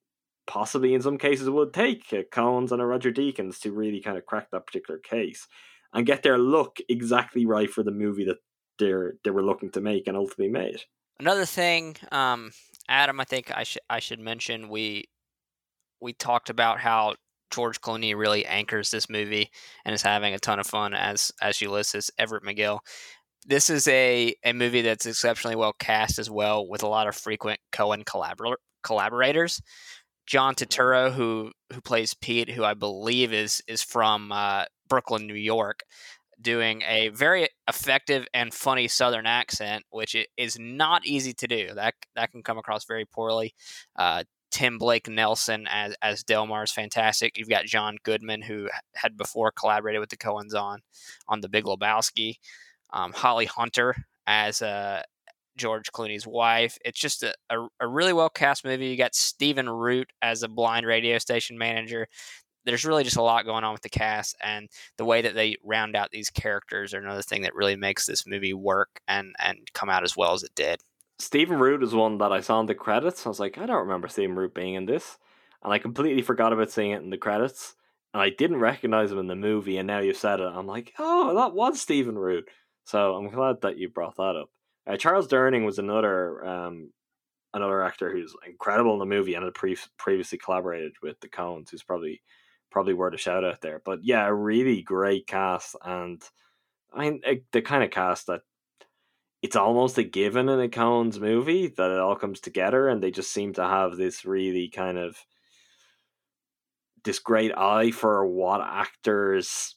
possibly 0.46 0.94
in 0.94 1.02
some 1.02 1.18
cases 1.18 1.50
would 1.50 1.72
take 1.72 2.12
a 2.12 2.22
Coens 2.22 2.70
and 2.70 2.80
a 2.80 2.86
Roger 2.86 3.10
Deakins 3.10 3.58
to 3.60 3.72
really 3.72 4.00
kind 4.00 4.18
of 4.18 4.26
crack 4.26 4.50
that 4.50 4.66
particular 4.66 5.00
case 5.00 5.48
and 5.92 6.06
get 6.06 6.22
their 6.22 6.38
look 6.38 6.78
exactly 6.88 7.46
right 7.46 7.70
for 7.70 7.82
the 7.82 7.90
movie 7.90 8.26
that 8.26 8.38
they're 8.78 9.14
they 9.24 9.30
were 9.30 9.44
looking 9.44 9.70
to 9.70 9.80
make 9.80 10.06
and 10.06 10.16
ultimately 10.16 10.48
made. 10.48 10.82
Another 11.18 11.46
thing, 11.46 11.96
um, 12.12 12.50
Adam, 12.88 13.20
I 13.20 13.24
think 13.24 13.50
I 13.54 13.62
should 13.62 13.82
I 13.88 14.00
should 14.00 14.20
mention 14.20 14.68
we 14.68 15.04
we 16.00 16.12
talked 16.12 16.50
about 16.50 16.78
how 16.78 17.14
George 17.50 17.80
Clooney 17.80 18.16
really 18.16 18.44
anchors 18.44 18.90
this 18.90 19.08
movie 19.08 19.50
and 19.84 19.94
is 19.94 20.02
having 20.02 20.34
a 20.34 20.38
ton 20.38 20.58
of 20.58 20.66
fun 20.66 20.94
as 20.94 21.32
as 21.40 21.60
Ulysses 21.60 22.10
Everett 22.18 22.44
McGill. 22.44 22.80
This 23.46 23.70
is 23.70 23.86
a, 23.86 24.34
a 24.44 24.52
movie 24.52 24.82
that's 24.82 25.06
exceptionally 25.06 25.56
well 25.56 25.72
cast 25.78 26.18
as 26.18 26.28
well, 26.28 26.68
with 26.68 26.82
a 26.82 26.88
lot 26.88 27.06
of 27.06 27.14
frequent 27.14 27.60
Coen 27.72 28.04
collabor- 28.04 28.56
collaborators. 28.82 29.62
John 30.26 30.54
Turturro, 30.54 31.12
who 31.12 31.52
who 31.72 31.80
plays 31.80 32.14
Pete, 32.14 32.50
who 32.50 32.64
I 32.64 32.74
believe 32.74 33.32
is 33.32 33.62
is 33.68 33.82
from 33.82 34.32
uh, 34.32 34.64
Brooklyn, 34.88 35.26
New 35.26 35.34
York, 35.34 35.80
doing 36.40 36.82
a 36.82 37.08
very 37.08 37.48
effective 37.68 38.26
and 38.34 38.52
funny 38.52 38.88
Southern 38.88 39.26
accent, 39.26 39.84
which 39.90 40.16
is 40.36 40.58
not 40.58 41.06
easy 41.06 41.32
to 41.34 41.46
do. 41.46 41.68
That 41.74 41.94
that 42.14 42.32
can 42.32 42.42
come 42.42 42.58
across 42.58 42.84
very 42.84 43.04
poorly. 43.04 43.54
Uh, 43.96 44.24
Tim 44.50 44.78
Blake 44.78 45.08
Nelson 45.08 45.66
as 45.68 45.94
as 46.02 46.22
Delmar 46.22 46.64
is 46.64 46.72
fantastic. 46.72 47.36
You've 47.36 47.48
got 47.48 47.66
John 47.66 47.96
Goodman, 48.04 48.42
who 48.42 48.68
had 48.94 49.16
before 49.16 49.52
collaborated 49.52 50.00
with 50.00 50.10
the 50.10 50.16
Coens 50.16 50.54
on 50.54 50.80
on 51.28 51.40
The 51.40 51.48
Big 51.48 51.64
Lebowski. 51.64 52.34
Um, 52.92 53.12
Holly 53.12 53.46
Hunter 53.46 53.94
as 54.26 54.62
uh, 54.62 55.02
George 55.56 55.90
Clooney's 55.92 56.26
wife. 56.26 56.78
It's 56.84 57.00
just 57.00 57.22
a, 57.22 57.34
a, 57.50 57.66
a 57.80 57.88
really 57.88 58.12
well 58.12 58.30
cast 58.30 58.64
movie. 58.64 58.86
You 58.86 58.96
got 58.96 59.14
Stephen 59.14 59.68
Root 59.68 60.08
as 60.22 60.42
a 60.42 60.48
blind 60.48 60.86
radio 60.86 61.18
station 61.18 61.58
manager 61.58 62.06
there's 62.66 62.84
really 62.84 63.04
just 63.04 63.16
a 63.16 63.22
lot 63.22 63.46
going 63.46 63.64
on 63.64 63.72
with 63.72 63.82
the 63.82 63.88
cast 63.88 64.36
and 64.42 64.68
the 64.98 65.04
way 65.04 65.22
that 65.22 65.34
they 65.34 65.56
round 65.64 65.96
out 65.96 66.10
these 66.10 66.30
characters 66.30 66.92
are 66.92 66.98
another 66.98 67.22
thing 67.22 67.42
that 67.42 67.54
really 67.54 67.76
makes 67.76 68.06
this 68.06 68.26
movie 68.26 68.52
work 68.52 69.00
and 69.08 69.34
and 69.38 69.58
come 69.72 69.88
out 69.88 70.04
as 70.04 70.16
well 70.16 70.34
as 70.34 70.42
it 70.42 70.54
did. 70.54 70.80
Stephen 71.18 71.58
Root 71.58 71.82
is 71.82 71.94
one 71.94 72.18
that 72.18 72.32
I 72.32 72.40
saw 72.40 72.60
in 72.60 72.66
the 72.66 72.74
credits. 72.74 73.24
I 73.24 73.30
was 73.30 73.40
like, 73.40 73.56
I 73.56 73.64
don't 73.64 73.86
remember 73.86 74.08
Stephen 74.08 74.36
Root 74.36 74.54
being 74.54 74.74
in 74.74 74.84
this, 74.84 75.16
and 75.64 75.72
I 75.72 75.78
completely 75.78 76.22
forgot 76.22 76.52
about 76.52 76.70
seeing 76.70 76.90
it 76.90 77.02
in 77.02 77.10
the 77.10 77.16
credits. 77.16 77.74
And 78.12 78.22
I 78.22 78.30
didn't 78.30 78.60
recognize 78.60 79.12
him 79.12 79.18
in 79.18 79.26
the 79.26 79.36
movie, 79.36 79.78
and 79.78 79.86
now 79.86 79.98
you've 79.98 80.16
said 80.16 80.40
it. 80.40 80.44
I'm 80.44 80.66
like, 80.66 80.92
oh, 80.98 81.34
that 81.34 81.54
was 81.54 81.80
Stephen 81.80 82.18
Root. 82.18 82.48
So 82.84 83.14
I'm 83.14 83.28
glad 83.30 83.62
that 83.62 83.78
you 83.78 83.88
brought 83.88 84.16
that 84.16 84.36
up. 84.36 84.48
Uh, 84.86 84.96
Charles 84.96 85.28
Durning 85.28 85.64
was 85.64 85.78
another 85.78 86.46
um, 86.46 86.92
another 87.52 87.82
actor 87.82 88.10
who's 88.10 88.34
incredible 88.46 88.92
in 88.92 88.98
the 88.98 89.06
movie 89.06 89.34
and 89.34 89.44
had 89.44 89.54
pre- 89.54 89.76
previously 89.98 90.38
collaborated 90.38 90.92
with 91.02 91.18
the 91.20 91.28
Coens, 91.28 91.70
who's 91.70 91.82
probably 91.82 92.22
probably 92.76 92.92
worth 92.92 93.14
a 93.14 93.16
shout 93.16 93.42
out 93.42 93.62
there. 93.62 93.80
But 93.82 94.00
yeah, 94.04 94.26
a 94.26 94.34
really 94.34 94.82
great 94.82 95.26
cast, 95.26 95.76
and 95.82 96.22
I 96.92 97.08
mean 97.08 97.22
the 97.52 97.62
kind 97.62 97.82
of 97.82 97.90
cast 97.90 98.26
that 98.26 98.42
it's 99.40 99.56
almost 99.56 99.96
a 99.96 100.02
given 100.02 100.50
in 100.50 100.60
a 100.60 100.68
Coens 100.68 101.18
movie 101.18 101.68
that 101.68 101.90
it 101.90 101.98
all 101.98 102.16
comes 102.16 102.38
together, 102.38 102.86
and 102.86 103.02
they 103.02 103.10
just 103.10 103.32
seem 103.32 103.54
to 103.54 103.62
have 103.62 103.96
this 103.96 104.26
really 104.26 104.68
kind 104.68 104.98
of 104.98 105.16
this 107.02 107.18
great 107.18 107.56
eye 107.56 107.92
for 107.92 108.26
what 108.26 108.60
actors 108.60 109.76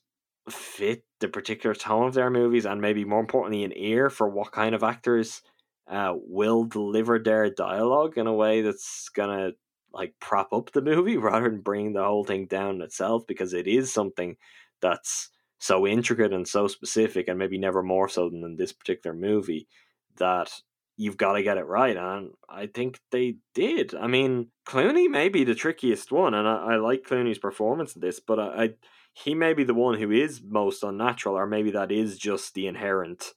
fit 0.50 1.06
the 1.22 1.30
particular 1.30 1.74
tone 1.74 2.06
of 2.06 2.16
their 2.16 2.30
movies, 2.30 2.66
and 2.66 2.82
maybe 2.82 3.06
more 3.06 3.22
importantly, 3.22 3.64
an 3.64 3.72
ear 3.78 4.10
for 4.10 4.28
what 4.28 4.52
kind 4.52 4.76
of 4.76 4.84
actors 4.84 5.42
uh, 5.88 6.14
will 6.16 6.66
deliver 6.66 7.18
their 7.18 7.50
dialogue 7.50 8.18
in 8.18 8.28
a 8.28 8.34
way 8.34 8.62
that's 8.62 9.08
gonna 9.16 9.52
like 9.94 10.14
prop 10.20 10.54
up 10.54 10.72
the 10.72 10.82
movie 10.82 11.18
rather 11.18 11.50
than 11.50 11.62
bring 11.62 11.94
the 11.94 12.04
whole 12.04 12.24
thing 12.24 12.46
down 12.46 12.82
itself 12.82 13.26
because 13.28 13.54
it 13.54 13.68
is 13.68 13.92
something 13.92 14.36
that's 14.82 15.30
so 15.60 15.86
intricate 15.86 16.34
and 16.34 16.48
so 16.48 16.68
specific 16.68 17.28
and 17.28 17.38
maybe 17.38 17.58
never 17.58 17.84
more 17.84 18.08
so 18.08 18.30
than 18.30 18.44
in 18.44 18.56
this 18.56 18.72
particular 18.72 19.16
movie 19.16 19.68
that 20.18 20.52
you've 20.96 21.18
got 21.18 21.34
to 21.34 21.44
get 21.44 21.58
it 21.58 21.66
right 21.66 21.98
and 21.98 22.32
i 22.50 22.66
think 22.66 23.00
they 23.12 23.36
did. 23.54 23.94
I 23.96 24.08
mean 24.08 24.48
clooney 24.66 25.10
may 25.10 25.30
be 25.30 25.44
the 25.44 25.56
trickiest 25.56 26.12
one 26.12 26.34
and 26.34 26.48
i, 26.48 26.74
I 26.74 26.76
like 26.78 27.04
clooney's 27.04 27.40
performance 27.40 27.96
in 27.96 28.02
this 28.02 28.20
but 28.20 28.40
I, 28.40 28.64
I 28.64 28.70
he 29.14 29.36
may 29.36 29.54
be 29.54 29.64
the 29.64 29.74
one 29.74 30.00
who 30.00 30.12
is 30.12 30.42
most 30.42 30.84
unnatural 30.84 31.36
or 31.36 31.46
maybe 31.46 31.72
that 31.72 31.92
is 31.92 32.18
just 32.18 32.54
the 32.54 32.68
inherent 32.68 33.34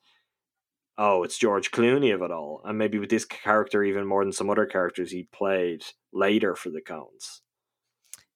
oh, 1.03 1.25
it's 1.25 1.37
George 1.37 1.73
Clooney 1.73 2.15
of 2.15 2.23
it 2.23 2.31
all. 2.31 2.63
And 2.65 2.79
maybe 2.79 3.01
with 3.01 3.11
this 3.11 3.25
character 3.25 3.83
even 3.83 4.07
more 4.07 4.25
than 4.25 4.33
some 4.33 4.49
other 4.49 4.67
characters 4.67 5.11
he 5.11 5.29
played 5.33 5.83
later 6.13 6.55
for 6.55 6.71
the 6.71 6.81
Coens. 6.81 7.41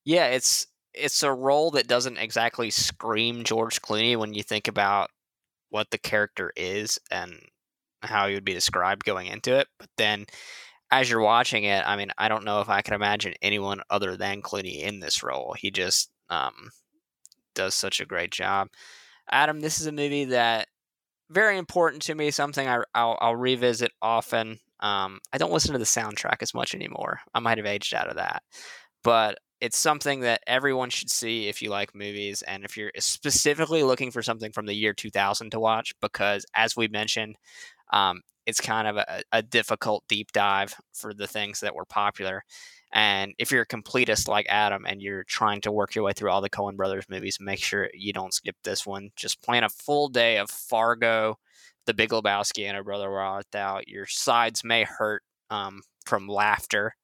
Yeah, 0.05 0.27
it's 0.27 0.67
it's 0.93 1.23
a 1.23 1.33
role 1.33 1.71
that 1.73 1.87
doesn't 1.87 2.17
exactly 2.17 2.71
scream 2.71 3.45
George 3.45 3.81
Clooney 3.83 4.17
when 4.17 4.35
you 4.35 4.43
think 4.43 4.67
about 4.67 5.11
what 5.71 5.91
the 5.91 5.99
character 5.99 6.53
is 6.57 6.99
and 7.11 7.39
how 8.03 8.27
he 8.27 8.35
would 8.35 8.45
be 8.45 8.55
described 8.55 9.05
going 9.05 9.29
into 9.29 9.57
it. 9.57 9.69
But 9.79 9.91
then 9.97 10.27
as 10.91 11.09
you're 11.09 11.21
watching 11.21 11.65
it, 11.65 11.87
I 11.87 11.97
mean, 11.97 12.11
I 12.19 12.29
don't 12.29 12.45
know 12.45 12.61
if 12.61 12.69
I 12.69 12.83
can 12.83 12.95
imagine 12.95 13.35
anyone 13.43 13.81
other 13.91 14.17
than 14.17 14.43
Clooney 14.43 14.81
in 14.83 14.99
this 14.99 15.23
role. 15.23 15.55
He 15.57 15.71
just 15.71 16.11
um, 16.31 16.71
does 17.55 17.75
such 17.75 18.01
a 18.01 18.07
great 18.07 18.33
job. 18.33 18.69
Adam, 19.31 19.61
this 19.61 19.81
is 19.81 19.87
a 19.87 19.93
movie 19.93 20.27
that 20.27 20.67
very 21.31 21.59
important 21.59 22.03
to 22.03 22.15
me. 22.15 22.31
Something 22.31 22.69
I, 22.69 22.83
I'll, 22.95 23.19
I'll 23.21 23.37
revisit 23.37 23.93
often. 24.01 24.59
Um, 24.81 25.21
I 25.33 25.39
don't 25.39 25.53
listen 25.53 25.73
to 25.73 25.79
the 25.79 25.85
soundtrack 25.85 26.43
as 26.43 26.55
much 26.55 26.75
anymore. 26.75 27.21
I 27.35 27.41
might 27.41 27.59
have 27.59 27.67
aged 27.67 27.95
out 27.95 28.09
of 28.09 28.17
that, 28.17 28.43
but 29.03 29.39
it's 29.61 29.79
something 29.79 30.21
that 30.21 30.43
everyone 30.47 30.91
should 30.91 31.11
see 31.11 31.49
if 31.49 31.63
you 31.63 31.71
like 31.71 31.95
movies 31.95 32.43
and 32.43 32.65
if 32.65 32.77
you're 32.77 32.93
specifically 32.99 33.83
looking 33.83 34.11
for 34.11 34.23
something 34.23 34.53
from 34.53 34.67
the 34.67 34.75
year 34.75 34.93
2000 34.93 35.51
to 35.51 35.61
watch. 35.61 35.95
Because 36.01 36.45
as 36.55 36.77
we 36.77 36.89
mentioned, 36.89 37.37
um, 37.93 38.21
it's 38.45 38.61
kind 38.61 38.87
of 38.87 38.97
a, 38.97 39.23
a 39.33 39.43
difficult 39.43 40.05
deep 40.09 40.31
dive 40.33 40.75
for 40.93 41.13
the 41.13 41.27
things 41.27 41.61
that 41.61 41.75
were 41.75 41.85
popular. 41.87 42.45
And 42.97 43.35
if 43.37 43.53
you're 43.53 43.61
a 43.61 43.67
completist 43.67 44.27
like 44.27 44.47
Adam 44.49 44.87
and 44.87 45.03
you're 45.03 45.25
trying 45.25 45.61
to 45.61 45.71
work 45.71 45.95
your 45.95 46.03
way 46.03 46.15
through 46.15 46.31
all 46.31 46.41
the 46.41 46.49
Coen 46.49 46.77
Brothers 46.77 47.05
movies, 47.11 47.37
make 47.39 47.59
sure 47.59 47.91
you 47.93 48.15
don't 48.15 48.33
skip 48.33 48.57
this 48.65 48.87
one. 48.87 49.11
Just 49.17 49.43
plan 49.43 49.65
a 49.65 49.69
full 49.69 50.09
day 50.09 50.39
of 50.39 50.49
Fargo, 50.49 51.39
The 51.85 51.93
Big 51.93 52.09
Lebowski, 52.09 52.65
and 52.65 52.75
O 52.75 52.83
Brother 52.83 53.11
Where 53.11 53.21
Art 53.21 53.45
Thou. 53.53 53.83
Your 53.87 54.07
sides 54.07 54.65
may 54.65 54.85
hurt 54.85 55.23
um, 55.51 55.83
from 56.07 56.27
laughter 56.27 56.95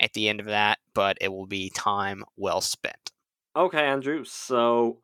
at 0.00 0.14
the 0.14 0.30
end 0.30 0.40
of 0.40 0.46
that, 0.46 0.78
but 0.94 1.18
it 1.20 1.28
will 1.28 1.46
be 1.46 1.68
time 1.68 2.24
well 2.34 2.62
spent. 2.62 3.12
Okay, 3.54 3.84
Andrew. 3.84 4.24
So 4.24 5.00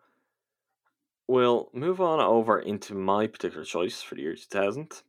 we'll 1.26 1.68
move 1.74 2.00
on 2.00 2.20
over 2.20 2.58
into 2.58 2.94
my 2.94 3.26
particular 3.26 3.66
choice 3.66 4.00
for 4.00 4.14
the 4.14 4.22
year 4.22 4.34
2000. 4.34 5.02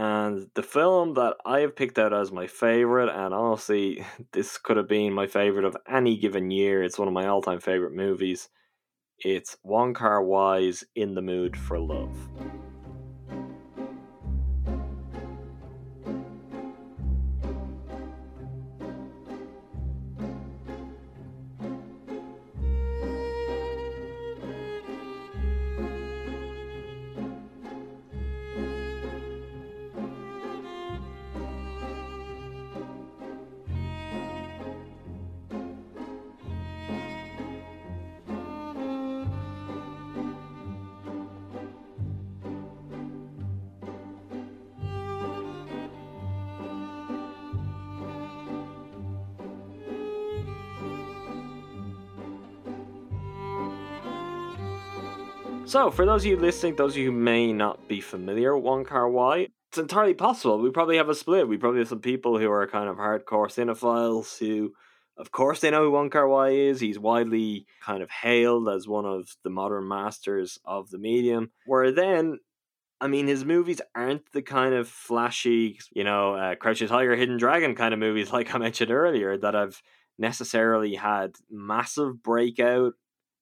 And 0.00 0.48
the 0.54 0.62
film 0.62 1.12
that 1.14 1.36
I 1.44 1.60
have 1.60 1.76
picked 1.76 1.98
out 1.98 2.14
as 2.14 2.32
my 2.32 2.46
favorite, 2.46 3.10
and 3.10 3.34
honestly, 3.34 4.02
this 4.32 4.56
could 4.56 4.78
have 4.78 4.88
been 4.88 5.12
my 5.12 5.26
favorite 5.26 5.66
of 5.66 5.76
any 5.86 6.16
given 6.16 6.50
year. 6.50 6.82
It's 6.82 6.98
one 6.98 7.06
of 7.06 7.12
my 7.12 7.26
all 7.26 7.42
time 7.42 7.60
favorite 7.60 7.92
movies. 7.92 8.48
It's 9.18 9.58
Wong 9.62 9.92
Kar 9.92 10.24
Wai's 10.24 10.84
In 10.94 11.14
the 11.14 11.20
Mood 11.20 11.54
for 11.54 11.78
Love. 11.78 12.16
So, 55.70 55.92
for 55.92 56.04
those 56.04 56.22
of 56.22 56.26
you 56.26 56.36
listening, 56.36 56.74
those 56.74 56.94
of 56.94 56.98
you 56.98 57.12
who 57.12 57.16
may 57.16 57.52
not 57.52 57.86
be 57.86 58.00
familiar 58.00 58.56
with 58.56 58.64
Wong 58.64 58.84
Kar 58.84 59.08
Wai, 59.08 59.46
it's 59.68 59.78
entirely 59.78 60.14
possible. 60.14 60.58
We 60.58 60.72
probably 60.72 60.96
have 60.96 61.08
a 61.08 61.14
split. 61.14 61.46
We 61.46 61.58
probably 61.58 61.78
have 61.78 61.86
some 61.86 62.00
people 62.00 62.40
who 62.40 62.50
are 62.50 62.66
kind 62.66 62.88
of 62.88 62.96
hardcore 62.96 63.46
cinephiles 63.46 64.36
who, 64.36 64.72
of 65.16 65.30
course, 65.30 65.60
they 65.60 65.70
know 65.70 65.84
who 65.84 65.92
Wong 65.92 66.10
Kar 66.10 66.26
Wai 66.26 66.48
is. 66.48 66.80
He's 66.80 66.98
widely 66.98 67.66
kind 67.80 68.02
of 68.02 68.10
hailed 68.10 68.68
as 68.68 68.88
one 68.88 69.06
of 69.06 69.36
the 69.44 69.50
modern 69.50 69.86
masters 69.86 70.58
of 70.64 70.90
the 70.90 70.98
medium. 70.98 71.52
Where 71.66 71.92
then, 71.92 72.40
I 73.00 73.06
mean, 73.06 73.28
his 73.28 73.44
movies 73.44 73.80
aren't 73.94 74.28
the 74.32 74.42
kind 74.42 74.74
of 74.74 74.88
flashy, 74.88 75.78
you 75.92 76.02
know, 76.02 76.34
uh, 76.34 76.56
Crouching 76.56 76.88
Tiger, 76.88 77.14
Hidden 77.14 77.36
Dragon 77.36 77.76
kind 77.76 77.94
of 77.94 78.00
movies, 78.00 78.32
like 78.32 78.52
I 78.52 78.58
mentioned 78.58 78.90
earlier, 78.90 79.38
that 79.38 79.54
have 79.54 79.80
necessarily 80.18 80.96
had 80.96 81.36
massive 81.48 82.24
breakout 82.24 82.94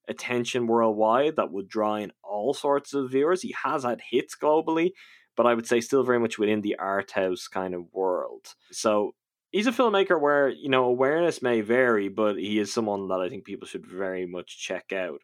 attention 0.08 0.66
worldwide 0.66 1.36
that 1.36 1.52
would 1.52 1.68
draw 1.68 1.96
in 1.96 2.12
all 2.22 2.54
sorts 2.54 2.94
of 2.94 3.10
viewers. 3.10 3.42
He 3.42 3.54
has 3.62 3.84
had 3.84 4.00
hits 4.10 4.36
globally, 4.36 4.92
but 5.36 5.46
I 5.46 5.54
would 5.54 5.66
say 5.66 5.80
still 5.80 6.02
very 6.02 6.18
much 6.18 6.38
within 6.38 6.62
the 6.62 6.76
art 6.76 7.12
house 7.12 7.48
kind 7.48 7.74
of 7.74 7.92
world. 7.92 8.54
So 8.72 9.14
he's 9.50 9.66
a 9.66 9.72
filmmaker 9.72 10.20
where, 10.20 10.48
you 10.48 10.68
know, 10.68 10.84
awareness 10.84 11.42
may 11.42 11.60
vary, 11.60 12.08
but 12.08 12.36
he 12.36 12.58
is 12.58 12.72
someone 12.72 13.08
that 13.08 13.20
I 13.20 13.28
think 13.28 13.44
people 13.44 13.66
should 13.66 13.86
very 13.86 14.26
much 14.26 14.58
check 14.58 14.92
out. 14.92 15.20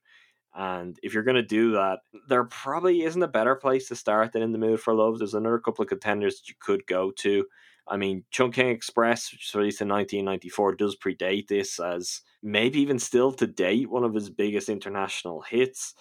And 0.55 0.97
if 1.02 1.15
you're 1.15 1.24
going 1.24 1.35
to 1.35 1.43
do 1.43 1.73
that, 1.73 1.98
there 2.28 2.44
probably 2.44 3.02
isn't 3.02 3.23
a 3.23 3.28
better 3.28 3.56
place 3.56 3.89
to 3.89 3.97
start 3.97 4.32
than 4.32 4.43
In 4.43 4.52
the 4.52 4.59
Mood 4.59 4.81
for 4.81 4.94
Love. 4.94 5.19
There's 5.19 5.35
another 5.35 5.59
couple 5.59 5.82
of 5.82 5.89
contenders 5.89 6.36
that 6.36 6.48
you 6.48 6.55
could 6.61 6.86
go 6.86 7.11
to. 7.19 7.44
I 7.89 7.97
mean, 7.97 8.24
Chungking 8.31 8.69
Express, 8.69 9.31
which 9.32 9.51
was 9.52 9.59
released 9.59 9.81
in 9.81 9.89
1994, 9.89 10.74
does 10.77 10.97
predate 10.97 11.48
this 11.48 11.78
as 11.78 12.23
maybe 12.43 12.81
even 12.81 12.98
still 12.98 13.32
to 13.32 13.47
date 13.47 13.90
one 13.90 14.05
of 14.05 14.15
his 14.15 14.31
biggest 14.31 14.69
international 14.69 15.43
hits 15.43 15.94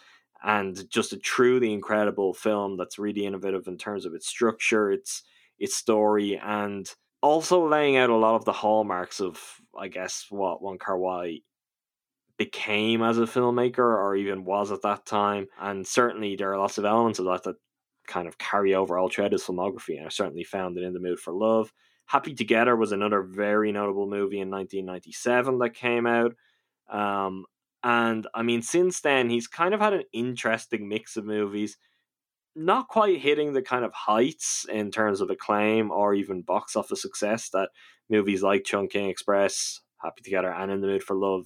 and 0.43 0.89
just 0.89 1.13
a 1.13 1.17
truly 1.17 1.73
incredible 1.73 2.33
film 2.33 2.77
that's 2.77 2.99
really 2.99 3.25
innovative 3.25 3.67
in 3.67 3.77
terms 3.77 4.05
of 4.05 4.13
its 4.13 4.27
structure, 4.27 4.91
its 4.91 5.23
its 5.59 5.75
story, 5.75 6.37
and 6.37 6.89
also 7.21 7.67
laying 7.67 7.95
out 7.97 8.09
a 8.09 8.15
lot 8.15 8.35
of 8.35 8.45
the 8.45 8.51
hallmarks 8.53 9.21
of, 9.21 9.39
I 9.77 9.87
guess, 9.87 10.25
what 10.29 10.61
Wong 10.61 10.77
Kar 10.77 10.97
Wai 10.97 11.39
became 12.37 13.01
as 13.03 13.17
a 13.17 13.21
filmmaker 13.23 13.79
or 13.79 14.15
even 14.15 14.43
was 14.43 14.71
at 14.71 14.81
that 14.81 15.05
time. 15.05 15.47
And 15.59 15.85
certainly 15.87 16.35
there 16.35 16.51
are 16.53 16.59
lots 16.59 16.77
of 16.77 16.85
elements 16.85 17.19
of 17.19 17.25
that 17.25 17.43
that 17.43 17.55
kind 18.07 18.27
of 18.27 18.37
carry 18.37 18.75
over 18.75 18.97
all 18.97 19.09
his 19.09 19.43
filmography. 19.43 19.97
And 19.97 20.05
I 20.05 20.09
certainly 20.09 20.43
found 20.43 20.77
it 20.77 20.83
in 20.83 20.93
the 20.93 20.99
mood 20.99 21.19
for 21.19 21.33
love. 21.33 21.71
Happy 22.05 22.33
Together 22.33 22.75
was 22.75 22.91
another 22.91 23.21
very 23.21 23.71
notable 23.71 24.07
movie 24.07 24.39
in 24.39 24.49
1997 24.49 25.59
that 25.59 25.73
came 25.73 26.05
out. 26.05 26.33
Um, 26.89 27.45
and 27.83 28.27
I 28.33 28.43
mean, 28.43 28.61
since 28.61 29.01
then, 29.01 29.29
he's 29.29 29.47
kind 29.47 29.73
of 29.73 29.79
had 29.79 29.93
an 29.93 30.03
interesting 30.13 30.87
mix 30.87 31.17
of 31.17 31.25
movies, 31.25 31.77
not 32.55 32.87
quite 32.87 33.19
hitting 33.19 33.53
the 33.53 33.61
kind 33.61 33.83
of 33.83 33.93
heights 33.93 34.65
in 34.71 34.91
terms 34.91 35.21
of 35.21 35.29
acclaim 35.29 35.91
or 35.91 36.13
even 36.13 36.41
box 36.41 36.75
office 36.75 37.01
success 37.01 37.49
that 37.49 37.69
movies 38.09 38.43
like 38.43 38.63
Chungking 38.63 39.09
Express, 39.09 39.81
Happy 39.97 40.21
Together, 40.21 40.51
and 40.51 40.71
In 40.71 40.81
the 40.81 40.87
Mood 40.87 41.03
for 41.03 41.15
Love 41.15 41.45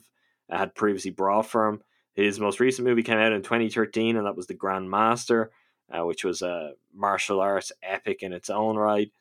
had 0.49 0.75
previously 0.75 1.11
brought 1.11 1.45
for 1.45 1.67
him. 1.67 1.81
His 2.13 2.39
most 2.39 2.59
recent 2.59 2.87
movie 2.87 3.03
came 3.03 3.19
out 3.19 3.31
in 3.31 3.43
2013, 3.43 4.17
and 4.17 4.25
that 4.25 4.35
was 4.35 4.47
The 4.47 4.53
Grand 4.53 4.89
Master 4.89 5.51
uh, 5.91 6.05
which 6.05 6.23
was 6.23 6.41
a 6.41 6.73
martial 6.93 7.39
arts 7.39 7.71
epic 7.81 8.23
in 8.23 8.33
its 8.33 8.49
own 8.49 8.75
right. 8.75 9.11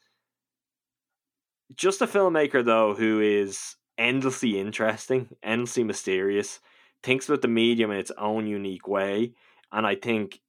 Just 1.75 2.01
a 2.03 2.07
filmmaker, 2.07 2.65
though, 2.65 2.95
who 2.95 3.21
is 3.21 3.77
endlessly 3.99 4.59
interesting, 4.59 5.37
endlessly 5.43 5.85
mysterious, 5.85 6.61
thinks 7.03 7.29
about 7.29 7.43
the 7.43 7.49
medium 7.49 7.91
in 7.91 7.99
its 7.99 8.13
own 8.19 8.47
unique 8.47 8.87
way. 8.87 9.35
And 9.73 9.87
I 9.87 9.97
think 9.97 10.41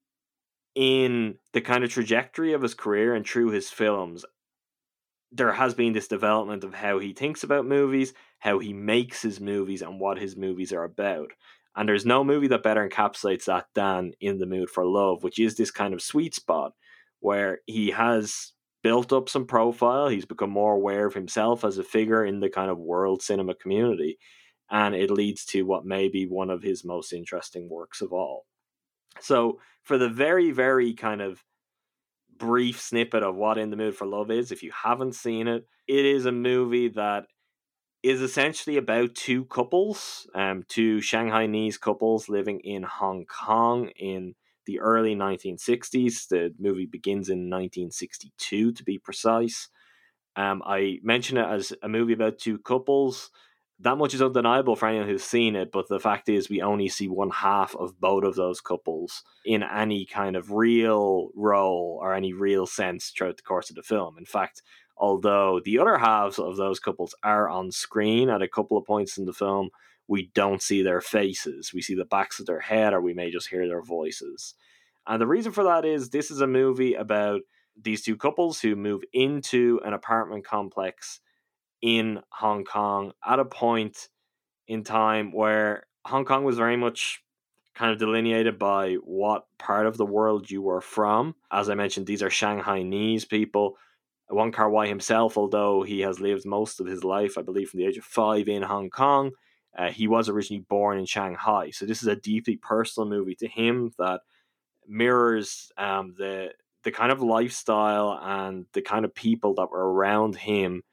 in 0.76 1.40
the 1.54 1.62
kind 1.62 1.84
of 1.84 1.90
trajectory 1.90 2.54
of 2.54 2.62
his 2.62 2.74
career 2.74 3.16
and 3.16 3.26
through 3.26 3.50
his 3.50 3.70
films, 3.70 4.26
there 5.32 5.52
has 5.52 5.74
been 5.74 5.94
this 5.94 6.08
development 6.08 6.64
of 6.64 6.74
how 6.74 7.00
he 7.00 7.14
thinks 7.14 7.44
about 7.44 7.66
movies, 7.66 8.14
how 8.40 8.60
he 8.60 8.74
makes 8.74 9.22
his 9.22 9.40
movies, 9.40 9.82
and 9.82 10.00
what 10.00 10.18
his 10.18 10.38
movies 10.38 10.72
are 10.72 10.84
about. 10.84 11.32
And 11.78 11.88
there's 11.88 12.08
no 12.08 12.24
movie 12.24 12.48
that 12.48 12.64
better 12.64 12.88
encapsulates 12.88 13.46
that 13.46 13.68
than 13.76 14.14
In 14.20 14.40
the 14.40 14.48
Mood 14.48 14.70
for 14.70 14.84
Love, 14.84 15.24
which 15.24 15.38
is 15.38 15.56
this 15.56 15.70
kind 15.70 15.94
of 15.94 16.02
sweet 16.02 16.34
spot 16.34 16.74
where 17.20 17.60
he 17.68 17.92
has 17.92 18.54
built 18.82 19.14
up 19.14 19.30
some 19.30 19.46
profile. 19.46 20.08
He's 20.08 20.26
become 20.26 20.50
more 20.50 20.74
aware 20.74 21.06
of 21.06 21.14
himself 21.14 21.64
as 21.64 21.78
a 21.78 21.84
figure 21.84 22.26
in 22.26 22.40
the 22.40 22.50
kind 22.50 22.72
of 22.72 22.80
world 22.80 23.22
cinema 23.22 23.54
community. 23.54 24.18
And 24.72 24.96
it 24.96 25.12
leads 25.12 25.46
to 25.46 25.64
what 25.64 25.86
may 25.86 26.10
be 26.10 26.26
one 26.26 26.50
of 26.50 26.64
his 26.64 26.84
most 26.84 27.14
interesting 27.14 27.70
works 27.70 28.02
of 28.02 28.12
all. 28.12 28.46
So, 29.20 29.60
for 29.84 30.00
the 30.00 30.10
very, 30.10 30.52
very 30.52 30.94
kind 30.94 31.22
of 31.22 31.44
brief 32.38 32.82
snippet 32.82 33.24
of 33.24 33.36
what 33.36 33.58
In 33.58 33.70
the 33.70 33.78
Mood 33.78 33.96
for 33.96 34.08
Love 34.08 34.32
is, 34.32 34.52
if 34.52 34.64
you 34.64 34.72
haven't 34.72 35.14
seen 35.14 35.48
it, 35.48 35.66
it 35.88 36.06
is 36.06 36.26
a 36.26 36.32
movie 36.32 36.90
that 36.90 37.28
is 38.04 38.22
essentially 38.22 38.78
about 38.78 39.16
two 39.16 39.46
couples, 39.46 40.28
um, 40.36 40.64
two 40.68 40.98
Shanghainese 40.98 41.80
couples 41.80 42.30
living 42.30 42.60
in 42.62 42.84
Hong 42.84 43.26
Kong 43.26 43.90
in 43.96 44.36
the 44.66 44.80
early 44.80 45.16
1960s. 45.16 46.28
The 46.28 46.54
movie 46.60 46.86
begins 46.86 47.30
in 47.30 47.50
1962, 47.50 48.74
to 48.74 48.84
be 48.84 49.00
precise. 49.00 49.70
Um, 50.36 50.62
I 50.66 51.00
mention 51.02 51.38
it 51.38 51.50
as 51.50 51.74
a 51.82 51.90
movie 51.90 52.14
about 52.14 52.38
two 52.38 52.60
couples. 52.60 53.32
That 53.80 53.98
much 53.98 54.14
is 54.14 54.22
undeniable 54.22 54.76
for 54.76 54.88
anyone 54.88 55.08
who's 55.08 55.24
seen 55.24 55.56
it, 55.56 55.72
but 55.72 55.88
the 55.88 56.00
fact 56.00 56.30
is, 56.30 56.50
we 56.50 56.62
only 56.62 56.90
see 56.90 57.08
one 57.08 57.30
half 57.30 57.76
of 57.76 58.00
both 58.00 58.24
of 58.24 58.36
those 58.36 58.60
couples 58.60 59.24
in 59.46 59.64
any 59.64 60.06
kind 60.06 60.36
of 60.36 60.52
real 60.52 61.30
role 61.36 62.00
or 62.02 62.14
any 62.14 62.34
real 62.34 62.66
sense 62.66 63.10
throughout 63.10 63.38
the 63.38 63.44
course 63.44 63.70
of 63.70 63.76
the 63.76 63.84
film. 63.84 64.18
In 64.18 64.26
fact, 64.26 64.62
Although 65.00 65.62
the 65.64 65.80
other 65.80 65.98
halves 65.98 66.40
of 66.40 66.58
those 66.58 66.80
couples 66.80 67.14
are 67.24 67.48
on 67.48 67.72
screen 67.72 68.30
at 68.30 68.42
a 68.42 68.48
couple 68.48 68.78
of 68.78 68.86
points 68.86 69.18
in 69.18 69.26
the 69.26 69.34
film, 69.34 69.70
we 70.08 70.32
don't 70.34 70.62
see 70.62 70.82
their 70.82 71.02
faces. 71.02 71.74
We 71.74 71.82
see 71.82 71.96
the 71.96 72.06
backs 72.06 72.40
of 72.40 72.46
their 72.46 72.62
head, 72.62 72.94
or 72.94 73.02
we 73.02 73.14
may 73.14 73.30
just 73.30 73.50
hear 73.50 73.68
their 73.68 73.82
voices. 73.82 74.56
And 75.06 75.22
the 75.22 75.28
reason 75.28 75.52
for 75.52 75.64
that 75.66 75.86
is 75.86 76.10
this 76.10 76.32
is 76.32 76.42
a 76.42 76.48
movie 76.48 76.94
about 76.94 77.42
these 77.80 78.02
two 78.02 78.18
couples 78.18 78.60
who 78.60 78.76
move 78.76 79.04
into 79.14 79.80
an 79.86 79.94
apartment 79.94 80.46
complex 80.46 81.20
in 81.82 82.22
Hong 82.30 82.64
Kong 82.64 83.14
at 83.26 83.40
a 83.40 83.46
point 83.46 84.10
in 84.68 84.84
time 84.84 85.32
where 85.32 85.84
Hong 86.06 86.26
Kong 86.26 86.44
was 86.44 86.58
very 86.58 86.78
much 86.78 87.24
kind 87.76 87.92
of 87.92 88.00
delineated 88.00 88.58
by 88.58 88.96
what 88.96 89.46
part 89.60 89.86
of 89.86 89.98
the 89.98 90.06
world 90.06 90.50
you 90.50 90.62
were 90.62 90.82
from. 90.82 91.36
As 91.52 91.70
I 91.70 91.76
mentioned, 91.76 92.08
these 92.08 92.24
are 92.24 92.30
Shanghainese 92.30 93.30
people 93.30 93.78
Wong 94.30 94.52
Kar 94.52 94.70
Wai 94.70 94.88
himself, 94.88 95.38
although 95.38 95.84
he 95.84 96.02
has 96.02 96.20
lived 96.20 96.46
most 96.46 96.80
of 96.80 96.88
his 96.88 97.04
life, 97.04 97.38
I 97.38 97.42
believe, 97.42 97.70
from 97.70 97.80
the 97.80 97.86
age 97.86 97.98
of 97.98 98.04
five 98.04 98.48
in 98.48 98.62
Hong 98.62 98.90
Kong, 98.90 99.32
uh, 99.78 99.90
he 99.90 100.08
was 100.08 100.28
originally 100.28 100.66
born 100.68 100.98
in 100.98 101.06
Shanghai. 101.06 101.70
So 101.72 101.86
this 101.86 102.02
is 102.02 102.08
a 102.08 102.16
deeply 102.16 102.58
personal 102.58 103.08
movie 103.08 103.36
to 103.36 103.48
him 103.48 103.94
that 103.98 104.22
mirrors 104.88 105.72
um, 105.78 106.16
the 106.18 106.52
the 106.84 106.92
kind 106.92 107.12
of 107.12 107.22
lifestyle 107.22 108.18
and 108.22 108.66
the 108.74 108.82
kind 108.82 109.04
of 109.04 109.14
people 109.14 109.56
that 109.56 109.70
were 109.72 109.92
around 109.94 110.38
him 110.38 110.84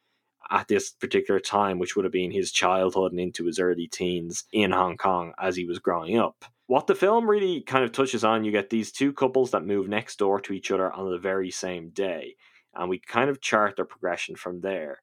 at 0.50 0.66
this 0.66 0.90
particular 0.90 1.38
time, 1.40 1.78
which 1.78 1.94
would 1.94 2.04
have 2.04 2.12
been 2.12 2.30
his 2.32 2.50
childhood 2.50 3.12
and 3.12 3.20
into 3.20 3.44
his 3.44 3.58
early 3.60 3.86
teens 3.86 4.44
in 4.52 4.72
Hong 4.72 4.96
Kong 4.96 5.32
as 5.38 5.56
he 5.56 5.64
was 5.64 5.78
growing 5.78 6.18
up. 6.18 6.44
what 6.66 6.86
the 6.86 6.94
film 6.94 7.28
really 7.28 7.60
kind 7.60 7.84
of 7.84 7.92
touches 7.92 8.24
on, 8.24 8.44
you 8.44 8.50
get 8.52 8.70
these 8.70 8.90
two 8.90 9.12
couples 9.12 9.50
that 9.50 9.66
move 9.66 9.88
next 9.88 10.18
door 10.18 10.40
to 10.40 10.52
each 10.52 10.70
other 10.70 10.90
on 10.92 11.10
the 11.10 11.18
very 11.18 11.50
same 11.50 11.90
day, 11.90 12.36
and 12.76 12.88
we 12.88 12.98
kind 12.98 13.30
of 13.30 13.40
chart 13.40 13.76
their 13.76 13.84
progression 13.84 14.36
from 14.36 14.60
there. 14.60 15.00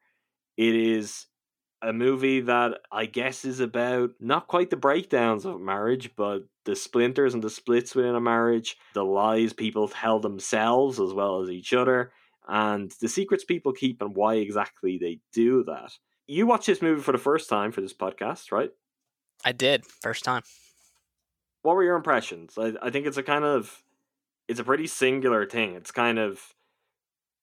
It 0.58 0.76
is 0.76 1.28
a 1.82 1.92
movie 1.92 2.42
that 2.42 2.80
I 2.92 3.06
guess 3.06 3.44
is 3.44 3.60
about 3.60 4.12
not 4.20 4.48
quite 4.48 4.70
the 4.70 4.78
breakdowns 4.78 5.46
of 5.46 5.60
marriage, 5.60 6.12
but 6.16 6.44
the 6.66 6.76
splinters 6.76 7.34
and 7.34 7.44
the 7.44 7.50
splits 7.50 7.96
within 7.96 8.16
a 8.16 8.22
marriage, 8.22 8.78
the 8.94 9.04
lies 9.04 9.54
people 9.54 9.88
tell 9.88 10.20
themselves 10.20 11.00
as 11.00 11.14
well 11.14 11.42
as 11.42 11.50
each 11.50 11.74
other, 11.74 12.12
and 12.48 12.92
the 13.02 13.08
secrets 13.08 13.44
people 13.44 13.74
keep 13.74 14.02
and 14.02 14.16
why 14.16 14.36
exactly 14.36 14.98
they 15.00 15.20
do 15.34 15.64
that. 15.64 15.92
You 16.28 16.46
watched 16.46 16.68
this 16.68 16.82
movie 16.82 17.02
for 17.02 17.12
the 17.12 17.18
first 17.18 17.50
time 17.50 17.72
for 17.72 17.82
this 17.82 17.94
podcast, 17.94 18.52
right? 18.52 18.72
I 19.44 19.52
did 19.52 19.86
first 19.86 20.24
time. 20.24 20.44
What 21.64 21.76
were 21.76 21.84
your 21.84 21.96
impressions? 21.96 22.58
I, 22.58 22.74
I 22.82 22.90
think 22.92 23.08
it's 23.08 23.18
a 23.18 23.24
kind 23.24 23.44
of 23.44 23.84
it's 24.48 24.60
a 24.60 24.64
pretty 24.64 24.88
singular 24.88 25.46
thing. 25.46 25.76
It's 25.76 25.92
kind 25.92 26.20
of 26.20 26.54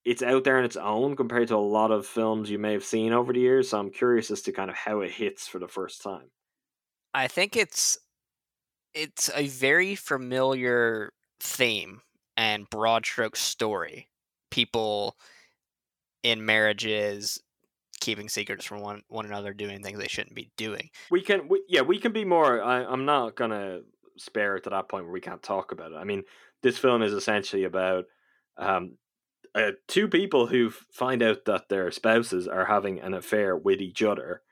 it's 0.04 0.22
out 0.22 0.44
there 0.44 0.58
on 0.58 0.64
its 0.64 0.76
own 0.76 1.16
compared 1.16 1.48
to 1.48 1.56
a 1.56 1.58
lot 1.58 1.90
of 1.90 2.06
films 2.06 2.50
you 2.50 2.58
may 2.58 2.72
have 2.72 2.84
seen 2.84 3.12
over 3.12 3.32
the 3.32 3.40
years. 3.40 3.70
So 3.70 3.78
I'm 3.78 3.90
curious 3.90 4.30
as 4.30 4.42
to 4.42 4.52
kind 4.52 4.70
of 4.70 4.76
how 4.76 5.00
it 5.00 5.10
hits 5.10 5.46
for 5.46 5.58
the 5.58 5.68
first 5.68 6.02
time. 6.02 6.30
I 7.14 7.28
think 7.28 7.56
it's 7.56 7.98
it's 8.94 9.30
a 9.34 9.46
very 9.48 9.94
familiar 9.94 11.12
theme 11.40 12.00
and 12.36 12.68
broad 12.70 13.04
stroke 13.04 13.36
story. 13.36 14.08
People 14.50 15.16
in 16.22 16.44
marriages 16.44 17.40
keeping 18.00 18.28
secrets 18.28 18.64
from 18.64 18.80
one 18.80 19.02
one 19.08 19.26
another, 19.26 19.52
doing 19.52 19.82
things 19.82 19.98
they 19.98 20.08
shouldn't 20.08 20.34
be 20.34 20.50
doing. 20.56 20.90
We 21.10 21.22
can, 21.22 21.48
we, 21.48 21.62
yeah, 21.68 21.82
we 21.82 21.98
can 21.98 22.12
be 22.12 22.24
more. 22.24 22.62
I, 22.62 22.84
I'm 22.84 23.04
not 23.04 23.36
gonna 23.36 23.80
spare 24.16 24.56
it 24.56 24.64
to 24.64 24.70
that 24.70 24.88
point 24.88 25.04
where 25.04 25.12
we 25.12 25.20
can't 25.20 25.42
talk 25.42 25.72
about 25.72 25.92
it. 25.92 25.96
I 25.96 26.04
mean, 26.04 26.22
this 26.62 26.78
film 26.78 27.02
is 27.02 27.12
essentially 27.12 27.64
about 27.64 28.04
um, 28.56 28.96
uh, 29.54 29.72
two 29.86 30.08
people 30.08 30.46
who 30.46 30.70
find 30.70 31.22
out 31.22 31.44
that 31.44 31.68
their 31.68 31.90
spouses 31.90 32.46
are 32.48 32.66
having 32.66 33.00
an 33.00 33.14
affair 33.14 33.56
with 33.56 33.80
each 33.80 34.02
other, 34.02 34.42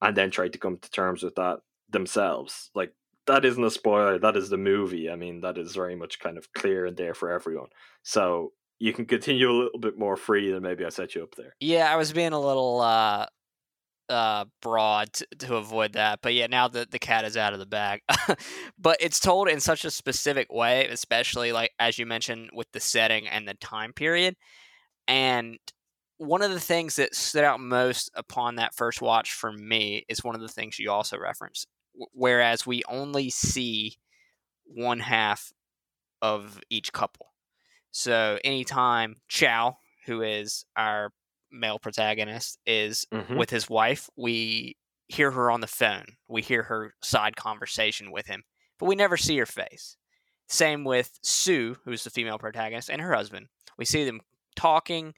and 0.00 0.16
then 0.16 0.30
try 0.30 0.48
to 0.48 0.58
come 0.58 0.78
to 0.78 0.90
terms 0.90 1.22
with 1.22 1.34
that 1.36 1.60
themselves. 1.88 2.70
Like 2.74 2.94
that 3.26 3.44
isn't 3.44 3.64
a 3.64 3.70
spoiler. 3.70 4.18
That 4.18 4.36
is 4.36 4.48
the 4.48 4.56
movie. 4.56 5.10
I 5.10 5.16
mean, 5.16 5.40
that 5.42 5.58
is 5.58 5.74
very 5.74 5.96
much 5.96 6.18
kind 6.18 6.38
of 6.38 6.52
clear 6.52 6.86
and 6.86 6.96
there 6.96 7.14
for 7.14 7.30
everyone. 7.30 7.68
So 8.02 8.52
you 8.78 8.92
can 8.92 9.04
continue 9.04 9.50
a 9.50 9.52
little 9.52 9.78
bit 9.78 9.98
more 9.98 10.16
free 10.16 10.50
than 10.50 10.62
maybe 10.62 10.84
I 10.84 10.88
set 10.88 11.14
you 11.14 11.22
up 11.22 11.34
there. 11.36 11.54
Yeah, 11.60 11.92
I 11.92 11.96
was 11.96 12.12
being 12.12 12.32
a 12.32 12.40
little 12.40 12.80
uh 12.80 13.26
uh 14.10 14.44
broad 14.60 15.12
to, 15.14 15.26
to 15.38 15.56
avoid 15.56 15.94
that. 15.94 16.20
But 16.22 16.34
yeah, 16.34 16.48
now 16.48 16.68
that 16.68 16.90
the 16.90 16.98
cat 16.98 17.24
is 17.24 17.36
out 17.36 17.52
of 17.52 17.58
the 17.58 17.66
bag. 17.66 18.02
but 18.78 18.96
it's 19.00 19.20
told 19.20 19.48
in 19.48 19.60
such 19.60 19.84
a 19.84 19.90
specific 19.90 20.52
way, 20.52 20.88
especially 20.88 21.52
like 21.52 21.70
as 21.78 21.98
you 21.98 22.06
mentioned 22.06 22.50
with 22.52 22.70
the 22.72 22.80
setting 22.80 23.28
and 23.28 23.46
the 23.46 23.54
time 23.54 23.92
period. 23.92 24.36
And 25.08 25.58
one 26.18 26.42
of 26.42 26.50
the 26.50 26.60
things 26.60 26.96
that 26.96 27.14
stood 27.14 27.44
out 27.44 27.60
most 27.60 28.10
upon 28.14 28.56
that 28.56 28.74
first 28.74 29.00
watch 29.00 29.32
for 29.32 29.52
me 29.52 30.04
is 30.08 30.22
one 30.22 30.34
of 30.34 30.42
the 30.42 30.48
things 30.48 30.78
you 30.78 30.90
also 30.90 31.16
referenced. 31.16 31.66
Whereas 32.12 32.66
we 32.66 32.82
only 32.88 33.30
see 33.30 33.96
one 34.64 35.00
half 35.00 35.52
of 36.20 36.60
each 36.68 36.92
couple. 36.92 37.32
So 37.90 38.38
anytime 38.44 39.16
Chow, 39.28 39.78
who 40.06 40.22
is 40.22 40.64
our 40.76 41.12
male 41.50 41.78
protagonist, 41.78 42.58
is 42.66 43.06
Mhm. 43.12 43.36
with 43.36 43.50
his 43.50 43.68
wife, 43.68 44.08
we 44.16 44.76
hear 45.08 45.30
her 45.32 45.50
on 45.50 45.60
the 45.60 45.66
phone. 45.66 46.06
We 46.28 46.42
hear 46.42 46.64
her 46.64 46.94
side 47.02 47.36
conversation 47.36 48.10
with 48.12 48.26
him, 48.26 48.44
but 48.78 48.86
we 48.86 48.94
never 48.94 49.16
see 49.16 49.36
her 49.38 49.46
face. 49.46 49.96
Same 50.48 50.84
with 50.84 51.18
Sue, 51.22 51.76
who's 51.84 52.04
the 52.04 52.10
female 52.10 52.38
protagonist, 52.38 52.90
and 52.90 53.00
her 53.00 53.14
husband. 53.14 53.48
We 53.76 53.84
see 53.84 54.04
them 54.04 54.20
talking. 54.56 55.14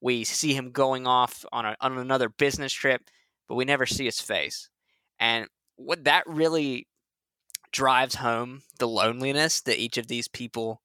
We 0.00 0.24
see 0.24 0.54
him 0.54 0.72
going 0.72 1.06
off 1.06 1.44
on, 1.52 1.66
a, 1.66 1.76
on 1.80 1.98
another 1.98 2.28
business 2.28 2.72
trip, 2.72 3.02
but 3.48 3.54
we 3.56 3.64
never 3.64 3.86
see 3.86 4.04
his 4.06 4.20
face. 4.20 4.68
And 5.18 5.48
what 5.76 6.04
that 6.04 6.26
really 6.26 6.86
drives 7.72 8.16
home 8.16 8.62
the 8.78 8.88
loneliness 8.88 9.60
that 9.62 9.78
each 9.78 9.96
of 9.96 10.08
these 10.08 10.28
people 10.28 10.82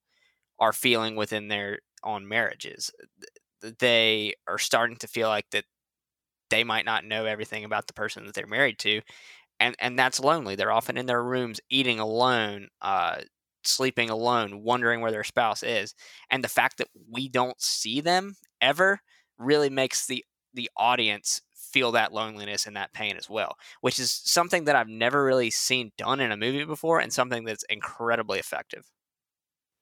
are 0.60 0.74
feeling 0.74 1.16
within 1.16 1.48
their 1.48 1.80
own 2.04 2.28
marriages. 2.28 2.92
Th- 3.66 3.76
They 3.80 4.36
are 4.48 4.60
starting 4.60 4.98
to 4.98 5.08
feel 5.08 5.30
like 5.30 5.50
that 5.52 5.66
they 6.50 6.64
might 6.64 6.86
not 6.86 7.06
know 7.06 7.26
everything 7.26 7.64
about 7.66 7.88
the 7.88 7.94
person 7.94 8.26
that 8.26 8.36
they're 8.36 8.48
married 8.48 8.80
to, 8.80 9.02
and 9.60 9.76
and 9.80 9.98
that's 10.00 10.20
lonely. 10.20 10.56
They're 10.56 10.72
often 10.72 10.98
in 10.98 11.06
their 11.08 11.24
rooms 11.24 11.62
eating 11.70 12.00
alone, 12.00 12.70
uh, 12.82 13.22
sleeping 13.64 14.10
alone, 14.10 14.64
wondering 14.64 15.02
where 15.02 15.12
their 15.12 15.24
spouse 15.26 15.64
is, 15.64 15.96
and 16.32 16.44
the 16.44 16.50
fact 16.50 16.78
that 16.80 16.90
we 17.12 17.30
don't 17.30 17.60
see 17.62 18.02
them 18.02 18.36
ever 18.62 19.00
really 19.38 19.70
makes 19.70 20.08
the 20.08 20.26
the 20.54 20.70
audience 20.78 21.42
feel 21.56 21.92
that 21.94 22.14
loneliness 22.14 22.68
and 22.68 22.76
that 22.78 22.94
pain 22.94 23.18
as 23.18 23.30
well, 23.30 23.58
which 23.82 24.00
is 24.00 24.12
something 24.12 24.66
that 24.66 24.76
I've 24.78 24.90
never 24.90 25.24
really 25.26 25.52
seen 25.52 25.92
done 25.98 26.20
in 26.22 26.32
a 26.32 26.38
movie 26.38 26.66
before, 26.66 27.00
and 27.02 27.14
something 27.14 27.46
that's 27.46 27.66
incredibly 27.70 28.40
effective. 28.40 28.86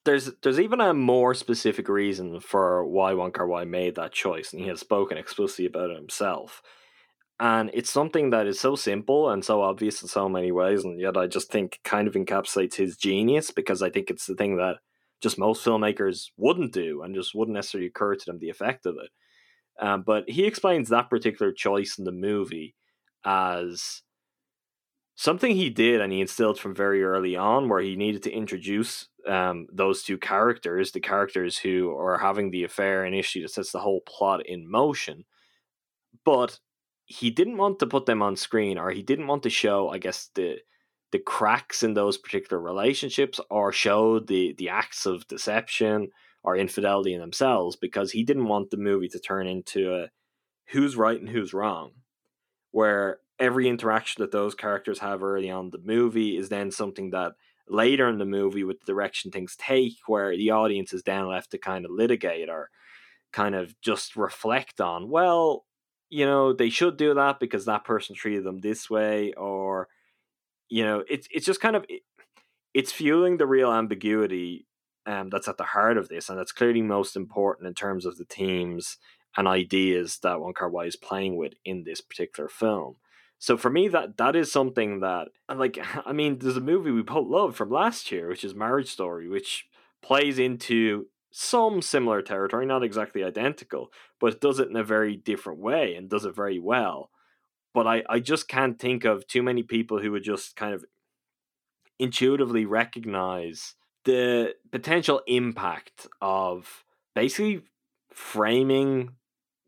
There's 0.06 0.32
there's 0.42 0.60
even 0.60 0.82
a 0.82 0.94
more 0.94 1.34
specific 1.34 1.88
reason 1.88 2.40
for 2.40 2.86
why 2.86 3.14
Wong 3.14 3.32
Kar 3.32 3.48
Wai 3.48 3.64
made 3.64 3.96
that 3.96 4.12
choice, 4.12 4.52
and 4.52 4.62
he 4.62 4.68
has 4.68 4.80
spoken 4.80 5.18
explicitly 5.18 5.66
about 5.66 5.92
it 5.92 5.98
himself. 5.98 6.62
And 7.40 7.72
it's 7.74 7.90
something 7.90 8.30
that 8.30 8.48
is 8.48 8.60
so 8.60 8.76
simple 8.76 9.30
and 9.30 9.44
so 9.44 9.62
obvious 9.62 10.02
in 10.02 10.08
so 10.08 10.30
many 10.30 10.52
ways, 10.52 10.84
and 10.84 11.00
yet 11.00 11.18
I 11.18 11.28
just 11.28 11.52
think 11.52 11.80
kind 11.84 12.08
of 12.08 12.14
encapsulates 12.16 12.76
his 12.76 12.98
genius 12.98 13.52
because 13.52 13.82
I 13.82 13.90
think 13.90 14.10
it's 14.10 14.28
the 14.28 14.36
thing 14.36 14.58
that 14.58 14.78
just 15.22 15.40
most 15.40 15.66
filmmakers 15.66 16.32
wouldn't 16.38 16.74
do 16.74 17.02
and 17.02 17.16
just 17.16 17.34
wouldn't 17.34 17.56
necessarily 17.56 17.88
occur 17.88 18.16
to 18.16 18.26
them 18.26 18.40
the 18.40 18.50
effect 18.50 18.86
of 18.86 18.96
it. 19.02 19.10
Um, 19.84 20.04
but 20.06 20.30
he 20.30 20.46
explains 20.46 20.90
that 20.90 21.10
particular 21.10 21.52
choice 21.52 21.98
in 21.98 22.04
the 22.04 22.12
movie 22.12 22.76
as 23.26 24.04
something 25.16 25.56
he 25.56 25.70
did 25.70 26.02
and 26.02 26.12
he 26.12 26.22
instilled 26.22 26.60
from 26.60 26.76
very 26.76 27.04
early 27.04 27.36
on 27.36 27.70
where 27.70 27.82
he 27.82 27.96
needed 27.96 28.24
to 28.24 28.32
introduce 28.32 29.08
um, 29.28 29.68
those 29.72 30.04
two 30.04 30.18
characters 30.18 30.92
the 30.92 31.00
characters 31.00 31.58
who 31.58 31.96
are 31.96 32.18
having 32.18 32.52
the 32.52 32.64
affair 32.64 33.06
initially 33.06 33.44
that 33.44 33.50
sets 33.50 33.72
the 33.72 33.80
whole 33.80 34.02
plot 34.02 34.46
in 34.46 34.70
motion 34.70 35.24
but 36.26 36.60
he 37.06 37.30
didn't 37.30 37.58
want 37.58 37.80
to 37.80 37.88
put 37.88 38.06
them 38.06 38.22
on 38.22 38.36
screen 38.36 38.78
or 38.78 38.92
he 38.92 39.04
didn't 39.04 39.28
want 39.28 39.44
to 39.44 39.50
show 39.50 39.90
i 39.90 39.98
guess 39.98 40.30
the 40.36 40.58
the 41.12 41.20
cracks 41.20 41.84
in 41.84 41.94
those 41.94 42.18
particular 42.18 42.62
relationships 42.62 43.40
or 43.50 43.72
show 43.72 44.20
the 44.20 44.56
the 44.58 44.70
acts 44.70 45.06
of 45.06 45.28
deception 45.28 46.10
or 46.44 46.58
infidelity 46.58 47.14
in 47.14 47.22
themselves 47.22 47.76
because 47.76 48.12
he 48.12 48.24
didn't 48.24 48.48
want 48.48 48.72
the 48.72 48.78
movie 48.78 49.08
to 49.08 49.20
turn 49.20 49.48
into 49.48 49.94
a 49.94 50.08
who's 50.70 50.96
right 50.98 51.20
and 51.20 51.30
who's 51.30 51.54
wrong 51.54 51.92
where 52.72 53.20
every 53.40 53.68
interaction 53.68 54.22
that 54.22 54.32
those 54.32 54.56
characters 54.56 55.00
have 55.00 55.24
early 55.24 55.50
on 55.50 55.70
the 55.70 55.80
movie 55.84 56.38
is 56.38 56.50
then 56.50 56.72
something 56.72 57.10
that 57.12 57.34
later 57.68 58.08
in 58.10 58.18
the 58.18 58.26
movie 58.26 58.64
with 58.64 58.80
the 58.80 58.86
direction 58.86 59.32
things 59.32 59.56
take 59.58 59.96
where 60.08 60.36
the 60.36 60.52
audience 60.52 60.94
is 60.94 61.04
then 61.04 61.28
left 61.28 61.52
to 61.52 61.58
kind 61.58 61.86
of 61.86 61.92
litigate 61.92 62.50
or 62.50 62.70
kind 63.32 63.56
of 63.56 63.80
just 63.82 64.16
reflect 64.16 64.82
on 64.82 65.10
well 65.10 65.66
you 66.10 66.26
know 66.26 66.54
they 66.54 66.70
should 66.70 66.98
do 66.98 67.14
that 67.14 67.40
because 67.40 67.66
that 67.66 67.86
person 67.86 68.16
treated 68.16 68.44
them 68.44 68.60
this 68.60 68.90
way 68.90 69.34
or 69.34 69.88
you 70.70 70.84
know 70.84 71.04
it's 71.10 71.28
it's 71.32 71.46
just 71.46 71.62
kind 71.62 71.76
of 71.76 71.86
it's 72.74 72.92
fueling 72.92 73.38
the 73.38 73.48
real 73.48 73.72
ambiguity 73.72 74.68
um, 75.06 75.30
that's 75.30 75.48
at 75.48 75.58
the 75.58 75.64
heart 75.64 75.98
of 75.98 76.10
this 76.10 76.30
and 76.30 76.38
that's 76.38 76.52
clearly 76.52 76.82
most 76.82 77.16
important 77.16 77.68
in 77.68 77.74
terms 77.74 78.06
of 78.06 78.18
the 78.18 78.26
themes 78.26 78.98
and 79.36 79.48
ideas 79.48 80.20
that 80.24 80.40
Wong 80.40 80.54
Kar 80.54 80.70
Wai 80.70 80.86
is 80.86 80.96
playing 80.96 81.36
with 81.36 81.54
in 81.66 81.84
this 81.84 82.02
particular 82.02 82.48
film. 82.48 82.96
So 83.44 83.58
for 83.58 83.70
me, 83.70 83.90
that 83.90 84.16
that 84.16 84.38
is 84.38 84.54
something 84.54 85.02
that 85.02 85.28
like 85.54 85.78
I 86.06 86.14
mean, 86.14 86.40
there's 86.40 86.56
a 86.56 86.62
movie 86.62 86.92
we 86.92 87.02
both 87.02 87.28
love 87.28 87.58
from 87.58 87.70
last 87.70 88.10
year, 88.10 88.30
which 88.30 88.46
is 88.46 88.56
Marriage 88.56 88.90
Story, 88.90 89.28
which 89.28 89.66
plays 90.02 90.40
into 90.40 91.08
some 91.30 91.82
similar 91.82 92.22
territory, 92.22 92.66
not 92.66 92.84
exactly 92.84 93.22
identical, 93.22 93.92
but 94.22 94.40
does 94.40 94.60
it 94.60 94.70
in 94.70 94.78
a 94.78 94.84
very 94.84 95.18
different 95.18 95.60
way 95.60 95.94
and 95.94 96.10
does 96.10 96.24
it 96.24 96.34
very 96.34 96.58
well. 96.58 97.10
But 97.74 97.86
I, 97.86 98.04
I 98.08 98.22
just 98.22 98.48
can't 98.48 98.80
think 98.80 99.04
of 99.04 99.28
too 99.28 99.44
many 99.44 99.62
people 99.62 100.00
who 100.00 100.14
would 100.14 100.24
just 100.24 100.56
kind 100.56 100.74
of 100.74 100.86
intuitively 102.00 102.66
recognize 102.66 103.76
the 104.06 104.54
potential 104.72 105.22
impact 105.28 106.08
of 106.22 106.86
basically 107.14 107.64
framing 108.10 109.16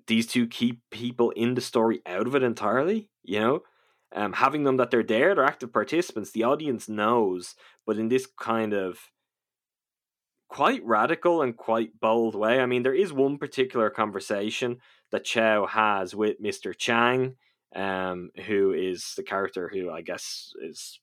these 0.08 0.28
two 0.28 0.48
key 0.48 0.80
people 0.92 1.32
in 1.32 1.56
the 1.56 1.62
story 1.62 2.02
out 2.06 2.26
of 2.26 2.36
it 2.36 2.44
entirely, 2.44 3.10
you 3.28 3.40
know? 3.40 3.60
Um, 4.16 4.34
having 4.34 4.64
them 4.64 4.78
that 4.78 4.92
they're 4.92 5.04
there, 5.04 5.36
they're 5.36 5.44
active 5.44 5.74
participants, 5.74 6.32
the 6.32 6.44
audience 6.44 6.88
knows, 6.88 7.56
but 7.86 7.98
in 7.98 8.08
this 8.08 8.28
kind 8.40 8.74
of 8.74 9.00
quite 10.48 10.86
radical 10.86 11.42
and 11.42 11.58
quite 11.58 12.00
bold 12.00 12.36
way. 12.36 12.62
I 12.62 12.66
mean, 12.66 12.84
there 12.84 12.94
is 12.94 13.12
one 13.12 13.38
particular 13.38 13.90
conversation 13.90 14.78
that 15.12 15.26
Chow 15.26 15.66
has 15.66 16.16
with 16.16 16.42
Mr. 16.42 16.78
Chang, 16.78 17.36
um, 17.76 18.30
who 18.46 18.72
is 18.72 19.14
the 19.18 19.24
character 19.24 19.70
who 19.74 19.92
I 19.92 20.02
guess 20.02 20.54
is 20.62 21.00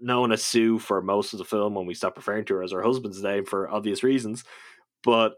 known 0.00 0.32
as 0.32 0.42
Sue 0.42 0.78
for 0.78 1.02
most 1.02 1.32
of 1.32 1.38
the 1.38 1.44
film 1.44 1.74
when 1.74 1.86
we 1.86 1.94
stop 1.94 2.16
referring 2.16 2.46
to 2.46 2.54
her 2.54 2.62
as 2.62 2.72
her 2.72 2.82
husband's 2.82 3.22
name 3.22 3.44
for 3.44 3.70
obvious 3.70 4.02
reasons. 4.02 4.44
But 5.04 5.34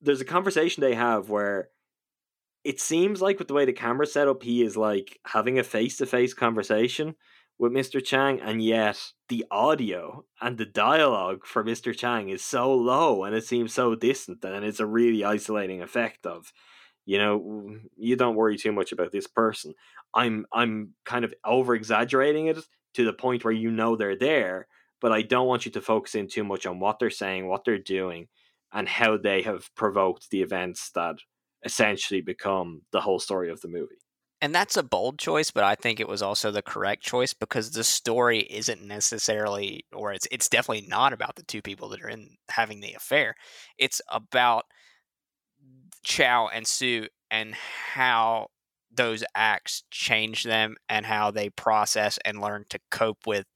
there's 0.00 0.20
a 0.20 0.26
conversation 0.26 0.80
they 0.80 0.94
have 0.94 1.28
where 1.28 1.68
it 2.64 2.80
seems 2.80 3.22
like 3.22 3.38
with 3.38 3.48
the 3.48 3.54
way 3.54 3.64
the 3.64 3.72
camera 3.72 4.06
set 4.06 4.28
up, 4.28 4.42
he 4.42 4.62
is 4.62 4.76
like 4.76 5.18
having 5.26 5.58
a 5.58 5.64
face 5.64 5.96
to 5.98 6.06
face 6.06 6.34
conversation 6.34 7.14
with 7.58 7.72
Mr. 7.72 8.04
Chang, 8.04 8.40
and 8.40 8.62
yet 8.62 9.12
the 9.28 9.44
audio 9.50 10.24
and 10.40 10.58
the 10.58 10.66
dialogue 10.66 11.44
for 11.44 11.64
Mr. 11.64 11.96
Chang 11.96 12.28
is 12.28 12.44
so 12.44 12.72
low 12.72 13.24
and 13.24 13.34
it 13.34 13.44
seems 13.44 13.74
so 13.74 13.94
distant, 13.94 14.44
and 14.44 14.64
it's 14.64 14.80
a 14.80 14.86
really 14.86 15.24
isolating 15.24 15.82
effect 15.82 16.24
of, 16.26 16.52
you 17.04 17.18
know, 17.18 17.78
you 17.96 18.16
don't 18.16 18.36
worry 18.36 18.56
too 18.56 18.72
much 18.72 18.92
about 18.92 19.12
this 19.12 19.26
person. 19.26 19.74
I'm 20.14 20.46
I'm 20.52 20.94
kind 21.04 21.24
of 21.24 21.34
over 21.44 21.74
exaggerating 21.74 22.46
it 22.46 22.58
to 22.94 23.04
the 23.04 23.12
point 23.12 23.44
where 23.44 23.52
you 23.52 23.70
know 23.70 23.96
they're 23.96 24.16
there, 24.16 24.68
but 25.00 25.12
I 25.12 25.22
don't 25.22 25.46
want 25.48 25.66
you 25.66 25.72
to 25.72 25.80
focus 25.80 26.14
in 26.14 26.28
too 26.28 26.44
much 26.44 26.66
on 26.66 26.80
what 26.80 26.98
they're 26.98 27.10
saying, 27.10 27.48
what 27.48 27.64
they're 27.64 27.78
doing, 27.78 28.28
and 28.72 28.88
how 28.88 29.16
they 29.16 29.42
have 29.42 29.74
provoked 29.74 30.30
the 30.30 30.42
events 30.42 30.90
that 30.94 31.16
essentially 31.64 32.20
become 32.20 32.82
the 32.92 33.00
whole 33.00 33.18
story 33.18 33.50
of 33.50 33.60
the 33.60 33.68
movie. 33.68 33.96
And 34.40 34.54
that's 34.54 34.76
a 34.76 34.84
bold 34.84 35.18
choice, 35.18 35.50
but 35.50 35.64
I 35.64 35.74
think 35.74 35.98
it 35.98 36.06
was 36.06 36.22
also 36.22 36.52
the 36.52 36.62
correct 36.62 37.02
choice 37.02 37.34
because 37.34 37.72
the 37.72 37.82
story 37.82 38.40
isn't 38.40 38.80
necessarily, 38.82 39.84
or 39.92 40.12
it's 40.12 40.28
it's 40.30 40.48
definitely 40.48 40.86
not 40.86 41.12
about 41.12 41.34
the 41.34 41.42
two 41.42 41.60
people 41.60 41.88
that 41.88 42.02
are 42.02 42.08
in 42.08 42.36
having 42.48 42.80
the 42.80 42.94
affair. 42.94 43.34
It's 43.78 44.00
about 44.08 44.66
Chow 46.04 46.48
and 46.48 46.66
Sue 46.66 47.08
and 47.30 47.54
how 47.54 48.48
those 48.94 49.24
acts 49.34 49.82
change 49.90 50.44
them 50.44 50.76
and 50.88 51.04
how 51.04 51.30
they 51.32 51.50
process 51.50 52.18
and 52.24 52.40
learn 52.40 52.64
to 52.70 52.78
cope 52.90 53.26
with 53.26 53.46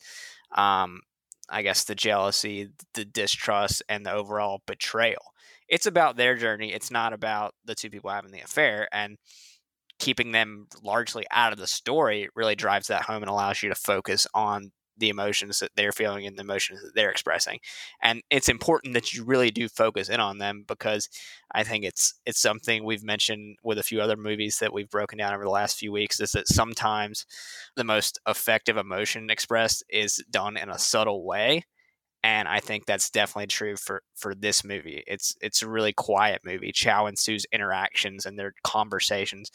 um, 0.57 1.01
I 1.49 1.63
guess 1.63 1.85
the 1.85 1.95
jealousy, 1.95 2.71
the 2.95 3.05
distrust, 3.05 3.83
and 3.89 4.07
the 4.07 4.13
overall 4.13 4.63
betrayal. 4.67 5.32
It's 5.73 5.87
about 5.87 6.19
their 6.19 6.37
journey. 6.37 6.75
It's 6.75 6.91
not 6.91 7.15
about 7.15 7.55
the 7.65 7.75
two 7.75 7.89
people 7.89 8.11
having 8.11 8.31
the 8.31 8.43
affair. 8.43 8.89
And 8.93 9.17
keeping 9.99 10.33
them 10.33 10.67
largely 10.83 11.25
out 11.31 11.55
of 11.55 11.59
the 11.59 11.67
story 11.67 12.29
really 12.37 12.55
drives 12.55 12.89
that 12.89 13.05
home 13.05 13.23
and 13.23 13.31
allows 13.31 13.63
you 13.63 13.71
to 13.71 13.75
focus 13.75 14.27
on 14.35 14.71
the 14.99 15.09
emotions 15.09 15.61
that 15.61 15.71
they're 15.75 15.91
feeling 15.93 16.27
and 16.27 16.37
the 16.37 16.43
emotions 16.43 16.83
that 16.83 16.95
they're 16.95 17.11
expressing. 17.11 17.59
And 18.03 18.21
it's 18.29 18.51
important 18.51 18.93
that 18.93 19.15
you 19.15 19.25
really 19.25 19.51
do 19.51 19.67
focus 19.67 20.11
in 20.11 20.21
on 20.21 20.37
them 20.37 20.65
because 20.69 21.09
I 21.55 21.63
think 21.63 21.85
it's 21.85 22.21
it's 22.27 22.43
something 22.43 22.85
we've 22.85 23.03
mentioned 23.03 23.57
with 23.63 23.79
a 23.79 23.83
few 23.83 24.03
other 24.03 24.19
movies 24.19 24.59
that 24.59 24.75
we've 24.75 24.91
broken 24.91 25.17
down 25.17 25.33
over 25.33 25.45
the 25.45 25.51
last 25.51 25.79
few 25.79 25.91
weeks 25.91 26.21
is 26.21 26.33
that 26.33 26.49
sometimes 26.49 27.25
the 27.77 27.85
most 27.85 28.21
effective 28.29 28.77
emotion 28.77 29.31
expressed 29.31 29.83
is 29.89 30.23
done 30.31 30.59
in 30.59 30.69
a 30.69 30.79
subtle 30.79 31.25
way. 31.25 31.65
And 32.25 32.47
I 32.47 32.61
think 32.61 32.87
that's 32.87 33.11
definitely 33.11 33.49
true 33.49 33.77
for, 33.77 34.03
for 34.15 34.35
this 34.35 34.65
movie. 34.65 35.03
It's 35.09 35.35
it's 35.41 35.63
a 35.63 35.69
really 35.69 35.93
quiet 35.93 36.43
movie. 36.45 36.71
Chow 36.73 37.07
and 37.07 37.19
Sue's 37.19 37.47
interactions 37.53 38.27
and 38.27 38.39
their 38.39 38.55
conversations 38.63 39.51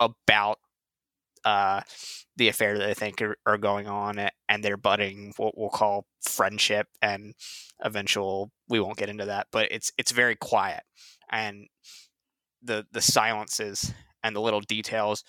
about 0.00 0.58
uh, 1.44 1.80
the 2.36 2.48
affair 2.48 2.78
that 2.78 2.86
they 2.86 2.94
think 2.94 3.20
are, 3.20 3.36
are, 3.46 3.58
going 3.58 3.88
on 3.88 4.28
and 4.48 4.62
they're 4.64 4.76
budding 4.76 5.32
what 5.36 5.56
we'll 5.56 5.68
call 5.68 6.06
friendship 6.22 6.86
and 7.00 7.34
eventual 7.84 8.50
we 8.68 8.80
won't 8.80 8.96
get 8.96 9.08
into 9.08 9.24
that 9.24 9.48
but 9.50 9.66
it's 9.70 9.90
it's 9.98 10.12
very 10.12 10.36
quiet 10.36 10.82
and 11.30 11.66
the 12.62 12.86
the 12.92 13.00
silences 13.00 13.92
and 14.22 14.36
the 14.36 14.40
little 14.40 14.60
details 14.60 15.24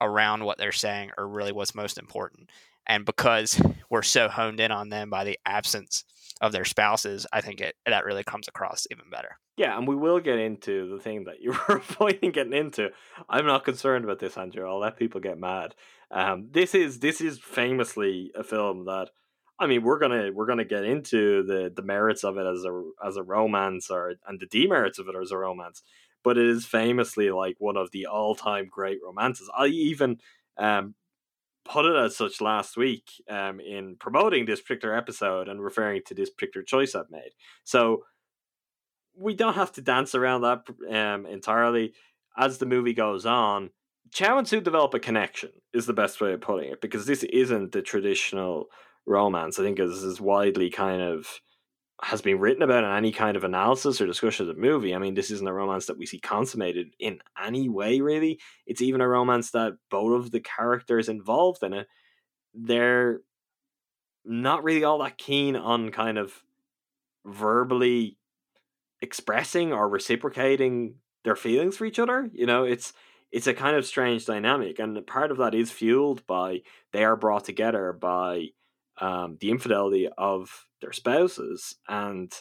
around 0.00 0.44
what 0.44 0.56
they're 0.56 0.72
saying 0.72 1.10
are 1.18 1.28
really 1.28 1.52
what's 1.52 1.74
most 1.74 1.98
important 1.98 2.50
and 2.88 3.04
because 3.04 3.60
we're 3.90 4.02
so 4.02 4.28
honed 4.28 4.60
in 4.60 4.70
on 4.70 4.88
them 4.88 5.10
by 5.10 5.24
the 5.24 5.38
absence 5.46 6.04
of 6.40 6.52
their 6.52 6.64
spouses 6.64 7.26
i 7.32 7.40
think 7.40 7.60
it 7.60 7.74
that 7.86 8.04
really 8.04 8.24
comes 8.24 8.48
across 8.48 8.86
even 8.90 9.10
better 9.10 9.36
yeah, 9.58 9.76
and 9.76 9.88
we 9.88 9.96
will 9.96 10.20
get 10.20 10.38
into 10.38 10.88
the 10.88 11.00
thing 11.00 11.24
that 11.24 11.40
you 11.40 11.50
were 11.68 11.78
avoiding 11.78 12.30
getting 12.30 12.52
into. 12.52 12.90
I'm 13.28 13.44
not 13.44 13.64
concerned 13.64 14.04
about 14.04 14.20
this, 14.20 14.38
Andrew. 14.38 14.66
I'll 14.66 14.78
let 14.78 14.96
people 14.96 15.20
get 15.20 15.38
mad. 15.38 15.74
Um, 16.12 16.48
this 16.52 16.74
is 16.74 17.00
this 17.00 17.20
is 17.20 17.40
famously 17.40 18.30
a 18.36 18.44
film 18.44 18.84
that 18.84 19.10
I 19.58 19.66
mean 19.66 19.82
we're 19.82 19.98
gonna 19.98 20.30
we're 20.32 20.46
gonna 20.46 20.64
get 20.64 20.84
into 20.84 21.42
the 21.42 21.72
the 21.74 21.82
merits 21.82 22.22
of 22.22 22.38
it 22.38 22.46
as 22.46 22.64
a 22.64 22.82
as 23.04 23.16
a 23.16 23.22
romance 23.24 23.90
or 23.90 24.14
and 24.26 24.38
the 24.38 24.46
demerits 24.46 25.00
of 25.00 25.08
it 25.08 25.16
as 25.20 25.32
a 25.32 25.36
romance, 25.36 25.82
but 26.22 26.38
it 26.38 26.46
is 26.46 26.64
famously 26.64 27.30
like 27.30 27.56
one 27.58 27.76
of 27.76 27.90
the 27.90 28.06
all 28.06 28.36
time 28.36 28.68
great 28.70 29.00
romances. 29.04 29.50
I 29.58 29.66
even 29.66 30.18
um, 30.56 30.94
put 31.68 31.84
it 31.84 31.96
as 31.96 32.16
such 32.16 32.40
last 32.40 32.76
week 32.76 33.04
um, 33.28 33.60
in 33.60 33.96
promoting 34.00 34.46
this 34.46 34.60
particular 34.60 34.96
episode 34.96 35.48
and 35.48 35.62
referring 35.62 36.02
to 36.06 36.14
this 36.14 36.30
particular 36.30 36.64
choice 36.64 36.94
I've 36.94 37.10
made. 37.10 37.30
So 37.64 38.04
we 39.16 39.34
don't 39.34 39.54
have 39.54 39.72
to 39.72 39.82
dance 39.82 40.14
around 40.14 40.42
that 40.42 40.62
um, 40.90 41.26
entirely. 41.26 41.92
As 42.36 42.58
the 42.58 42.66
movie 42.66 42.94
goes 42.94 43.26
on, 43.26 43.70
Chow 44.12 44.38
and 44.38 44.48
Sue 44.48 44.60
develop 44.60 44.94
a 44.94 45.00
connection, 45.00 45.50
is 45.74 45.86
the 45.86 45.92
best 45.92 46.20
way 46.20 46.32
of 46.32 46.40
putting 46.40 46.70
it, 46.70 46.80
because 46.80 47.04
this 47.04 47.24
isn't 47.24 47.72
the 47.72 47.82
traditional 47.82 48.66
romance. 49.06 49.58
I 49.58 49.62
think 49.64 49.78
this 49.78 50.02
is 50.02 50.20
widely 50.20 50.70
kind 50.70 51.02
of 51.02 51.40
has 52.02 52.22
been 52.22 52.38
written 52.38 52.62
about 52.62 52.84
in 52.84 52.90
any 52.90 53.10
kind 53.10 53.36
of 53.36 53.44
analysis 53.44 54.00
or 54.00 54.06
discussion 54.06 54.48
of 54.48 54.54
the 54.54 54.60
movie. 54.60 54.94
I 54.94 54.98
mean, 54.98 55.14
this 55.14 55.30
isn't 55.32 55.48
a 55.48 55.52
romance 55.52 55.86
that 55.86 55.98
we 55.98 56.06
see 56.06 56.20
consummated 56.20 56.94
in 57.00 57.18
any 57.42 57.68
way, 57.68 58.00
really. 58.00 58.38
It's 58.66 58.82
even 58.82 59.00
a 59.00 59.08
romance 59.08 59.50
that 59.50 59.72
both 59.90 60.24
of 60.24 60.30
the 60.30 60.40
characters 60.40 61.08
involved 61.08 61.62
in 61.62 61.72
it, 61.72 61.88
they're 62.54 63.20
not 64.24 64.62
really 64.62 64.84
all 64.84 64.98
that 64.98 65.18
keen 65.18 65.56
on 65.56 65.90
kind 65.90 66.18
of 66.18 66.42
verbally 67.24 68.16
expressing 69.00 69.72
or 69.72 69.88
reciprocating 69.88 70.94
their 71.24 71.36
feelings 71.36 71.76
for 71.76 71.84
each 71.84 71.98
other. 71.98 72.30
You 72.32 72.46
know, 72.46 72.64
it's 72.64 72.92
it's 73.32 73.46
a 73.46 73.54
kind 73.54 73.76
of 73.76 73.84
strange 73.84 74.24
dynamic, 74.24 74.78
and 74.78 75.04
part 75.06 75.30
of 75.30 75.38
that 75.38 75.54
is 75.54 75.70
fueled 75.70 76.26
by 76.26 76.62
they 76.92 77.04
are 77.04 77.16
brought 77.16 77.44
together 77.44 77.92
by 77.92 78.48
um, 79.00 79.36
the 79.40 79.50
infidelity 79.50 80.08
of 80.16 80.67
their 80.80 80.92
spouses, 80.92 81.76
and 81.88 82.32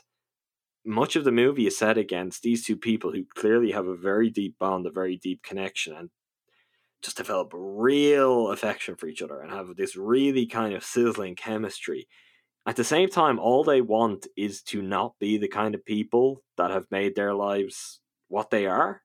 much 0.86 1.16
of 1.16 1.24
the 1.24 1.32
movie 1.32 1.68
is 1.68 1.78
set 1.78 1.98
against 1.98 2.42
these 2.42 2.66
two 2.66 2.78
people 2.78 3.12
who 3.12 3.26
clearly 3.36 3.72
have 3.72 3.88
a 3.88 3.96
very 3.96 4.30
deep 4.30 4.58
bond, 4.60 4.86
a 4.86 4.92
very 4.92 5.18
deep 5.18 5.44
connection, 5.44 5.94
and 5.94 6.10
just 7.02 7.18
develop 7.18 7.52
real 7.54 8.50
affection 8.50 8.96
for 8.96 9.08
each 9.08 9.22
other 9.22 9.40
and 9.40 9.52
have 9.52 9.76
this 9.76 9.96
really 9.96 10.46
kind 10.46 10.74
of 10.74 10.84
sizzling 10.84 11.36
chemistry 11.36 12.08
at 12.68 12.76
the 12.76 12.84
same 12.84 13.08
time, 13.08 13.40
all 13.40 13.64
they 13.64 13.80
want 13.80 14.28
is 14.36 14.62
to 14.64 14.82
not 14.82 15.18
be 15.20 15.38
the 15.38 15.48
kind 15.48 15.74
of 15.74 15.86
people 15.86 16.44
that 16.58 16.70
have 16.70 16.86
made 16.92 17.16
their 17.16 17.34
lives 17.34 18.02
what 18.28 18.50
they 18.50 18.66
are. 18.66 19.04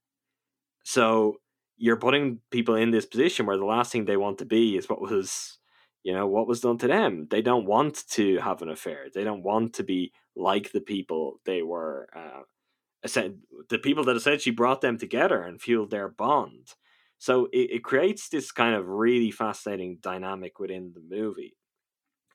So 0.83 1.37
you're 1.77 1.97
putting 1.97 2.41
people 2.51 2.75
in 2.75 2.91
this 2.91 3.07
position 3.07 3.47
where 3.47 3.57
the 3.57 3.65
last 3.65 3.93
thing 3.93 4.05
they 4.05 4.17
want 4.17 4.39
to 4.39 4.45
be 4.45 4.77
is 4.77 4.89
what 4.89 5.01
was, 5.01 5.59
you 6.03 6.13
know, 6.13 6.27
what 6.27 6.49
was 6.49 6.61
done 6.61 6.79
to 6.79 6.89
them. 6.89 7.29
They 7.31 7.43
don't 7.43 7.67
want 7.67 8.09
to 8.11 8.39
have 8.39 8.63
an 8.63 8.69
affair. 8.69 9.07
They 9.13 9.25
don't 9.25 9.43
want 9.43 9.75
to 9.75 9.85
be 9.85 10.13
like 10.35 10.73
the 10.73 10.81
people 10.81 11.41
they 11.45 11.63
were, 11.63 12.09
uh, 12.15 12.43
the 13.69 13.79
people 13.79 14.05
that 14.05 14.17
essentially 14.17 14.55
brought 14.55 14.81
them 14.81 14.99
together 14.99 15.43
and 15.43 15.61
fueled 15.61 15.91
their 15.91 16.09
bond. 16.09 16.75
So 17.19 17.47
it, 17.53 17.71
it 17.71 17.85
creates 17.85 18.29
this 18.29 18.51
kind 18.51 18.75
of 18.75 18.89
really 18.89 19.31
fascinating 19.31 19.99
dynamic 20.01 20.59
within 20.59 20.93
the 20.95 21.03
movie. 21.17 21.57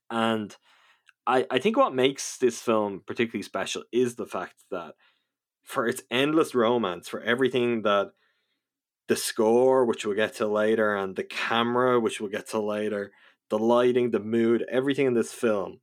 And 0.10 0.56
I, 1.26 1.46
I 1.52 1.60
think 1.60 1.76
what 1.76 1.94
makes 1.94 2.38
this 2.38 2.62
film 2.62 3.04
particularly 3.06 3.44
special 3.44 3.84
is 3.92 4.16
the 4.16 4.26
fact 4.26 4.56
that 4.72 4.94
for 5.64 5.86
its 5.86 6.02
endless 6.10 6.56
romance, 6.56 7.10
for 7.10 7.20
everything 7.22 7.82
that 7.82 8.12
the 9.10 9.18
score, 9.18 9.86
which 9.86 10.06
we'll 10.06 10.16
get 10.16 10.36
to 10.36 10.48
later, 10.48 10.96
and 10.96 11.16
the 11.16 11.24
camera, 11.24 12.00
which 12.00 12.22
we'll 12.22 12.30
get 12.30 12.50
to 12.50 12.60
later, 12.62 13.12
the 13.50 13.60
lighting, 13.60 14.12
the 14.12 14.20
mood, 14.20 14.66
everything 14.70 15.08
in 15.08 15.14
this 15.14 15.32
film, 15.34 15.80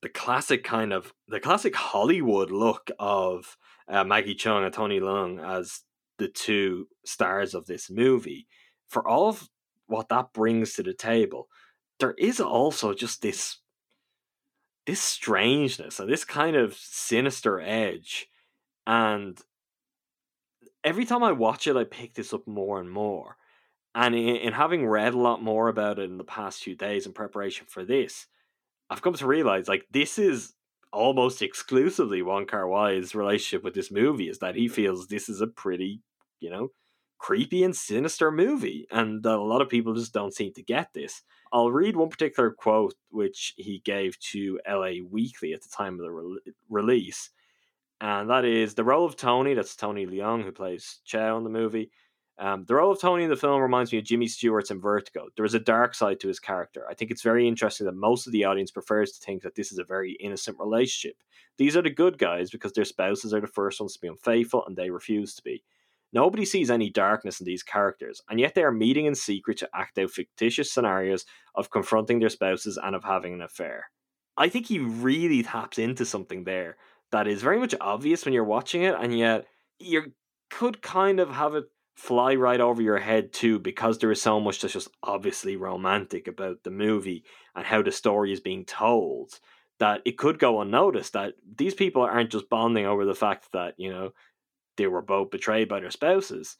the 0.00 0.08
classic 0.08 0.64
kind 0.64 0.92
of 0.92 1.12
the 1.28 1.40
classic 1.40 1.74
Hollywood 1.74 2.50
look 2.50 2.90
of 2.98 3.56
uh, 3.88 4.04
Maggie 4.04 4.34
Cheung 4.34 4.64
and 4.64 4.74
Tony 4.74 5.00
Leung 5.00 5.42
as 5.44 5.80
the 6.18 6.28
two 6.28 6.88
stars 7.04 7.54
of 7.54 7.66
this 7.66 7.90
movie, 7.90 8.46
for 8.88 9.06
all 9.06 9.28
of 9.28 9.48
what 9.86 10.08
that 10.08 10.32
brings 10.32 10.74
to 10.74 10.82
the 10.82 10.94
table, 10.94 11.48
there 12.00 12.14
is 12.18 12.40
also 12.40 12.94
just 12.94 13.22
this 13.22 13.58
this 14.86 15.00
strangeness 15.00 16.00
and 16.00 16.10
this 16.10 16.24
kind 16.24 16.56
of 16.56 16.74
sinister 16.74 17.60
edge. 17.60 18.28
And 18.86 19.38
every 20.82 21.04
time 21.04 21.22
I 21.22 21.32
watch 21.32 21.66
it, 21.66 21.76
I 21.76 21.84
pick 21.84 22.14
this 22.14 22.32
up 22.34 22.46
more 22.46 22.80
and 22.80 22.90
more. 22.90 23.36
And 23.94 24.14
in, 24.14 24.36
in, 24.36 24.52
having 24.52 24.86
read 24.86 25.14
a 25.14 25.18
lot 25.18 25.42
more 25.42 25.68
about 25.68 25.98
it 25.98 26.04
in 26.10 26.16
the 26.16 26.24
past 26.24 26.62
few 26.62 26.74
days 26.74 27.06
in 27.06 27.12
preparation 27.12 27.66
for 27.68 27.84
this, 27.84 28.26
I've 28.88 29.02
come 29.02 29.14
to 29.14 29.26
realize 29.26 29.68
like 29.68 29.86
this 29.90 30.18
is 30.18 30.54
almost 30.92 31.42
exclusively 31.42 32.22
Wong 32.22 32.46
Kar 32.46 32.68
Wai's 32.68 33.14
relationship 33.14 33.64
with 33.64 33.74
this 33.74 33.90
movie 33.90 34.28
is 34.28 34.38
that 34.38 34.54
he 34.54 34.68
feels 34.68 35.06
this 35.06 35.28
is 35.28 35.40
a 35.40 35.46
pretty, 35.46 36.00
you 36.40 36.50
know, 36.50 36.68
creepy 37.18 37.62
and 37.62 37.74
sinister 37.74 38.32
movie, 38.32 38.86
and 38.90 39.22
that 39.22 39.36
a 39.36 39.40
lot 39.40 39.62
of 39.62 39.68
people 39.68 39.94
just 39.94 40.12
don't 40.12 40.34
seem 40.34 40.52
to 40.54 40.62
get 40.62 40.92
this. 40.92 41.22
I'll 41.52 41.70
read 41.70 41.96
one 41.96 42.08
particular 42.08 42.50
quote 42.50 42.94
which 43.10 43.54
he 43.56 43.80
gave 43.84 44.18
to 44.32 44.58
LA 44.68 44.94
Weekly 45.08 45.52
at 45.52 45.62
the 45.62 45.68
time 45.68 45.94
of 45.94 46.00
the 46.00 46.10
re- 46.10 46.40
release, 46.68 47.30
and 48.00 48.28
that 48.28 48.44
is 48.44 48.74
the 48.74 48.84
role 48.84 49.06
of 49.06 49.16
Tony. 49.16 49.54
That's 49.54 49.76
Tony 49.76 50.04
Leung 50.04 50.42
who 50.42 50.50
plays 50.50 51.00
Chow 51.04 51.38
in 51.38 51.44
the 51.44 51.50
movie. 51.50 51.90
Um, 52.42 52.64
the 52.66 52.74
role 52.74 52.90
of 52.90 53.00
Tony 53.00 53.22
in 53.22 53.30
the 53.30 53.36
film 53.36 53.62
reminds 53.62 53.92
me 53.92 53.98
of 53.98 54.04
Jimmy 54.04 54.26
Stewart's 54.26 54.72
in 54.72 54.80
Vertigo. 54.80 55.28
There 55.36 55.44
is 55.44 55.54
a 55.54 55.60
dark 55.60 55.94
side 55.94 56.18
to 56.20 56.28
his 56.28 56.40
character. 56.40 56.84
I 56.90 56.94
think 56.94 57.12
it's 57.12 57.22
very 57.22 57.46
interesting 57.46 57.86
that 57.86 57.94
most 57.94 58.26
of 58.26 58.32
the 58.32 58.44
audience 58.44 58.72
prefers 58.72 59.12
to 59.12 59.24
think 59.24 59.42
that 59.42 59.54
this 59.54 59.70
is 59.70 59.78
a 59.78 59.84
very 59.84 60.14
innocent 60.14 60.58
relationship. 60.58 61.22
These 61.56 61.76
are 61.76 61.82
the 61.82 61.90
good 61.90 62.18
guys 62.18 62.50
because 62.50 62.72
their 62.72 62.84
spouses 62.84 63.32
are 63.32 63.40
the 63.40 63.46
first 63.46 63.78
ones 63.78 63.92
to 63.92 64.00
be 64.00 64.08
unfaithful 64.08 64.64
and 64.66 64.76
they 64.76 64.90
refuse 64.90 65.36
to 65.36 65.42
be. 65.44 65.62
Nobody 66.12 66.44
sees 66.44 66.68
any 66.68 66.90
darkness 66.90 67.38
in 67.38 67.46
these 67.46 67.62
characters, 67.62 68.20
and 68.28 68.40
yet 68.40 68.56
they 68.56 68.64
are 68.64 68.72
meeting 68.72 69.06
in 69.06 69.14
secret 69.14 69.58
to 69.58 69.70
act 69.72 69.96
out 69.98 70.10
fictitious 70.10 70.72
scenarios 70.72 71.24
of 71.54 71.70
confronting 71.70 72.18
their 72.18 72.28
spouses 72.28 72.76
and 72.76 72.96
of 72.96 73.04
having 73.04 73.34
an 73.34 73.40
affair. 73.40 73.84
I 74.36 74.48
think 74.48 74.66
he 74.66 74.80
really 74.80 75.44
taps 75.44 75.78
into 75.78 76.04
something 76.04 76.42
there 76.42 76.76
that 77.12 77.28
is 77.28 77.40
very 77.40 77.60
much 77.60 77.76
obvious 77.80 78.24
when 78.24 78.34
you're 78.34 78.42
watching 78.42 78.82
it, 78.82 78.96
and 78.98 79.16
yet 79.16 79.46
you 79.78 80.12
could 80.50 80.82
kind 80.82 81.20
of 81.20 81.30
have 81.30 81.54
it 81.54 81.66
fly 81.94 82.34
right 82.34 82.60
over 82.60 82.80
your 82.80 82.98
head 82.98 83.32
too 83.32 83.58
because 83.58 83.98
there 83.98 84.10
is 84.10 84.22
so 84.22 84.40
much 84.40 84.60
that's 84.60 84.72
just 84.72 84.88
obviously 85.02 85.56
romantic 85.56 86.26
about 86.26 86.62
the 86.64 86.70
movie 86.70 87.24
and 87.54 87.66
how 87.66 87.82
the 87.82 87.92
story 87.92 88.32
is 88.32 88.40
being 88.40 88.64
told 88.64 89.38
that 89.78 90.00
it 90.04 90.16
could 90.16 90.38
go 90.38 90.60
unnoticed 90.60 91.12
that 91.12 91.34
these 91.56 91.74
people 91.74 92.02
aren't 92.02 92.30
just 92.30 92.48
bonding 92.48 92.86
over 92.86 93.04
the 93.04 93.14
fact 93.14 93.48
that 93.52 93.74
you 93.78 93.90
know 93.90 94.10
they 94.76 94.86
were 94.86 95.02
both 95.02 95.30
betrayed 95.30 95.68
by 95.68 95.80
their 95.80 95.90
spouses. 95.90 96.56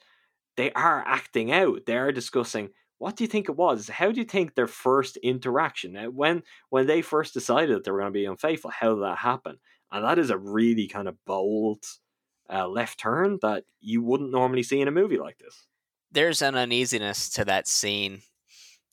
They 0.57 0.71
are 0.73 1.03
acting 1.07 1.51
out. 1.53 1.87
They 1.87 1.97
are 1.97 2.13
discussing 2.13 2.71
what 2.99 3.17
do 3.17 3.25
you 3.25 3.29
think 3.29 3.49
it 3.49 3.57
was? 3.57 3.89
How 3.89 4.13
do 4.13 4.21
you 4.21 4.25
think 4.25 4.55
their 4.55 4.69
first 4.69 5.17
interaction 5.19 5.97
when 6.15 6.43
when 6.71 6.87
they 6.87 7.03
first 7.03 7.35
decided 7.35 7.75
that 7.75 7.85
they 7.85 7.91
were 7.91 7.99
going 7.99 8.13
to 8.13 8.19
be 8.19 8.27
unfaithful 8.27 8.71
how 8.71 8.95
did 8.95 9.03
that 9.03 9.19
happen? 9.19 9.59
And 9.91 10.05
that 10.05 10.19
is 10.19 10.31
a 10.31 10.39
really 10.39 10.87
kind 10.87 11.09
of 11.09 11.17
bold 11.27 11.85
uh, 12.53 12.69
left 12.69 13.01
turn 13.01 13.39
that 13.43 13.65
you 13.81 14.03
wouldn't 14.03 14.31
normally 14.33 14.63
see 14.63 14.81
in 14.81 14.89
a 14.89 14.93
movie 14.93 15.19
like 15.19 15.39
this. 15.39 15.67
There's 16.11 16.43
an 16.43 16.55
uneasiness 16.57 17.31
to 17.31 17.45
that 17.47 17.67
scene 17.67 18.23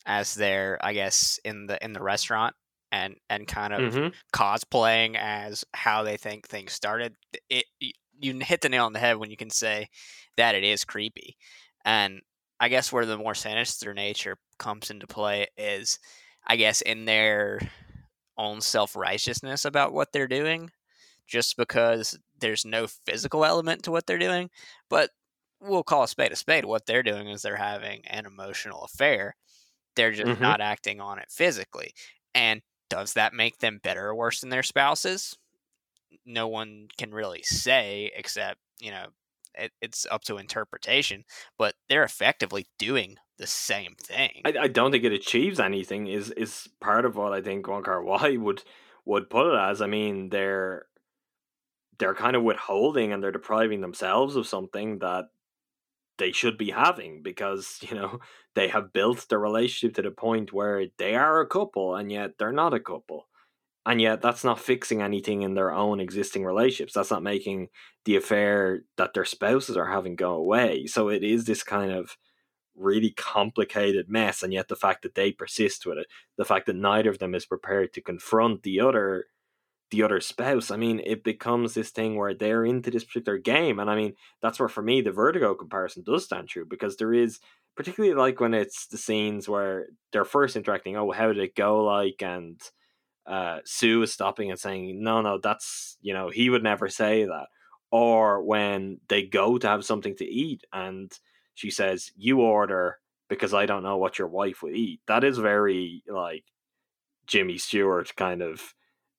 as 0.06 0.36
they're, 0.36 0.80
I 0.86 0.94
guess, 0.94 1.40
in 1.46 1.68
the 1.68 1.84
in 1.84 1.94
the 1.94 2.02
restaurant 2.04 2.56
and 2.92 3.18
and 3.30 3.48
kind 3.48 3.74
of 3.74 4.00
Mhm. 4.00 4.14
cosplaying 4.34 5.18
as 5.18 5.66
how 5.74 6.04
they 6.04 6.18
think 6.18 6.48
things 6.48 6.74
started. 6.74 7.16
It 7.50 7.66
you 8.20 8.40
hit 8.40 8.62
the 8.62 8.70
nail 8.70 8.86
on 8.86 8.94
the 8.94 9.00
head 9.00 9.18
when 9.18 9.32
you 9.32 9.38
can 9.38 9.50
say 9.52 9.90
that 10.38 10.56
it 10.56 10.64
is 10.64 10.86
creepy, 10.86 11.38
and 11.86 12.22
I 12.60 12.70
guess 12.70 12.92
where 12.94 13.06
the 13.06 13.18
more 13.18 13.36
sinister 13.36 13.94
nature 13.94 14.38
comes 14.60 14.92
into 14.92 15.08
play 15.08 15.48
is, 15.58 16.00
I 16.48 16.58
guess, 16.58 16.82
in 16.82 17.06
their 17.06 17.60
own 18.38 18.62
self 18.62 18.96
righteousness 18.96 19.66
about 19.66 19.94
what 19.94 20.12
they're 20.14 20.28
doing, 20.28 20.72
just 21.30 21.58
because 21.58 22.20
there's 22.40 22.66
no 22.66 22.88
physical 22.88 23.46
element 23.46 23.84
to 23.84 23.92
what 23.92 24.08
they're 24.08 24.20
doing, 24.20 24.50
but 24.90 25.12
we'll 25.62 25.84
call 25.84 26.04
a 26.04 26.08
spade 26.08 26.32
a 26.32 26.36
spade. 26.36 26.66
What 26.66 26.86
they're 26.86 27.04
doing 27.04 27.30
is 27.30 27.42
they're 27.42 27.58
having 27.58 28.06
an 28.08 28.26
emotional 28.26 28.84
affair. 28.84 29.36
They're 29.96 30.12
just 30.12 30.28
Mhm. 30.28 30.42
not 30.42 30.62
acting 30.62 31.02
on 31.02 31.20
it 31.20 31.32
physically. 31.32 31.94
And 32.36 32.62
does 32.90 33.14
that 33.14 33.34
make 33.34 33.60
them 33.60 33.80
better 33.84 34.08
or 34.10 34.16
worse 34.16 34.42
than 34.42 34.50
their 34.50 34.64
spouses? 34.64 35.38
No 36.26 36.48
one 36.48 36.88
can 36.98 37.14
really 37.14 37.44
say, 37.44 38.12
except, 38.16 38.60
you 38.80 38.92
know, 38.92 39.10
it, 39.56 39.74
it's 39.82 40.06
up 40.08 40.24
to 40.24 40.38
interpretation, 40.38 41.26
but 41.58 41.76
they're 41.90 42.04
effectively 42.04 42.68
doing 42.78 43.18
the 43.38 43.48
same 43.48 43.96
thing. 43.96 44.46
I, 44.46 44.54
I 44.62 44.68
don't 44.68 44.92
think 44.92 45.04
it 45.04 45.14
achieves 45.14 45.60
anything. 45.60 46.08
Is 46.08 46.32
is 46.32 46.70
part 46.80 47.06
of 47.06 47.16
what 47.16 47.34
I 47.34 47.42
think 47.42 47.68
Wong 47.68 47.84
Kar 47.84 48.02
Wai 48.04 48.38
would 48.38 48.64
would 49.06 49.30
put 49.30 49.54
it 49.54 49.58
as. 49.58 49.82
I 49.82 49.88
mean, 49.88 50.30
they're 50.30 50.88
they're 52.00 52.16
kind 52.16 52.36
of 52.36 52.44
withholding 52.44 53.14
and 53.14 53.22
they're 53.22 53.32
depriving 53.32 53.82
themselves 53.82 54.36
of 54.36 54.48
something 54.48 55.00
that 55.00 55.26
they 56.18 56.32
should 56.32 56.58
be 56.58 56.72
having 56.72 57.22
because 57.22 57.80
you 57.90 57.96
know 57.96 58.20
they 58.56 58.68
have 58.70 58.94
built 58.94 59.28
their 59.30 59.40
relationship 59.40 59.96
to 59.96 60.02
the 60.02 60.12
point 60.12 60.52
where 60.52 60.86
they 60.98 61.16
are 61.16 61.42
a 61.42 61.48
couple 61.48 61.96
and 61.96 62.12
yet 62.12 62.32
they're 62.38 62.52
not 62.52 62.74
a 62.74 62.80
couple. 62.80 63.28
And 63.86 64.02
yet 64.02 64.22
that's 64.22 64.44
not 64.44 64.60
fixing 64.60 65.02
anything 65.02 65.42
in 65.42 65.56
their 65.56 65.72
own 65.72 66.00
existing 66.00 66.44
relationships. 66.44 66.94
That's 66.94 67.10
not 67.10 67.24
making 67.24 67.70
the 68.06 68.18
affair 68.18 68.82
that 68.98 69.14
their 69.14 69.26
spouses 69.26 69.78
are 69.78 69.90
having 69.90 70.16
go 70.16 70.34
away. 70.34 70.86
So 70.86 71.10
it 71.10 71.24
is 71.24 71.46
this 71.46 71.64
kind 71.64 71.92
of 71.92 72.18
really 72.76 73.12
complicated 73.12 74.10
mess 74.10 74.44
and 74.44 74.54
yet 74.54 74.68
the 74.68 74.76
fact 74.76 75.02
that 75.04 75.16
they 75.16 75.32
persist 75.32 75.86
with 75.86 75.98
it 75.98 76.08
the 76.38 76.46
fact 76.46 76.66
that 76.66 76.78
neither 76.78 77.10
of 77.10 77.20
them 77.20 77.36
is 77.36 77.46
prepared 77.46 77.92
to 77.92 78.02
confront 78.02 78.64
the 78.64 78.80
other 78.80 79.26
the 79.92 80.04
other 80.04 80.20
spouse 80.20 80.72
i 80.72 80.78
mean 80.78 81.02
it 81.06 81.24
becomes 81.24 81.74
this 81.74 81.90
thing 81.90 82.16
where 82.16 82.34
they're 82.34 82.66
into 82.66 82.92
this 82.92 83.04
particular 83.04 83.38
game 83.38 83.80
and 83.80 83.90
i 83.90 83.96
mean 83.96 84.14
that's 84.42 84.60
where 84.60 84.70
for 84.70 84.82
me 84.82 85.02
the 85.02 85.12
vertigo 85.12 85.54
comparison 85.56 86.04
does 86.04 86.26
stand 86.26 86.48
true 86.48 86.66
because 86.66 86.98
there 86.98 87.14
is 87.14 87.40
particularly 87.76 88.16
like 88.16 88.40
when 88.40 88.54
it's 88.54 88.88
the 88.88 88.98
scenes 88.98 89.48
where 89.48 89.88
they're 90.12 90.26
first 90.26 90.56
interacting 90.56 90.96
oh 90.96 91.12
how 91.12 91.28
did 91.28 91.40
it 91.40 91.56
go 91.56 91.84
like 91.84 92.22
and 92.22 92.62
uh, 93.30 93.60
Sue 93.64 94.02
is 94.02 94.12
stopping 94.12 94.50
and 94.50 94.60
saying, 94.60 95.02
"No, 95.04 95.22
no, 95.22 95.38
that's 95.38 95.98
you 96.02 96.14
know 96.14 96.30
he 96.30 96.50
would 96.50 96.64
never 96.64 96.90
say 96.90 97.26
that." 97.26 97.48
Or 97.92 98.44
when 98.44 99.00
they 99.08 99.24
go 99.24 99.58
to 99.58 99.68
have 99.68 99.86
something 99.86 100.16
to 100.18 100.26
eat 100.26 100.64
and 100.74 101.12
she 101.54 101.70
says, 101.70 102.12
"You 102.18 102.42
order 102.42 102.98
because 103.30 103.54
I 103.54 103.68
don't 103.68 103.84
know 103.84 103.98
what 103.98 104.18
your 104.18 104.28
wife 104.28 104.64
would 104.64 104.76
eat." 104.76 105.02
That 105.08 105.24
is 105.24 105.38
very 105.38 106.04
like 106.08 106.46
Jimmy 107.28 107.58
Stewart 107.60 108.16
kind 108.16 108.42
of 108.42 108.74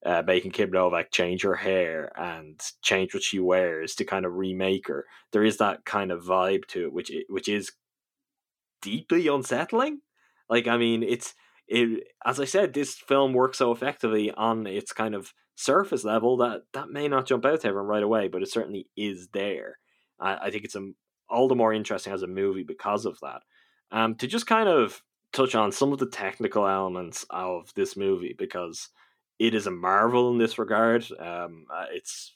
uh, 0.04 0.22
making 0.26 0.52
Kim 0.52 0.70
Novak 0.70 1.10
change 1.10 1.42
her 1.42 1.54
hair 1.54 2.12
and 2.16 2.60
change 2.82 3.12
what 3.12 3.22
she 3.22 3.38
wears 3.38 3.94
to 3.96 4.04
kind 4.04 4.24
of 4.24 4.34
remake 4.34 4.88
her. 4.88 5.04
There 5.32 5.44
is 5.44 5.58
that 5.58 5.84
kind 5.84 6.10
of 6.10 6.24
vibe 6.24 6.66
to 6.68 6.86
it, 6.86 6.92
which 6.92 7.12
which 7.28 7.48
is 7.48 7.72
deeply 8.82 9.28
unsettling. 9.28 10.00
Like, 10.48 10.66
I 10.66 10.76
mean, 10.78 11.02
it's 11.02 11.34
it. 11.68 12.04
As 12.24 12.40
I 12.40 12.44
said, 12.44 12.72
this 12.72 12.94
film 12.94 13.32
works 13.32 13.58
so 13.58 13.72
effectively 13.72 14.30
on 14.32 14.66
its 14.66 14.92
kind 14.92 15.14
of 15.14 15.32
surface 15.54 16.04
level 16.04 16.38
that 16.38 16.62
that 16.72 16.88
may 16.88 17.06
not 17.06 17.26
jump 17.26 17.44
out 17.44 17.60
to 17.60 17.68
everyone 17.68 17.88
right 17.88 18.02
away, 18.02 18.28
but 18.28 18.42
it 18.42 18.50
certainly 18.50 18.88
is 18.96 19.28
there. 19.32 19.78
I, 20.18 20.36
I 20.36 20.50
think 20.50 20.64
it's 20.64 20.76
a, 20.76 20.90
all 21.28 21.48
the 21.48 21.54
more 21.54 21.72
interesting 21.72 22.12
as 22.12 22.22
a 22.22 22.26
movie 22.26 22.64
because 22.64 23.04
of 23.04 23.18
that. 23.20 23.42
Um, 23.92 24.14
to 24.16 24.26
just 24.26 24.46
kind 24.46 24.68
of 24.68 25.02
touch 25.32 25.54
on 25.54 25.72
some 25.72 25.92
of 25.92 25.98
the 25.98 26.08
technical 26.08 26.66
elements 26.66 27.24
of 27.30 27.72
this 27.74 27.96
movie 27.96 28.34
because 28.38 28.88
it 29.40 29.54
is 29.54 29.66
a 29.66 29.70
marvel 29.70 30.30
in 30.30 30.38
this 30.38 30.58
regard. 30.58 31.06
Um, 31.18 31.64
uh, 31.74 31.86
it's 31.90 32.34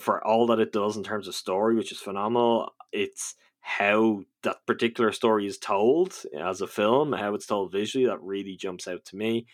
for 0.00 0.24
all 0.24 0.46
that 0.46 0.60
it 0.60 0.72
does 0.72 0.96
in 0.96 1.02
terms 1.02 1.26
of 1.26 1.34
story, 1.34 1.74
which 1.74 1.90
is 1.90 1.98
phenomenal. 1.98 2.70
It's 2.92 3.34
how 3.60 4.22
that 4.44 4.64
particular 4.64 5.10
story 5.10 5.46
is 5.46 5.58
told 5.58 6.14
as 6.38 6.60
a 6.60 6.66
film, 6.68 7.12
how 7.12 7.34
it's 7.34 7.46
told 7.46 7.72
visually, 7.72 8.06
that 8.06 8.22
really 8.22 8.56
jumps 8.56 8.86
out 8.86 9.04
to 9.06 9.16
me. 9.16 9.46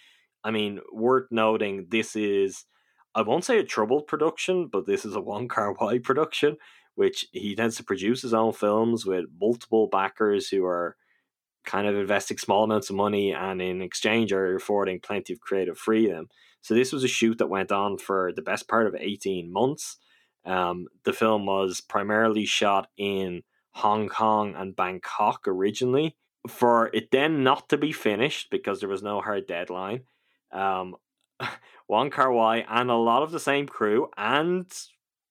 I 0.45 0.51
mean, 0.51 0.81
worth 0.93 1.29
noting, 1.31 1.87
this 1.89 2.15
is, 2.15 2.67
I 3.15 3.23
won't 3.23 3.45
say 3.45 3.59
a 3.59 3.65
troubled 3.65 4.07
production, 4.07 4.69
but 4.71 4.87
this 4.87 5.07
is 5.07 5.17
a 5.17 5.21
Wong 5.21 5.49
Kar 5.55 5.73
Wai 5.73 5.99
production, 5.99 6.59
which 6.97 7.27
he 7.33 7.57
tends 7.57 7.77
to 7.77 7.85
produce 7.85 8.21
his 8.21 8.35
own 8.35 8.53
films 8.53 9.07
with 9.07 9.25
multiple 9.41 9.89
backers 9.91 10.51
who 10.51 10.67
are 10.67 10.97
kind 11.65 11.87
of 11.87 11.97
investing 11.97 12.37
small 12.37 12.65
amounts 12.65 12.91
of 12.91 12.97
money 12.97 13.33
and 13.33 13.63
in 13.63 13.81
exchange 13.81 14.33
are 14.33 14.55
affording 14.55 15.01
plenty 15.01 15.33
of 15.33 15.41
creative 15.41 15.79
freedom. 15.79 16.29
So 16.61 16.75
this 16.75 16.93
was 16.93 17.05
a 17.05 17.09
shoot 17.09 17.39
that 17.39 17.49
went 17.49 17.73
on 17.73 17.99
for 17.99 18.33
the 18.35 18.43
best 18.43 18.69
part 18.69 18.87
of 18.87 18.95
18 18.99 19.53
months. 19.53 19.97
Um, 20.45 20.87
the 21.05 21.13
film 21.13 21.47
was 21.47 21.81
primarily 21.81 22.45
shot 22.45 22.89
in 22.97 23.43
Hong 23.73 24.09
Kong 24.09 24.55
and 24.57 24.75
Bangkok 24.75 25.47
originally, 25.47 26.17
for 26.49 26.91
it 26.93 27.11
then 27.11 27.45
not 27.45 27.69
to 27.69 27.77
be 27.77 27.93
finished 27.93 28.49
because 28.51 28.81
there 28.81 28.89
was 28.89 29.03
no 29.03 29.21
hard 29.21 29.47
deadline. 29.47 30.03
Um, 30.53 30.97
Wong 31.89 32.11
Kar 32.11 32.33
Wai 32.33 32.65
and 32.69 32.91
a 32.91 32.97
lot 32.97 33.23
of 33.23 33.31
the 33.31 33.41
same 33.41 33.67
crew 33.67 34.09
and 34.17 34.67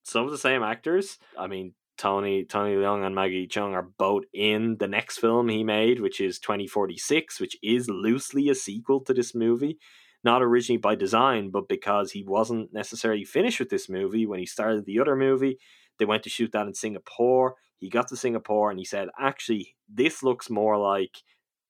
some 0.03 0.25
of 0.25 0.31
the 0.31 0.37
same 0.37 0.63
actors. 0.63 1.17
I 1.37 1.47
mean, 1.47 1.73
Tony 1.97 2.45
Tony 2.45 2.75
Leung 2.75 3.05
and 3.05 3.15
Maggie 3.15 3.47
Cheung 3.47 3.73
are 3.73 3.89
both 3.97 4.23
in 4.33 4.77
the 4.77 4.87
next 4.87 5.17
film 5.17 5.49
he 5.49 5.63
made, 5.63 5.99
which 5.99 6.21
is 6.21 6.39
2046, 6.39 7.39
which 7.39 7.57
is 7.61 7.89
loosely 7.89 8.49
a 8.49 8.55
sequel 8.55 9.01
to 9.01 9.13
this 9.13 9.35
movie. 9.35 9.79
Not 10.27 10.43
originally 10.43 10.75
by 10.75 10.95
design, 10.95 11.51
but 11.51 11.69
because 11.69 12.11
he 12.11 12.21
wasn't 12.21 12.73
necessarily 12.73 13.23
finished 13.23 13.61
with 13.61 13.69
this 13.69 13.87
movie 13.87 14.25
when 14.25 14.39
he 14.39 14.45
started 14.45 14.83
the 14.83 14.99
other 14.99 15.15
movie. 15.15 15.57
They 15.99 16.03
went 16.03 16.23
to 16.23 16.29
shoot 16.29 16.51
that 16.51 16.67
in 16.67 16.73
Singapore. 16.73 17.55
He 17.77 17.89
got 17.89 18.09
to 18.09 18.17
Singapore 18.17 18.69
and 18.69 18.77
he 18.77 18.83
said, 18.83 19.07
actually, 19.17 19.77
this 19.87 20.23
looks 20.23 20.49
more 20.49 20.77
like 20.77 21.15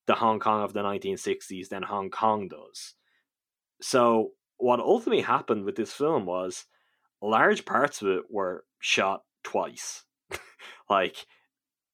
the 0.08 0.16
Hong 0.16 0.40
Kong 0.40 0.64
of 0.64 0.74
the 0.74 0.82
1960s 0.82 1.70
than 1.70 1.84
Hong 1.84 2.10
Kong 2.10 2.48
does. 2.48 2.96
So, 3.80 4.32
what 4.58 4.80
ultimately 4.80 5.22
happened 5.22 5.64
with 5.64 5.76
this 5.76 5.94
film 5.94 6.26
was 6.26 6.66
large 7.22 7.64
parts 7.64 8.02
of 8.02 8.08
it 8.08 8.24
were 8.28 8.66
shot 8.80 9.22
twice. 9.44 10.04
like, 10.90 11.28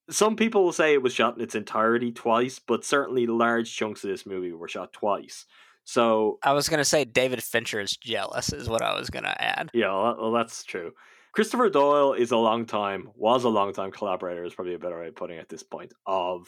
some 0.10 0.38
people 0.38 0.64
will 0.64 0.72
say 0.72 0.94
it 0.94 1.04
was 1.04 1.14
shot 1.14 1.36
in 1.36 1.44
its 1.44 1.56
entirety 1.56 2.14
twice, 2.14 2.58
but 2.58 2.86
certainly 2.86 3.28
large 3.28 3.76
chunks 3.76 4.06
of 4.06 4.12
this 4.12 4.26
movie 4.26 4.54
were 4.54 4.70
shot 4.70 4.94
twice. 4.94 5.46
So 5.86 6.40
I 6.44 6.54
was 6.54 6.70
gonna 6.70 6.86
say 6.86 7.06
David 7.06 7.44
Fincher 7.44 7.80
is 7.80 7.98
jealous, 7.98 8.54
is 8.54 8.70
what 8.70 8.82
I 8.82 8.98
was 8.98 9.10
gonna 9.10 9.36
add. 9.38 9.70
Yeah, 9.74 9.92
well, 9.92 10.18
well, 10.20 10.32
that's 10.32 10.64
true. 10.64 10.92
Christopher 11.34 11.70
Doyle 11.70 12.14
is 12.14 12.32
a 12.32 12.38
long 12.38 12.66
time, 12.66 13.10
was 13.16 13.44
a 13.44 13.50
long 13.50 13.74
time 13.74 13.92
collaborator, 13.92 14.44
is 14.44 14.54
probably 14.54 14.76
a 14.76 14.80
better 14.80 15.00
way 15.00 15.08
of 15.08 15.16
putting 15.16 15.38
it 15.38 15.42
at 15.42 15.50
this 15.50 15.64
point, 15.64 15.92
of 16.06 16.48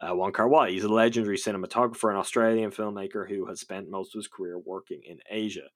uh, 0.00 0.14
Wong 0.14 0.32
Kar 0.32 0.48
Wai. 0.48 0.70
He's 0.70 0.84
a 0.84 0.88
legendary 0.88 1.36
cinematographer 1.36 2.08
and 2.08 2.18
Australian 2.18 2.70
filmmaker 2.70 3.28
who 3.28 3.46
has 3.46 3.60
spent 3.60 3.90
most 3.90 4.14
of 4.14 4.18
his 4.18 4.28
career 4.28 4.58
working 4.58 5.00
in 5.04 5.18
Asia. 5.30 5.68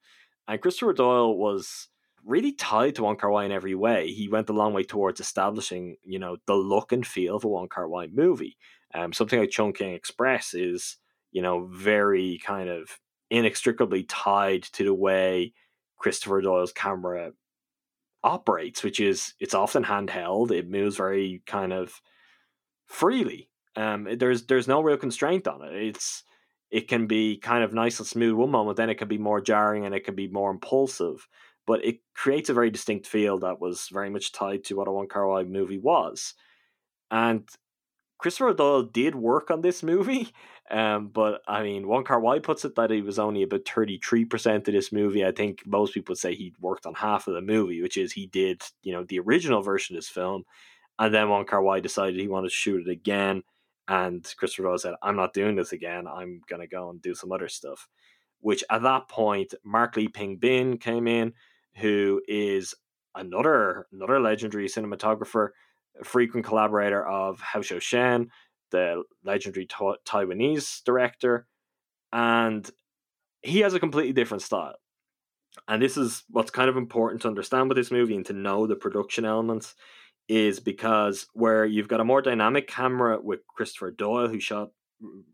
And 0.48 0.60
Christopher 0.60 0.92
Doyle 0.92 1.36
was 1.36 1.88
really 2.24 2.52
tied 2.52 2.94
to 2.96 3.02
Wong 3.02 3.16
Kar 3.16 3.30
Wai 3.30 3.44
in 3.44 3.52
every 3.52 3.74
way. 3.74 4.08
He 4.08 4.28
went 4.28 4.50
a 4.50 4.54
long 4.54 4.72
way 4.72 4.82
towards 4.82 5.20
establishing, 5.20 5.96
you 6.02 6.18
know, 6.18 6.36
the 6.46 6.54
look 6.54 6.92
and 6.92 7.06
feel 7.06 7.36
of 7.36 7.44
a 7.44 7.48
Wong 7.48 7.68
Kar 7.68 7.88
Wai 7.88 8.08
movie. 8.08 8.56
Um, 8.94 9.12
something 9.12 9.38
like 9.38 9.50
Chungking 9.50 9.94
Express 9.94 10.54
is, 10.54 10.96
you 11.34 11.42
know, 11.42 11.66
very 11.70 12.40
kind 12.42 12.70
of 12.70 12.98
inextricably 13.30 14.04
tied 14.04 14.62
to 14.62 14.84
the 14.84 14.94
way 14.94 15.52
Christopher 15.98 16.40
Doyle's 16.40 16.72
camera 16.72 17.32
operates, 18.22 18.82
which 18.82 19.00
is 19.00 19.34
it's 19.38 19.54
often 19.54 19.84
handheld. 19.84 20.50
It 20.50 20.70
moves 20.70 20.96
very 20.96 21.42
kind 21.46 21.74
of 21.74 22.00
freely. 22.86 23.50
Um, 23.76 24.08
there's 24.18 24.46
there's 24.46 24.68
no 24.68 24.80
real 24.80 24.96
constraint 24.96 25.46
on 25.46 25.62
it. 25.62 25.74
It's 25.74 26.24
it 26.70 26.88
can 26.88 27.06
be 27.06 27.36
kind 27.36 27.62
of 27.62 27.74
nice 27.74 27.98
and 27.98 28.08
smooth 28.08 28.34
one 28.34 28.50
moment, 28.50 28.78
then 28.78 28.88
it 28.88 28.96
can 28.96 29.08
be 29.08 29.18
more 29.18 29.42
jarring 29.42 29.84
and 29.84 29.94
it 29.94 30.04
can 30.04 30.14
be 30.14 30.28
more 30.28 30.50
impulsive 30.50 31.28
but 31.66 31.84
it 31.84 32.00
creates 32.14 32.48
a 32.48 32.54
very 32.54 32.70
distinct 32.70 33.06
feel 33.06 33.38
that 33.38 33.60
was 33.60 33.88
very 33.90 34.10
much 34.10 34.32
tied 34.32 34.64
to 34.64 34.76
what 34.76 34.88
a 34.88 34.92
Wong 34.92 35.08
Kar 35.08 35.26
Wai 35.26 35.44
movie 35.44 35.78
was. 35.78 36.34
And 37.10 37.48
Christopher 38.18 38.54
Doyle 38.54 38.82
did 38.82 39.14
work 39.14 39.50
on 39.50 39.62
this 39.62 39.82
movie, 39.92 40.32
um, 40.70 41.08
but 41.08 41.42
I 41.46 41.62
mean, 41.62 41.86
Wong 41.86 42.04
Kar 42.04 42.20
Wai 42.20 42.38
puts 42.38 42.64
it 42.64 42.74
that 42.76 42.90
he 42.90 43.02
was 43.02 43.18
only 43.18 43.42
about 43.42 43.64
33% 43.64 44.56
of 44.56 44.64
this 44.64 44.92
movie. 44.92 45.24
I 45.24 45.32
think 45.32 45.66
most 45.66 45.92
people 45.92 46.12
would 46.12 46.18
say 46.18 46.34
he 46.34 46.54
worked 46.58 46.86
on 46.86 46.94
half 46.94 47.28
of 47.28 47.34
the 47.34 47.42
movie, 47.42 47.82
which 47.82 47.96
is 47.96 48.12
he 48.12 48.26
did, 48.26 48.62
you 48.82 48.92
know, 48.92 49.04
the 49.04 49.20
original 49.20 49.62
version 49.62 49.94
of 49.94 49.98
this 49.98 50.08
film. 50.08 50.44
And 50.98 51.12
then 51.12 51.28
Wong 51.28 51.44
Kar 51.44 51.62
Wai 51.62 51.80
decided 51.80 52.18
he 52.18 52.28
wanted 52.28 52.48
to 52.48 52.54
shoot 52.54 52.86
it 52.86 52.90
again. 52.90 53.42
And 53.88 54.24
Christopher 54.38 54.68
Doyle 54.68 54.78
said, 54.78 54.94
I'm 55.02 55.16
not 55.16 55.34
doing 55.34 55.56
this 55.56 55.72
again. 55.72 56.06
I'm 56.06 56.40
going 56.48 56.60
to 56.60 56.66
go 56.66 56.88
and 56.88 57.02
do 57.02 57.14
some 57.14 57.32
other 57.32 57.48
stuff. 57.48 57.88
Which 58.40 58.64
at 58.70 58.82
that 58.82 59.08
point, 59.08 59.54
Mark 59.64 59.96
Lee 59.96 60.08
Ping 60.08 60.36
Bin 60.36 60.78
came 60.78 61.06
in, 61.06 61.34
who 61.76 62.22
is 62.26 62.74
another 63.14 63.86
another 63.92 64.20
legendary 64.20 64.68
cinematographer, 64.68 65.50
frequent 66.02 66.46
collaborator 66.46 67.06
of 67.06 67.40
Hou 67.40 67.60
Hsiao-hsien, 67.60 68.28
the 68.74 69.04
legendary 69.24 69.66
ta- 69.66 69.96
Taiwanese 70.04 70.82
director, 70.84 71.46
and 72.12 72.68
he 73.42 73.60
has 73.60 73.74
a 73.74 73.80
completely 73.80 74.12
different 74.12 74.42
style. 74.42 74.74
And 75.68 75.80
this 75.80 75.96
is 75.96 76.24
what's 76.28 76.50
kind 76.50 76.68
of 76.68 76.76
important 76.76 77.22
to 77.22 77.28
understand 77.28 77.68
with 77.68 77.76
this 77.76 77.92
movie 77.92 78.16
and 78.16 78.26
to 78.26 78.32
know 78.32 78.66
the 78.66 78.76
production 78.76 79.24
elements 79.24 79.74
is 80.28 80.58
because 80.58 81.26
where 81.34 81.64
you've 81.64 81.88
got 81.88 82.00
a 82.00 82.04
more 82.04 82.22
dynamic 82.22 82.66
camera 82.66 83.20
with 83.20 83.46
Christopher 83.46 83.90
Doyle, 83.90 84.28
who 84.28 84.40
shot 84.40 84.70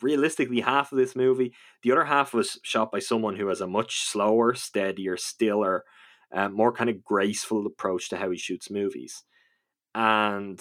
realistically 0.02 0.60
half 0.60 0.92
of 0.92 0.98
this 0.98 1.16
movie, 1.16 1.54
the 1.82 1.92
other 1.92 2.04
half 2.04 2.34
was 2.34 2.58
shot 2.62 2.90
by 2.92 2.98
someone 2.98 3.36
who 3.36 3.46
has 3.48 3.60
a 3.60 3.66
much 3.66 4.00
slower, 4.00 4.54
steadier, 4.54 5.16
stiller, 5.16 5.84
uh, 6.32 6.48
more 6.48 6.72
kind 6.72 6.90
of 6.90 7.04
graceful 7.04 7.66
approach 7.66 8.08
to 8.10 8.16
how 8.16 8.30
he 8.30 8.36
shoots 8.36 8.70
movies. 8.70 9.24
And 9.94 10.60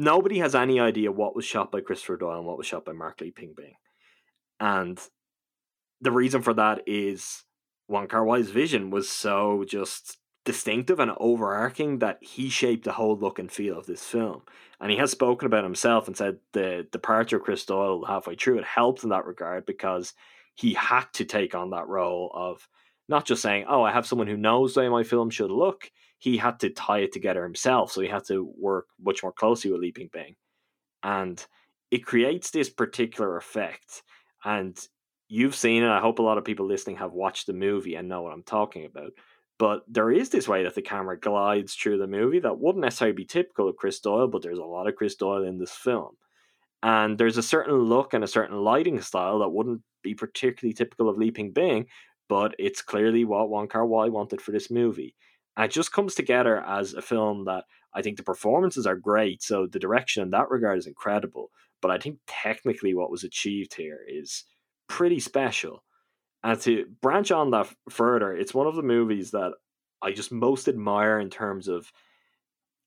nobody 0.00 0.38
has 0.38 0.54
any 0.54 0.80
idea 0.80 1.12
what 1.12 1.36
was 1.36 1.44
shot 1.44 1.70
by 1.70 1.82
Christopher 1.82 2.16
Doyle 2.16 2.38
and 2.38 2.46
what 2.46 2.56
was 2.56 2.66
shot 2.66 2.86
by 2.86 2.92
Mark 2.92 3.20
Lee 3.20 3.30
Ping 3.30 3.52
Bin. 3.54 3.72
And 4.58 4.98
the 6.00 6.10
reason 6.10 6.40
for 6.40 6.54
that 6.54 6.82
is 6.86 7.44
Wong 7.86 8.08
Kar 8.08 8.24
Wai's 8.24 8.50
vision 8.50 8.88
was 8.90 9.10
so 9.10 9.64
just 9.68 10.16
distinctive 10.46 11.00
and 11.00 11.12
overarching 11.18 11.98
that 11.98 12.18
he 12.22 12.48
shaped 12.48 12.84
the 12.84 12.92
whole 12.92 13.16
look 13.16 13.38
and 13.38 13.52
feel 13.52 13.78
of 13.78 13.84
this 13.84 14.02
film. 14.02 14.40
And 14.80 14.90
he 14.90 14.96
has 14.96 15.10
spoken 15.10 15.44
about 15.44 15.64
himself 15.64 16.06
and 16.06 16.16
said 16.16 16.38
the 16.52 16.86
departure 16.90 17.36
of 17.36 17.42
Chris 17.42 17.66
Doyle 17.66 18.06
halfway 18.06 18.36
through 18.36 18.58
it 18.58 18.64
helped 18.64 19.04
in 19.04 19.10
that 19.10 19.26
regard 19.26 19.66
because 19.66 20.14
he 20.54 20.72
had 20.72 21.04
to 21.12 21.26
take 21.26 21.54
on 21.54 21.70
that 21.70 21.88
role 21.88 22.30
of 22.34 22.66
not 23.06 23.26
just 23.26 23.42
saying, 23.42 23.66
"Oh, 23.68 23.82
I 23.82 23.92
have 23.92 24.06
someone 24.06 24.28
who 24.28 24.36
knows 24.38 24.72
the 24.72 24.80
way 24.80 24.88
my 24.88 25.02
film 25.02 25.28
should 25.28 25.50
look." 25.50 25.90
He 26.20 26.36
had 26.36 26.60
to 26.60 26.70
tie 26.70 27.00
it 27.00 27.12
together 27.12 27.42
himself, 27.42 27.90
so 27.90 28.00
he 28.00 28.08
had 28.08 28.24
to 28.26 28.52
work 28.56 28.86
much 29.02 29.22
more 29.24 29.32
closely 29.32 29.72
with 29.72 29.80
Lee 29.80 29.90
Ping 29.90 30.36
and 31.02 31.44
it 31.90 32.04
creates 32.06 32.50
this 32.50 32.70
particular 32.70 33.36
effect. 33.36 34.02
And 34.44 34.78
you've 35.28 35.54
seen 35.54 35.82
it. 35.82 35.88
I 35.88 36.00
hope 36.00 36.18
a 36.18 36.22
lot 36.22 36.38
of 36.38 36.44
people 36.44 36.66
listening 36.66 36.96
have 36.96 37.12
watched 37.12 37.46
the 37.46 37.52
movie 37.52 37.96
and 37.96 38.08
know 38.08 38.22
what 38.22 38.32
I'm 38.32 38.42
talking 38.42 38.84
about. 38.84 39.12
But 39.58 39.82
there 39.88 40.10
is 40.10 40.30
this 40.30 40.48
way 40.48 40.62
that 40.64 40.74
the 40.74 40.82
camera 40.82 41.18
glides 41.18 41.74
through 41.74 41.98
the 41.98 42.06
movie 42.06 42.40
that 42.40 42.58
wouldn't 42.58 42.82
necessarily 42.82 43.14
be 43.14 43.26
typical 43.26 43.68
of 43.68 43.76
Chris 43.76 44.00
Doyle, 44.00 44.28
but 44.28 44.42
there's 44.42 44.58
a 44.58 44.64
lot 44.64 44.88
of 44.88 44.96
Chris 44.96 45.16
Doyle 45.16 45.44
in 45.44 45.58
this 45.58 45.72
film. 45.72 46.16
And 46.82 47.18
there's 47.18 47.36
a 47.36 47.42
certain 47.42 47.74
look 47.74 48.14
and 48.14 48.24
a 48.24 48.28
certain 48.28 48.56
lighting 48.56 49.00
style 49.02 49.40
that 49.40 49.50
wouldn't 49.50 49.82
be 50.02 50.14
particularly 50.14 50.72
typical 50.72 51.08
of 51.08 51.18
Lee 51.18 51.30
Ping 51.30 51.54
but 52.28 52.54
it's 52.58 52.80
clearly 52.80 53.24
what 53.24 53.50
Wong 53.50 53.66
Kar 53.66 53.84
Wai 53.84 54.08
wanted 54.08 54.40
for 54.40 54.52
this 54.52 54.70
movie. 54.70 55.16
And 55.56 55.66
it 55.66 55.72
just 55.72 55.92
comes 55.92 56.14
together 56.14 56.62
as 56.62 56.94
a 56.94 57.02
film 57.02 57.44
that 57.44 57.64
I 57.94 58.02
think 58.02 58.16
the 58.16 58.22
performances 58.22 58.86
are 58.86 58.96
great, 58.96 59.42
so 59.42 59.66
the 59.66 59.78
direction 59.78 60.22
in 60.22 60.30
that 60.30 60.50
regard 60.50 60.78
is 60.78 60.86
incredible. 60.86 61.50
But 61.82 61.90
I 61.90 61.98
think 61.98 62.18
technically 62.26 62.94
what 62.94 63.10
was 63.10 63.24
achieved 63.24 63.74
here 63.74 64.00
is 64.06 64.44
pretty 64.88 65.20
special. 65.20 65.82
And 66.42 66.60
to 66.62 66.86
branch 67.02 67.30
on 67.30 67.50
that 67.50 67.68
further, 67.90 68.32
it's 68.32 68.54
one 68.54 68.66
of 68.66 68.76
the 68.76 68.82
movies 68.82 69.32
that 69.32 69.52
I 70.00 70.12
just 70.12 70.32
most 70.32 70.68
admire 70.68 71.18
in 71.18 71.30
terms 71.30 71.68
of 71.68 71.92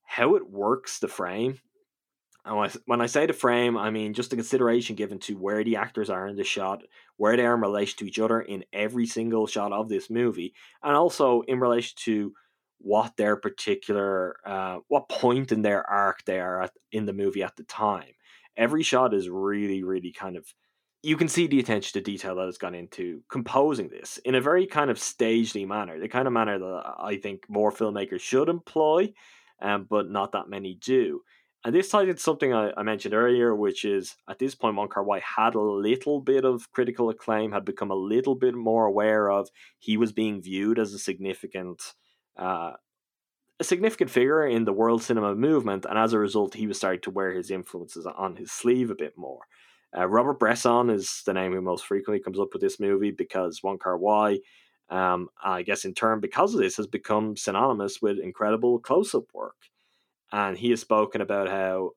how 0.05 0.35
it 0.35 0.49
works 0.49 0.99
the 0.99 1.07
frame 1.07 1.59
and 2.45 2.77
when 2.85 3.01
I 3.01 3.05
say 3.05 3.25
the 3.25 3.33
frame, 3.33 3.77
I 3.77 3.89
mean 3.89 4.13
just 4.13 4.29
the 4.29 4.35
consideration 4.35 4.95
given 4.95 5.19
to 5.19 5.35
where 5.35 5.63
the 5.63 5.77
actors 5.77 6.09
are 6.09 6.27
in 6.27 6.35
the 6.35 6.43
shot, 6.43 6.83
where 7.15 7.37
they 7.37 7.45
are 7.45 7.55
in 7.55 7.61
relation 7.61 7.97
to 7.99 8.05
each 8.05 8.19
other 8.19 8.41
in 8.41 8.65
every 8.73 9.05
single 9.05 9.47
shot 9.47 9.71
of 9.71 9.87
this 9.87 10.09
movie, 10.09 10.53
and 10.83 10.95
also 10.95 11.41
in 11.41 11.59
relation 11.59 11.95
to 12.03 12.33
what 12.83 13.17
their 13.17 13.35
particular, 13.35 14.37
uh, 14.45 14.79
what 14.87 15.09
point 15.09 15.51
in 15.51 15.61
their 15.61 15.89
arc 15.89 16.23
they 16.25 16.39
are 16.39 16.63
at, 16.63 16.71
in 16.91 17.05
the 17.05 17.13
movie 17.13 17.43
at 17.43 17.55
the 17.55 17.63
time. 17.63 18.13
Every 18.55 18.83
shot 18.83 19.13
is 19.13 19.29
really, 19.29 19.83
really 19.83 20.11
kind 20.11 20.37
of. 20.37 20.45
You 21.01 21.17
can 21.17 21.27
see 21.27 21.47
the 21.47 21.59
attention 21.59 21.93
to 21.93 22.11
detail 22.11 22.35
that 22.35 22.45
has 22.45 22.57
gone 22.57 22.75
into 22.75 23.23
composing 23.29 23.89
this 23.89 24.19
in 24.19 24.35
a 24.35 24.41
very 24.41 24.65
kind 24.65 24.89
of 24.89 24.97
stagely 24.97 25.65
manner, 25.65 25.99
the 25.99 26.07
kind 26.07 26.27
of 26.27 26.33
manner 26.33 26.57
that 26.57 26.93
I 26.97 27.17
think 27.17 27.43
more 27.49 27.73
filmmakers 27.73 28.21
should 28.21 28.47
employ, 28.47 29.11
um, 29.61 29.85
but 29.89 30.09
not 30.09 30.31
that 30.31 30.47
many 30.47 30.75
do 30.75 31.21
and 31.65 31.73
this 31.73 31.89
ties 31.89 32.09
into 32.09 32.21
something 32.21 32.53
I, 32.53 32.71
I, 32.75 32.83
mentioned 32.83 33.13
earlier, 33.13 33.55
which 33.55 33.85
is 33.85 34.15
at 34.29 34.37
this 34.37 34.53
point, 34.53 34.75
Wong 34.75 34.89
Kar 34.89 35.03
Wai 35.03 35.21
had 35.21 35.55
a 35.55 35.61
little 35.61 36.19
bit 36.19 36.43
of 36.43 36.69
critical 36.71 37.09
acclaim, 37.09 37.51
had 37.51 37.63
become 37.63 37.89
a 37.89 37.95
little 37.95 38.35
bit 38.35 38.53
more 38.53 38.85
aware 38.85 39.29
of 39.29 39.49
he 39.79 39.95
was 39.95 40.11
being 40.11 40.41
viewed 40.41 40.77
as 40.77 40.93
a 40.93 40.99
significant, 40.99 41.93
uh, 42.37 42.73
a 43.59 43.63
significant 43.63 44.09
figure 44.09 44.45
in 44.45 44.65
the 44.65 44.73
world 44.73 45.03
cinema 45.03 45.35
movement, 45.35 45.85
and 45.85 45.97
as 45.97 46.13
a 46.13 46.19
result, 46.19 46.53
he 46.53 46.67
was 46.67 46.77
starting 46.77 47.01
to 47.01 47.11
wear 47.11 47.31
his 47.31 47.51
influences 47.51 48.05
on 48.05 48.35
his 48.35 48.51
sleeve 48.51 48.89
a 48.89 48.95
bit 48.95 49.17
more. 49.17 49.41
Uh, 49.95 50.07
Robert 50.07 50.39
Bresson 50.39 50.89
is 50.89 51.21
the 51.25 51.33
name 51.33 51.53
who 51.53 51.61
most 51.61 51.85
frequently 51.85 52.23
comes 52.23 52.39
up 52.39 52.49
with 52.51 52.61
this 52.61 52.79
movie 52.79 53.11
because 53.11 53.61
Wong 53.61 53.77
Kar 53.77 53.97
Wai, 53.97 54.39
um, 54.89 55.29
I 55.43 55.61
guess 55.61 55.85
in 55.85 55.93
turn 55.93 56.19
because 56.19 56.53
of 56.53 56.59
this, 56.59 56.77
has 56.77 56.87
become 56.87 57.37
synonymous 57.37 58.01
with 58.01 58.17
incredible 58.17 58.79
close-up 58.79 59.25
work 59.33 59.55
and 60.33 60.57
he 60.57 60.71
has 60.71 60.81
spoken 60.81 61.21
about 61.21 61.47
how 61.47 61.91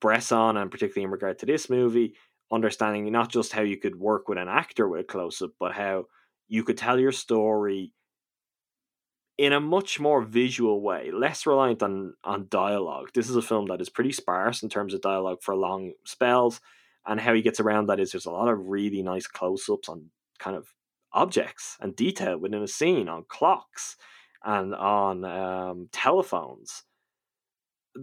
Bresson, 0.00 0.56
and 0.56 0.70
particularly 0.70 1.04
in 1.04 1.10
regard 1.10 1.38
to 1.38 1.46
this 1.46 1.70
movie, 1.70 2.14
understanding 2.52 3.10
not 3.10 3.30
just 3.30 3.52
how 3.52 3.62
you 3.62 3.76
could 3.76 3.96
work 3.96 4.28
with 4.28 4.36
an 4.36 4.48
actor 4.48 4.88
with 4.88 5.00
a 5.00 5.04
close 5.04 5.40
up, 5.40 5.50
but 5.60 5.72
how 5.72 6.06
you 6.48 6.64
could 6.64 6.76
tell 6.76 6.98
your 6.98 7.12
story 7.12 7.92
in 9.38 9.52
a 9.52 9.60
much 9.60 10.00
more 10.00 10.22
visual 10.22 10.82
way, 10.82 11.10
less 11.12 11.46
reliant 11.46 11.82
on 11.82 12.14
on 12.24 12.46
dialogue. 12.50 13.10
This 13.14 13.30
is 13.30 13.36
a 13.36 13.42
film 13.42 13.66
that 13.66 13.80
is 13.80 13.88
pretty 13.88 14.12
sparse 14.12 14.62
in 14.62 14.68
terms 14.68 14.94
of 14.94 15.00
dialogue 15.00 15.38
for 15.42 15.54
long 15.54 15.92
spells, 16.04 16.60
and 17.06 17.20
how 17.20 17.34
he 17.34 17.42
gets 17.42 17.60
around 17.60 17.86
that 17.86 18.00
is 18.00 18.12
there's 18.12 18.26
a 18.26 18.30
lot 18.30 18.48
of 18.48 18.66
really 18.66 19.02
nice 19.02 19.26
close 19.26 19.68
ups 19.68 19.88
on 19.88 20.10
kind 20.38 20.56
of 20.56 20.74
objects 21.12 21.76
and 21.80 21.96
detail 21.96 22.38
within 22.38 22.62
a 22.62 22.68
scene, 22.68 23.08
on 23.08 23.24
clocks 23.28 23.96
and 24.44 24.74
on 24.74 25.24
um, 25.24 25.88
telephones 25.92 26.84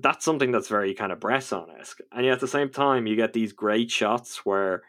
that's 0.01 0.25
something 0.25 0.51
that's 0.51 0.67
very 0.67 0.93
kind 0.93 1.11
of 1.11 1.19
Bresson 1.19 1.65
esque. 1.79 1.99
And 2.11 2.25
yet 2.25 2.33
at 2.33 2.39
the 2.39 2.47
same 2.47 2.69
time, 2.69 3.07
you 3.07 3.15
get 3.15 3.33
these 3.33 3.53
great 3.53 3.89
shots 3.91 4.45
where, 4.45 4.83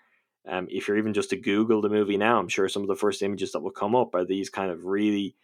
um, 0.48 0.66
if 0.70 0.88
you're 0.88 0.98
even 0.98 1.14
just 1.14 1.30
to 1.30 1.36
Google 1.36 1.80
the 1.80 1.88
movie 1.88 2.16
now, 2.16 2.38
I'm 2.38 2.48
sure 2.48 2.68
some 2.68 2.82
of 2.82 2.88
the 2.88 2.96
first 2.96 3.22
images 3.22 3.52
that 3.52 3.60
will 3.60 3.70
come 3.70 3.94
up 3.94 4.14
are 4.14 4.24
these 4.24 4.50
kind 4.50 4.70
of 4.70 4.84
really 4.84 5.36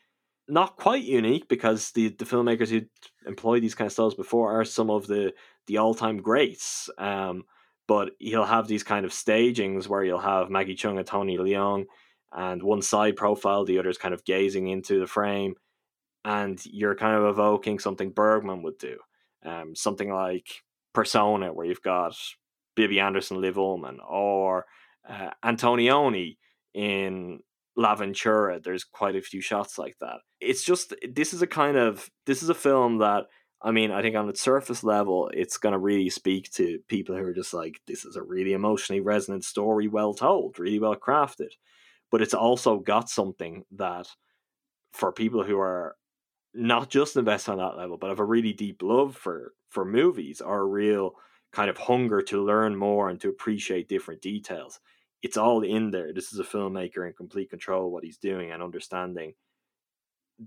not 0.52 0.76
quite 0.76 1.02
unique 1.02 1.48
because 1.48 1.92
the 1.92 2.08
the 2.08 2.26
filmmakers 2.26 2.68
who 2.68 2.82
employed 3.26 3.62
these 3.62 3.74
kind 3.74 3.86
of 3.86 3.92
styles 3.92 4.14
before 4.14 4.60
are 4.60 4.64
some 4.64 4.90
of 4.90 5.06
the 5.06 5.32
the 5.66 5.78
all 5.78 5.94
time 5.94 6.18
greats. 6.18 6.90
Um, 6.98 7.44
but 7.88 8.10
he'll 8.18 8.44
have 8.44 8.68
these 8.68 8.84
kind 8.84 9.04
of 9.04 9.12
stagings 9.12 9.88
where 9.88 10.04
you'll 10.04 10.18
have 10.18 10.50
Maggie 10.50 10.76
Cheung 10.76 10.98
and 10.98 11.06
Tony 11.06 11.38
Leung, 11.38 11.84
and 12.32 12.62
one 12.62 12.82
side 12.82 13.16
profile, 13.16 13.64
the 13.64 13.78
other's 13.78 13.98
kind 13.98 14.14
of 14.14 14.24
gazing 14.24 14.68
into 14.68 15.00
the 15.00 15.06
frame, 15.06 15.54
and 16.24 16.64
you're 16.66 16.94
kind 16.94 17.16
of 17.16 17.24
evoking 17.24 17.78
something 17.78 18.10
Bergman 18.10 18.62
would 18.62 18.78
do, 18.78 18.98
um, 19.44 19.74
something 19.74 20.12
like 20.12 20.62
Persona, 20.92 21.52
where 21.52 21.66
you've 21.66 21.82
got 21.82 22.14
Bibi 22.76 23.00
Andersson, 23.00 23.40
Liv 23.40 23.56
Ullmann, 23.56 23.98
or 24.06 24.66
uh, 25.08 25.30
Antonioni 25.44 26.36
in 26.74 27.40
L'Avventura. 27.76 28.62
There's 28.62 28.84
quite 28.84 29.16
a 29.16 29.22
few 29.22 29.40
shots 29.40 29.78
like 29.78 29.96
that. 30.00 30.20
It's 30.40 30.62
just 30.62 30.94
this 31.10 31.32
is 31.32 31.42
a 31.42 31.46
kind 31.46 31.76
of 31.76 32.10
this 32.26 32.42
is 32.42 32.48
a 32.48 32.54
film 32.54 32.98
that 32.98 33.26
I 33.64 33.70
mean, 33.70 33.92
I 33.92 34.02
think 34.02 34.16
on 34.16 34.28
its 34.28 34.40
surface 34.40 34.82
level, 34.82 35.30
it's 35.32 35.56
going 35.56 35.72
to 35.72 35.78
really 35.78 36.10
speak 36.10 36.50
to 36.52 36.80
people 36.88 37.16
who 37.16 37.22
are 37.24 37.32
just 37.32 37.54
like, 37.54 37.80
this 37.86 38.04
is 38.04 38.16
a 38.16 38.22
really 38.22 38.54
emotionally 38.54 39.00
resonant 39.00 39.44
story, 39.44 39.86
well 39.86 40.14
told, 40.14 40.58
really 40.58 40.80
well 40.80 40.96
crafted. 40.96 41.50
But 42.10 42.22
it's 42.22 42.34
also 42.34 42.78
got 42.80 43.08
something 43.08 43.64
that, 43.76 44.08
for 44.92 45.12
people 45.12 45.44
who 45.44 45.60
are 45.60 45.96
not 46.54 46.90
just 46.90 47.16
invested 47.16 47.52
on 47.52 47.58
that 47.58 47.76
level, 47.76 47.96
but 47.96 48.08
have 48.08 48.18
a 48.18 48.24
really 48.24 48.52
deep 48.52 48.82
love 48.82 49.16
for 49.16 49.52
for 49.68 49.84
movies 49.84 50.40
or 50.40 50.60
a 50.60 50.66
real 50.66 51.14
kind 51.52 51.70
of 51.70 51.78
hunger 51.78 52.20
to 52.20 52.44
learn 52.44 52.76
more 52.76 53.08
and 53.08 53.20
to 53.20 53.28
appreciate 53.28 53.88
different 53.88 54.20
details. 54.20 54.80
It's 55.22 55.36
all 55.36 55.62
in 55.62 55.90
there. 55.90 56.12
This 56.12 56.32
is 56.32 56.38
a 56.38 56.44
filmmaker 56.44 57.06
in 57.06 57.12
complete 57.12 57.50
control 57.50 57.86
of 57.86 57.92
what 57.92 58.04
he's 58.04 58.18
doing 58.18 58.50
and 58.50 58.62
understanding 58.62 59.34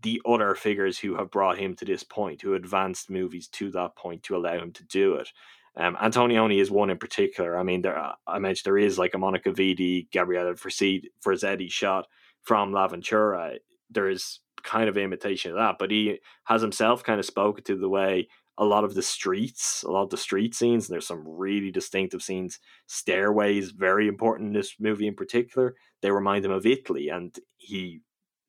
the 0.01 0.21
other 0.25 0.55
figures 0.55 0.99
who 0.99 1.15
have 1.15 1.31
brought 1.31 1.57
him 1.57 1.75
to 1.75 1.85
this 1.85 2.03
point, 2.03 2.41
who 2.41 2.55
advanced 2.55 3.09
movies 3.09 3.47
to 3.47 3.71
that 3.71 3.95
point 3.95 4.23
to 4.23 4.35
allow 4.35 4.57
him 4.57 4.71
to 4.73 4.83
do 4.85 5.15
it. 5.15 5.29
Um, 5.77 5.95
Antonioni 5.95 6.59
is 6.59 6.71
one 6.71 6.89
in 6.89 6.97
particular. 6.97 7.57
I 7.57 7.63
mean, 7.63 7.81
there 7.81 8.13
I 8.27 8.39
mentioned 8.39 8.65
there 8.65 8.77
is 8.77 8.97
like 8.97 9.13
a 9.13 9.17
Monica 9.17 9.51
Vitti, 9.51 10.09
Gabriele 10.11 10.53
Ferzetti 10.53 11.71
shot 11.71 12.07
from 12.43 12.71
L'Avventura. 12.71 13.57
There 13.89 14.09
is 14.09 14.39
kind 14.63 14.89
of 14.89 14.97
imitation 14.97 15.51
of 15.51 15.57
that, 15.57 15.75
but 15.77 15.91
he 15.91 16.19
has 16.45 16.61
himself 16.61 17.03
kind 17.03 17.19
of 17.19 17.25
spoken 17.25 17.63
to 17.65 17.77
the 17.77 17.89
way 17.89 18.27
a 18.57 18.65
lot 18.65 18.83
of 18.83 18.93
the 18.93 19.01
streets, 19.01 19.83
a 19.83 19.91
lot 19.91 20.03
of 20.03 20.09
the 20.09 20.17
street 20.17 20.55
scenes, 20.55 20.87
and 20.87 20.93
there's 20.93 21.07
some 21.07 21.23
really 21.27 21.71
distinctive 21.71 22.21
scenes. 22.21 22.59
Stairways, 22.87 23.71
very 23.71 24.07
important 24.07 24.47
in 24.47 24.53
this 24.53 24.75
movie 24.79 25.07
in 25.07 25.15
particular. 25.15 25.75
They 26.01 26.11
remind 26.11 26.45
him 26.45 26.51
of 26.51 26.65
Italy, 26.65 27.09
and 27.09 27.35
he 27.57 28.01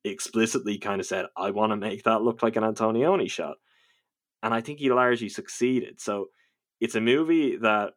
explicitly 0.05 0.79
kind 0.79 1.01
of 1.01 1.07
said, 1.07 1.27
I 1.37 1.51
want 1.51 1.73
to 1.73 1.77
make 1.77 2.05
that 2.05 2.23
look 2.23 2.43
like 2.43 2.57
an 2.57 2.63
Antonioni 2.63 3.29
shot. 3.29 3.57
And 4.43 4.55
I 4.55 4.61
think 4.61 4.79
he 4.79 4.91
largely 4.91 5.29
succeeded. 5.29 6.01
So 6.01 6.27
it's 6.81 6.95
a 6.95 7.01
movie 7.01 7.57
that, 7.57 7.95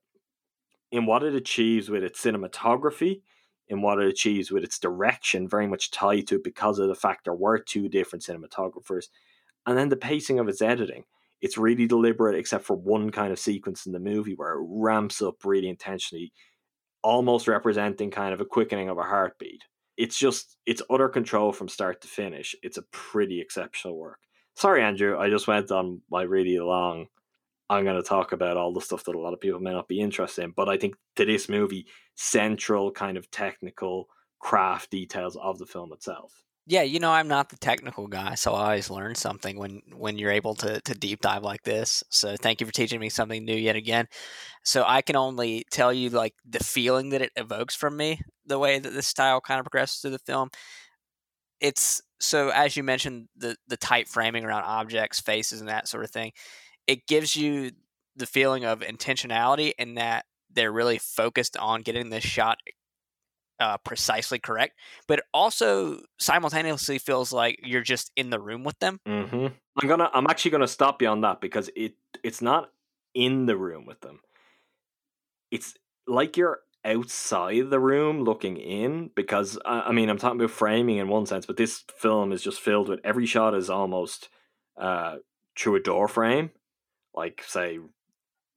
in 0.91 1.05
what 1.05 1.21
it 1.21 1.35
achieves 1.35 1.89
with 1.89 2.03
its 2.03 2.23
cinematography, 2.23 3.21
in 3.67 3.83
what 3.83 3.99
it 3.99 4.07
achieves 4.07 4.49
with 4.49 4.63
its 4.63 4.79
direction, 4.79 5.47
very 5.47 5.67
much 5.67 5.91
tied 5.91 6.25
to 6.27 6.37
it 6.37 6.43
because 6.43 6.79
of 6.79 6.87
the 6.87 6.95
fact 6.95 7.25
there 7.25 7.35
were 7.35 7.59
two 7.59 7.87
different 7.87 8.23
cinematographers. 8.23 9.09
And 9.67 9.77
then 9.77 9.89
the 9.89 9.95
pacing 9.95 10.39
of 10.39 10.47
its 10.47 10.63
editing. 10.63 11.03
It's 11.41 11.57
really 11.57 11.87
deliberate, 11.87 12.37
except 12.37 12.65
for 12.65 12.75
one 12.75 13.11
kind 13.11 13.31
of 13.31 13.39
sequence 13.39 13.85
in 13.85 13.93
the 13.93 13.99
movie 13.99 14.33
where 14.33 14.53
it 14.53 14.65
ramps 14.67 15.21
up 15.21 15.45
really 15.45 15.69
intentionally, 15.69 16.33
almost 17.03 17.47
representing 17.47 18.11
kind 18.11 18.33
of 18.33 18.41
a 18.41 18.45
quickening 18.45 18.89
of 18.89 18.97
a 18.97 19.03
heartbeat 19.03 19.61
it's 19.99 20.17
just 20.17 20.55
it's 20.65 20.81
utter 20.89 21.09
control 21.09 21.51
from 21.51 21.67
start 21.67 22.01
to 22.01 22.07
finish. 22.07 22.55
It's 22.63 22.77
a 22.77 22.83
pretty 22.93 23.41
exceptional 23.41 23.97
work. 23.97 24.19
Sorry, 24.55 24.81
Andrew, 24.81 25.19
I 25.19 25.29
just 25.29 25.45
went 25.45 25.71
on 25.71 26.01
my 26.09 26.21
really 26.21 26.57
long. 26.57 27.07
I'm 27.69 27.83
going 27.83 28.01
to 28.01 28.07
talk 28.07 28.31
about 28.31 28.55
all 28.55 28.73
the 28.73 28.79
stuff 28.79 29.03
that 29.03 29.15
a 29.15 29.19
lot 29.19 29.33
of 29.33 29.41
people 29.41 29.59
may 29.59 29.73
not 29.73 29.89
be 29.89 29.99
interested 29.99 30.45
in, 30.45 30.53
but 30.55 30.69
I 30.69 30.77
think 30.77 30.95
to 31.17 31.25
this 31.25 31.49
movie, 31.49 31.85
central 32.15 32.91
kind 32.91 33.17
of 33.17 33.29
technical 33.29 34.07
craft 34.39 34.89
details 34.89 35.35
of 35.35 35.59
the 35.59 35.65
film 35.65 35.91
itself. 35.91 36.31
Yeah, 36.69 36.83
you 36.83 36.99
know, 36.99 37.09
I'm 37.11 37.27
not 37.27 37.49
the 37.49 37.57
technical 37.57 38.05
guy, 38.05 38.35
so 38.35 38.53
I 38.53 38.63
always 38.65 38.91
learn 38.91 39.15
something 39.15 39.57
when 39.57 39.81
when 39.91 40.19
you're 40.19 40.29
able 40.29 40.53
to 40.57 40.79
to 40.81 40.93
deep 40.93 41.19
dive 41.19 41.41
like 41.41 41.63
this. 41.63 42.03
So 42.11 42.35
thank 42.37 42.61
you 42.61 42.67
for 42.67 42.71
teaching 42.71 42.99
me 42.99 43.09
something 43.09 43.43
new 43.43 43.55
yet 43.55 43.75
again. 43.75 44.07
So 44.65 44.83
I 44.85 45.01
can 45.01 45.15
only 45.15 45.65
tell 45.71 45.93
you 45.93 46.09
like 46.11 46.35
the 46.47 46.63
feeling 46.63 47.09
that 47.09 47.23
it 47.23 47.31
evokes 47.35 47.75
from 47.75 47.97
me, 47.97 48.21
the 48.45 48.59
way 48.59 48.77
that 48.79 48.93
this 48.93 49.07
style 49.07 49.41
kind 49.41 49.59
of 49.59 49.65
progresses 49.65 50.01
through 50.01 50.11
the 50.11 50.19
film. 50.19 50.49
It's 51.59 52.01
so 52.19 52.49
as 52.49 52.77
you 52.77 52.83
mentioned 52.83 53.27
the 53.35 53.55
the 53.67 53.77
tight 53.77 54.07
framing 54.07 54.45
around 54.45 54.63
objects, 54.63 55.19
faces, 55.19 55.59
and 55.59 55.69
that 55.69 55.87
sort 55.87 56.03
of 56.03 56.11
thing. 56.11 56.31
It 56.87 57.07
gives 57.07 57.35
you 57.35 57.71
the 58.17 58.27
feeling 58.27 58.65
of 58.65 58.81
intentionality 58.81 59.73
in 59.79 59.95
that 59.95 60.25
they're 60.51 60.71
really 60.73 60.99
focused 60.99 61.57
on 61.57 61.81
getting 61.83 62.09
this 62.09 62.23
shot 62.25 62.57
uh, 63.59 63.77
precisely 63.77 64.39
correct, 64.39 64.75
but 65.07 65.19
it 65.19 65.25
also 65.33 65.99
simultaneously 66.19 66.97
feels 66.97 67.31
like 67.31 67.59
you're 67.63 67.81
just 67.81 68.11
in 68.15 68.29
the 68.29 68.39
room 68.39 68.63
with 68.63 68.79
them. 68.79 68.99
Mm-hmm. 69.07 69.47
I'm 69.81 69.87
gonna, 69.87 70.09
I'm 70.13 70.27
actually 70.27 70.51
gonna 70.51 70.67
stop 70.67 71.01
you 71.01 71.07
on 71.07 71.21
that 71.21 71.41
because 71.41 71.69
it, 71.75 71.93
it's 72.23 72.41
not 72.41 72.71
in 73.13 73.45
the 73.45 73.57
room 73.57 73.85
with 73.85 74.01
them. 74.01 74.19
It's 75.51 75.73
like 76.07 76.37
you're 76.37 76.59
outside 76.85 77.69
the 77.69 77.79
room 77.79 78.23
looking 78.23 78.57
in 78.57 79.11
because 79.15 79.59
I 79.65 79.91
mean 79.91 80.09
I'm 80.09 80.17
talking 80.17 80.39
about 80.39 80.51
framing 80.51 80.97
in 80.97 81.07
one 81.07 81.25
sense, 81.25 81.45
but 81.45 81.57
this 81.57 81.83
film 81.97 82.31
is 82.31 82.41
just 82.41 82.59
filled 82.59 82.87
with 82.87 82.99
every 83.03 83.25
shot 83.25 83.53
is 83.53 83.69
almost 83.69 84.29
uh, 84.77 85.17
through 85.57 85.75
a 85.75 85.81
door 85.81 86.07
frame, 86.07 86.51
like 87.13 87.43
say 87.45 87.79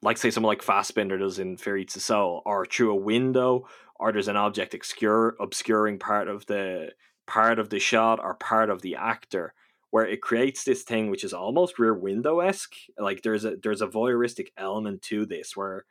like 0.02 0.18
say 0.18 0.30
someone 0.30 0.50
like 0.50 0.64
Fassbinder 0.64 1.18
does 1.18 1.38
in 1.38 1.56
Eats 1.78 1.94
the 1.94 2.00
Soul, 2.00 2.42
or 2.44 2.66
through 2.66 2.92
a 2.92 2.96
window, 2.96 3.68
or 3.98 4.12
there's 4.12 4.28
an 4.28 4.36
object 4.36 4.74
obscure 4.74 5.36
obscuring 5.40 5.98
part 5.98 6.28
of 6.28 6.44
the 6.46 6.90
part 7.26 7.58
of 7.58 7.70
the 7.70 7.78
shot 7.78 8.18
or 8.20 8.34
part 8.34 8.68
of 8.68 8.82
the 8.82 8.96
actor, 8.96 9.54
where 9.90 10.06
it 10.06 10.20
creates 10.20 10.64
this 10.64 10.82
thing 10.82 11.08
which 11.08 11.24
is 11.24 11.32
almost 11.32 11.78
rear 11.78 11.94
window 11.94 12.40
esque. 12.40 12.74
Like 12.98 13.22
there's 13.22 13.44
a 13.44 13.56
there's 13.62 13.82
a 13.82 13.86
voyeuristic 13.86 14.48
element 14.56 15.02
to 15.02 15.24
this 15.24 15.56
where 15.56 15.84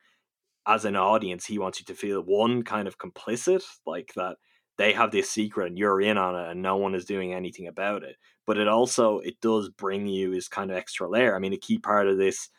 as 0.68 0.86
an 0.86 0.96
audience 0.96 1.46
he 1.46 1.58
wants 1.58 1.80
you 1.80 1.86
to 1.86 1.96
feel 1.96 2.22
one 2.22 2.64
kind 2.64 2.88
of 2.88 2.98
complicit, 2.98 3.64
like 3.86 4.14
that 4.16 4.38
they 4.78 4.94
have 4.94 5.12
this 5.12 5.30
secret 5.30 5.68
and 5.68 5.78
you're 5.78 6.02
in 6.02 6.18
on 6.18 6.36
it 6.36 6.52
and 6.52 6.62
no 6.62 6.76
one 6.78 6.96
is 6.96 7.06
doing 7.06 7.34
anything 7.34 7.68
about 7.68 8.04
it. 8.04 8.18
But 8.46 8.58
it 8.58 8.68
also 8.68 9.20
it 9.20 9.40
does 9.42 9.70
bring 9.70 10.08
you 10.08 10.34
this 10.34 10.50
kind 10.50 10.70
of 10.70 10.78
extra 10.78 11.10
layer. 11.10 11.36
I 11.36 11.40
mean 11.40 11.54
a 11.54 11.58
key 11.58 11.78
part 11.78 12.08
of 12.08 12.18
this 12.18 12.50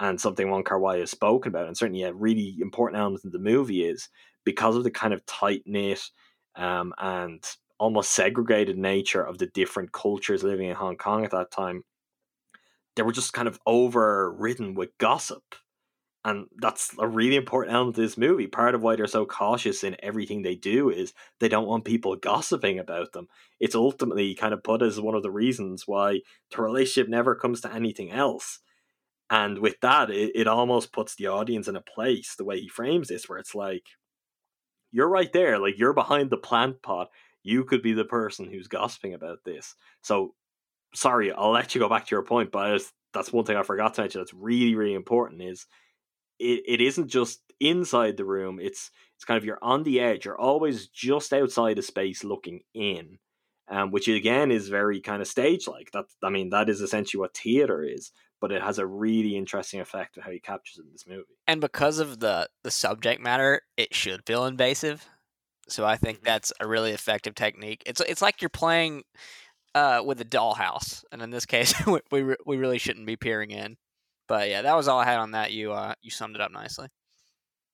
and 0.00 0.18
something 0.18 0.50
Wong 0.50 0.64
Kar 0.64 0.78
Wai 0.78 0.98
has 0.98 1.10
spoken 1.10 1.50
about, 1.50 1.66
and 1.66 1.76
certainly 1.76 2.02
a 2.02 2.12
really 2.12 2.56
important 2.60 2.98
element 2.98 3.24
of 3.24 3.32
the 3.32 3.38
movie 3.38 3.84
is 3.84 4.08
because 4.44 4.74
of 4.74 4.82
the 4.82 4.90
kind 4.90 5.12
of 5.12 5.24
tight 5.26 5.62
knit 5.66 6.00
um, 6.56 6.94
and 6.98 7.44
almost 7.78 8.12
segregated 8.12 8.78
nature 8.78 9.22
of 9.22 9.38
the 9.38 9.46
different 9.46 9.92
cultures 9.92 10.42
living 10.42 10.68
in 10.68 10.74
Hong 10.74 10.96
Kong 10.96 11.24
at 11.24 11.30
that 11.32 11.50
time. 11.50 11.84
They 12.96 13.02
were 13.02 13.12
just 13.12 13.34
kind 13.34 13.46
of 13.46 13.60
overridden 13.66 14.74
with 14.74 14.96
gossip. 14.98 15.42
And 16.22 16.46
that's 16.56 16.94
a 16.98 17.08
really 17.08 17.36
important 17.36 17.74
element 17.74 17.96
of 17.96 18.02
this 18.02 18.18
movie. 18.18 18.46
Part 18.46 18.74
of 18.74 18.82
why 18.82 18.96
they're 18.96 19.06
so 19.06 19.24
cautious 19.24 19.82
in 19.84 19.96
everything 20.02 20.42
they 20.42 20.54
do 20.54 20.90
is 20.90 21.14
they 21.38 21.48
don't 21.48 21.66
want 21.66 21.86
people 21.86 22.14
gossiping 22.16 22.78
about 22.78 23.12
them. 23.12 23.28
It's 23.58 23.74
ultimately 23.74 24.34
kind 24.34 24.52
of 24.52 24.62
put 24.62 24.82
as 24.82 25.00
one 25.00 25.14
of 25.14 25.22
the 25.22 25.30
reasons 25.30 25.84
why 25.86 26.20
the 26.50 26.60
relationship 26.60 27.08
never 27.08 27.34
comes 27.34 27.62
to 27.62 27.72
anything 27.72 28.10
else 28.10 28.60
and 29.30 29.58
with 29.60 29.80
that, 29.80 30.10
it, 30.10 30.32
it 30.34 30.46
almost 30.48 30.92
puts 30.92 31.14
the 31.14 31.28
audience 31.28 31.68
in 31.68 31.76
a 31.76 31.80
place, 31.80 32.34
the 32.36 32.44
way 32.44 32.60
he 32.60 32.68
frames 32.68 33.08
this, 33.08 33.28
where 33.28 33.38
it's 33.38 33.54
like, 33.54 33.84
you're 34.92 35.08
right 35.08 35.32
there, 35.32 35.58
like 35.58 35.78
you're 35.78 35.94
behind 35.94 36.30
the 36.30 36.36
plant 36.36 36.82
pot. 36.82 37.08
You 37.42 37.64
could 37.64 37.80
be 37.80 37.92
the 37.92 38.04
person 38.04 38.50
who's 38.50 38.68
gossiping 38.68 39.14
about 39.14 39.38
this. 39.44 39.76
So, 40.02 40.34
sorry, 40.94 41.32
I'll 41.32 41.52
let 41.52 41.74
you 41.74 41.80
go 41.80 41.88
back 41.88 42.06
to 42.06 42.14
your 42.14 42.24
point, 42.24 42.50
but 42.50 42.76
just, 42.76 42.92
that's 43.14 43.32
one 43.32 43.44
thing 43.44 43.56
I 43.56 43.62
forgot 43.62 43.94
to 43.94 44.02
mention 44.02 44.20
that's 44.20 44.34
really, 44.34 44.74
really 44.74 44.94
important 44.94 45.42
is 45.42 45.66
it, 46.38 46.62
it 46.66 46.80
isn't 46.80 47.08
just 47.08 47.40
inside 47.60 48.16
the 48.16 48.24
room, 48.24 48.58
it's 48.60 48.90
it's 49.16 49.24
kind 49.26 49.38
of 49.38 49.44
you're 49.44 49.58
on 49.62 49.82
the 49.84 50.00
edge, 50.00 50.24
you're 50.24 50.40
always 50.40 50.88
just 50.88 51.32
outside 51.32 51.78
a 51.78 51.82
space 51.82 52.24
looking 52.24 52.60
in. 52.74 53.18
Um, 53.68 53.92
which 53.92 54.08
again 54.08 54.50
is 54.50 54.68
very 54.68 55.00
kind 55.00 55.22
of 55.22 55.28
stage 55.28 55.68
like. 55.68 55.92
That 55.92 56.06
I 56.24 56.30
mean, 56.30 56.50
that 56.50 56.68
is 56.68 56.80
essentially 56.80 57.20
what 57.20 57.36
theater 57.36 57.84
is 57.84 58.10
but 58.40 58.52
it 58.52 58.62
has 58.62 58.78
a 58.78 58.86
really 58.86 59.36
interesting 59.36 59.80
effect 59.80 60.16
of 60.16 60.24
how 60.24 60.30
he 60.30 60.40
captures 60.40 60.78
it 60.78 60.86
in 60.86 60.92
this 60.92 61.06
movie. 61.06 61.38
And 61.46 61.60
because 61.60 61.98
of 61.98 62.20
the 62.20 62.48
the 62.62 62.70
subject 62.70 63.20
matter, 63.20 63.62
it 63.76 63.94
should 63.94 64.26
feel 64.26 64.46
invasive. 64.46 65.06
So 65.68 65.84
I 65.84 65.96
think 65.96 66.18
mm-hmm. 66.18 66.26
that's 66.26 66.52
a 66.60 66.66
really 66.66 66.92
effective 66.92 67.34
technique. 67.34 67.82
It's 67.86 68.00
it's 68.00 68.22
like 68.22 68.42
you're 68.42 68.48
playing 68.48 69.04
uh, 69.74 70.02
with 70.04 70.20
a 70.20 70.24
dollhouse, 70.24 71.04
and 71.12 71.22
in 71.22 71.30
this 71.30 71.46
case, 71.46 71.74
we 72.10 72.22
we 72.46 72.56
really 72.56 72.78
shouldn't 72.78 73.06
be 73.06 73.16
peering 73.16 73.50
in. 73.50 73.76
But 74.28 74.48
yeah, 74.48 74.62
that 74.62 74.76
was 74.76 74.88
all 74.88 74.98
I 74.98 75.04
had 75.04 75.18
on 75.18 75.32
that. 75.32 75.52
You 75.52 75.72
uh, 75.72 75.94
you 76.02 76.10
summed 76.10 76.36
it 76.36 76.40
up 76.40 76.52
nicely. 76.52 76.88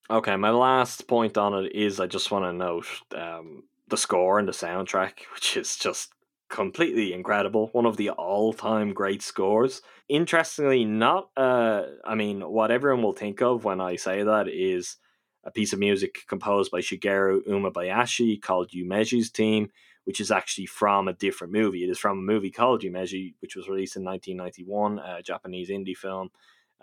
Okay, 0.09 0.37
my 0.37 0.51
last 0.51 1.09
point 1.09 1.37
on 1.37 1.65
it 1.65 1.75
is 1.75 1.99
I 1.99 2.07
just 2.07 2.31
want 2.31 2.45
to 2.45 2.53
note 2.53 2.87
um, 3.15 3.65
the 3.89 3.97
score 3.97 4.39
and 4.39 4.47
the 4.47 4.53
soundtrack, 4.53 5.13
which 5.35 5.57
is 5.57 5.77
just 5.77 6.13
completely 6.49 7.13
incredible. 7.13 7.69
One 7.73 7.87
of 7.87 7.97
the 7.97 8.11
all-time 8.11 8.93
great 8.93 9.23
scores. 9.23 9.83
Interestingly, 10.09 10.85
not 10.85 11.31
uh 11.37 11.83
I 12.05 12.15
mean, 12.15 12.41
what 12.41 12.71
everyone 12.71 13.03
will 13.03 13.13
think 13.13 13.43
of 13.43 13.65
when 13.65 13.81
I 13.81 13.97
say 13.97 14.23
that 14.23 14.49
is 14.49 14.97
a 15.45 15.51
piece 15.51 15.73
of 15.73 15.81
music 15.81 16.19
composed 16.29 16.71
by 16.71 16.81
Shigeru 16.81 17.41
Umebayashi 17.49 18.41
called 18.41 18.71
Yumeji's 18.71 19.31
Theme, 19.31 19.69
which 20.05 20.21
is 20.21 20.31
actually 20.31 20.67
from 20.67 21.09
a 21.09 21.13
different 21.13 21.53
movie. 21.53 21.83
It 21.83 21.91
is 21.91 21.99
from 21.99 22.19
a 22.19 22.23
movie 22.23 22.51
called 22.53 22.83
Yumeji, 22.83 23.35
which 23.41 23.57
was 23.57 23.69
released 23.69 23.97
in 23.97 24.05
1991, 24.05 24.99
a 25.01 25.23
Japanese 25.23 25.71
indie 25.71 25.97
film. 25.97 26.31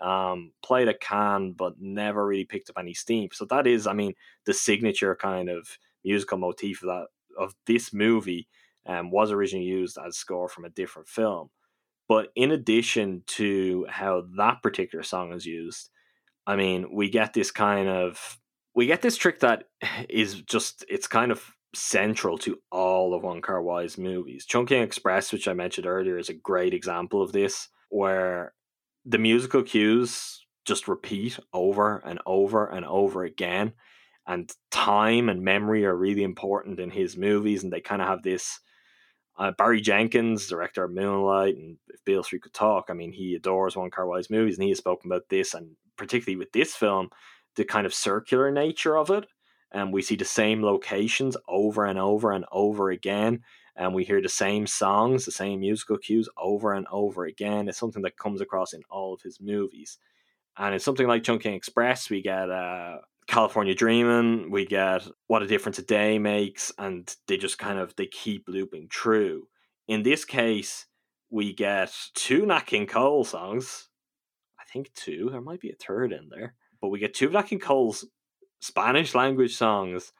Um, 0.00 0.52
played 0.62 0.88
at 0.88 1.00
Cannes, 1.00 1.52
but 1.52 1.80
never 1.80 2.26
really 2.26 2.44
picked 2.44 2.68
up 2.68 2.78
any 2.78 2.94
steam. 2.94 3.28
So 3.32 3.44
that 3.46 3.66
is, 3.66 3.86
I 3.86 3.92
mean, 3.92 4.14
the 4.44 4.52
signature 4.52 5.14
kind 5.14 5.48
of 5.48 5.78
musical 6.04 6.36
motif 6.36 6.82
of 6.82 6.88
that 6.88 7.06
of 7.38 7.54
this 7.66 7.92
movie 7.92 8.48
um, 8.86 9.10
was 9.10 9.30
originally 9.30 9.66
used 9.66 9.96
as 10.04 10.16
score 10.16 10.48
from 10.48 10.64
a 10.64 10.70
different 10.70 11.08
film. 11.08 11.50
But 12.08 12.28
in 12.36 12.50
addition 12.50 13.22
to 13.28 13.86
how 13.88 14.24
that 14.36 14.62
particular 14.62 15.02
song 15.02 15.32
is 15.32 15.46
used, 15.46 15.88
I 16.46 16.56
mean, 16.56 16.94
we 16.94 17.08
get 17.08 17.32
this 17.32 17.50
kind 17.50 17.88
of 17.88 18.38
we 18.74 18.86
get 18.86 19.02
this 19.02 19.16
trick 19.16 19.40
that 19.40 19.64
is 20.08 20.42
just 20.42 20.84
it's 20.88 21.06
kind 21.06 21.32
of 21.32 21.54
central 21.74 22.38
to 22.38 22.58
all 22.70 23.14
of 23.14 23.22
Wong 23.22 23.40
Kar 23.42 23.62
Wai's 23.62 23.98
movies. 23.98 24.46
Chungking 24.46 24.82
Express, 24.82 25.32
which 25.32 25.48
I 25.48 25.54
mentioned 25.54 25.86
earlier, 25.86 26.18
is 26.18 26.28
a 26.28 26.34
great 26.34 26.74
example 26.74 27.22
of 27.22 27.32
this, 27.32 27.68
where 27.88 28.52
the 29.04 29.18
musical 29.18 29.62
cues 29.62 30.44
just 30.64 30.88
repeat 30.88 31.38
over 31.52 31.98
and 31.98 32.20
over 32.26 32.66
and 32.66 32.86
over 32.86 33.24
again. 33.24 33.72
And 34.26 34.50
time 34.70 35.28
and 35.28 35.42
memory 35.42 35.84
are 35.84 35.96
really 35.96 36.22
important 36.22 36.80
in 36.80 36.90
his 36.90 37.16
movies, 37.16 37.62
and 37.62 37.72
they 37.72 37.80
kind 37.80 38.00
of 38.00 38.08
have 38.08 38.22
this 38.22 38.60
uh, 39.36 39.50
Barry 39.52 39.80
Jenkins, 39.80 40.46
director 40.46 40.84
of 40.84 40.92
Moonlight, 40.92 41.56
and 41.56 41.76
if 41.88 42.04
Beale 42.04 42.22
Street 42.22 42.42
could 42.42 42.54
talk, 42.54 42.86
I 42.88 42.92
mean, 42.92 43.12
he 43.12 43.34
adores 43.34 43.76
Wong 43.76 43.90
Kar 43.90 44.06
Wai's 44.06 44.30
movies, 44.30 44.56
and 44.56 44.62
he 44.62 44.70
has 44.70 44.78
spoken 44.78 45.10
about 45.10 45.28
this, 45.28 45.54
and 45.54 45.70
particularly 45.96 46.36
with 46.36 46.52
this 46.52 46.74
film, 46.74 47.10
the 47.56 47.64
kind 47.64 47.86
of 47.86 47.94
circular 47.94 48.50
nature 48.50 48.96
of 48.96 49.10
it. 49.10 49.26
And 49.72 49.92
we 49.92 50.02
see 50.02 50.14
the 50.14 50.24
same 50.24 50.62
locations 50.62 51.36
over 51.48 51.84
and 51.84 51.98
over 51.98 52.30
and 52.30 52.44
over 52.52 52.90
again, 52.90 53.42
and 53.74 53.92
we 53.92 54.04
hear 54.04 54.22
the 54.22 54.28
same 54.28 54.68
songs, 54.68 55.24
the 55.24 55.32
same 55.32 55.60
musical 55.60 55.98
cues 55.98 56.28
over 56.38 56.72
and 56.72 56.86
over 56.92 57.24
again. 57.24 57.68
It's 57.68 57.78
something 57.78 58.02
that 58.02 58.16
comes 58.16 58.40
across 58.40 58.72
in 58.72 58.82
all 58.88 59.14
of 59.14 59.22
his 59.22 59.40
movies. 59.40 59.98
And 60.56 60.74
in 60.74 60.78
something 60.78 61.08
like 61.08 61.24
Chungking 61.24 61.54
Express, 61.54 62.08
we 62.08 62.22
get 62.22 62.50
uh, 62.50 62.98
California 63.26 63.74
Dreaming, 63.74 64.50
we 64.50 64.66
get 64.66 65.06
What 65.26 65.42
a 65.42 65.46
Difference 65.46 65.78
a 65.78 65.82
Day 65.82 66.18
Makes, 66.18 66.72
and 66.78 67.12
they 67.26 67.36
just 67.36 67.58
kind 67.58 67.78
of 67.78 67.94
they 67.96 68.06
keep 68.06 68.44
looping 68.48 68.88
through. 68.92 69.48
In 69.88 70.02
this 70.02 70.24
case, 70.24 70.86
we 71.30 71.52
get 71.52 71.92
two 72.14 72.46
Nat 72.46 72.66
King 72.66 72.86
Cole 72.86 73.24
songs. 73.24 73.88
I 74.58 74.64
think 74.72 74.92
two. 74.94 75.28
There 75.30 75.40
might 75.40 75.60
be 75.60 75.70
a 75.70 75.74
third 75.74 76.12
in 76.12 76.28
there. 76.30 76.54
But 76.80 76.88
we 76.88 76.98
get 76.98 77.14
two 77.14 77.30
Nat 77.30 77.42
King 77.42 77.60
Cole's 77.60 78.06
Spanish 78.60 79.14
language 79.14 79.56
songs 79.56 80.12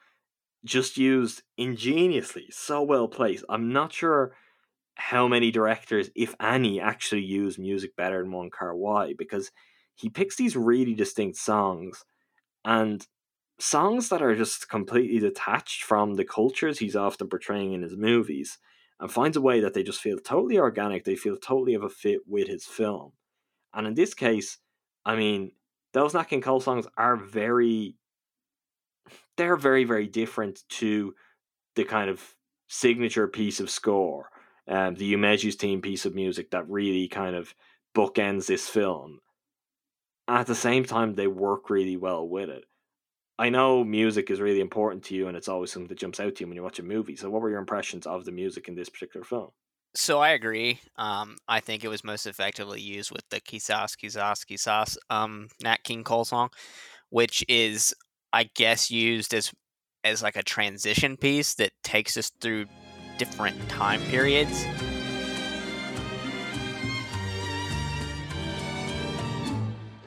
just 0.63 0.97
used 0.97 1.43
ingeniously, 1.57 2.47
so 2.49 2.81
well 2.81 3.07
placed. 3.07 3.45
I'm 3.47 3.71
not 3.71 3.93
sure 3.93 4.35
how 4.95 5.27
many 5.27 5.51
directors, 5.51 6.09
if 6.15 6.33
any, 6.41 6.81
actually 6.81 7.21
use 7.21 7.59
music 7.59 7.95
better 7.95 8.21
than 8.21 8.31
Wong 8.31 8.49
Kar 8.49 8.75
Wai 8.75 9.13
because 9.17 9.51
he 9.93 10.09
picks 10.09 10.35
these 10.35 10.55
really 10.55 10.95
distinct 10.95 11.37
songs 11.37 12.03
and 12.65 13.07
songs 13.59 14.09
that 14.09 14.21
are 14.21 14.35
just 14.35 14.67
completely 14.67 15.19
detached 15.19 15.83
from 15.83 16.15
the 16.15 16.25
cultures 16.25 16.79
he's 16.79 16.95
often 16.95 17.29
portraying 17.29 17.71
in 17.71 17.81
his 17.81 17.95
movies 17.95 18.57
and 18.99 19.11
finds 19.11 19.37
a 19.37 19.41
way 19.41 19.61
that 19.61 19.73
they 19.73 19.83
just 19.83 20.01
feel 20.01 20.17
totally 20.17 20.57
organic 20.57 21.05
they 21.05 21.15
feel 21.15 21.37
totally 21.37 21.73
of 21.73 21.83
a 21.83 21.89
fit 21.89 22.19
with 22.27 22.47
his 22.47 22.65
film. 22.65 23.13
And 23.73 23.87
in 23.87 23.93
this 23.93 24.13
case 24.13 24.57
i 25.05 25.15
mean 25.15 25.51
those 25.93 26.13
Nat 26.13 26.25
King 26.25 26.41
Cole 26.41 26.59
songs 26.59 26.87
are 26.97 27.15
very 27.15 27.95
they're 29.37 29.55
very 29.55 29.85
very 29.85 30.07
different 30.07 30.63
to 30.69 31.13
the 31.75 31.85
kind 31.85 32.09
of 32.09 32.35
signature 32.67 33.27
piece 33.27 33.59
of 33.59 33.69
score 33.69 34.29
um, 34.67 34.95
the 34.95 35.13
Yumeji's 35.13 35.55
Theme 35.55 35.81
piece 35.81 36.05
of 36.05 36.15
music 36.15 36.51
that 36.51 36.67
really 36.67 37.07
kind 37.07 37.35
of 37.35 37.53
bookends 37.95 38.47
this 38.47 38.67
film 38.67 39.19
at 40.27 40.47
the 40.47 40.55
same 40.55 40.85
time 40.85 41.13
they 41.13 41.27
work 41.27 41.69
really 41.69 41.97
well 41.97 42.27
with 42.27 42.49
it. 42.49 42.65
I 43.37 43.49
know 43.49 43.83
music 43.83 44.31
is 44.31 44.39
really 44.39 44.61
important 44.61 45.03
to 45.05 45.15
you 45.15 45.27
and 45.27 45.35
it's 45.35 45.49
always 45.49 45.71
something 45.71 45.89
that 45.89 45.97
jumps 45.99 46.19
out 46.19 46.35
to 46.35 46.41
you 46.41 46.47
when 46.47 46.55
you 46.55 46.63
watch 46.63 46.79
a 46.79 46.83
movie. 46.83 47.15
So 47.15 47.29
what 47.29 47.41
were 47.41 47.49
your 47.49 47.59
impressions 47.59 48.07
of 48.07 48.23
the 48.23 48.31
music 48.31 48.67
in 48.67 48.75
this 48.75 48.89
particular 48.89 49.25
film? 49.25 49.49
So 49.93 50.19
I 50.19 50.29
agree. 50.29 50.79
Um, 50.97 51.37
I 51.47 51.59
think 51.61 51.83
it 51.83 51.89
was 51.89 52.03
most 52.03 52.25
effectively 52.27 52.81
used 52.81 53.11
with 53.11 53.23
the 53.29 53.39
Quizás, 53.39 53.95
Quizás, 53.97 54.45
Quizás 54.45 54.97
um, 55.09 55.47
Nat 55.61 55.83
King 55.83 56.03
Cole 56.03 56.25
song, 56.25 56.49
which 57.09 57.45
is, 57.47 57.93
I 58.33 58.49
guess, 58.55 58.91
used 58.91 59.33
as 59.33 59.51
as 60.03 60.21
like 60.21 60.35
a 60.35 60.43
transition 60.43 61.17
piece 61.17 61.55
that 61.55 61.71
takes 61.83 62.15
us 62.15 62.29
through 62.39 62.65
different 63.17 63.57
time 63.69 64.01
periods. 64.01 64.65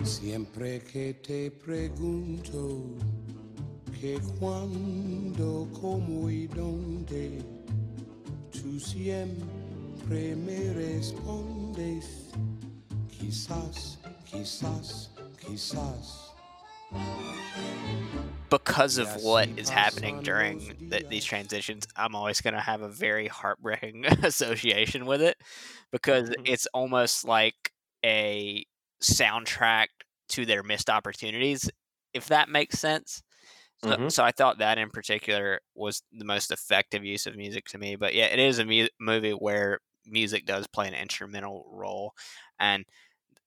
Siempre 0.08 0.80
que 0.80 1.12
te 1.12 1.50
pregunto 1.50 2.82
que 4.00 4.18
cuándo, 4.40 5.68
cómo 5.78 6.30
y 6.30 6.46
dónde, 6.46 7.44
tú 8.50 8.80
siempre 8.80 10.34
me 10.34 10.72
respondes, 10.72 12.30
quizás, 13.10 13.98
quizás, 14.24 15.10
quizás. 15.38 16.32
Because 18.48 18.96
of 18.96 19.14
what 19.22 19.50
is 19.58 19.68
happening 19.68 20.22
during 20.22 20.74
the, 20.88 21.04
these 21.10 21.26
transitions, 21.26 21.86
I'm 21.96 22.14
always 22.14 22.40
going 22.40 22.54
to 22.54 22.60
have 22.60 22.80
a 22.80 22.88
very 22.88 23.28
heartbreaking 23.28 24.06
association 24.22 25.04
with 25.04 25.20
it 25.20 25.36
because 25.92 26.30
Mm-hmm. 26.30 26.46
it's 26.46 26.66
almost 26.72 27.26
like 27.26 27.72
a 28.02 28.64
soundtrack 29.02 29.88
to 30.30 30.46
their 30.46 30.62
missed 30.62 30.90
opportunities, 30.90 31.70
if 32.14 32.26
that 32.28 32.48
makes 32.48 32.78
sense. 32.78 33.22
So, 33.78 33.96
Mhm. 33.96 34.10
so 34.10 34.24
I 34.24 34.32
thought 34.32 34.58
that 34.58 34.78
in 34.78 34.90
particular 34.90 35.60
was 35.74 36.02
the 36.12 36.24
most 36.24 36.50
effective 36.50 37.04
use 37.04 37.26
of 37.26 37.36
music 37.36 37.66
to 37.66 37.78
me. 37.78 37.96
But 37.96 38.14
yeah, 38.14 38.26
it 38.26 38.38
is 38.38 38.58
a 38.58 38.64
mu- 38.64 38.88
movie 39.00 39.32
where 39.32 39.80
music 40.06 40.46
does 40.46 40.66
play 40.66 40.88
an 40.88 40.94
instrumental 40.94 41.68
role, 41.72 42.14
and 42.58 42.84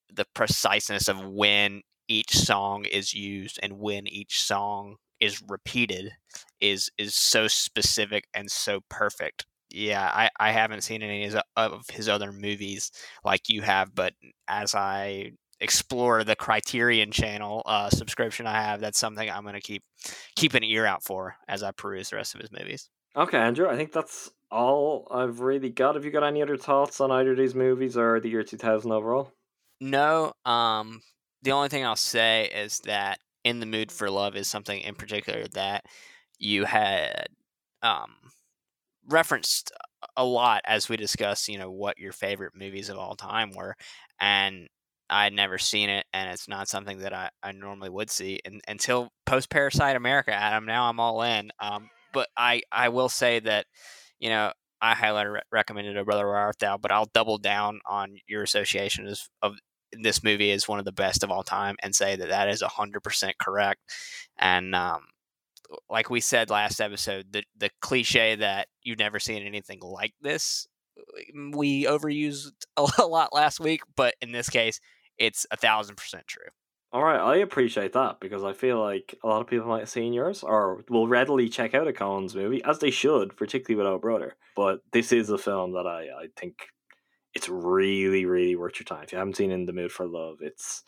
the 0.10 0.26
preciseness 0.34 1.08
of 1.08 1.24
when 1.26 1.82
each 2.08 2.32
song 2.36 2.86
is 2.86 3.14
used 3.14 3.60
and 3.64 3.80
when 3.80 4.08
each 4.08 4.42
song 4.44 4.98
is 5.20 5.42
repeated 5.48 6.12
is 6.60 6.90
is 6.98 7.16
so 7.16 7.48
specific 7.48 8.28
and 8.34 8.52
so 8.52 8.82
perfect. 8.90 9.46
Yeah, 9.70 10.04
I, 10.14 10.30
I 10.40 10.52
haven't 10.52 10.82
seen 10.82 11.02
any 11.02 11.32
of 11.56 11.86
his 11.90 12.10
other 12.10 12.32
movies 12.34 12.92
like 13.24 13.48
you 13.48 13.62
have, 13.62 13.96
but 13.96 14.14
as 14.48 14.76
I 14.76 15.32
explore 15.62 16.24
the 16.24 16.36
Criterion 16.36 17.12
Channel 17.12 17.62
uh, 17.66 17.90
subscription 17.90 18.48
I 18.48 18.62
have, 18.62 18.82
that's 18.82 19.00
something 19.00 19.30
I'm 19.30 19.44
going 19.44 19.54
to 19.54 19.62
keep 19.62 19.84
keep 20.36 20.56
an 20.56 20.64
ear 20.64 20.86
out 20.86 21.04
for 21.04 21.36
as 21.48 21.64
I 21.64 21.72
peruse 21.72 22.10
the 22.10 22.18
rest 22.18 22.36
of 22.36 22.42
his 22.42 22.52
movies. 22.52 22.90
Okay, 23.16 23.38
Andrew, 23.38 23.70
I 23.70 23.78
think 23.78 23.94
that's 23.94 24.32
all 24.52 25.08
I've 25.12 25.40
really 25.40 25.70
got. 25.70 25.96
Have 25.96 26.04
you 26.04 26.12
got 26.12 26.24
any 26.24 26.42
other 26.42 26.58
thoughts 26.58 27.00
on 27.00 27.12
either 27.12 27.32
of 27.32 27.38
these 27.38 27.56
movies 27.56 27.96
or 27.96 28.20
the 28.20 28.30
year 28.30 28.44
2000 28.44 28.92
overall? 28.92 29.32
No, 29.80 30.34
um, 30.46 31.02
the 31.42 31.52
only 31.52 31.70
thing 31.70 31.86
I'll 31.86 31.96
say 31.96 32.50
is 32.54 32.80
that 32.80 33.20
"In 33.44 33.60
the 33.60 33.66
Mood 33.66 33.92
for 33.92 34.10
Love" 34.10 34.36
is 34.36 34.48
something 34.48 34.82
in 34.82 34.96
particular 34.96 35.46
that 35.54 35.86
you 36.40 36.66
had 36.66 37.28
um, 37.84 38.16
referenced 39.08 39.72
a 40.18 40.26
lot 40.26 40.62
as 40.66 40.90
we 40.90 40.98
discussed. 40.98 41.48
You 41.48 41.60
know 41.60 41.72
what 41.72 42.00
your 42.00 42.14
favorite 42.14 42.54
movies 42.56 42.90
of 42.90 42.98
all 42.98 43.16
time 43.16 43.52
were, 43.52 43.76
and 44.20 44.68
I 45.12 45.26
had 45.26 45.34
never 45.34 45.58
seen 45.58 45.90
it, 45.90 46.06
and 46.14 46.30
it's 46.32 46.48
not 46.48 46.70
something 46.70 47.00
that 47.00 47.14
I, 47.14 47.30
I 47.44 47.52
normally 47.52 47.90
would 47.90 48.10
see 48.10 48.40
and, 48.46 48.62
until 48.68 49.10
post 49.26 49.50
Parasite 49.50 49.96
America. 49.96 50.34
Adam, 50.34 50.66
now 50.66 50.90
I'm 50.90 51.00
all 51.00 51.22
in. 51.22 51.52
Um, 51.60 51.90
but 52.14 52.30
I 52.38 52.62
I 52.72 52.90
will 52.90 53.10
say 53.10 53.40
that 53.42 53.66
you 54.20 54.30
know 54.30 54.52
I 54.82 54.96
highly 54.96 55.26
re- 55.26 55.42
recommended 55.52 55.98
O 55.98 56.04
Brother 56.04 56.26
Where 56.26 56.38
Art 56.38 56.60
Thou, 56.60 56.78
but 56.78 56.92
I'll 56.92 57.10
double 57.14 57.38
down 57.38 57.82
on 57.86 58.18
your 58.28 58.42
association 58.42 59.08
of, 59.08 59.20
of 59.42 59.56
this 59.94 60.24
movie 60.24 60.52
as 60.52 60.68
one 60.68 60.80
of 60.80 60.86
the 60.86 60.92
best 60.92 61.24
of 61.24 61.30
all 61.30 61.44
time 61.44 61.76
and 61.84 61.96
say 61.96 62.16
that 62.16 62.30
that 62.30 62.50
is 62.50 62.64
100% 62.64 63.32
correct. 63.40 63.80
And 64.40 64.74
um, 64.74 65.02
like 65.90 66.10
we 66.10 66.20
said 66.20 66.50
last 66.50 66.80
episode, 66.80 67.28
the, 67.32 67.44
the 67.58 67.70
cliche 67.82 68.36
that 68.36 68.68
you've 68.82 69.00
never 69.00 69.20
seen 69.20 69.44
anything 69.44 69.80
like 69.82 70.14
this, 70.22 70.68
we 71.54 71.86
overused 71.86 72.52
a 72.78 73.06
lot 73.06 73.34
last 73.34 73.60
week, 73.60 73.82
but 73.96 74.16
in 74.22 74.32
this 74.32 74.50
case, 74.50 74.80
it's 75.18 75.46
a 75.52 75.58
thousand 75.58 75.96
percent 75.96 76.28
true. 76.28 76.48
All 76.94 77.04
right, 77.04 77.20
I 77.20 77.38
appreciate 77.38 77.94
that 77.94 78.20
because 78.20 78.44
I 78.44 78.52
feel 78.52 78.82
like 78.82 79.16
a 79.24 79.28
lot 79.28 79.40
of 79.40 79.48
people 79.48 79.68
might 79.68 79.80
have 79.80 79.90
seen 79.90 80.12
yours 80.12 80.44
or 80.44 80.84
will 80.90 81.08
readily 81.08 81.48
check 81.48 81.74
out 81.74 81.88
a 81.88 81.94
Coens 81.94 82.36
movie, 82.36 82.62
as 82.66 82.80
they 82.80 82.92
should, 82.92 83.38
particularly 83.38 83.78
with 83.82 83.88
Oh 83.92 83.98
Brother. 83.98 84.36
But 84.58 84.82
this 84.92 85.14
is 85.14 85.30
a 85.30 85.38
film 85.38 85.72
that 85.72 85.88
I, 85.88 86.08
I 86.24 86.28
think 86.36 86.68
it's 87.34 87.48
really, 87.48 88.26
really 88.26 88.58
worth 88.58 88.78
your 88.78 88.84
time. 88.84 89.04
If 89.04 89.14
you 89.14 89.18
haven't 89.18 89.38
seen 89.38 89.52
In 89.52 89.66
the 89.66 89.72
Mood 89.72 89.94
for 89.94 90.06
Love, 90.06 90.40
it's 90.42 90.84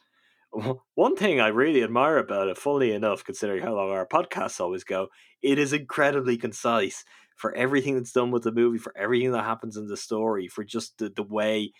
one 0.96 1.16
thing 1.16 1.40
I 1.40 1.48
really 1.48 1.84
admire 1.84 2.18
about 2.18 2.50
it, 2.50 2.58
funnily 2.58 2.92
enough, 2.92 3.24
considering 3.24 3.64
how 3.64 3.74
long 3.74 3.90
our 3.90 4.06
podcasts 4.06 4.60
always 4.60 4.84
go, 4.84 5.08
it 5.42 5.58
is 5.58 5.72
incredibly 5.72 6.38
concise 6.38 7.06
for 7.38 7.56
everything 7.56 7.96
that's 7.96 8.12
done 8.12 8.30
with 8.30 8.44
the 8.44 8.52
movie, 8.52 8.78
for 8.78 8.94
everything 8.98 9.32
that 9.32 9.46
happens 9.46 9.78
in 9.78 9.88
the 9.88 9.98
story, 9.98 10.48
for 10.48 10.64
just 10.64 10.98
the, 10.98 11.10
the 11.10 11.24
way 11.24 11.72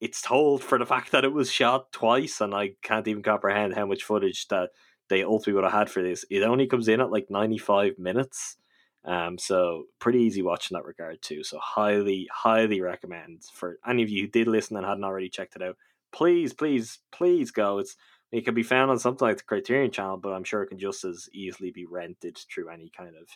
it's 0.00 0.22
told 0.22 0.62
for 0.62 0.78
the 0.78 0.86
fact 0.86 1.12
that 1.12 1.24
it 1.24 1.32
was 1.32 1.52
shot 1.52 1.92
twice, 1.92 2.40
and 2.40 2.54
I 2.54 2.72
can't 2.82 3.06
even 3.06 3.22
comprehend 3.22 3.74
how 3.74 3.86
much 3.86 4.04
footage 4.04 4.48
that 4.48 4.70
they 5.08 5.22
ultimately 5.22 5.54
would 5.54 5.64
have 5.64 5.72
had 5.72 5.90
for 5.90 6.02
this. 6.02 6.24
It 6.30 6.42
only 6.42 6.66
comes 6.66 6.88
in 6.88 7.00
at 7.00 7.10
like 7.10 7.30
95 7.30 7.98
minutes. 7.98 8.56
Um, 9.04 9.38
so 9.38 9.84
pretty 9.98 10.20
easy 10.20 10.42
watch 10.42 10.70
in 10.70 10.74
that 10.74 10.84
regard 10.84 11.20
too. 11.22 11.42
So 11.42 11.58
highly, 11.58 12.28
highly 12.32 12.80
recommend 12.80 13.44
for 13.52 13.78
any 13.86 14.02
of 14.02 14.10
you 14.10 14.22
who 14.22 14.28
did 14.28 14.46
listen 14.46 14.76
and 14.76 14.86
hadn't 14.86 15.04
already 15.04 15.28
checked 15.28 15.56
it 15.56 15.62
out. 15.62 15.76
Please, 16.12 16.52
please, 16.52 16.98
please 17.12 17.50
go. 17.50 17.78
It's 17.78 17.96
it 18.32 18.44
can 18.44 18.54
be 18.54 18.62
found 18.62 18.90
on 18.90 18.98
something 18.98 19.26
like 19.26 19.38
the 19.38 19.42
Criterion 19.42 19.90
channel, 19.90 20.16
but 20.16 20.32
I'm 20.32 20.44
sure 20.44 20.62
it 20.62 20.68
can 20.68 20.78
just 20.78 21.04
as 21.04 21.28
easily 21.32 21.72
be 21.72 21.84
rented 21.86 22.38
through 22.38 22.68
any 22.68 22.90
kind 22.96 23.16
of 23.16 23.28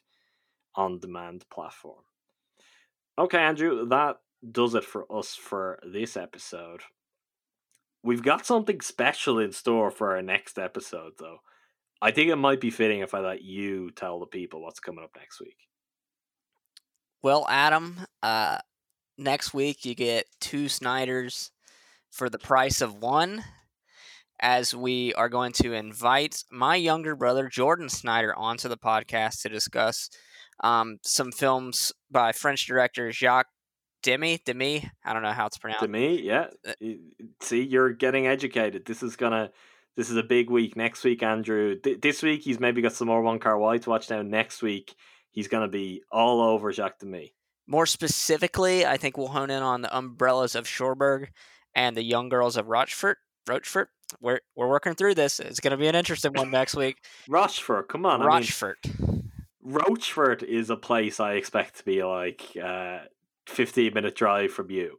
on 0.76 1.00
demand 1.00 1.44
platform. 1.50 2.04
Okay, 3.18 3.38
Andrew, 3.38 3.86
that 3.88 4.18
does 4.52 4.74
it 4.74 4.84
for 4.84 5.06
us 5.10 5.34
for 5.34 5.78
this 5.84 6.16
episode. 6.16 6.82
We've 8.02 8.22
got 8.22 8.44
something 8.44 8.80
special 8.80 9.38
in 9.38 9.52
store 9.52 9.90
for 9.90 10.14
our 10.14 10.22
next 10.22 10.58
episode, 10.58 11.12
though. 11.18 11.38
I 12.02 12.10
think 12.10 12.30
it 12.30 12.36
might 12.36 12.60
be 12.60 12.70
fitting 12.70 13.00
if 13.00 13.14
I 13.14 13.20
let 13.20 13.42
you 13.42 13.90
tell 13.90 14.20
the 14.20 14.26
people 14.26 14.62
what's 14.62 14.80
coming 14.80 15.02
up 15.02 15.12
next 15.16 15.40
week. 15.40 15.56
Well, 17.22 17.46
Adam, 17.48 18.00
uh, 18.22 18.58
next 19.16 19.54
week 19.54 19.86
you 19.86 19.94
get 19.94 20.26
two 20.40 20.68
Snyders 20.68 21.50
for 22.10 22.28
the 22.28 22.38
price 22.38 22.82
of 22.82 22.96
one, 22.96 23.42
as 24.40 24.74
we 24.74 25.14
are 25.14 25.30
going 25.30 25.52
to 25.52 25.72
invite 25.72 26.44
my 26.50 26.76
younger 26.76 27.16
brother, 27.16 27.48
Jordan 27.48 27.88
Snyder, 27.88 28.36
onto 28.36 28.68
the 28.68 28.76
podcast 28.76 29.40
to 29.42 29.48
discuss 29.48 30.10
um, 30.62 30.98
some 31.02 31.32
films 31.32 31.92
by 32.10 32.32
French 32.32 32.66
director 32.66 33.10
Jacques 33.10 33.48
Demy, 34.04 34.42
Demi. 34.44 34.88
I 35.04 35.12
don't 35.14 35.22
know 35.22 35.32
how 35.32 35.46
it's 35.46 35.56
pronounced. 35.56 35.80
Demi, 35.80 36.20
yeah. 36.20 36.48
See, 37.40 37.62
you're 37.62 37.92
getting 37.92 38.26
educated. 38.26 38.84
This 38.84 39.02
is 39.02 39.16
gonna. 39.16 39.50
This 39.96 40.10
is 40.10 40.16
a 40.16 40.22
big 40.22 40.50
week. 40.50 40.76
Next 40.76 41.02
week, 41.04 41.22
Andrew. 41.22 41.76
Th- 41.76 42.00
this 42.00 42.22
week, 42.22 42.42
he's 42.42 42.60
maybe 42.60 42.82
got 42.82 42.92
some 42.92 43.08
more 43.08 43.22
Wong 43.22 43.38
Kar-wai 43.38 43.78
to 43.78 43.90
watch 43.90 44.10
now. 44.10 44.22
Next 44.22 44.62
week, 44.62 44.94
he's 45.30 45.48
gonna 45.48 45.68
be 45.68 46.02
all 46.12 46.42
over 46.42 46.70
Jacques 46.70 46.98
Demy. 46.98 47.34
More 47.66 47.86
specifically, 47.86 48.84
I 48.84 48.98
think 48.98 49.16
we'll 49.16 49.28
hone 49.28 49.50
in 49.50 49.62
on 49.62 49.80
the 49.80 49.96
umbrellas 49.96 50.54
of 50.54 50.68
Cherbourg 50.68 51.30
and 51.74 51.96
the 51.96 52.04
young 52.04 52.28
girls 52.28 52.58
of 52.58 52.68
Rochefort. 52.68 53.16
Rochefort. 53.48 53.88
We're 54.20 54.40
we're 54.54 54.68
working 54.68 54.94
through 54.94 55.14
this. 55.14 55.40
It's 55.40 55.60
going 55.60 55.70
to 55.70 55.78
be 55.78 55.86
an 55.86 55.94
interesting 55.94 56.34
one 56.34 56.50
next 56.50 56.76
week. 56.76 56.98
Rochefort, 57.26 57.88
come 57.88 58.04
on. 58.04 58.20
Rochefort. 58.20 58.78
I 58.84 59.02
mean, 59.02 59.30
Rochefort 59.62 60.42
is 60.42 60.68
a 60.68 60.76
place 60.76 61.20
I 61.20 61.34
expect 61.34 61.78
to 61.78 61.84
be 61.84 62.04
like 62.04 62.42
uh, 62.62 62.98
15 63.46 63.94
minute 63.94 64.14
drive 64.14 64.52
from 64.52 64.70
you. 64.70 64.98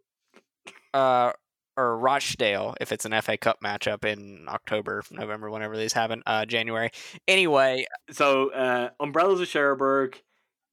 Uh, 0.93 1.34
or 1.77 1.97
Rochdale 1.97 2.76
if 2.80 2.91
it's 2.91 3.05
an 3.05 3.19
FA 3.22 3.38
Cup 3.38 3.59
matchup 3.61 4.05
in 4.05 4.45
October, 4.47 5.03
November, 5.11 5.49
whenever 5.49 5.77
these 5.77 5.93
happen, 5.93 6.23
uh, 6.26 6.45
January. 6.45 6.91
Anyway, 7.27 7.85
so 8.11 8.51
uh, 8.51 8.89
Umbrellas 8.99 9.41
of 9.41 9.47
Cherbourg, 9.47 10.22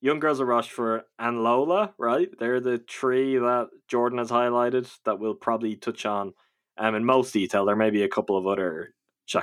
Young 0.00 0.20
Girls 0.20 0.40
of 0.40 0.48
Rochefort, 0.48 1.04
and 1.18 1.42
Lola, 1.42 1.94
right? 1.98 2.28
They're 2.38 2.60
the 2.60 2.82
three 2.88 3.36
that 3.38 3.68
Jordan 3.88 4.18
has 4.18 4.30
highlighted 4.30 4.90
that 5.04 5.18
we'll 5.18 5.34
probably 5.34 5.76
touch 5.76 6.06
on 6.06 6.34
um, 6.78 6.94
in 6.94 7.04
most 7.04 7.32
detail. 7.32 7.64
There 7.64 7.76
may 7.76 7.90
be 7.90 8.02
a 8.02 8.08
couple 8.08 8.36
of 8.36 8.46
other 8.46 8.94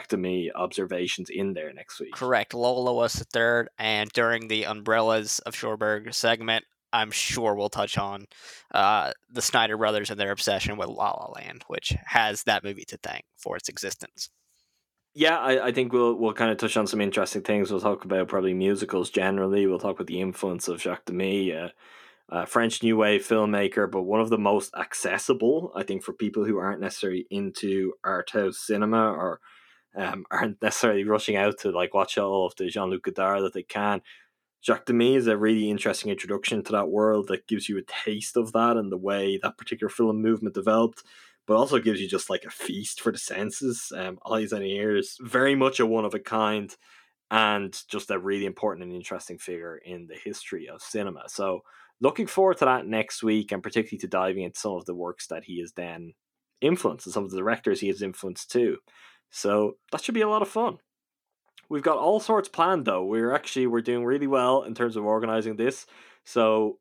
Demy 0.09 0.51
observations 0.53 1.29
in 1.29 1.53
there 1.53 1.73
next 1.73 1.99
week. 1.99 2.13
Correct. 2.13 2.53
Lola 2.53 2.93
was 2.93 3.13
the 3.13 3.25
third, 3.25 3.69
and 3.77 4.09
during 4.11 4.47
the 4.47 4.65
Umbrellas 4.65 5.39
of 5.39 5.55
Cherbourg 5.55 6.13
segment, 6.13 6.65
I'm 6.91 7.11
sure 7.11 7.55
we'll 7.55 7.69
touch 7.69 7.97
on 7.97 8.25
uh, 8.73 9.11
the 9.29 9.41
Snyder 9.41 9.77
brothers 9.77 10.09
and 10.09 10.19
their 10.19 10.31
obsession 10.31 10.77
with 10.77 10.89
La 10.89 11.11
La 11.11 11.31
Land, 11.35 11.63
which 11.67 11.95
has 12.05 12.43
that 12.43 12.63
movie 12.63 12.85
to 12.85 12.97
thank 12.97 13.25
for 13.37 13.55
its 13.55 13.69
existence. 13.69 14.29
Yeah, 15.15 15.37
I, 15.37 15.67
I 15.67 15.71
think 15.71 15.91
we'll 15.91 16.15
we'll 16.15 16.33
kind 16.33 16.51
of 16.51 16.57
touch 16.57 16.77
on 16.77 16.87
some 16.87 17.01
interesting 17.01 17.41
things. 17.41 17.71
We'll 17.71 17.81
talk 17.81 18.05
about 18.05 18.27
probably 18.27 18.53
musicals 18.53 19.09
generally. 19.09 19.65
We'll 19.65 19.79
talk 19.79 19.95
about 19.95 20.07
the 20.07 20.21
influence 20.21 20.67
of 20.67 20.81
Jacques 20.81 21.05
Demy, 21.05 21.53
uh, 21.53 21.69
uh, 22.29 22.45
French 22.45 22.83
New 22.83 22.97
Wave 22.97 23.27
filmmaker, 23.27 23.89
but 23.89 24.03
one 24.03 24.21
of 24.21 24.29
the 24.29 24.37
most 24.37 24.73
accessible, 24.75 25.71
I 25.75 25.83
think, 25.83 26.03
for 26.03 26.13
people 26.13 26.45
who 26.45 26.57
aren't 26.57 26.81
necessarily 26.81 27.25
into 27.31 27.93
art 28.03 28.29
house 28.31 28.59
cinema 28.59 29.11
or 29.11 29.39
um, 29.95 30.25
aren't 30.29 30.61
necessarily 30.61 31.03
rushing 31.03 31.35
out 31.35 31.57
to 31.59 31.71
like 31.71 31.93
watch 31.93 32.17
all 32.17 32.45
of 32.45 32.55
the 32.55 32.67
Jean 32.67 32.89
Luc 32.89 33.03
Godard 33.03 33.43
that 33.43 33.53
they 33.53 33.63
can. 33.63 34.01
Jacques 34.65 34.85
Demy 34.85 35.15
is 35.15 35.27
a 35.27 35.37
really 35.37 35.69
interesting 35.69 36.11
introduction 36.11 36.63
to 36.63 36.71
that 36.73 36.89
world 36.89 37.27
that 37.27 37.47
gives 37.47 37.69
you 37.69 37.77
a 37.77 38.03
taste 38.05 38.35
of 38.35 38.51
that 38.51 38.77
and 38.77 38.91
the 38.91 38.97
way 38.97 39.39
that 39.41 39.57
particular 39.57 39.89
film 39.89 40.21
movement 40.21 40.53
developed, 40.53 41.03
but 41.47 41.55
also 41.55 41.79
gives 41.79 42.01
you 42.01 42.07
just 42.07 42.29
like 42.29 42.43
a 42.43 42.49
feast 42.49 43.01
for 43.01 43.11
the 43.11 43.17
senses, 43.17 43.91
um, 43.95 44.19
eyes 44.29 44.51
and 44.51 44.65
ears. 44.65 45.17
Very 45.21 45.55
much 45.55 45.79
a 45.79 45.85
one 45.85 46.05
of 46.05 46.13
a 46.13 46.19
kind, 46.19 46.75
and 47.31 47.81
just 47.87 48.11
a 48.11 48.19
really 48.19 48.45
important 48.45 48.83
and 48.83 48.93
interesting 48.93 49.37
figure 49.37 49.77
in 49.77 50.07
the 50.07 50.15
history 50.15 50.67
of 50.67 50.81
cinema. 50.81 51.23
So, 51.27 51.61
looking 52.01 52.27
forward 52.27 52.57
to 52.57 52.65
that 52.65 52.85
next 52.85 53.23
week, 53.23 53.51
and 53.51 53.63
particularly 53.63 53.99
to 53.99 54.07
diving 54.07 54.43
into 54.43 54.59
some 54.59 54.73
of 54.73 54.85
the 54.85 54.95
works 54.95 55.27
that 55.27 55.45
he 55.45 55.59
has 55.59 55.71
then 55.73 56.13
influenced 56.61 57.05
and 57.05 57.13
some 57.13 57.23
of 57.23 57.31
the 57.31 57.37
directors 57.37 57.79
he 57.79 57.87
has 57.87 58.01
influenced 58.01 58.51
too. 58.51 58.77
So 59.31 59.77
that 59.91 60.01
should 60.01 60.15
be 60.15 60.21
a 60.21 60.29
lot 60.29 60.41
of 60.41 60.47
fun. 60.47 60.77
We've 61.69 61.83
got 61.83 61.97
all 61.97 62.19
sorts 62.19 62.49
planned 62.49 62.85
though. 62.85 63.05
We're 63.05 63.33
actually 63.33 63.67
we're 63.67 63.81
doing 63.81 64.03
really 64.05 64.27
well 64.27 64.63
in 64.63 64.73
terms 64.73 64.95
of 64.95 65.05
organizing 65.05 65.55
this. 65.55 65.85
So 66.23 66.79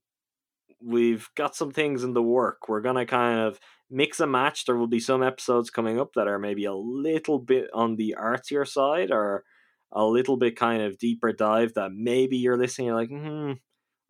we've 0.83 1.29
got 1.37 1.55
some 1.55 1.71
things 1.73 2.05
in 2.05 2.15
the 2.15 2.23
work. 2.23 2.69
We're 2.69 2.81
gonna 2.81 3.07
kind 3.07 3.41
of 3.41 3.59
mix 3.91 4.21
and 4.21 4.33
match. 4.33 4.65
There 4.65 4.77
will 4.77 4.87
be 4.87 5.01
some 5.01 5.23
episodes 5.23 5.71
coming 5.71 6.01
up 6.01 6.13
that 6.15 6.29
are 6.29 6.39
maybe 6.39 6.65
a 6.65 6.75
little 6.75 7.39
bit 7.39 7.69
on 7.75 7.97
the 7.97 8.17
artsier 8.19 8.67
side 8.67 9.11
or 9.11 9.45
a 9.93 10.05
little 10.05 10.37
bit 10.37 10.57
kind 10.57 10.83
of 10.83 10.99
deeper 10.99 11.33
dive 11.33 11.75
that 11.75 11.93
maybe 11.93 12.37
you're 12.37 12.59
listening, 12.59 12.89
you're 12.89 12.97
like, 12.97 13.09
hmm, 13.09 13.53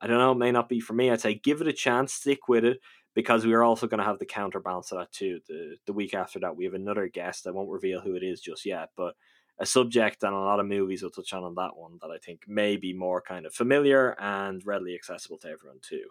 I 0.01 0.07
don't 0.07 0.19
know, 0.19 0.33
it 0.33 0.39
may 0.39 0.53
not 0.53 0.69
be 0.69 0.81
for 0.81 0.93
me. 0.93 1.11
I'd 1.11 1.21
say 1.21 1.35
give 1.35 1.61
it 1.61 1.69
a 1.69 1.73
chance, 1.73 2.13
stick 2.13 2.49
with 2.49 2.65
it, 2.65 2.79
because 3.15 3.47
we 3.47 3.53
are 3.55 3.63
also 3.63 3.87
going 3.87 3.99
to 3.99 4.05
have 4.05 4.19
the 4.19 4.27
counterbalance 4.27 4.93
of 4.93 4.99
that 4.99 5.13
too. 5.13 5.41
The 5.49 5.77
the 5.87 5.93
week 5.93 6.15
after 6.15 6.41
that, 6.41 6.57
we 6.57 6.65
have 6.65 6.75
another 6.75 7.09
guest. 7.09 7.47
I 7.47 7.51
won't 7.53 7.71
reveal 7.71 8.01
who 8.01 8.15
it 8.15 8.23
is 8.23 8.41
just 8.41 8.67
yet, 8.67 8.91
but 8.97 9.15
a 9.61 9.67
subject 9.67 10.23
and 10.23 10.35
a 10.35 10.39
lot 10.39 10.61
of 10.61 10.67
movies 10.67 11.03
we'll 11.03 11.11
touch 11.11 11.33
on 11.33 11.45
on 11.45 11.55
that 11.57 11.77
one 11.77 11.99
that 12.01 12.11
I 12.11 12.19
think 12.19 12.45
may 12.47 12.77
be 12.77 12.93
more 12.93 13.21
kind 13.21 13.47
of 13.47 13.53
familiar 13.53 14.15
and 14.21 14.65
readily 14.65 14.95
accessible 14.95 15.39
to 15.39 15.49
everyone 15.49 15.81
too. 15.83 16.05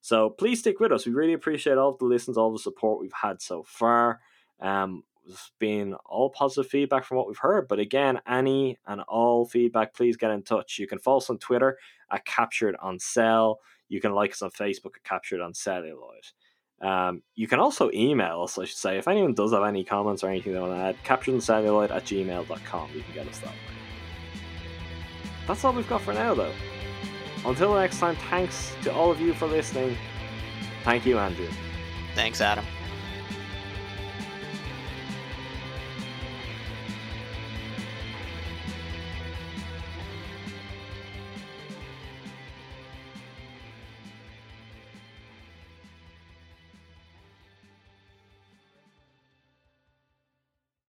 So 0.00 0.30
please 0.30 0.60
stick 0.60 0.80
with 0.80 0.92
us. 0.92 1.06
We 1.06 1.12
really 1.12 1.32
appreciate 1.32 1.78
all 1.78 1.96
the 1.96 2.04
listens, 2.04 2.36
all 2.36 2.52
the 2.52 2.58
support 2.58 3.00
we've 3.00 3.12
had 3.12 3.40
so 3.42 3.64
far. 3.66 4.20
Um, 4.60 5.04
it's 5.26 5.52
been 5.58 5.94
all 6.06 6.30
positive 6.30 6.70
feedback 6.70 7.04
from 7.04 7.18
what 7.18 7.28
we've 7.28 7.38
heard. 7.38 7.68
But 7.68 7.78
again, 7.78 8.20
any 8.26 8.78
and 8.86 9.02
all 9.02 9.46
feedback, 9.46 9.94
please 9.94 10.16
get 10.16 10.30
in 10.30 10.42
touch. 10.42 10.78
You 10.78 10.86
can 10.86 10.98
follow 10.98 11.18
us 11.18 11.30
on 11.30 11.38
Twitter 11.38 11.78
at 12.10 12.24
Captured 12.24 12.76
on 12.80 12.98
Cell. 12.98 13.60
You 13.88 14.00
can 14.00 14.12
like 14.12 14.32
us 14.32 14.42
on 14.42 14.50
Facebook 14.50 14.96
at 14.96 15.04
Captured 15.04 15.40
on 15.40 15.54
Celluloid. 15.54 16.24
Um, 16.80 17.22
you 17.34 17.46
can 17.46 17.60
also 17.60 17.90
email 17.92 18.42
us, 18.42 18.58
I 18.58 18.64
should 18.64 18.78
say, 18.78 18.96
if 18.96 19.06
anyone 19.06 19.34
does 19.34 19.52
have 19.52 19.64
any 19.64 19.84
comments 19.84 20.24
or 20.24 20.28
anything 20.28 20.54
they 20.54 20.60
want 20.60 20.72
to 20.72 20.78
add, 20.78 20.96
capturedoncelluloid 21.04 21.90
at 21.90 22.04
gmail.com. 22.04 22.90
You 22.94 23.02
can 23.02 23.14
get 23.14 23.28
us 23.28 23.38
that 23.40 23.48
way. 23.48 23.54
That's 25.46 25.64
all 25.64 25.72
we've 25.72 25.88
got 25.88 26.00
for 26.00 26.14
now, 26.14 26.34
though. 26.34 26.52
Until 27.44 27.74
next 27.74 27.98
time, 27.98 28.16
thanks 28.30 28.74
to 28.82 28.92
all 28.94 29.10
of 29.10 29.20
you 29.20 29.34
for 29.34 29.46
listening. 29.46 29.96
Thank 30.84 31.04
you, 31.04 31.18
Andrew. 31.18 31.48
Thanks, 32.14 32.40
Adam. 32.40 32.64